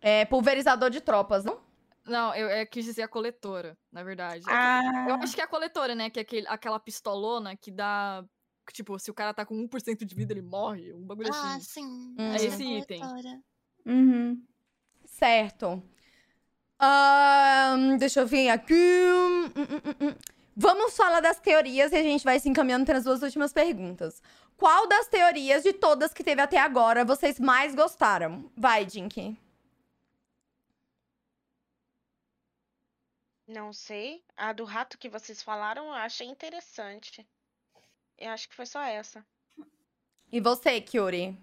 É 0.00 0.24
pulverizador 0.24 0.90
de 0.90 1.00
tropas, 1.00 1.44
não? 1.44 1.60
Não, 2.06 2.34
eu, 2.34 2.48
eu 2.48 2.66
quis 2.66 2.84
dizer 2.84 3.02
a 3.02 3.08
coletora, 3.08 3.76
na 3.92 4.02
verdade. 4.04 4.44
É 4.48 4.52
Ah, 4.52 5.06
Eu 5.08 5.14
acho 5.16 5.34
que 5.34 5.40
é 5.40 5.44
a 5.44 5.48
coletora, 5.48 5.94
né? 5.94 6.08
Que 6.10 6.20
é 6.20 6.22
aquele, 6.22 6.46
aquela 6.48 6.78
pistolona 6.78 7.56
que 7.56 7.70
dá. 7.70 8.24
que, 8.66 8.72
Tipo, 8.72 8.98
se 8.98 9.10
o 9.10 9.14
cara 9.14 9.34
tá 9.34 9.44
com 9.44 9.54
1% 9.68 10.04
de 10.04 10.14
vida, 10.14 10.32
ele 10.32 10.42
morre. 10.42 10.92
Um 10.94 11.04
bagulho 11.04 11.30
Ah, 11.32 11.54
assim. 11.56 11.60
sim. 11.82 12.14
Hum. 12.18 12.32
É 12.32 12.36
esse 12.36 12.62
a 12.62 12.78
item. 12.78 13.00
coletora. 13.00 13.40
uhum. 13.86 14.42
Certo. 15.04 15.82
Ahn, 16.78 17.96
deixa 17.96 18.20
eu 18.20 18.26
ver 18.26 18.50
aqui. 18.50 18.74
Hum, 18.74 19.46
hum. 20.00 20.14
Vamos 20.58 20.96
falar 20.96 21.20
das 21.20 21.38
teorias 21.38 21.92
e 21.92 21.96
a 21.96 22.02
gente 22.02 22.24
vai 22.24 22.38
se 22.40 22.48
encaminhando 22.48 22.86
para 22.86 22.98
as 22.98 23.04
duas 23.04 23.22
últimas 23.22 23.52
perguntas. 23.52 24.22
Qual 24.56 24.86
das 24.88 25.06
teorias 25.08 25.62
de 25.62 25.72
todas 25.74 26.14
que 26.14 26.24
teve 26.24 26.40
até 26.40 26.58
agora 26.58 27.04
vocês 27.04 27.38
mais 27.38 27.74
gostaram? 27.74 28.50
Vai, 28.56 28.88
Jinky. 28.88 29.36
Não 33.46 33.72
sei. 33.72 34.24
A 34.36 34.52
do 34.52 34.64
rato 34.64 34.98
que 34.98 35.08
vocês 35.08 35.42
falaram, 35.42 35.86
eu 35.86 35.92
achei 35.92 36.26
interessante. 36.26 37.26
Eu 38.18 38.30
acho 38.30 38.48
que 38.48 38.54
foi 38.54 38.66
só 38.66 38.82
essa. 38.82 39.24
E 40.32 40.40
você, 40.40 40.80
Kyuri? 40.80 41.38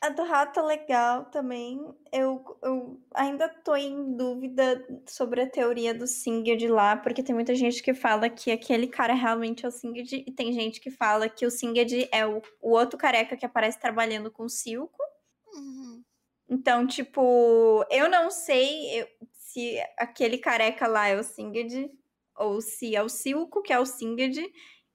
A 0.00 0.10
do 0.10 0.22
rato 0.22 0.60
é 0.60 0.62
legal 0.62 1.24
também. 1.26 1.78
Eu, 2.12 2.58
eu 2.62 3.00
ainda 3.12 3.48
tô 3.48 3.74
em 3.74 4.16
dúvida 4.16 4.86
sobre 5.06 5.42
a 5.42 5.50
teoria 5.50 5.92
do 5.92 6.06
Singed 6.06 6.68
lá, 6.68 6.96
porque 6.96 7.22
tem 7.22 7.34
muita 7.34 7.54
gente 7.54 7.82
que 7.82 7.92
fala 7.92 8.30
que 8.30 8.50
aquele 8.50 8.86
cara 8.86 9.12
realmente 9.12 9.64
é 9.64 9.68
o 9.68 9.72
Singed, 9.72 10.24
e 10.26 10.32
tem 10.32 10.52
gente 10.52 10.80
que 10.80 10.90
fala 10.90 11.28
que 11.28 11.44
o 11.44 11.50
Singed 11.50 12.08
é 12.12 12.24
o, 12.24 12.40
o 12.60 12.70
outro 12.70 12.96
careca 12.98 13.36
que 13.36 13.44
aparece 13.44 13.80
trabalhando 13.80 14.30
com 14.30 14.44
o 14.44 14.48
Silco. 14.48 15.02
Uhum. 15.52 16.04
Então, 16.48 16.86
tipo, 16.86 17.84
eu 17.90 18.08
não 18.08 18.30
sei 18.30 19.00
eu- 19.00 19.08
se 19.48 19.78
aquele 19.96 20.36
careca 20.36 20.86
lá 20.86 21.08
é 21.08 21.18
o 21.18 21.22
Singed 21.22 21.90
ou 22.36 22.60
se 22.60 22.94
é 22.94 23.02
o 23.02 23.08
Silco 23.08 23.62
que 23.62 23.72
é 23.72 23.78
o 23.78 23.86
Singed. 23.86 24.38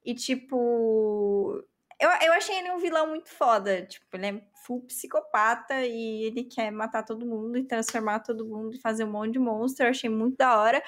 E, 0.05 0.13
tipo, 0.13 1.63
eu, 1.99 2.09
eu 2.21 2.34
achei 2.34 2.59
ele 2.59 2.71
um 2.71 2.77
vilão 2.77 3.07
muito 3.07 3.30
foda. 3.30 3.84
Tipo, 3.84 4.15
ele 4.15 4.27
é 4.27 4.41
full 4.63 4.81
psicopata 4.84 5.85
e 5.85 6.25
ele 6.25 6.43
quer 6.43 6.71
matar 6.71 7.03
todo 7.03 7.25
mundo 7.25 7.57
e 7.57 7.63
transformar 7.63 8.19
todo 8.19 8.45
mundo 8.45 8.75
e 8.75 8.80
fazer 8.80 9.05
um 9.05 9.11
monte 9.11 9.34
de 9.34 9.39
monstro. 9.39 9.85
Eu 9.85 9.89
achei 9.89 10.09
muito 10.09 10.38
da 10.38 10.59
hora. 10.59 10.84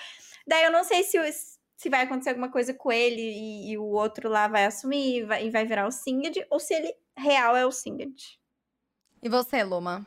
Daí 0.45 0.63
eu 0.63 0.71
não 0.71 0.83
sei 0.83 1.03
se, 1.03 1.17
se 1.75 1.89
vai 1.89 2.03
acontecer 2.03 2.29
alguma 2.29 2.51
coisa 2.51 2.71
com 2.71 2.91
ele 2.91 3.21
e, 3.21 3.71
e 3.71 3.77
o 3.79 3.85
outro 3.85 4.29
lá 4.29 4.47
vai 4.47 4.65
assumir 4.65 5.17
e 5.17 5.23
vai, 5.23 5.47
e 5.47 5.49
vai 5.49 5.65
virar 5.65 5.87
o 5.87 5.91
Singed, 5.91 6.45
ou 6.51 6.59
se 6.59 6.75
ele 6.75 6.95
real 7.17 7.55
é 7.55 7.65
o 7.65 7.71
Singed. 7.71 8.39
E 9.23 9.27
você, 9.27 9.63
Luma? 9.63 10.05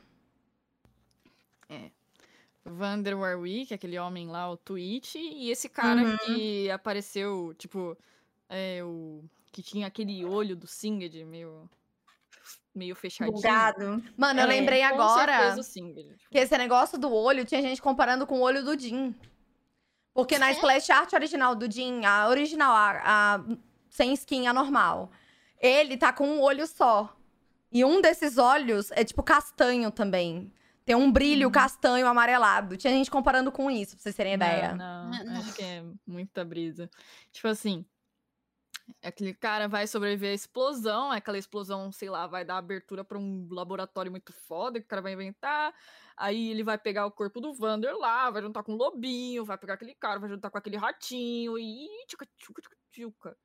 Vander 2.69 3.19
Warwick, 3.19 3.73
aquele 3.75 3.99
homem 3.99 4.29
lá, 4.29 4.51
o 4.51 4.57
Twitch, 4.57 5.15
e 5.17 5.51
esse 5.51 5.69
cara 5.69 6.03
Uhum. 6.03 6.17
que 6.19 6.71
apareceu, 6.71 7.55
tipo, 7.59 7.97
é, 8.49 8.83
o. 8.85 9.23
que 9.53 9.63
tinha 9.63 9.87
aquele 9.87 10.25
olho 10.25 10.55
do 10.57 10.67
Singed 10.67 11.25
meio. 11.25 11.69
meio 12.75 12.95
fechadinho. 12.95 13.35
Bugado. 13.37 14.03
Mano, 14.17 14.41
eu 14.41 14.45
É, 14.45 14.47
lembrei 14.47 14.81
Com 14.81 14.87
agora 14.87 15.63
Singed. 15.63 16.03
tipo. 16.17 16.31
que 16.31 16.39
esse 16.39 16.57
negócio 16.57 16.97
do 16.99 17.13
olho 17.13 17.45
tinha 17.45 17.61
gente 17.61 17.83
comparando 17.83 18.27
com 18.27 18.39
o 18.39 18.43
olho 18.43 18.65
do 18.65 18.79
Jin. 18.79 19.15
Porque 20.15 20.39
na 20.39 20.51
É? 20.51 20.53
splash 20.53 20.91
art 20.91 21.13
original 21.13 21.55
do 21.57 21.71
Jin, 21.71 22.05
a 22.05 22.29
original, 22.29 22.73
a, 22.73 23.01
a 23.37 23.45
sem 23.91 24.13
skin, 24.15 24.47
a 24.47 24.53
normal, 24.53 25.11
ele 25.61 25.97
tá 25.97 26.13
com 26.13 26.27
um 26.29 26.41
olho 26.41 26.67
só. 26.67 27.17
E 27.73 27.85
um 27.85 28.01
desses 28.01 28.39
olhos 28.39 28.91
é 28.93 29.03
tipo 29.05 29.23
castanho 29.23 29.91
também. 29.91 30.53
Tem 30.89 30.97
um 30.97 31.13
brilho 31.13 31.51
castanho 31.51 32.07
amarelado. 32.07 32.75
Tinha 32.75 32.91
gente 32.95 33.11
comparando 33.11 33.53
com 33.53 33.71
isso, 33.71 33.95
pra 33.95 34.03
vocês 34.03 34.17
terem 34.17 34.33
ideia. 34.33 34.75
Não, 34.75 35.11
não, 35.11 35.23
não. 35.23 35.37
acho 35.41 35.53
que 35.53 35.63
é 35.63 35.85
muita 36.07 36.43
brisa. 36.47 36.91
Tipo 37.31 37.49
assim, 37.49 37.85
aquele 39.03 39.35
cara 39.35 39.69
vai 39.69 39.87
sobreviver 39.87 40.31
à 40.31 40.35
explosão, 40.35 41.11
aquela 41.11 41.37
explosão, 41.37 41.93
sei 41.93 42.09
lá, 42.09 42.27
vai 42.27 42.43
dar 42.43 42.57
abertura 42.57 43.05
pra 43.05 43.19
um 43.19 43.47
laboratório 43.51 44.11
muito 44.11 44.33
foda 44.33 44.81
que 44.81 44.87
o 44.87 44.89
cara 44.89 45.03
vai 45.03 45.13
inventar. 45.13 45.75
Aí 46.17 46.49
ele 46.49 46.65
vai 46.65 46.79
pegar 46.79 47.05
o 47.05 47.13
corpo 47.13 47.39
do 47.39 47.53
Vander 47.53 47.95
lá, 47.95 48.31
vai 48.31 48.41
juntar 48.41 48.63
com 48.63 48.73
o 48.73 48.77
lobinho, 48.77 49.45
vai 49.45 49.59
pegar 49.59 49.75
aquele 49.75 49.95
cara, 49.95 50.19
vai 50.19 50.31
juntar 50.31 50.49
com 50.49 50.57
aquele 50.57 50.79
ratinho 50.79 51.59
e 51.59 51.87
tchuca, 52.07 52.27
tchuca, 52.39 52.63
tchuca, 52.63 52.77
tchuca. 52.91 53.37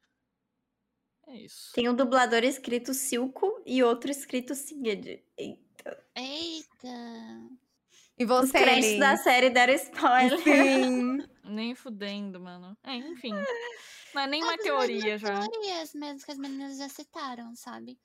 É 1.28 1.36
isso. 1.42 1.74
Tem 1.74 1.90
um 1.90 1.94
dublador 1.94 2.46
escrito 2.46 2.94
Silco 2.94 3.62
e 3.66 3.84
outro 3.84 4.10
escrito 4.10 4.56
Singed. 4.56 5.22
Eita. 6.16 7.50
E 8.18 8.24
Os 8.24 8.30
você, 8.30 8.52
créditos 8.60 8.92
Liz? 8.92 9.00
da 9.00 9.18
série 9.18 9.50
deram 9.50 9.74
spoiler. 9.74 10.40
Sim. 10.44 11.18
Nem 11.44 11.76
fudendo, 11.76 12.40
mano. 12.40 12.78
É, 12.84 12.96
enfim. 12.96 13.34
Não 14.14 14.22
é 14.22 14.28
nem 14.28 14.42
É 14.42 14.46
uma 14.46 14.56
das 14.56 14.64
teoria 14.64 15.02
mesmas 15.04 15.22
já. 15.22 15.40
teorias 15.50 15.94
mesmo 15.94 16.26
que 16.26 16.32
as 16.32 16.38
meninas 16.38 16.78
já 16.78 16.88
citaram, 16.90 17.56
sabe? 17.56 18.00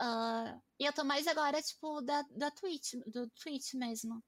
Ah, 0.00 0.56
e 0.78 0.86
eu 0.86 0.92
tô 0.92 1.04
mais 1.04 1.26
agora, 1.26 1.60
tipo, 1.60 2.00
da, 2.00 2.22
da 2.30 2.50
Twitch, 2.50 2.94
do 3.06 3.28
Twitch 3.30 3.74
mesmo. 3.74 4.22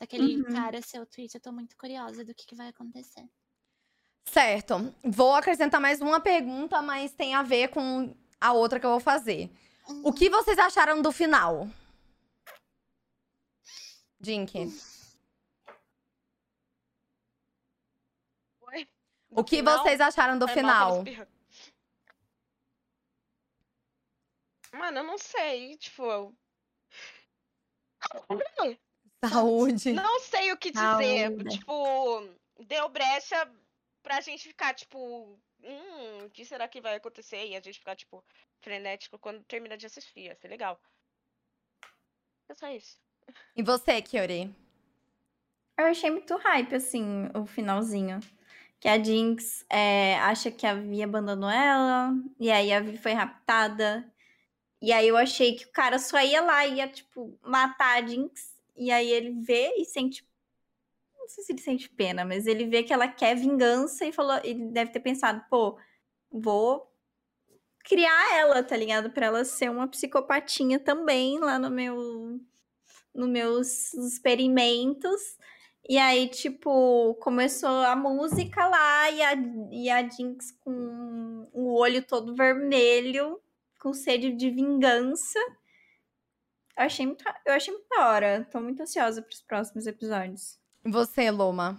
Daquele 0.00 0.36
Uhum. 0.36 0.54
cara 0.54 0.80
seu 0.80 1.04
Twitch, 1.06 1.34
eu 1.34 1.40
tô 1.40 1.52
muito 1.52 1.76
curiosa 1.76 2.24
do 2.24 2.34
que, 2.34 2.46
que 2.46 2.54
vai 2.54 2.68
acontecer. 2.68 3.24
Certo. 4.24 4.94
Vou 5.04 5.34
acrescentar 5.34 5.80
mais 5.80 6.00
uma 6.00 6.20
pergunta, 6.20 6.80
mas 6.80 7.12
tem 7.12 7.34
a 7.34 7.42
ver 7.42 7.68
com 7.68 8.14
a 8.40 8.52
outra 8.52 8.78
que 8.80 8.86
eu 8.86 8.90
vou 8.90 9.00
fazer. 9.00 9.50
O 10.04 10.12
que 10.12 10.30
vocês 10.30 10.58
acharam 10.58 11.02
do 11.02 11.10
final? 11.12 11.68
Jink. 14.22 14.52
Oi? 18.60 18.88
O 19.30 19.42
que 19.42 19.56
final? 19.56 19.78
vocês 19.82 20.00
acharam 20.00 20.38
do 20.38 20.46
pela 20.46 20.56
final? 20.56 21.04
Mano, 24.72 24.98
eu 24.98 25.04
não 25.04 25.18
sei, 25.18 25.76
tipo. 25.76 26.04
eu- 26.04 26.34
Saúde. 29.24 29.92
Não 29.92 30.20
sei 30.20 30.52
o 30.52 30.56
que 30.56 30.70
dizer. 30.70 31.28
Saúde. 31.28 31.58
Tipo, 31.58 32.28
deu 32.64 32.88
brecha 32.88 33.52
pra 34.02 34.20
gente 34.20 34.48
ficar, 34.48 34.74
tipo, 34.74 35.38
hum, 35.60 36.24
o 36.26 36.30
que 36.30 36.44
será 36.44 36.66
que 36.68 36.80
vai 36.80 36.96
acontecer? 36.96 37.44
E 37.46 37.56
a 37.56 37.60
gente 37.60 37.78
ficar, 37.78 37.94
tipo, 37.96 38.24
frenético 38.60 39.18
quando 39.18 39.44
termina 39.44 39.76
de 39.76 39.86
assistir. 39.86 40.20
Ia 40.20 40.34
ser 40.36 40.48
legal. 40.48 40.80
É 42.48 42.54
só 42.54 42.68
isso. 42.68 42.98
E 43.56 43.62
você, 43.62 44.00
Kiori? 44.00 44.54
Eu 45.78 45.86
achei 45.86 46.10
muito 46.10 46.36
hype, 46.36 46.74
assim, 46.74 47.28
o 47.34 47.46
finalzinho. 47.46 48.20
Que 48.80 48.88
a 48.88 49.02
Jinx 49.02 49.64
é, 49.70 50.18
acha 50.18 50.50
que 50.50 50.66
a 50.66 50.74
Vi 50.74 51.02
abandonou 51.02 51.48
ela, 51.48 52.12
e 52.38 52.50
aí 52.50 52.72
a 52.72 52.80
Vi 52.80 52.96
foi 52.98 53.12
raptada. 53.12 54.04
E 54.80 54.92
aí 54.92 55.06
eu 55.06 55.16
achei 55.16 55.54
que 55.54 55.66
o 55.66 55.72
cara 55.72 55.98
só 55.98 56.20
ia 56.20 56.40
lá 56.42 56.66
e 56.66 56.76
ia, 56.76 56.88
tipo, 56.88 57.38
matar 57.42 58.02
a 58.02 58.06
Jinx. 58.06 58.52
E 58.76 58.90
aí 58.90 59.10
ele 59.10 59.30
vê 59.40 59.74
e 59.76 59.84
sente. 59.84 60.26
Não 61.18 61.28
sei 61.28 61.44
se 61.44 61.52
ele 61.52 61.60
sente 61.60 61.88
pena, 61.88 62.24
mas 62.24 62.46
ele 62.46 62.66
vê 62.66 62.82
que 62.82 62.92
ela 62.92 63.06
quer 63.06 63.36
vingança 63.36 64.04
e 64.04 64.12
falou. 64.12 64.40
Ele 64.42 64.66
deve 64.70 64.90
ter 64.90 65.00
pensado, 65.00 65.44
pô, 65.48 65.78
vou 66.30 66.92
criar 67.84 68.36
ela, 68.36 68.62
tá 68.62 68.76
ligado? 68.76 69.10
Pra 69.10 69.26
ela 69.26 69.44
ser 69.44 69.70
uma 69.70 69.86
psicopatinha 69.88 70.78
também 70.80 71.38
lá 71.38 71.58
no 71.58 71.70
meu. 71.70 72.40
Nos 73.14 73.28
meus 73.28 73.94
experimentos. 73.94 75.36
E 75.88 75.98
aí, 75.98 76.28
tipo, 76.28 77.14
começou 77.16 77.68
a 77.84 77.94
música 77.96 78.66
lá 78.66 79.10
e 79.10 79.22
a, 79.22 79.32
e 79.70 79.90
a 79.90 80.08
Jinx 80.08 80.52
com 80.60 81.48
o 81.52 81.74
olho 81.78 82.02
todo 82.06 82.34
vermelho, 82.34 83.40
com 83.80 83.92
sede 83.92 84.32
de 84.32 84.48
vingança. 84.50 85.38
Eu 86.78 86.84
achei 86.84 87.04
muito, 87.04 87.24
eu 87.44 87.52
achei 87.52 87.74
muito 87.74 87.88
da 87.90 88.08
hora. 88.08 88.48
Tô 88.50 88.60
muito 88.60 88.80
ansiosa 88.82 89.20
pros 89.20 89.42
próximos 89.42 89.86
episódios. 89.86 90.58
E 90.84 90.90
você, 90.90 91.30
Loma? 91.30 91.78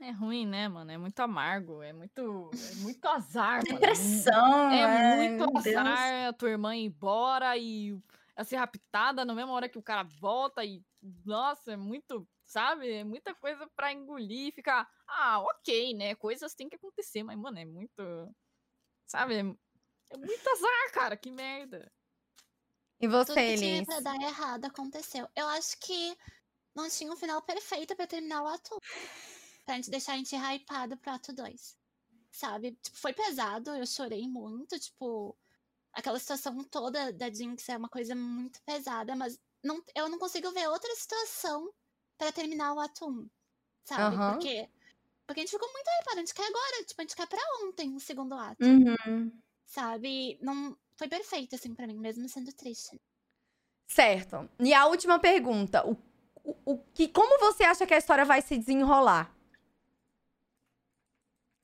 É 0.00 0.10
ruim, 0.10 0.46
né, 0.46 0.68
mano? 0.68 0.90
É 0.90 0.98
muito 0.98 1.18
amargo, 1.20 1.82
é 1.82 1.92
muito, 1.92 2.50
é 2.52 2.74
muito 2.82 3.06
azar, 3.08 3.62
mano. 3.66 3.78
Depressão, 3.78 4.70
É 4.70 4.84
ai, 4.84 5.16
muito 5.28 5.52
meu 5.52 5.62
Deus. 5.62 5.76
azar 5.76 6.28
a 6.28 6.32
tua 6.32 6.50
irmã 6.50 6.76
ir 6.76 6.84
embora 6.84 7.56
e 7.56 7.96
ela 8.36 8.44
ser 8.44 8.56
raptada 8.56 9.24
na 9.24 9.34
mesma 9.34 9.52
hora 9.52 9.68
que 9.68 9.78
o 9.78 9.82
cara 9.82 10.02
volta 10.20 10.64
e. 10.64 10.84
Nossa, 11.24 11.72
é 11.72 11.76
muito. 11.76 12.28
Sabe? 12.44 12.92
É 12.92 13.04
muita 13.04 13.34
coisa 13.34 13.68
pra 13.74 13.92
engolir 13.92 14.48
e 14.48 14.52
ficar. 14.52 14.88
Ah, 15.08 15.40
ok, 15.40 15.94
né? 15.94 16.14
Coisas 16.14 16.54
têm 16.54 16.68
que 16.68 16.76
acontecer, 16.76 17.22
mas, 17.22 17.38
mano, 17.38 17.58
é 17.58 17.64
muito. 17.64 18.34
Sabe? 19.06 19.34
É, 19.36 19.40
é 19.40 20.16
muito 20.18 20.50
azar, 20.50 20.92
cara. 20.92 21.16
Que 21.16 21.30
merda. 21.30 21.90
E 23.00 23.08
Tudo 23.08 23.24
você, 23.24 23.34
que 23.34 23.56
tinha 23.56 23.76
Elis? 23.76 23.86
pra 23.86 24.00
dar 24.00 24.16
errado 24.16 24.64
aconteceu. 24.66 25.28
Eu 25.34 25.46
acho 25.48 25.78
que 25.80 26.16
não 26.74 26.88
tinha 26.88 27.10
um 27.12 27.16
final 27.16 27.42
perfeito 27.42 27.96
pra 27.96 28.06
terminar 28.06 28.42
o 28.42 28.46
ato. 28.48 28.78
Pra 29.64 29.74
gente 29.76 29.90
deixar 29.90 30.12
a 30.12 30.16
gente 30.16 30.36
hypado 30.36 30.96
pro 30.98 31.10
ato 31.12 31.32
2. 31.32 31.76
Sabe? 32.30 32.72
Tipo, 32.82 32.96
foi 32.98 33.12
pesado, 33.12 33.74
eu 33.74 33.86
chorei 33.86 34.28
muito, 34.28 34.78
tipo. 34.78 35.36
Aquela 35.96 36.18
situação 36.18 36.62
toda 36.64 37.10
da 37.10 37.30
Jinx 37.30 37.66
é 37.70 37.76
uma 37.78 37.88
coisa 37.88 38.14
muito 38.14 38.60
pesada, 38.66 39.16
mas 39.16 39.38
não, 39.64 39.82
eu 39.94 40.10
não 40.10 40.18
consigo 40.18 40.52
ver 40.52 40.68
outra 40.68 40.94
situação 40.94 41.72
pra 42.18 42.30
terminar 42.30 42.74
o 42.74 42.80
ato 42.80 43.08
1. 43.08 43.26
Sabe? 43.82 44.14
Aham. 44.16 44.32
Porque, 44.32 44.68
porque 45.26 45.40
a 45.40 45.42
gente 45.42 45.52
ficou 45.52 45.72
muito 45.72 45.88
hypado, 45.88 46.16
a 46.16 46.20
gente 46.20 46.34
quer 46.34 46.46
agora, 46.46 46.84
tipo, 46.84 47.00
a 47.00 47.04
gente 47.04 47.16
quer 47.16 47.26
pra 47.26 47.40
ontem 47.64 47.96
o 47.96 48.00
segundo 48.00 48.34
ato 48.34 48.62
Uhum. 48.62 49.32
sabe? 49.64 50.38
Não 50.42 50.76
foi 50.98 51.08
perfeito 51.08 51.54
assim 51.54 51.74
pra 51.74 51.86
mim, 51.86 51.98
mesmo 51.98 52.28
sendo 52.28 52.52
triste. 52.52 53.00
Certo. 53.88 54.48
E 54.60 54.74
a 54.74 54.86
última 54.86 55.18
pergunta. 55.18 55.82
O, 55.86 55.96
o, 56.44 56.72
o 56.72 56.78
que, 56.92 57.08
como 57.08 57.38
você 57.38 57.64
acha 57.64 57.86
que 57.86 57.94
a 57.94 57.98
história 57.98 58.24
vai 58.26 58.42
se 58.42 58.58
desenrolar? 58.58 59.34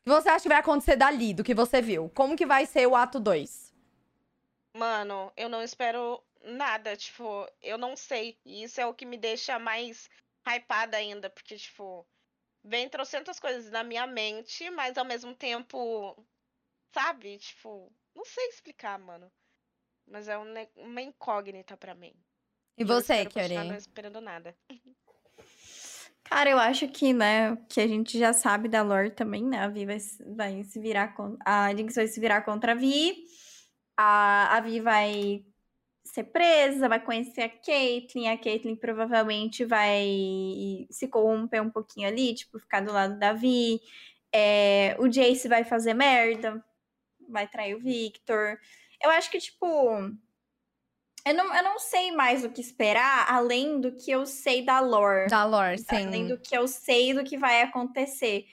O 0.00 0.04
que 0.04 0.10
você 0.10 0.28
acha 0.30 0.42
que 0.42 0.48
vai 0.48 0.58
acontecer 0.58 0.96
dali, 0.96 1.34
do 1.34 1.44
que 1.44 1.54
você 1.54 1.82
viu? 1.82 2.10
Como 2.14 2.34
que 2.34 2.46
vai 2.46 2.64
ser 2.64 2.86
o 2.86 2.96
ato 2.96 3.20
2? 3.20 3.61
Mano, 4.74 5.32
eu 5.36 5.48
não 5.48 5.62
espero 5.62 6.22
nada, 6.42 6.96
tipo, 6.96 7.46
eu 7.60 7.76
não 7.76 7.94
sei. 7.96 8.38
E 8.44 8.62
isso 8.64 8.80
é 8.80 8.86
o 8.86 8.94
que 8.94 9.04
me 9.04 9.16
deixa 9.16 9.58
mais 9.58 10.08
hypada 10.46 10.96
ainda, 10.96 11.28
porque, 11.30 11.56
tipo, 11.56 12.06
vem 12.64 12.88
trocentas 12.88 13.38
coisas 13.38 13.70
na 13.70 13.84
minha 13.84 14.06
mente, 14.06 14.68
mas 14.70 14.96
ao 14.96 15.04
mesmo 15.04 15.34
tempo, 15.34 16.16
sabe? 16.94 17.38
Tipo, 17.38 17.92
não 18.14 18.24
sei 18.24 18.48
explicar, 18.48 18.98
mano. 18.98 19.30
Mas 20.06 20.26
é 20.28 20.36
um 20.38 20.52
uma 20.76 21.00
incógnita 21.02 21.76
pra 21.76 21.94
mim. 21.94 22.12
E 22.76 22.82
eu 22.82 22.86
você, 22.86 23.24
continuar 23.24 23.48
Kiori? 23.48 23.68
não 23.68 23.76
esperando 23.76 24.20
nada. 24.20 24.56
Cara, 26.24 26.48
eu 26.48 26.58
acho 26.58 26.88
que, 26.88 27.12
né, 27.12 27.56
que 27.68 27.78
a 27.80 27.86
gente 27.86 28.18
já 28.18 28.32
sabe 28.32 28.66
da 28.68 28.80
lore 28.82 29.10
também, 29.10 29.44
né? 29.44 29.58
A 29.58 29.68
Vi 29.68 29.84
vai, 29.84 30.00
se- 30.00 30.24
vai 30.34 30.64
se 30.64 30.80
virar 30.80 31.08
contra. 31.14 31.38
A 31.44 31.74
Jinx 31.74 31.94
vai 31.94 32.06
se 32.06 32.18
virar 32.18 32.40
contra 32.42 32.72
a 32.72 32.74
Vi. 32.74 33.26
A, 34.04 34.56
a 34.56 34.60
Vi 34.60 34.80
vai 34.80 35.44
ser 36.04 36.24
presa, 36.24 36.88
vai 36.88 37.00
conhecer 37.00 37.42
a 37.42 37.48
Caitlyn. 37.48 38.28
A 38.28 38.36
Caitlyn 38.36 38.74
provavelmente 38.74 39.64
vai 39.64 40.86
se 40.90 41.06
corromper 41.08 41.62
um 41.62 41.70
pouquinho 41.70 42.08
ali, 42.08 42.34
tipo, 42.34 42.58
ficar 42.58 42.80
do 42.80 42.92
lado 42.92 43.18
da 43.18 43.32
Vi. 43.32 43.80
É, 44.34 44.96
o 44.98 45.08
Jace 45.08 45.46
vai 45.46 45.62
fazer 45.62 45.94
merda, 45.94 46.62
vai 47.28 47.46
trair 47.46 47.76
o 47.76 47.80
Victor. 47.80 48.58
Eu 49.00 49.10
acho 49.10 49.30
que, 49.30 49.38
tipo. 49.38 49.66
Eu 51.24 51.34
não, 51.34 51.54
eu 51.54 51.62
não 51.62 51.78
sei 51.78 52.10
mais 52.10 52.44
o 52.44 52.50
que 52.50 52.60
esperar, 52.60 53.32
além 53.32 53.80
do 53.80 53.92
que 53.92 54.10
eu 54.10 54.26
sei 54.26 54.64
da 54.64 54.80
lore 54.80 55.28
Da 55.28 55.44
lore, 55.44 55.80
além 55.88 56.22
sim. 56.22 56.26
do 56.26 56.36
que 56.36 56.56
eu 56.56 56.66
sei 56.66 57.14
do 57.14 57.22
que 57.22 57.38
vai 57.38 57.62
acontecer. 57.62 58.44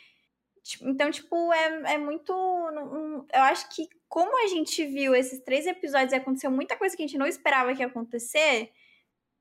Então, 0.82 1.10
tipo, 1.10 1.54
é, 1.54 1.94
é 1.94 1.98
muito. 1.98 2.32
Eu 2.32 3.42
acho 3.44 3.70
que, 3.70 3.88
como 4.08 4.44
a 4.44 4.48
gente 4.48 4.86
viu 4.86 5.16
esses 5.16 5.40
três 5.40 5.66
episódios 5.66 6.14
e 6.14 6.16
aconteceu 6.16 6.52
muita 6.52 6.76
coisa 6.76 6.96
que 6.96 7.04
a 7.04 7.08
gente 7.08 7.18
não 7.18 7.26
esperava 7.26 7.74
que 7.74 7.82
ia 7.82 7.88
acontecer, 7.88 8.72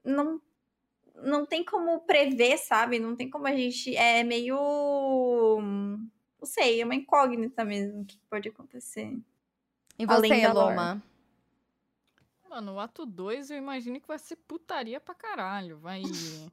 não, 0.04 0.40
não 1.14 1.44
tem 1.44 1.64
como 1.64 2.00
prever, 2.00 2.58
sabe? 2.58 2.98
Não 2.98 3.14
tem 3.16 3.28
como 3.28 3.46
a 3.46 3.54
gente. 3.54 3.94
É 3.96 4.24
meio. 4.24 5.58
Não 5.60 6.46
sei, 6.46 6.80
é 6.80 6.84
uma 6.84 6.94
incógnita 6.94 7.64
mesmo 7.64 8.02
o 8.02 8.04
que 8.06 8.18
pode 8.30 8.48
acontecer. 8.48 9.16
E 9.98 10.04
Além 10.06 10.32
você, 10.32 10.42
da 10.42 10.52
lore. 10.52 10.76
Loma? 10.76 11.02
Mano, 12.48 12.74
o 12.74 12.80
ato 12.80 13.04
2 13.04 13.50
eu 13.50 13.58
imagino 13.58 14.00
que 14.00 14.06
vai 14.06 14.18
ser 14.18 14.36
putaria 14.36 15.00
pra 15.00 15.14
caralho. 15.14 15.78
Vai. 15.78 16.02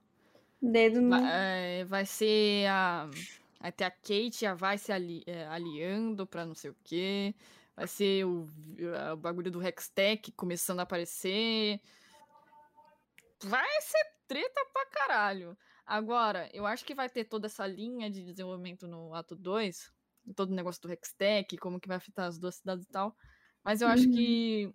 Dedo 0.61 1.01
no. 1.01 1.09
Vai, 1.11 1.81
é, 1.81 1.85
vai 1.85 2.05
ser 2.05 2.67
a. 2.67 3.09
Ter 3.71 3.85
a 3.85 3.91
Kate 3.91 4.45
a 4.45 4.53
vai 4.53 4.77
se 4.77 4.91
ali, 4.91 5.23
é, 5.25 5.45
aliando 5.47 6.25
pra 6.27 6.45
não 6.45 6.55
sei 6.55 6.71
o 6.71 6.77
quê. 6.83 7.33
Vai 7.75 7.87
ser 7.87 8.25
o, 8.25 8.47
a- 8.97 9.13
o 9.13 9.17
bagulho 9.17 9.51
do 9.51 9.61
Hextech 9.65 10.31
começando 10.31 10.79
a 10.79 10.83
aparecer. 10.83 11.79
Vai 13.43 13.81
ser 13.81 14.03
treta 14.27 14.65
pra 14.73 14.85
caralho. 14.87 15.57
Agora, 15.85 16.49
eu 16.53 16.65
acho 16.65 16.83
que 16.85 16.95
vai 16.95 17.09
ter 17.09 17.25
toda 17.25 17.45
essa 17.47 17.67
linha 17.67 18.09
de 18.09 18.23
desenvolvimento 18.23 18.87
no 18.87 19.13
ato 19.13 19.35
2. 19.35 19.91
Todo 20.35 20.49
o 20.51 20.55
negócio 20.55 20.81
do 20.81 20.91
Hextech, 20.91 21.57
como 21.57 21.79
que 21.79 21.87
vai 21.87 21.97
afetar 21.97 22.25
as 22.27 22.39
duas 22.39 22.55
cidades 22.55 22.85
e 22.85 22.89
tal. 22.89 23.15
Mas 23.63 23.81
eu 23.81 23.87
acho 23.87 24.05
Uhum. 24.05 24.11
que 24.11 24.73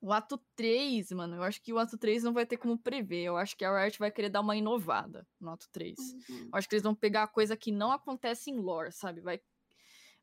o 0.00 0.12
ato 0.12 0.38
3, 0.54 1.10
mano, 1.12 1.36
eu 1.36 1.42
acho 1.42 1.60
que 1.62 1.72
o 1.72 1.78
ato 1.78 1.98
3 1.98 2.22
não 2.22 2.32
vai 2.32 2.46
ter 2.46 2.56
como 2.56 2.78
prever. 2.78 3.24
Eu 3.24 3.36
acho 3.36 3.56
que 3.56 3.64
a 3.64 3.82
Riot 3.84 3.98
vai 3.98 4.10
querer 4.10 4.28
dar 4.30 4.40
uma 4.40 4.56
inovada 4.56 5.26
no 5.40 5.50
ato 5.50 5.68
3. 5.72 5.98
Uhum. 5.98 6.44
Eu 6.52 6.58
acho 6.58 6.68
que 6.68 6.74
eles 6.74 6.82
vão 6.84 6.94
pegar 6.94 7.26
coisa 7.28 7.56
que 7.56 7.72
não 7.72 7.90
acontece 7.92 8.50
em 8.50 8.58
lore, 8.58 8.92
sabe? 8.92 9.20
Vai, 9.20 9.40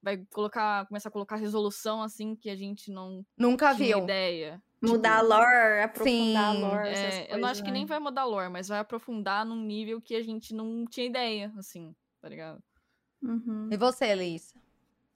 vai 0.02 0.18
colocar, 0.32 0.86
começar 0.88 1.10
a 1.10 1.12
colocar 1.12 1.36
resolução 1.36 2.02
assim 2.02 2.36
que 2.36 2.50
a 2.50 2.56
gente 2.56 2.92
não 2.92 3.26
Nunca 3.38 3.76
tinha 3.76 3.96
viu. 3.96 4.04
ideia. 4.04 4.64
Mudar 4.82 5.18
a 5.18 5.22
lore, 5.22 5.82
aprofundar 5.84 6.56
Sim, 6.56 6.64
a 6.64 6.68
lore. 6.68 6.90
essas 6.90 7.14
É, 7.16 7.34
eu 7.34 7.38
não 7.40 7.48
acho 7.50 7.62
coisas, 7.62 7.62
que 7.62 7.72
né? 7.72 7.72
nem 7.72 7.86
vai 7.86 8.00
mudar 8.00 8.24
lore, 8.26 8.50
mas 8.52 8.68
vai 8.68 8.80
aprofundar 8.80 9.46
num 9.46 9.62
nível 9.66 10.02
que 10.02 10.16
a 10.16 10.22
gente 10.24 10.54
não 10.54 10.86
tinha 10.86 11.08
ideia, 11.08 11.52
assim, 11.58 11.96
tá 12.22 12.30
ligado? 12.30 12.64
Uhum. 13.22 13.70
E 13.72 13.78
você, 13.78 14.06
Elis? 14.12 14.54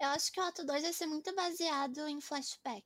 Eu 0.02 0.10
acho 0.10 0.32
que 0.32 0.40
o 0.40 0.44
ato 0.44 0.66
2 0.66 0.82
vai 0.84 0.94
ser 0.94 1.06
muito 1.06 1.34
baseado 1.36 2.08
em 2.08 2.20
flashback. 2.20 2.86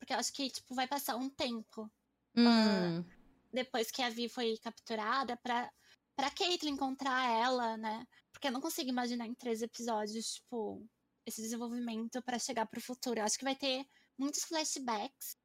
Porque 0.00 0.12
eu 0.14 0.18
acho 0.18 0.32
que, 0.32 0.50
tipo, 0.50 0.74
vai 0.74 0.88
passar 0.88 1.14
um 1.16 1.28
tempo 1.30 1.88
Hum. 2.36 3.04
depois 3.52 3.90
que 3.90 4.02
a 4.02 4.08
Vi 4.08 4.28
foi 4.28 4.56
capturada 4.58 5.36
pra, 5.36 5.70
pra 6.16 6.30
Caitlyn 6.30 6.72
encontrar 6.72 7.28
ela, 7.30 7.76
né? 7.76 8.04
Porque 8.32 8.48
eu 8.48 8.52
não 8.52 8.60
consigo 8.60 8.88
imaginar 8.88 9.26
em 9.26 9.34
três 9.34 9.62
episódios, 9.62 10.34
tipo, 10.34 10.86
esse 11.26 11.42
desenvolvimento 11.42 12.22
pra 12.22 12.38
chegar 12.38 12.66
pro 12.66 12.80
futuro. 12.80 13.20
Eu 13.20 13.24
acho 13.24 13.38
que 13.38 13.44
vai 13.44 13.54
ter 13.54 13.84
muitos 14.18 14.44
flashbacks. 14.44 15.36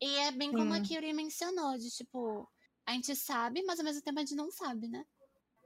E 0.00 0.16
é 0.18 0.30
bem 0.32 0.52
como 0.52 0.74
a. 0.74 0.80
Kyuri 0.80 1.12
mencionou, 1.12 1.78
de 1.78 1.88
tipo, 1.90 2.48
a 2.86 2.92
gente 2.92 3.14
sabe, 3.16 3.62
mas 3.62 3.78
ao 3.78 3.84
mesmo 3.84 4.02
tempo 4.02 4.18
a 4.18 4.22
gente 4.22 4.34
não 4.34 4.50
sabe, 4.50 4.88
né? 4.88 5.04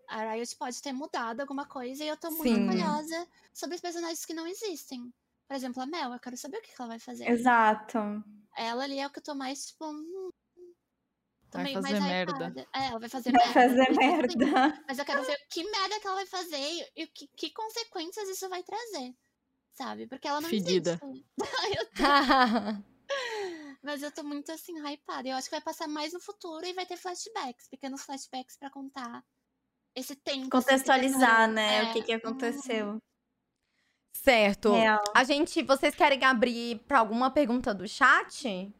A 0.08 0.32
Riot 0.32 0.56
pode 0.56 0.80
ter 0.80 0.92
mudado 0.92 1.40
alguma 1.40 1.66
coisa 1.66 2.04
e 2.04 2.08
eu 2.08 2.16
tô 2.16 2.30
muito 2.30 2.52
Sim. 2.52 2.66
curiosa 2.66 3.28
sobre 3.52 3.74
os 3.74 3.80
personagens 3.80 4.24
que 4.24 4.34
não 4.34 4.46
existem. 4.46 5.12
Por 5.48 5.56
exemplo, 5.56 5.82
a 5.82 5.86
Mel, 5.86 6.12
eu 6.12 6.20
quero 6.20 6.36
saber 6.36 6.58
o 6.58 6.62
que 6.62 6.70
ela 6.78 6.88
vai 6.88 6.98
fazer. 6.98 7.28
Exato. 7.28 7.98
Ela 8.56 8.84
ali 8.84 8.98
é 8.98 9.06
o 9.06 9.10
que 9.10 9.18
eu 9.18 9.22
tô 9.22 9.34
mais, 9.34 9.66
tipo. 9.66 9.84
hum, 9.86 10.30
tô 11.50 11.58
Vai 11.58 11.64
meio 11.64 11.76
fazer 11.82 12.00
mais 12.00 12.04
merda. 12.12 12.66
É, 12.74 12.86
ela 12.86 12.98
vai 12.98 13.08
fazer 13.08 13.32
Vai 13.32 13.44
merda. 13.52 13.60
fazer 13.60 13.80
eu 13.80 13.94
tô- 13.94 14.00
merda. 14.00 14.84
Mas 14.88 14.98
eu 14.98 15.04
quero 15.04 15.22
ver 15.24 15.38
que 15.50 15.64
merda 15.70 16.00
que 16.00 16.06
ela 16.06 16.16
vai 16.16 16.26
fazer 16.26 16.58
e- 16.58 16.92
e 17.02 17.06
que, 17.06 17.28
que 17.36 17.50
consequências 17.52 18.28
isso 18.28 18.48
vai 18.48 18.62
trazer. 18.62 19.14
Sabe? 19.72 20.06
Porque 20.06 20.26
ela 20.26 20.40
não 20.40 20.48
Fedida. 20.48 20.98
existe. 21.02 21.26
Mas 23.82 24.02
eu 24.02 24.10
tô 24.10 24.24
muito 24.24 24.50
assim, 24.50 24.72
hypada. 24.80 25.28
Eu 25.28 25.36
acho 25.36 25.48
que 25.48 25.54
vai 25.54 25.60
passar 25.60 25.86
mais 25.86 26.12
no 26.12 26.20
futuro 26.20 26.64
e 26.66 26.72
vai 26.72 26.86
ter 26.86 26.96
flashbacks, 26.96 27.68
pequenos 27.68 28.02
flashbacks 28.02 28.56
pra 28.56 28.70
contar 28.70 29.22
esse 29.94 30.16
tempo. 30.16 30.40
assim, 30.40 30.50
Contextualizar, 30.50 31.48
demorou. 31.48 31.54
né? 31.54 31.78
É, 31.78 31.90
O 31.90 31.92
que, 31.92 32.02
que 32.02 32.12
aconteceu. 32.12 33.00
Certo. 34.22 34.72
Real. 34.72 35.02
A 35.14 35.24
gente, 35.24 35.62
vocês 35.62 35.94
querem 35.94 36.24
abrir 36.24 36.78
pra 36.86 36.98
alguma 37.00 37.30
pergunta 37.30 37.72
do 37.74 37.86
chat? 37.88 38.72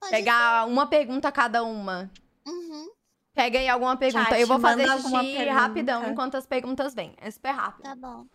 pode 0.00 0.10
Pegar 0.12 0.66
uma 0.66 0.86
pergunta 0.86 1.32
cada 1.32 1.62
uma. 1.64 2.10
ser. 2.44 2.50
Uhum, 2.50 2.88
Pega 3.34 3.58
aí 3.58 3.68
alguma 3.68 3.96
pergunta. 3.96 4.24
Chat, 4.30 4.40
eu 4.40 4.46
vou 4.46 4.60
fazer 4.60 4.86
xixi 4.88 5.10
pergunta. 5.10 5.52
rapidão 5.52 6.10
enquanto 6.10 6.36
as 6.36 6.46
perguntas 6.46 6.94
vêm. 6.94 7.14
É 7.20 7.30
super 7.30 7.50
rápido. 7.52 7.82
tá 7.82 7.94
bom. 7.96 8.26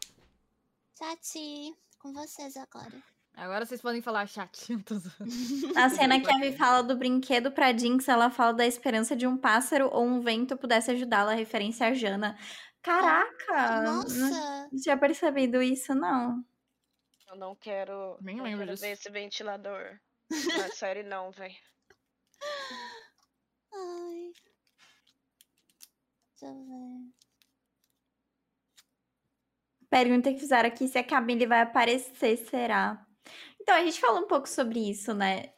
Chat, 0.97 1.73
com 1.99 2.11
vocês 2.11 2.57
agora. 2.57 2.91
Agora 3.37 3.65
vocês 3.65 3.81
podem 3.81 4.01
falar 4.01 4.27
chat. 4.27 4.75
Tô 4.83 4.95
zoando. 4.95 5.73
Na 5.73 5.89
cena 5.89 6.19
que 6.19 6.29
a 6.29 6.37
Vi 6.39 6.51
fala 6.57 6.83
do 6.83 6.97
brinquedo 6.97 7.51
pra 7.51 7.71
Jinx, 7.71 8.09
ela 8.09 8.29
fala 8.29 8.51
da 8.53 8.65
esperança 8.67 9.15
de 9.15 9.25
um 9.25 9.37
pássaro 9.37 9.89
ou 9.93 10.03
um 10.03 10.19
vento 10.19 10.57
pudesse 10.57 10.91
ajudá-la, 10.91 11.33
referência 11.33 11.87
a 11.87 11.93
Jana. 11.93 12.37
Caraca! 12.81 13.81
Não 13.81 13.95
Nossa! 14.03 14.69
tinha 14.81 14.97
percebido 14.97 15.61
isso, 15.61 15.93
não. 15.93 16.43
Eu 17.29 17.35
não 17.35 17.55
quero, 17.55 18.17
Nem 18.21 18.37
não 18.37 18.43
lembro 18.43 18.59
quero 18.59 18.71
disso. 18.71 18.81
ver 18.81 18.91
esse 18.91 19.09
ventilador 19.09 19.99
na 20.29 20.29
série, 20.73 21.03
não, 21.03 21.31
velho. 21.31 21.55
Ai. 23.73 24.31
Deixa 26.31 26.45
eu 26.53 26.65
ver. 26.65 27.13
Pergunta 29.89 30.31
que 30.31 30.39
fizeram 30.39 30.69
aqui 30.69 30.87
se 30.87 30.97
a 30.99 31.03
Camille 31.03 31.45
vai 31.47 31.61
aparecer, 31.61 32.37
será? 32.37 33.05
Então, 33.59 33.75
a 33.75 33.83
gente 33.83 33.99
falou 33.99 34.21
um 34.21 34.27
pouco 34.27 34.47
sobre 34.47 34.79
isso, 34.89 35.13
né? 35.13 35.53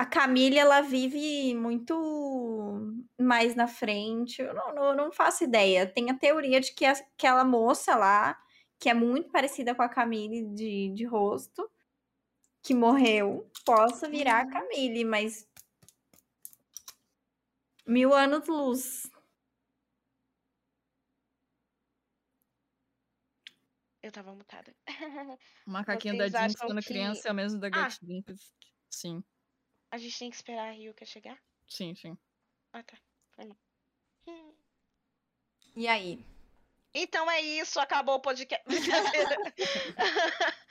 A 0.00 0.06
Camille, 0.06 0.56
ela 0.56 0.80
vive 0.80 1.52
muito 1.56 1.92
mais 3.20 3.56
na 3.56 3.66
frente. 3.66 4.40
Eu 4.40 4.54
não, 4.54 4.72
não, 4.74 4.94
não 4.96 5.12
faço 5.12 5.42
ideia. 5.42 5.86
Tem 5.92 6.08
a 6.08 6.16
teoria 6.16 6.60
de 6.60 6.72
que 6.72 6.84
a- 6.84 6.92
aquela 6.92 7.44
moça 7.44 7.96
lá, 7.96 8.40
que 8.78 8.88
é 8.88 8.94
muito 8.94 9.28
parecida 9.30 9.74
com 9.74 9.82
a 9.82 9.88
Camille 9.88 10.46
de, 10.54 10.90
de 10.94 11.04
rosto, 11.04 11.68
que 12.62 12.74
morreu, 12.74 13.50
possa 13.64 14.08
virar 14.08 14.42
a 14.42 14.48
Camille, 14.48 15.04
mas. 15.04 15.48
Mil 17.84 18.14
anos 18.14 18.46
luz. 18.46 19.10
Eu 24.02 24.12
tava 24.12 24.32
mutada. 24.34 24.72
O 25.66 25.70
macaquinho 25.70 26.16
Vocês 26.16 26.32
da 26.32 26.46
Jinx 26.46 26.60
quando 26.60 26.80
que- 26.80 26.86
criança 26.88 27.28
é 27.28 27.32
o 27.32 27.34
mesmo 27.34 27.58
da 27.60 27.66
Ah. 27.66 27.70
Gat 27.70 27.98
Jinx. 28.00 28.54
Sim, 28.90 29.22
A 29.90 29.98
gente 29.98 30.18
tem 30.18 30.30
que 30.30 30.36
esperar 30.36 30.68
a 30.68 30.72
Ryuka 30.72 31.04
chegar? 31.04 31.38
sim, 31.68 31.94
sim. 31.94 32.16
Ah, 32.72 32.82
tá. 32.82 32.96
Hum. 34.26 34.52
E 35.76 35.86
aí? 35.88 36.22
Então 36.92 37.30
é 37.30 37.40
isso, 37.40 37.78
acabou 37.80 38.16
o 38.16 38.20
podcast. 38.20 38.64
Brincadeira. 38.66 39.36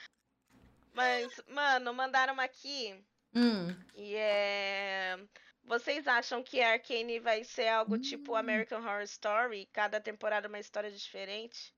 Mas, 0.94 1.42
mano, 1.48 1.94
mandaram 1.94 2.40
aqui 2.40 3.04
Hum. 3.34 3.68
e 3.96 4.16
é. 4.16 5.18
Vocês 5.64 6.08
acham 6.08 6.42
que 6.44 6.62
a 6.62 6.72
Arcane 6.74 7.20
vai 7.20 7.44
ser 7.44 7.68
algo 7.68 7.98
tipo 8.00 8.36
American 8.36 8.80
Horror 8.82 9.02
Story? 9.04 9.66
Cada 9.74 10.00
temporada 10.00 10.48
uma 10.48 10.60
história 10.60 10.90
diferente? 10.92 11.74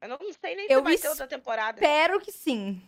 Eu 0.00 0.08
não 0.08 0.18
sei 0.32 0.54
nem 0.54 0.66
se 0.66 0.72
Eu 0.72 0.82
vai 0.82 0.98
ter 0.98 1.08
outra 1.08 1.26
temporada. 1.26 1.78
Espero 1.80 2.20
que 2.20 2.30
sim. 2.30 2.80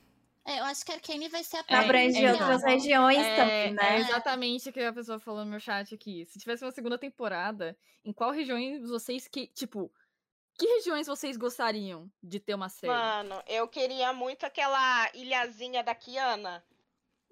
É, 0.44 0.58
eu 0.60 0.64
acho 0.64 0.84
que 0.84 0.92
a 0.92 0.94
Arcane 0.94 1.28
vai 1.28 1.44
ser 1.44 1.58
a 1.58 1.64
É, 1.68 1.74
Abrange 1.76 2.24
é, 2.24 2.32
outras 2.32 2.62
regiões 2.64 3.18
É, 3.18 3.36
também, 3.36 3.74
né? 3.74 3.96
é 3.96 4.00
exatamente 4.00 4.68
o 4.68 4.72
que 4.72 4.80
a 4.80 4.92
pessoa 4.92 5.18
falou 5.18 5.44
no 5.44 5.50
meu 5.50 5.60
chat 5.60 5.94
aqui. 5.94 6.24
Se 6.26 6.38
tivesse 6.38 6.64
uma 6.64 6.72
segunda 6.72 6.98
temporada, 6.98 7.76
em 8.04 8.12
qual 8.12 8.30
regiões 8.30 8.88
vocês 8.88 9.28
que. 9.28 9.46
Tipo, 9.48 9.92
que 10.58 10.66
regiões 10.66 11.06
vocês 11.06 11.36
gostariam 11.36 12.10
de 12.22 12.40
ter 12.40 12.54
uma 12.54 12.68
série? 12.68 12.92
Mano, 12.92 13.42
eu 13.46 13.68
queria 13.68 14.12
muito 14.12 14.44
aquela 14.44 15.10
ilhazinha 15.14 15.82
da 15.82 15.94
Kiana. 15.94 16.64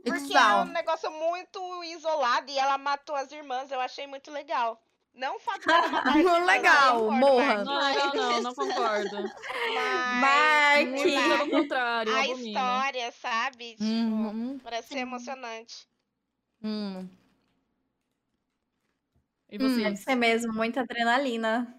Porque 0.02 0.32
é 0.32 0.40
Ixal. 0.40 0.62
um 0.62 0.66
negócio 0.66 1.10
muito 1.10 1.84
isolado 1.84 2.50
e 2.50 2.58
ela 2.58 2.78
matou 2.78 3.16
as 3.16 3.32
irmãs. 3.32 3.70
Eu 3.70 3.80
achei 3.80 4.06
muito 4.06 4.30
legal. 4.30 4.80
Não 5.18 5.36
o 5.36 5.40
fato 5.40 5.66
dela 5.66 5.88
matar 5.88 6.20
eu 6.20 6.28
Legal, 6.46 7.10
morra. 7.10 7.64
Não, 7.64 7.92
não, 7.94 8.14
não, 8.14 8.40
não 8.40 8.54
concordo. 8.54 9.30
Mas 9.66 10.04
Mark! 10.06 10.94
Pelo 11.26 11.48
contrário, 11.48 12.16
a 12.16 12.20
abomino. 12.20 12.38
história, 12.60 13.12
sabe? 13.12 13.76
Tipo, 13.78 14.34
Uhum. 14.34 14.60
parece 14.62 14.90
ser 14.92 14.98
emocionante. 15.00 15.86
Hum. 16.62 17.10
E 19.50 19.56
Hum. 19.58 19.76
Deve 19.82 19.96
ser 19.96 20.14
mesmo, 20.14 20.52
muita 20.52 20.80
adrenalina. 20.82 21.77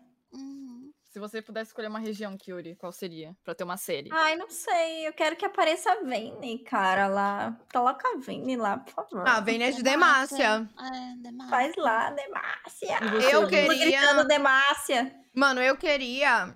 Se 1.19 1.21
você 1.21 1.41
pudesse 1.41 1.71
escolher 1.71 1.89
uma 1.89 1.99
região, 1.99 2.37
Kyuri, 2.37 2.77
qual 2.77 2.93
seria? 2.93 3.35
Pra 3.43 3.53
ter 3.53 3.65
uma 3.65 3.75
série. 3.75 4.09
Ai, 4.13 4.37
não 4.37 4.49
sei. 4.49 5.05
Eu 5.05 5.11
quero 5.11 5.35
que 5.35 5.43
apareça 5.43 5.91
a 5.91 6.01
Vayne, 6.01 6.59
cara, 6.59 7.07
lá. 7.07 7.59
Coloca 7.73 8.07
a 8.07 8.17
Vayne 8.17 8.55
lá, 8.55 8.77
por 8.77 8.93
favor. 8.93 9.27
Ah, 9.27 9.41
vem 9.41 9.59
de 9.69 9.83
Demácia. 9.83 10.65
É, 10.79 11.15
Demacia. 11.17 11.49
Faz 11.49 11.75
lá, 11.75 12.09
Demácia. 12.11 12.99
Eu 13.33 13.47
queria- 13.49 13.67
Tô 13.67 13.75
gritando 13.77 14.27
Demácia. 14.29 15.13
Mano, 15.35 15.61
eu 15.61 15.75
queria 15.75 16.55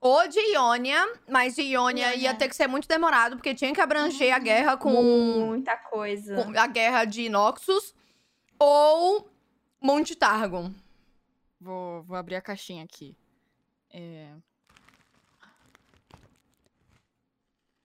o 0.00 0.26
de 0.26 0.40
Ionia, 0.54 1.06
mas 1.28 1.54
de 1.56 1.60
Ionia 1.64 2.14
ia 2.14 2.32
ter 2.32 2.48
que 2.48 2.56
ser 2.56 2.66
muito 2.66 2.88
demorado, 2.88 3.36
porque 3.36 3.54
tinha 3.54 3.74
que 3.74 3.80
abranger 3.82 4.34
a 4.34 4.38
guerra 4.38 4.78
com, 4.78 4.90
Muita 5.02 5.76
coisa. 5.76 6.34
com 6.42 6.58
a 6.58 6.66
guerra 6.66 7.04
de 7.04 7.28
Noxus 7.28 7.94
ou 8.58 9.30
Monte 9.82 10.16
Targon. 10.16 10.72
Vou, 11.60 12.02
vou 12.04 12.16
abrir 12.16 12.36
a 12.36 12.40
caixinha 12.40 12.84
aqui. 12.84 13.14
É... 13.90 14.34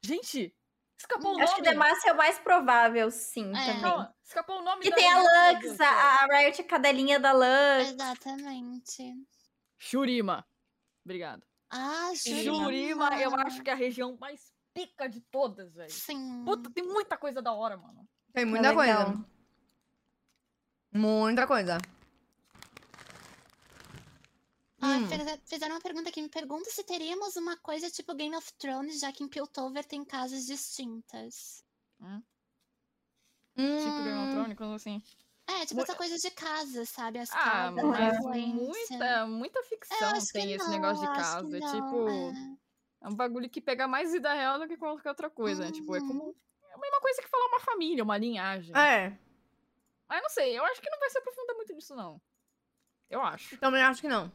Gente! 0.04 0.56
Escapou 0.98 1.36
o 1.36 1.42
Acho 1.42 1.56
que 1.56 1.62
nome! 1.62 1.74
Demácia 1.74 2.10
é 2.10 2.14
o 2.14 2.18
mais 2.18 2.40
provável, 2.40 3.12
sim, 3.12 3.52
É. 3.56 3.66
também. 3.66 3.82
Calma, 3.82 4.16
escapou 4.24 4.60
o 4.60 4.62
nome 4.62 4.86
E 4.86 4.90
da 4.90 4.96
tem 4.96 5.12
a 5.12 5.18
Lux, 5.20 5.80
a, 5.82 5.90
a 5.90 6.26
Riot 6.28 6.62
é 6.62 6.64
cadelinha 6.64 7.20
da 7.20 7.32
Lux. 7.34 7.92
Exatamente. 7.92 9.14
Shurima. 9.78 10.46
Obrigado. 11.04 11.46
Ah, 11.70 12.12
Shurima, 12.16 13.20
eu 13.22 13.36
acho 13.36 13.62
que 13.64 13.70
é 13.70 13.74
a 13.74 13.76
região 13.76 14.18
mais 14.20 14.54
pica 14.74 15.08
de 15.10 15.20
todas, 15.22 15.74
velho. 15.74 15.90
Sim. 15.92 16.44
Puta, 16.46 16.70
tem 16.72 16.84
muita 16.86 17.18
coisa 17.18 17.42
da 17.42 17.52
hora, 17.54 17.76
mano. 17.78 18.08
Tem 18.34 18.46
muita 18.46 18.68
É 18.68 18.72
legal. 18.72 19.06
coisa. 19.06 19.26
Muita 20.94 21.48
coisa. 21.48 21.78
Ah, 24.86 24.98
Hum. 24.98 25.08
fiz- 25.08 25.42
fizeram 25.46 25.76
uma 25.76 25.82
pergunta 25.82 26.10
aqui. 26.10 26.22
Me 26.22 26.30
pergunta 26.30 26.70
se 26.70 26.84
teríamos 26.84 27.36
uma 27.38 27.56
coisa 27.58 27.90
tipo 27.90 28.14
Game 28.14 28.36
of 28.36 28.54
Thrones, 28.56 29.00
já 29.00 29.12
que 29.14 29.24
em 29.24 29.28
Piltover 29.30 29.86
tem 29.86 30.04
casas 30.04 30.46
distintas. 30.46 31.64
Tipo 33.56 34.04
Game 34.04 34.18
of 34.18 34.28
Hum. 34.28 34.32
Thrones, 34.32 34.58
como 34.58 34.74
assim. 34.74 35.02
É, 35.48 35.62
tipo 35.66 35.76
Mu- 35.76 35.84
essa 35.84 35.96
coisa 35.96 36.18
de 36.18 36.32
casa, 36.32 36.86
sabe? 36.86 37.20
As 37.20 37.30
Ah, 37.32 37.36
casas, 37.44 37.84
a 37.84 37.88
mas 37.88 38.20
muita, 38.20 39.28
muita 39.28 39.60
É, 39.60 39.64
ficção 39.64 40.14
que 40.20 40.34
tem 40.34 40.52
esse 40.54 40.66
não, 40.66 40.72
negócio 40.72 41.08
de 41.08 41.14
casa. 41.14 41.58
É 41.58 41.60
tipo. 41.62 42.10
é. 42.10 42.54
É 43.02 43.08
um 43.10 43.16
bagulho 43.16 43.50
que 43.50 43.60
pega 43.60 43.86
mais 43.88 44.14
vida 44.14 44.32
real 44.34 44.58
do 44.58 44.68
que 44.68 44.78
qualquer 44.78 45.10
outra 45.10 45.30
coisa. 45.30 45.66
né? 45.66 45.72
Tipo, 45.72 45.96
é 45.96 46.00
Uhum. 46.00 46.08
como. 46.08 46.36
É 46.70 46.74
a 46.74 46.78
mesma 46.78 47.02
coisa 47.02 47.22
que 47.22 47.28
falar 47.28 47.46
uma 47.48 47.60
família, 47.60 48.04
uma 48.04 48.18
linhagem. 48.18 48.76
É, 48.76 49.18
Mas 50.08 50.22
não 50.22 50.30
sei, 50.30 50.58
eu 50.58 50.64
acho 50.66 50.82
que 50.82 50.90
não 50.90 51.00
vai 51.00 51.10
se 51.10 51.18
aprofundar 51.18 51.56
muito 51.56 51.74
nisso, 51.74 51.96
não. 51.96 52.22
Eu 53.10 53.22
acho. 53.22 53.58
também 53.58 53.82
acho 53.84 54.02
que 54.02 54.08
não. 54.08 54.32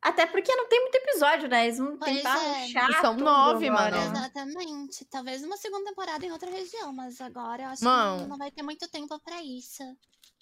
Até 0.00 0.26
porque 0.26 0.54
não 0.54 0.68
tem 0.68 0.80
muito 0.80 0.94
episódio, 0.96 1.48
né? 1.48 1.64
Eles 1.66 1.78
vão 1.78 1.96
Pois 1.96 2.16
tentar 2.16 2.38
é. 2.42 2.62
rushar 2.64 3.00
São 3.00 3.14
tudo 3.16 3.24
nove, 3.24 3.68
agora. 3.68 3.96
mano. 4.00 4.16
Exatamente. 4.16 5.04
Talvez 5.06 5.42
uma 5.42 5.56
segunda 5.56 5.84
temporada 5.90 6.24
em 6.24 6.30
outra 6.32 6.50
região, 6.50 6.92
mas 6.92 7.20
agora 7.20 7.62
eu 7.64 7.68
acho 7.68 7.84
Mano. 7.84 8.14
que 8.16 8.22
não, 8.22 8.28
não 8.30 8.38
vai 8.38 8.50
ter 8.50 8.62
muito 8.62 8.88
tempo 8.88 9.18
pra 9.20 9.42
isso. 9.42 9.82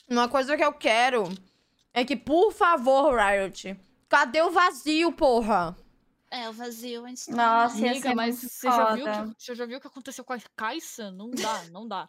Uma 0.08 0.28
coisa 0.28 0.56
que 0.56 0.64
eu 0.64 0.72
quero 0.72 1.24
é 1.92 2.04
que, 2.04 2.16
por 2.16 2.52
favor, 2.52 3.16
Riot, 3.18 3.76
cadê 4.08 4.42
o 4.42 4.50
vazio, 4.50 5.10
porra? 5.12 5.76
É, 6.30 6.48
o 6.48 6.52
vazio 6.52 7.04
a 7.04 7.08
gente 7.08 7.26
tá- 7.26 7.32
Nossa, 7.36 7.78
ia 7.78 7.90
Amiga, 7.92 8.08
ser 8.10 8.14
mas 8.14 8.36
você 8.40 8.68
já, 8.68 8.94
viu 8.94 9.04
que, 9.04 9.34
você 9.44 9.54
já 9.54 9.66
viu 9.66 9.78
o 9.78 9.80
que 9.80 9.86
aconteceu 9.86 10.24
com 10.24 10.32
a 10.32 10.38
Kaisa? 10.56 11.10
Não 11.10 11.30
dá, 11.30 11.62
não 11.70 11.86
dá. 11.88 12.08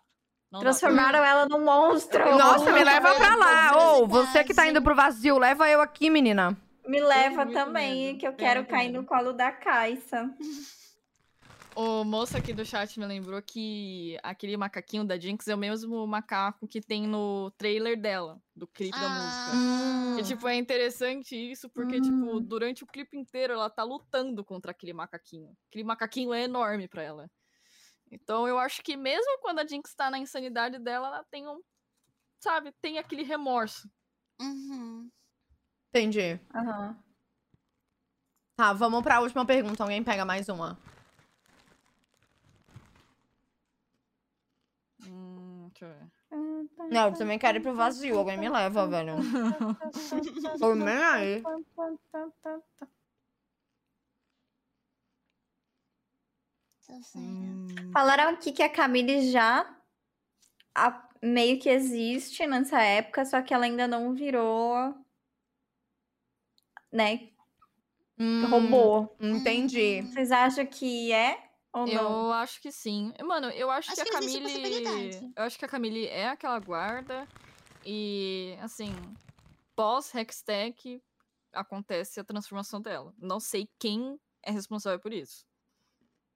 Não 0.52 0.60
dá. 0.60 0.66
Transformaram 0.66 1.24
ela 1.24 1.46
num 1.48 1.64
monstro. 1.64 2.24
Nossa, 2.38 2.66
me 2.66 2.72
Vamos 2.72 2.86
leva 2.86 3.16
pra 3.16 3.36
lá. 3.36 3.74
fazer 3.74 3.86
Ô, 4.02 4.08
você 4.08 4.44
que 4.44 4.54
tá 4.54 4.68
indo 4.68 4.82
pro 4.82 4.96
vazio, 4.96 5.38
leva 5.38 5.70
eu 5.70 5.82
aqui, 5.82 6.10
menina. 6.10 6.58
Me 6.88 7.00
leva 7.00 7.46
também, 7.46 8.08
medo, 8.08 8.20
que 8.20 8.28
eu 8.28 8.34
quero 8.34 8.66
cair 8.66 8.88
medo. 8.88 9.02
no 9.02 9.08
colo 9.08 9.34
da 9.34 9.52
Caixa. 9.52 10.34
O 11.80 12.04
moço 12.04 12.36
aqui 12.36 12.54
do 12.54 12.66
chat 12.66 13.00
me 13.00 13.06
lembrou 13.06 13.40
que 13.40 14.18
aquele 14.24 14.58
macaquinho 14.58 15.06
da 15.06 15.16
Jinx 15.16 15.48
é 15.48 15.54
o 15.54 15.58
mesmo 15.60 16.08
macaco 16.08 16.68
que 16.68 16.82
tem 16.82 17.06
no 17.06 17.52
trailer 17.52 18.02
dela, 18.02 18.42
do 18.56 18.66
clipe 18.66 19.00
da 19.00 19.08
música. 19.08 19.52
Ah, 19.54 20.18
E, 20.20 20.24
tipo, 20.24 20.48
é 20.48 20.56
interessante 20.56 21.36
isso, 21.36 21.70
porque, 21.70 22.02
tipo, 22.02 22.40
durante 22.40 22.84
o 22.84 22.88
clipe 22.88 23.16
inteiro 23.16 23.54
ela 23.54 23.70
tá 23.70 23.84
lutando 23.84 24.44
contra 24.44 24.72
aquele 24.72 24.92
macaquinho. 24.92 25.56
Aquele 25.70 25.84
macaquinho 25.84 26.34
é 26.34 26.46
enorme 26.46 26.88
pra 26.88 27.04
ela. 27.04 27.30
Então 28.10 28.48
eu 28.48 28.58
acho 28.58 28.82
que 28.82 28.98
mesmo 28.98 29.38
quando 29.42 29.60
a 29.60 29.68
Jinx 29.68 29.94
tá 29.94 30.10
na 30.10 30.18
insanidade 30.18 30.80
dela, 30.80 31.10
ela 31.10 31.24
tem 31.30 31.48
um. 31.48 31.62
Sabe, 32.40 32.74
tem 32.82 32.98
aquele 32.98 33.22
remorso. 33.22 33.88
uhum. 34.42 35.12
Entendi. 35.98 36.40
Aham. 36.54 36.96
Tá, 38.56 38.74
vamos 38.74 39.02
pra 39.04 39.20
última 39.20 39.46
pergunta. 39.46 39.84
Alguém 39.84 40.04
pega 40.04 40.26
mais 40.26 40.50
uma. 40.50 40.78
Hum, 45.06 45.70
deixa 45.72 45.86
eu 45.86 45.90
ver. 45.90 46.08
Não, 46.92 47.08
eu 47.10 47.14
também 47.14 47.38
quero 47.40 47.58
ir 47.58 47.62
pro 47.62 47.76
vazio. 47.76 48.18
Alguém 48.18 48.38
me 48.38 48.50
leva, 48.50 48.88
velho. 48.88 49.16
Tô 50.60 50.74
nem 50.76 50.98
aí. 51.04 51.44
Hum, 57.16 57.66
Falaram 57.92 58.30
aqui 58.30 58.52
que 58.52 58.64
a 58.64 58.70
Camille 58.70 59.30
já 59.32 59.66
a- 60.76 61.10
meio 61.22 61.60
que 61.60 61.70
existe 61.70 62.46
nessa 62.48 62.82
época, 62.82 63.26
só 63.26 63.42
que 63.42 63.54
ela 63.54 63.66
ainda 63.66 63.88
não 63.88 64.14
virou, 64.14 64.96
né, 66.92 67.30
Hum, 68.20 68.48
robô. 68.50 69.16
Entendi. 69.20 70.02
Vocês 70.02 70.32
acham 70.32 70.66
que 70.66 71.12
é 71.12 71.52
ou 71.72 71.86
não? 71.86 72.28
Eu 72.28 72.34
acho 72.34 72.60
que 72.60 72.72
sim. 72.72 73.14
Mano, 73.24 73.48
eu 73.52 73.70
acho, 73.70 73.92
Acho 73.92 74.04
que 74.04 74.10
a 74.10 74.20
que 74.20 74.26
existe 74.26 74.84
Camille. 74.84 75.34
Eu 75.36 75.44
acho 75.44 75.60
que 75.60 75.66
a 75.66 75.68
Camille 75.68 76.08
é 76.08 76.28
aquela 76.30 76.60
guarda. 76.60 77.28
E, 77.86 78.58
assim, 78.60 78.92
pós 79.76 80.14
Hextech 80.14 81.02
acontece 81.54 82.20
a 82.20 82.24
transformação 82.24 82.82
dela. 82.82 83.14
Não 83.18 83.40
sei 83.40 83.70
quem 83.78 84.20
é 84.42 84.52
responsável 84.52 85.00
por 85.00 85.14
isso. 85.14 85.46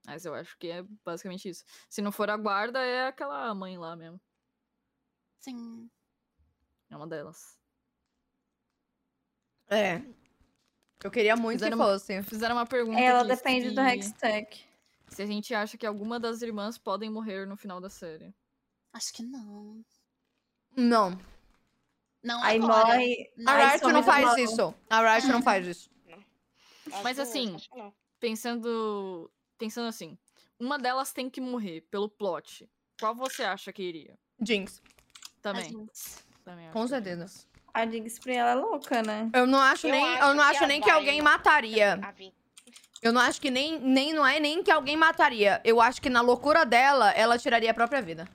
Mas 0.06 0.26
eu 0.26 0.34
acho 0.34 0.58
que 0.58 0.68
é 0.68 0.84
basicamente 1.04 1.50
isso. 1.50 1.64
Se 1.90 2.02
não 2.02 2.12
for 2.12 2.30
a 2.30 2.38
guarda, 2.38 2.80
é 2.86 3.08
aquela 3.08 3.54
mãe 3.56 3.78
lá 3.78 3.96
mesmo. 3.96 4.22
Sim. 5.40 5.90
É 6.90 6.96
uma 6.96 7.08
delas. 7.08 7.58
É. 9.70 10.02
Eu 11.04 11.10
queria 11.12 11.36
muito 11.36 11.60
Fizeram 11.60 11.78
que 11.78 11.84
uma- 11.84 11.92
fosse. 11.94 12.24
Fizeram 12.24 12.56
uma 12.56 12.66
pergunta. 12.66 13.00
Ela 13.00 13.20
aqui 13.22 13.30
depende 13.30 13.72
do 13.72 13.82
Hextech. 13.82 14.66
Se 15.08 15.22
a 15.22 15.26
gente 15.26 15.54
acha 15.54 15.78
que 15.78 15.86
alguma 15.86 16.20
das 16.20 16.42
irmãs 16.42 16.78
podem 16.78 17.10
morrer 17.10 17.46
no 17.46 17.58
final 17.58 17.82
da 17.82 17.90
série. 17.90 18.34
Acho 18.94 19.14
que 19.14 19.24
não. 19.24 19.84
Não. 20.76 21.20
Não 22.24 22.42
Aí 22.44 22.58
agora. 22.58 22.86
morre. 22.86 23.32
A 23.48 23.70
Riot 23.72 23.84
não 23.84 24.02
do 24.02 24.04
faz 24.04 24.38
isso. 24.38 24.76
A 24.90 25.14
Riot 25.16 25.28
não 25.28 25.42
faz 25.42 25.68
isso. 25.68 25.90
Acho 26.92 27.04
Mas 27.04 27.16
que- 27.18 27.22
assim, 27.22 27.56
acho 27.56 27.70
que 27.70 27.78
não. 27.78 27.94
Pensando. 28.20 29.32
Pensando 29.58 29.88
assim. 29.88 30.18
Uma 30.60 30.78
delas 30.78 31.12
tem 31.12 31.30
que 31.30 31.42
morrer 31.42 31.82
pelo 31.90 32.08
plot. 32.08 32.70
Qual 33.00 33.16
você 33.16 33.44
acha 33.44 33.74
que 33.74 33.82
iria? 33.82 34.18
Jinx. 34.40 34.82
Também. 35.42 35.70
Jinx. 35.70 36.24
também 36.44 36.70
Com 36.72 36.84
que 36.84 36.90
certeza. 36.90 37.26
A 37.74 37.86
Jinx 37.86 38.20
pra 38.20 38.34
ela 38.34 38.52
é 38.52 38.56
louca, 38.56 39.02
né? 39.02 39.30
Eu 39.34 39.48
não 39.48 39.60
acho 39.60 39.88
Eu 39.88 39.92
nem, 39.92 40.04
acho 40.06 40.24
eu 40.24 40.34
não 40.36 40.44
que 40.44 40.56
acho 40.58 40.68
nem 40.68 40.82
que 40.82 40.90
alguém 40.90 41.22
mataria. 41.22 42.00
Eu 43.02 43.12
não 43.12 43.22
acho 43.22 43.42
que 43.42 43.50
nem, 43.50 43.80
nem 43.80 44.14
não 44.14 44.26
é 44.26 44.40
nem 44.40 44.62
que 44.62 44.70
alguém 44.70 44.96
mataria. 44.96 45.60
Eu 45.64 45.82
acho 45.82 46.02
que 46.02 46.10
na 46.10 46.22
loucura 46.22 46.64
dela, 46.66 47.10
ela 47.12 47.38
tiraria 47.38 47.72
a 47.72 47.74
própria 47.74 48.02
vida. 48.02 48.28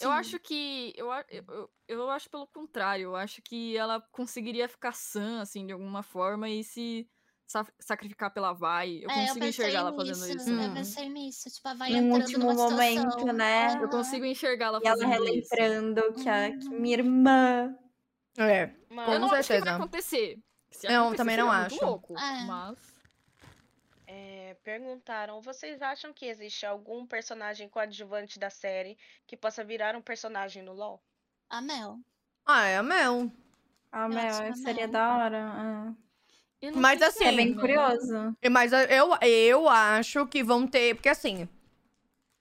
Eu 0.00 0.10
Sim. 0.10 0.16
acho 0.16 0.38
que. 0.38 0.92
Eu, 0.96 1.08
eu, 1.30 1.44
eu, 1.48 1.70
eu 1.88 2.10
acho 2.10 2.28
pelo 2.28 2.46
contrário. 2.46 3.04
Eu 3.04 3.16
acho 3.16 3.40
que 3.42 3.76
ela 3.76 4.00
conseguiria 4.10 4.68
ficar 4.68 4.92
sã, 4.92 5.40
assim, 5.42 5.66
de 5.66 5.72
alguma 5.72 6.02
forma 6.02 6.48
e 6.48 6.64
se 6.64 7.08
sa- 7.46 7.66
sacrificar 7.78 8.32
pela 8.32 8.52
Vai. 8.52 8.98
Eu 9.02 9.10
É, 9.10 9.14
consigo 9.14 9.34
pensei 9.34 9.48
enxergar 9.48 9.78
ela 9.80 9.92
fazendo 9.94 10.26
isso. 10.26 10.50
Hum. 10.50 10.62
Eu 10.62 10.74
pensei 10.74 11.08
nisso. 11.08 11.48
Tipo, 11.50 11.68
a 11.68 11.74
vai 11.74 11.92
entrando 11.92 12.20
último 12.20 12.38
numa 12.46 12.54
situação. 12.54 13.04
momento, 13.04 13.32
né? 13.32 13.78
Eu 13.82 13.88
consigo 13.88 14.24
enxergar 14.24 14.66
ela 14.66 14.80
E 14.82 14.86
ela 14.88 14.98
fazendo 14.98 15.28
isso. 15.28 15.48
relembrando 15.54 16.12
que, 16.14 16.28
a, 16.28 16.48
Uhum. 16.48 16.58
que 16.58 16.68
minha 16.70 16.96
irmã. 16.96 17.74
É. 18.36 18.70
Mano, 18.88 19.12
Eu 19.12 19.18
não 19.20 19.28
acho 19.28 19.36
que 19.36 19.42
certeza. 19.44 19.64
vai 19.66 19.74
acontecer. 19.74 20.38
Se 20.70 20.88
Não, 20.88 21.02
acontecer, 21.08 21.16
também 21.18 21.36
não 21.36 21.46
seria 21.48 21.60
muito 21.60 21.74
acho. 21.74 21.84
louco, 21.84 22.18
É. 22.18 22.44
Mas. 22.44 22.78
é, 24.06 24.56
perguntaram: 24.64 25.40
vocês 25.40 25.82
acham 25.82 26.12
que 26.12 26.26
existe 26.26 26.64
algum 26.66 27.06
personagem 27.06 27.68
coadjuvante 27.68 28.38
da 28.38 28.50
série 28.50 28.96
que 29.26 29.36
possa 29.36 29.62
virar 29.62 29.94
um 29.96 30.02
personagem 30.02 30.62
no 30.62 30.72
LoL? 30.72 31.02
A 31.50 31.60
Mel. 31.60 31.98
Ah, 32.46 32.64
é 32.66 32.78
a 32.78 32.82
Mel. 32.82 33.30
Acho 33.92 34.42
que 34.44 34.58
seria 34.58 34.86
não. 34.86 34.92
da 34.92 35.14
hora. 35.16 35.46
não 36.62 36.72
Mas 36.80 37.02
assim, 37.02 37.24
É 37.24 37.32
bem 37.32 37.54
né? 37.54 37.60
curioso. 37.60 38.36
Mas 38.50 38.72
eu, 38.72 39.16
eu 39.20 39.68
acho 39.68 40.26
que 40.26 40.42
vão 40.42 40.66
ter. 40.66 40.94
Porque 40.94 41.08
assim. 41.10 41.46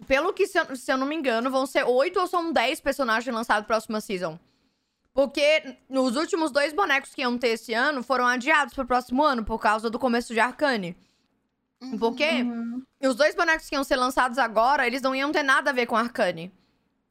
Pelo 0.08 0.34
que, 0.34 0.48
se 0.48 0.58
eu, 0.58 0.76
se 0.76 0.92
eu 0.92 0.98
não 0.98 1.06
me 1.06 1.16
engano, 1.16 1.52
vão 1.52 1.66
ser 1.68 1.84
oito 1.84 2.20
ou 2.20 2.26
são 2.26 2.52
dez 2.52 2.80
personagens 2.82 3.34
lançados 3.36 3.68
próxima 3.68 4.02
season. 4.02 4.40
Porque 5.14 5.76
os 5.90 6.16
últimos 6.16 6.52
dois 6.52 6.72
bonecos 6.74 7.14
que 7.14 7.22
iam 7.22 7.38
ter 7.38 7.50
esse 7.50 7.74
ano 7.74 8.02
foram 8.02 8.26
adiados 8.26 8.74
pro 8.74 8.86
próximo 8.86 9.24
ano, 9.24 9.44
por 9.44 9.60
causa 9.60 9.90
do 9.90 10.00
começo 10.00 10.34
de 10.34 10.40
Arcane. 10.40 10.96
Uhum. 11.82 11.98
Porque 11.98 12.24
Uhum. 12.44 12.82
os 13.04 13.16
dois 13.16 13.36
bonecos 13.36 13.68
que 13.68 13.76
iam 13.76 13.84
ser 13.84 13.98
lançados 13.98 14.38
agora, 14.38 14.88
eles 14.88 15.02
não 15.02 15.14
iam 15.14 15.32
ter 15.32 15.44
nada 15.44 15.72
a 15.72 15.74
ver 15.74 15.86
com 15.86 15.98
Arcane. 15.98 16.52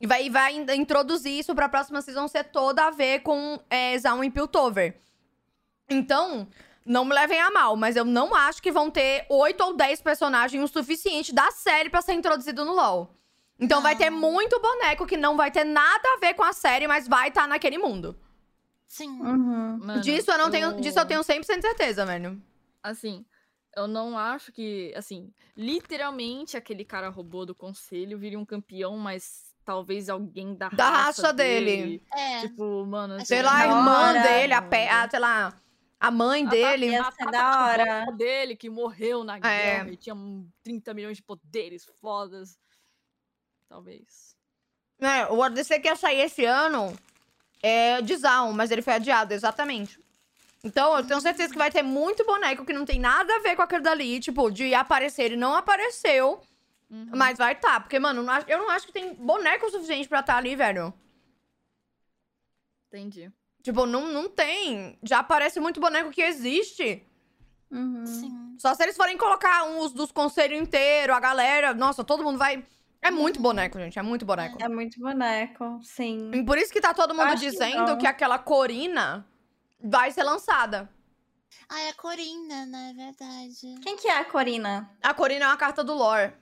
E 0.00 0.06
vai, 0.06 0.30
vai 0.30 0.54
in- 0.56 0.64
introduzir 0.76 1.38
isso 1.38 1.54
pra 1.54 1.68
próxima 1.68 2.00
season 2.00 2.26
ser 2.26 2.44
toda 2.44 2.86
a 2.86 2.90
ver 2.90 3.20
com 3.20 3.60
é, 3.68 3.98
Zaun 3.98 4.24
e 4.24 4.30
Piltover. 4.30 4.96
Então, 5.90 6.48
não 6.86 7.04
me 7.04 7.14
levem 7.14 7.38
a 7.40 7.50
mal, 7.50 7.76
mas 7.76 7.96
eu 7.96 8.04
não 8.04 8.34
acho 8.34 8.62
que 8.62 8.72
vão 8.72 8.90
ter 8.90 9.26
oito 9.28 9.60
ou 9.62 9.74
dez 9.74 10.00
personagens 10.00 10.62
o 10.62 10.68
suficiente 10.72 11.34
da 11.34 11.50
série 11.50 11.90
pra 11.90 12.00
ser 12.00 12.14
introduzido 12.14 12.64
no 12.64 12.72
LoL. 12.72 13.10
Então 13.60 13.82
vai 13.82 13.94
ter 13.94 14.08
Não. 14.10 14.18
muito 14.18 14.58
boneco 14.60 15.06
que 15.06 15.16
não 15.16 15.36
vai 15.36 15.50
ter 15.50 15.64
nada 15.64 16.02
a 16.14 16.18
ver 16.18 16.34
com 16.34 16.42
a 16.42 16.52
série, 16.52 16.86
mas 16.88 17.06
vai 17.06 17.28
estar 17.28 17.46
naquele 17.46 17.76
mundo. 17.78 18.16
Sim. 18.88 19.10
Uhum. 19.20 19.78
Mano, 19.78 20.00
disso 20.00 20.30
eu 20.32 20.38
não 20.38 20.50
tenho, 20.50 20.80
disso 20.80 20.98
eu 20.98 21.06
tenho 21.06 21.20
100% 21.20 21.60
certeza, 21.60 22.04
velho. 22.06 22.42
Assim, 22.82 23.24
eu 23.76 23.86
não 23.86 24.18
acho 24.18 24.50
que, 24.50 24.92
assim, 24.96 25.32
literalmente 25.56 26.56
aquele 26.56 26.84
cara 26.84 27.08
robô 27.08 27.44
do 27.44 27.54
conselho 27.54 28.18
viria 28.18 28.38
um 28.38 28.44
campeão, 28.44 28.96
mas 28.96 29.50
talvez 29.64 30.08
alguém 30.08 30.54
da, 30.56 30.68
Da 30.70 30.90
raça 30.90 31.32
dele. 31.32 32.02
É. 32.12 32.40
Tipo, 32.40 32.84
mano, 32.86 33.24
Sei 33.24 33.42
lá, 33.42 33.58
a 33.58 33.64
irmã 33.66 34.08
hora. 34.08 34.22
dele, 34.22 34.52
a, 34.54 34.62
pe... 34.62 34.88
a, 34.88 35.08
sei 35.08 35.20
lá, 35.20 35.54
a 36.00 36.10
mãe 36.10 36.46
dele. 36.46 36.86
Ia 36.90 37.10
ser 37.12 37.30
da 37.30 37.64
hora. 37.66 38.06
dele 38.16 38.56
que 38.56 38.68
morreu 38.70 39.22
na 39.22 39.36
É. 39.36 39.40
guerra 39.40 39.90
e 39.90 39.96
tinha 39.96 40.14
um 40.14 40.48
30 40.64 40.92
milhões 40.94 41.18
de 41.18 41.22
poderes 41.22 41.84
fodas. 42.00 42.58
Talvez. 43.70 44.36
É, 45.00 45.26
o 45.32 45.42
ADC 45.42 45.78
que 45.78 45.86
ia 45.88 45.94
sair 45.96 46.20
esse 46.22 46.44
ano 46.44 46.92
é 47.62 48.02
de 48.02 48.16
Zaun, 48.16 48.52
mas 48.52 48.70
ele 48.72 48.82
foi 48.82 48.94
adiado, 48.94 49.32
exatamente. 49.32 49.98
Então, 50.64 50.94
eu 50.96 51.06
tenho 51.06 51.20
certeza 51.20 51.52
que 51.52 51.58
vai 51.58 51.70
ter 51.70 51.82
muito 51.82 52.24
boneco 52.26 52.66
que 52.66 52.72
não 52.72 52.84
tem 52.84 52.98
nada 53.00 53.32
a 53.34 53.38
ver 53.38 53.54
com 53.56 53.62
aquele 53.62 53.82
dali, 53.82 54.18
tipo, 54.20 54.50
de 54.50 54.74
aparecer. 54.74 55.22
Ele 55.22 55.36
não 55.36 55.54
apareceu, 55.54 56.42
Uhum. 56.90 57.10
mas 57.14 57.38
vai 57.38 57.54
tá. 57.54 57.78
Porque, 57.80 57.98
mano, 57.98 58.26
eu 58.48 58.58
não 58.58 58.68
acho 58.68 58.86
que 58.86 58.92
tem 58.92 59.14
boneco 59.14 59.66
o 59.66 59.70
suficiente 59.70 60.08
pra 60.08 60.20
estar 60.20 60.36
ali, 60.36 60.56
velho. 60.56 60.92
Entendi. 62.88 63.30
Tipo, 63.62 63.86
não, 63.86 64.08
não 64.12 64.28
tem. 64.28 64.98
Já 65.02 65.20
aparece 65.20 65.60
muito 65.60 65.80
boneco 65.80 66.10
que 66.10 66.22
existe. 66.22 67.02
Uhum. 67.70 68.04
Sim. 68.04 68.56
Só 68.58 68.74
se 68.74 68.82
eles 68.82 68.96
forem 68.96 69.16
colocar 69.16 69.64
uns 69.64 69.92
dos 69.92 70.10
conselhos 70.10 70.60
inteiro, 70.60 71.14
a 71.14 71.20
galera. 71.20 71.72
Nossa, 71.72 72.02
todo 72.02 72.24
mundo 72.24 72.36
vai. 72.38 72.66
É 73.02 73.10
muito 73.10 73.40
boneco, 73.40 73.78
gente. 73.78 73.98
É 73.98 74.02
muito 74.02 74.26
boneco. 74.26 74.58
É 74.62 74.68
muito 74.68 75.00
boneco, 75.00 75.80
sim. 75.82 76.30
E 76.34 76.44
Por 76.44 76.58
isso 76.58 76.72
que 76.72 76.80
tá 76.80 76.92
todo 76.92 77.14
mundo 77.14 77.28
Acho 77.28 77.42
que 77.42 77.50
dizendo 77.50 77.86
não. 77.86 77.98
que 77.98 78.06
aquela 78.06 78.38
Corina 78.38 79.26
vai 79.82 80.10
ser 80.10 80.22
lançada. 80.22 80.88
Ah, 81.68 81.80
é 81.80 81.88
a 81.90 81.94
Corinna, 81.94 82.66
né? 82.66 82.92
Verdade. 82.94 83.80
Quem 83.82 83.96
que 83.96 84.08
é 84.08 84.18
a 84.18 84.24
Corina? 84.24 84.90
A 85.02 85.14
Corina 85.14 85.44
é 85.46 85.48
uma 85.48 85.56
carta 85.56 85.82
do 85.82 85.94
lore. 85.94 86.32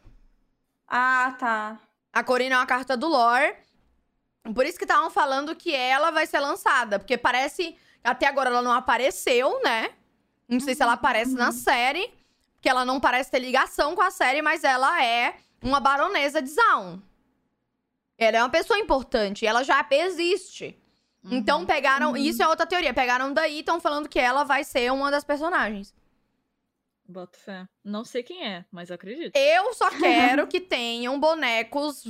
Ah, 0.89 1.37
tá. 1.39 1.81
A 2.13 2.25
Corina 2.25 2.57
é 2.57 2.59
uma 2.59 2.67
carta 2.67 2.97
do 2.97 3.07
lore. 3.07 3.55
Por 4.55 4.65
isso 4.67 4.79
que 4.79 4.85
estavam 4.85 5.11
falando 5.11 5.55
que 5.55 5.75
ela 5.75 6.11
vai 6.11 6.27
ser 6.27 6.41
lançada. 6.41 6.99
Porque 6.99 7.17
parece. 7.17 7.77
Até 8.03 8.27
agora 8.27 8.49
ela 8.51 8.63
não 8.63 8.73
apareceu, 8.73 9.61
né? 9.63 9.91
Não 10.49 10.61
sei 10.61 10.75
se 10.75 10.83
ela 10.83 10.95
aparece 10.95 11.35
na 11.35 11.53
série. 11.53 12.11
Porque 12.55 12.69
ela 12.69 12.85
não 12.85 12.99
parece 12.99 13.31
ter 13.31 13.39
ligação 13.39 13.95
com 13.95 14.03
a 14.03 14.11
série, 14.11 14.43
mas 14.43 14.65
ela 14.65 15.05
é 15.05 15.37
uma 15.63 15.81
baronesa 15.81 16.41
de 16.43 16.51
Zaun. 16.51 17.01
Ela 18.17 18.39
é 18.39 18.43
uma 18.43 18.51
pessoa 18.51 18.79
importante. 18.79 19.47
Ela 19.47 19.63
já 19.63 19.87
existe. 19.91 20.77
Então 21.31 21.67
pegaram. 21.67 22.17
Isso 22.17 22.43
é 22.43 22.49
outra 22.49 22.67
teoria. 22.67 22.95
Pegaram 22.95 23.33
daí 23.33 23.57
e 23.57 23.61
estão 23.61 23.81
falando 23.81 24.09
que 24.09 24.19
ela 24.19 24.45
vai 24.45 24.65
ser 24.65 24.91
uma 24.93 25.11
das 25.11 25.25
personagens. 25.25 25.95
Boto 27.07 27.39
fé. 27.39 27.67
Não 27.85 28.05
sei 28.05 28.23
quem 28.23 28.47
é, 28.47 28.65
mas 28.71 28.91
acredito. 28.91 29.35
Eu 29.37 29.73
só 29.75 29.89
quero 29.99 30.47
que 30.47 30.61
tenham 30.61 31.19
bonecos 31.19 32.05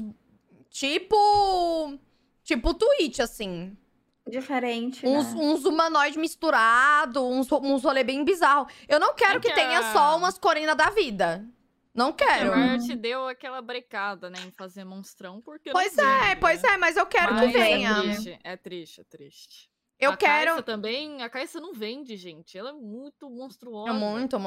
tipo. 0.71 1.99
Tipo 2.43 2.73
Twitch, 2.75 3.19
assim. 3.21 3.77
Diferente, 4.27 5.07
Uns, 5.07 5.33
né? 5.35 5.41
uns 5.41 5.65
humanoides 5.65 6.17
misturados, 6.19 7.23
uns, 7.23 7.51
uns 7.51 7.83
rolê 7.83 8.05
bem 8.05 8.25
bizarro. 8.25 8.67
Eu 8.87 9.01
não 9.01 9.15
quero 9.15 9.39
É 9.39 9.41
que 9.41 9.49
que 9.49 9.55
tenha 9.55 9.79
a- 9.79 9.93
só 9.93 10.17
umas 10.19 10.39
Corina 10.39 10.75
da 10.75 10.91
vida. 10.91 11.47
Não 11.99 12.11
A 12.11 12.13
quero. 12.13 12.53
Riot 12.55 12.95
deu 12.95 13.27
aquela 13.27 13.61
brecada, 13.61 14.31
né, 14.31 14.39
em 14.47 14.53
fazer 14.53 14.85
monstrão, 14.85 15.41
porque 15.41 15.73
Pois 15.73 15.97
não 15.97 16.09
é, 16.09 16.37
pois 16.37 16.63
né? 16.63 16.69
é, 16.71 16.77
mas 16.77 16.97
eu 16.97 17.05
quero 17.05 17.35
Mas 17.35 17.51
que 17.51 17.59
venha. 17.59 17.91
É 17.91 18.03
triste, 18.03 18.39
é 18.45 18.57
triste, 18.57 19.01
é 19.01 19.05
triste. 19.05 19.71
Eu 19.99 20.13
a 20.13 20.17
quero. 20.17 20.51
Caixa 20.53 20.63
também, 20.63 21.23
a 21.25 21.29
Caixa 21.29 21.59
não 21.59 21.75
vende, 21.75 22.17
gente. 22.17 22.57
Ela 22.57 22.71
é 22.71 22.73
muito 22.73 23.29
monstruosa. 23.29 23.91
É 23.91 23.93
muito, 23.93 24.39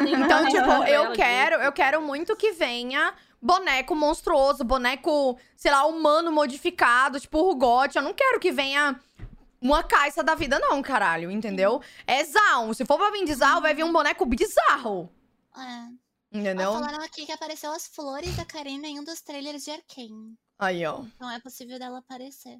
nem 0.00 0.14
Então, 0.24 0.48
tipo, 0.48 0.70
eu 0.88 1.12
quero, 1.12 1.56
eu 1.56 1.70
quero 1.70 2.00
muito 2.00 2.34
que 2.34 2.52
venha 2.52 3.12
boneco 3.40 3.94
monstruoso, 3.94 4.64
boneco, 4.64 5.38
sei 5.54 5.70
lá, 5.70 5.84
humano 5.84 6.32
modificado, 6.32 7.20
tipo 7.20 7.42
Rugote. 7.42 7.98
Eu 7.98 8.02
não 8.04 8.14
quero 8.14 8.40
que 8.40 8.50
venha 8.50 8.98
uma 9.60 9.82
caixa 9.82 10.22
da 10.22 10.34
vida, 10.34 10.58
não, 10.58 10.80
caralho, 10.80 11.30
entendeu? 11.30 11.82
É 12.06 12.24
Zaun. 12.24 12.72
Se 12.72 12.86
for 12.86 12.96
pra 12.96 13.10
vir 13.10 13.26
de 13.26 13.34
Zaun, 13.34 13.60
vai 13.60 13.74
vir 13.74 13.84
um 13.84 13.92
boneco 13.92 14.24
bizarro. 14.24 15.12
É. 15.54 16.01
Entendeu? 16.32 16.70
Ó, 16.70 16.74
falaram 16.80 17.02
aqui 17.04 17.26
que 17.26 17.32
apareceu 17.32 17.72
as 17.72 17.86
flores 17.86 18.34
da 18.36 18.44
Karina 18.44 18.86
em 18.88 18.98
um 19.00 19.04
dos 19.04 19.20
trailers 19.20 19.64
de 19.64 19.70
Arkane. 19.70 20.34
Aí, 20.58 20.84
ó. 20.86 21.00
Então 21.16 21.30
é 21.30 21.40
possível 21.40 21.78
dela 21.78 21.98
aparecer. 21.98 22.56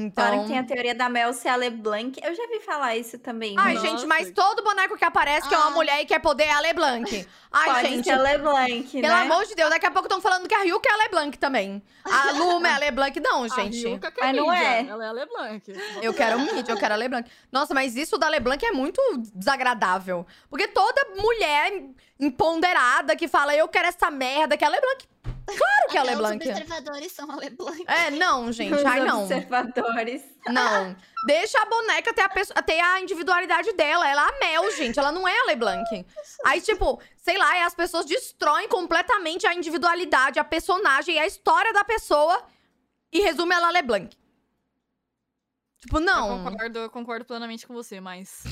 Então. 0.00 0.42
que 0.42 0.48
tem 0.48 0.58
a 0.58 0.62
teoria 0.62 0.94
da 0.94 1.08
Mel 1.08 1.32
ser 1.32 1.48
a 1.48 1.56
LeBlanc. 1.56 2.20
Eu 2.22 2.32
já 2.32 2.46
vi 2.46 2.60
falar 2.60 2.96
isso 2.96 3.18
também. 3.18 3.56
Ai, 3.58 3.74
Nossa. 3.74 3.86
gente, 3.88 4.06
mas 4.06 4.30
todo 4.30 4.62
boneco 4.62 4.96
que 4.96 5.04
aparece 5.04 5.48
que 5.48 5.54
é 5.54 5.58
uma 5.58 5.66
Ah. 5.68 5.70
mulher 5.70 6.00
e 6.00 6.06
quer 6.06 6.20
poder 6.20 6.44
é 6.44 6.52
a 6.52 6.60
LeBlanc. 6.60 7.26
Ai, 7.50 7.68
Pode 7.74 7.88
gente. 7.88 8.04
ser 8.04 8.12
a 8.12 8.22
LeBlanc, 8.22 8.88
Pelo 8.92 9.02
né? 9.14 9.22
amor 9.22 9.44
de 9.46 9.56
Deus, 9.56 9.70
daqui 9.70 9.86
a 9.86 9.90
pouco 9.90 10.06
estão 10.06 10.20
falando 10.20 10.46
que 10.46 10.54
a 10.54 10.62
Ryuka 10.62 10.88
é 10.88 10.92
a 10.92 10.96
LeBlanc 10.98 11.36
também. 11.38 11.82
A 12.04 12.30
Luma 12.62 12.68
é 12.68 12.72
a 12.74 12.78
LeBlanc. 12.78 13.18
Não, 13.18 13.42
A 13.42 13.48
gente. 13.48 13.76
Ryuka 13.88 14.12
que 14.12 14.20
Mas 14.20 14.36
não 14.36 14.52
é. 14.52 14.86
Ela 14.86 15.04
é 15.04 15.08
a 15.08 15.12
LeBlanc. 15.12 15.72
Eu 16.00 16.14
quero 16.14 16.38
um 16.38 16.54
mid, 16.54 16.68
eu 16.68 16.76
quero 16.76 16.94
a 16.94 16.96
LeBlanc. 16.96 17.28
Nossa, 17.50 17.74
mas 17.74 17.96
isso 17.96 18.16
da 18.16 18.28
LeBlanc 18.28 18.64
é 18.64 18.70
muito 18.70 19.00
desagradável. 19.34 20.24
Porque 20.48 20.68
toda 20.68 21.04
mulher 21.20 21.72
empoderada 22.18 23.14
que 23.16 23.28
fala 23.28 23.54
eu 23.54 23.68
quero 23.68 23.88
essa 23.88 24.10
merda, 24.10 24.56
que 24.56 24.64
é 24.64 24.66
a 24.66 24.70
LeBlanc. 24.70 25.08
Claro 25.46 25.88
que 25.90 25.96
é 25.96 26.00
a 26.00 26.02
LeBlanc. 26.02 26.44
Os 26.44 26.50
observadores 26.50 27.12
são 27.12 27.30
a 27.30 27.36
LeBlanc. 27.36 27.84
É, 27.86 28.10
não, 28.10 28.52
gente. 28.52 28.74
Os 28.74 28.84
Ai, 28.84 29.00
não. 29.00 29.22
observadores. 29.22 30.22
Não. 30.46 30.94
Deixa 31.26 31.58
a 31.60 31.64
boneca 31.64 32.12
ter 32.12 32.20
a, 32.20 32.28
pessoa, 32.28 32.62
ter 32.62 32.78
a 32.78 33.00
individualidade 33.00 33.72
dela. 33.72 34.06
Ela 34.06 34.26
é 34.26 34.28
a 34.28 34.38
Mel, 34.40 34.70
gente. 34.76 34.98
Ela 34.98 35.10
não 35.10 35.26
é 35.26 35.40
a 35.40 35.44
LeBlanc. 35.46 36.06
Aí, 36.44 36.60
tipo, 36.60 37.00
sei 37.16 37.38
lá, 37.38 37.64
as 37.64 37.74
pessoas 37.74 38.04
destroem 38.04 38.68
completamente 38.68 39.46
a 39.46 39.54
individualidade, 39.54 40.38
a 40.38 40.44
personagem 40.44 41.14
e 41.16 41.18
a 41.18 41.26
história 41.26 41.72
da 41.72 41.82
pessoa 41.82 42.44
e 43.10 43.20
resume 43.20 43.54
ela 43.54 43.68
a 43.68 43.70
LeBlanc. 43.70 44.14
Tipo, 45.80 45.96
Eu 45.96 46.00
não. 46.00 46.44
concordo, 46.44 46.78
eu 46.78 46.90
concordo 46.90 47.24
plenamente 47.24 47.66
com 47.66 47.72
você, 47.72 48.00
mas. 48.00 48.42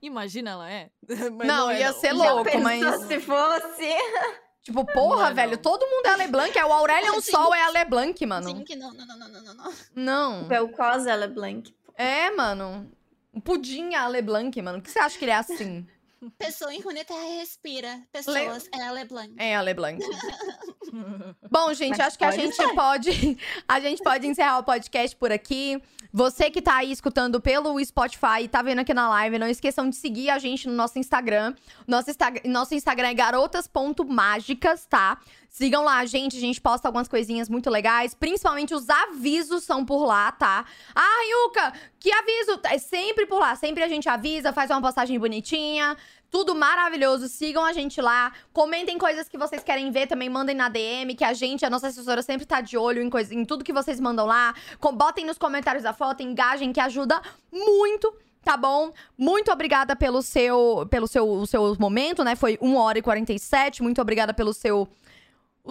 Imagina 0.00 0.50
ela 0.50 0.70
é. 0.70 0.90
Mas 1.36 1.46
Não, 1.48 1.70
é, 1.70 1.80
ia 1.80 1.92
não. 1.92 2.00
ser 2.00 2.12
louco, 2.12 2.58
mas. 2.60 3.06
se 3.06 3.20
fosse? 3.20 3.88
Tipo, 4.60 4.84
porra, 4.84 5.16
Não 5.16 5.26
é, 5.28 5.34
velho, 5.34 5.52
não. 5.52 5.58
todo 5.62 5.86
mundo 5.86 6.04
é 6.04 6.10
a 6.10 6.16
LeBlanc. 6.16 6.58
É 6.58 6.64
o 6.64 6.70
Aurélio 6.70 7.14
Sim. 7.22 7.30
Sol 7.30 7.54
é 7.54 7.62
a 7.62 7.70
LeBlanc, 7.70 8.26
mano. 8.26 8.50
Sim, 8.50 8.64
que 8.64 8.76
não, 8.76 8.92
não, 8.92 9.06
não, 9.06 9.18
não, 9.18 9.28
não, 9.28 9.42
não, 9.42 9.54
não. 9.54 9.72
Não. 9.94 10.44
Belcosa 10.44 11.08
é 11.08 11.12
a 11.14 11.16
LeBlanc. 11.16 11.74
É, 11.94 12.30
mano. 12.32 12.90
O 13.32 13.40
pudim 13.40 13.94
é 13.94 13.96
a 13.96 14.06
LeBlanc, 14.08 14.60
mano. 14.60 14.78
Por 14.78 14.84
que 14.84 14.90
você 14.90 14.98
acha 14.98 15.18
que 15.18 15.24
ele 15.24 15.32
é 15.32 15.36
assim? 15.36 15.86
Pessoa 16.36 16.74
em 16.74 16.80
Runeterra 16.80 17.38
respira. 17.38 18.00
Pessoas, 18.12 18.68
é 18.74 18.82
a 18.82 18.90
LeBlanc. 18.90 19.32
É 19.38 19.54
a 19.56 19.60
LeBlanc. 19.60 19.98
Bom, 21.50 21.72
gente, 21.74 21.90
Mas 21.98 22.00
acho 22.00 22.18
que 22.18 22.24
a 22.24 22.30
gente 22.30 22.54
ser. 22.56 22.74
pode. 22.74 23.38
A 23.68 23.78
gente 23.80 24.02
pode 24.02 24.26
encerrar 24.26 24.58
o 24.58 24.64
podcast 24.64 25.14
por 25.16 25.30
aqui. 25.30 25.80
Você 26.12 26.50
que 26.50 26.62
tá 26.62 26.76
aí 26.76 26.90
escutando 26.90 27.40
pelo 27.40 27.82
Spotify 27.84 28.42
e 28.44 28.48
tá 28.48 28.62
vendo 28.62 28.78
aqui 28.80 28.94
na 28.94 29.08
live, 29.10 29.38
não 29.38 29.46
esqueçam 29.46 29.88
de 29.90 29.96
seguir 29.96 30.30
a 30.30 30.38
gente 30.38 30.66
no 30.66 30.74
nosso 30.74 30.98
Instagram. 30.98 31.54
Nosso, 31.86 32.10
Insta- 32.10 32.32
nosso 32.46 32.74
Instagram 32.74 33.08
é 33.08 33.14
garotas.mágicas, 33.14 34.86
tá? 34.86 35.20
Sigam 35.48 35.82
lá 35.82 36.04
gente, 36.04 36.36
a 36.36 36.40
gente 36.40 36.60
posta 36.60 36.86
algumas 36.86 37.08
coisinhas 37.08 37.48
muito 37.48 37.68
legais. 37.70 38.14
Principalmente 38.14 38.74
os 38.74 38.88
avisos 38.88 39.64
são 39.64 39.84
por 39.84 40.04
lá, 40.04 40.30
tá? 40.30 40.64
Ah, 40.94 41.20
Yuka, 41.30 41.72
que 41.98 42.12
aviso? 42.12 42.60
É 42.64 42.78
sempre 42.78 43.26
por 43.26 43.40
lá. 43.40 43.56
Sempre 43.56 43.82
a 43.82 43.88
gente 43.88 44.08
avisa, 44.08 44.52
faz 44.52 44.70
uma 44.70 44.80
postagem 44.80 45.18
bonitinha. 45.18 45.96
Tudo 46.30 46.54
maravilhoso. 46.54 47.26
Sigam 47.28 47.64
a 47.64 47.72
gente 47.72 48.00
lá. 48.00 48.32
Comentem 48.52 48.98
coisas 48.98 49.28
que 49.28 49.38
vocês 49.38 49.64
querem 49.64 49.90
ver 49.90 50.06
também. 50.06 50.28
Mandem 50.28 50.54
na 50.54 50.68
DM, 50.68 51.14
que 51.14 51.24
a 51.24 51.32
gente, 51.32 51.64
a 51.64 51.70
nossa 51.70 51.88
assessora, 51.88 52.20
sempre 52.22 52.46
tá 52.46 52.60
de 52.60 52.76
olho 52.76 53.02
em, 53.02 53.08
coisa, 53.08 53.34
em 53.34 53.44
tudo 53.44 53.64
que 53.64 53.72
vocês 53.72 53.98
mandam 53.98 54.26
lá. 54.26 54.54
Com- 54.78 54.92
botem 54.94 55.24
nos 55.24 55.38
comentários 55.38 55.86
a 55.86 55.92
foto, 55.94 56.22
engajem, 56.22 56.72
que 56.72 56.80
ajuda 56.80 57.20
muito. 57.50 58.14
Tá 58.44 58.56
bom? 58.56 58.92
Muito 59.16 59.50
obrigada 59.50 59.96
pelo 59.96 60.22
seu, 60.22 60.86
pelo 60.90 61.06
seu, 61.08 61.44
seu 61.46 61.74
momento, 61.80 62.22
né? 62.22 62.36
Foi 62.36 62.58
1 62.60 62.76
hora 62.76 62.98
e 62.98 63.02
47. 63.02 63.82
Muito 63.82 64.00
obrigada 64.00 64.32
pelo 64.32 64.52
seu. 64.52 64.86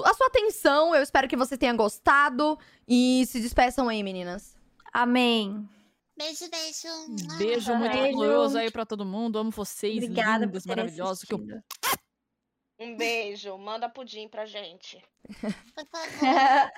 A 0.05 0.13
sua 0.13 0.27
atenção. 0.27 0.93
Eu 0.95 1.01
espero 1.03 1.27
que 1.27 1.35
você 1.37 1.57
tenha 1.57 1.73
gostado. 1.73 2.57
E 2.87 3.25
se 3.27 3.39
despeçam 3.39 3.87
aí, 3.89 4.01
meninas. 4.03 4.55
Amém. 4.93 5.67
Beijo, 6.17 6.49
beijo. 6.49 6.87
Um 6.87 7.37
Beijo 7.37 7.75
muito 7.75 7.91
Beijo. 7.91 8.17
caloroso 8.17 8.57
aí 8.57 8.71
pra 8.71 8.85
todo 8.85 9.05
mundo. 9.05 9.37
Amo 9.37 9.51
vocês, 9.51 9.97
Obrigada 10.03 10.47
ter 10.47 10.61
maravilhosos. 10.67 11.23
Que 11.23 11.33
eu. 11.33 11.39
Um 12.79 12.95
beijo. 12.97 13.55
Manda 13.57 13.87
pudim 13.89 14.27
pra 14.27 14.45
gente. 14.45 15.03
Por 15.75 15.85
favor. 15.91 16.71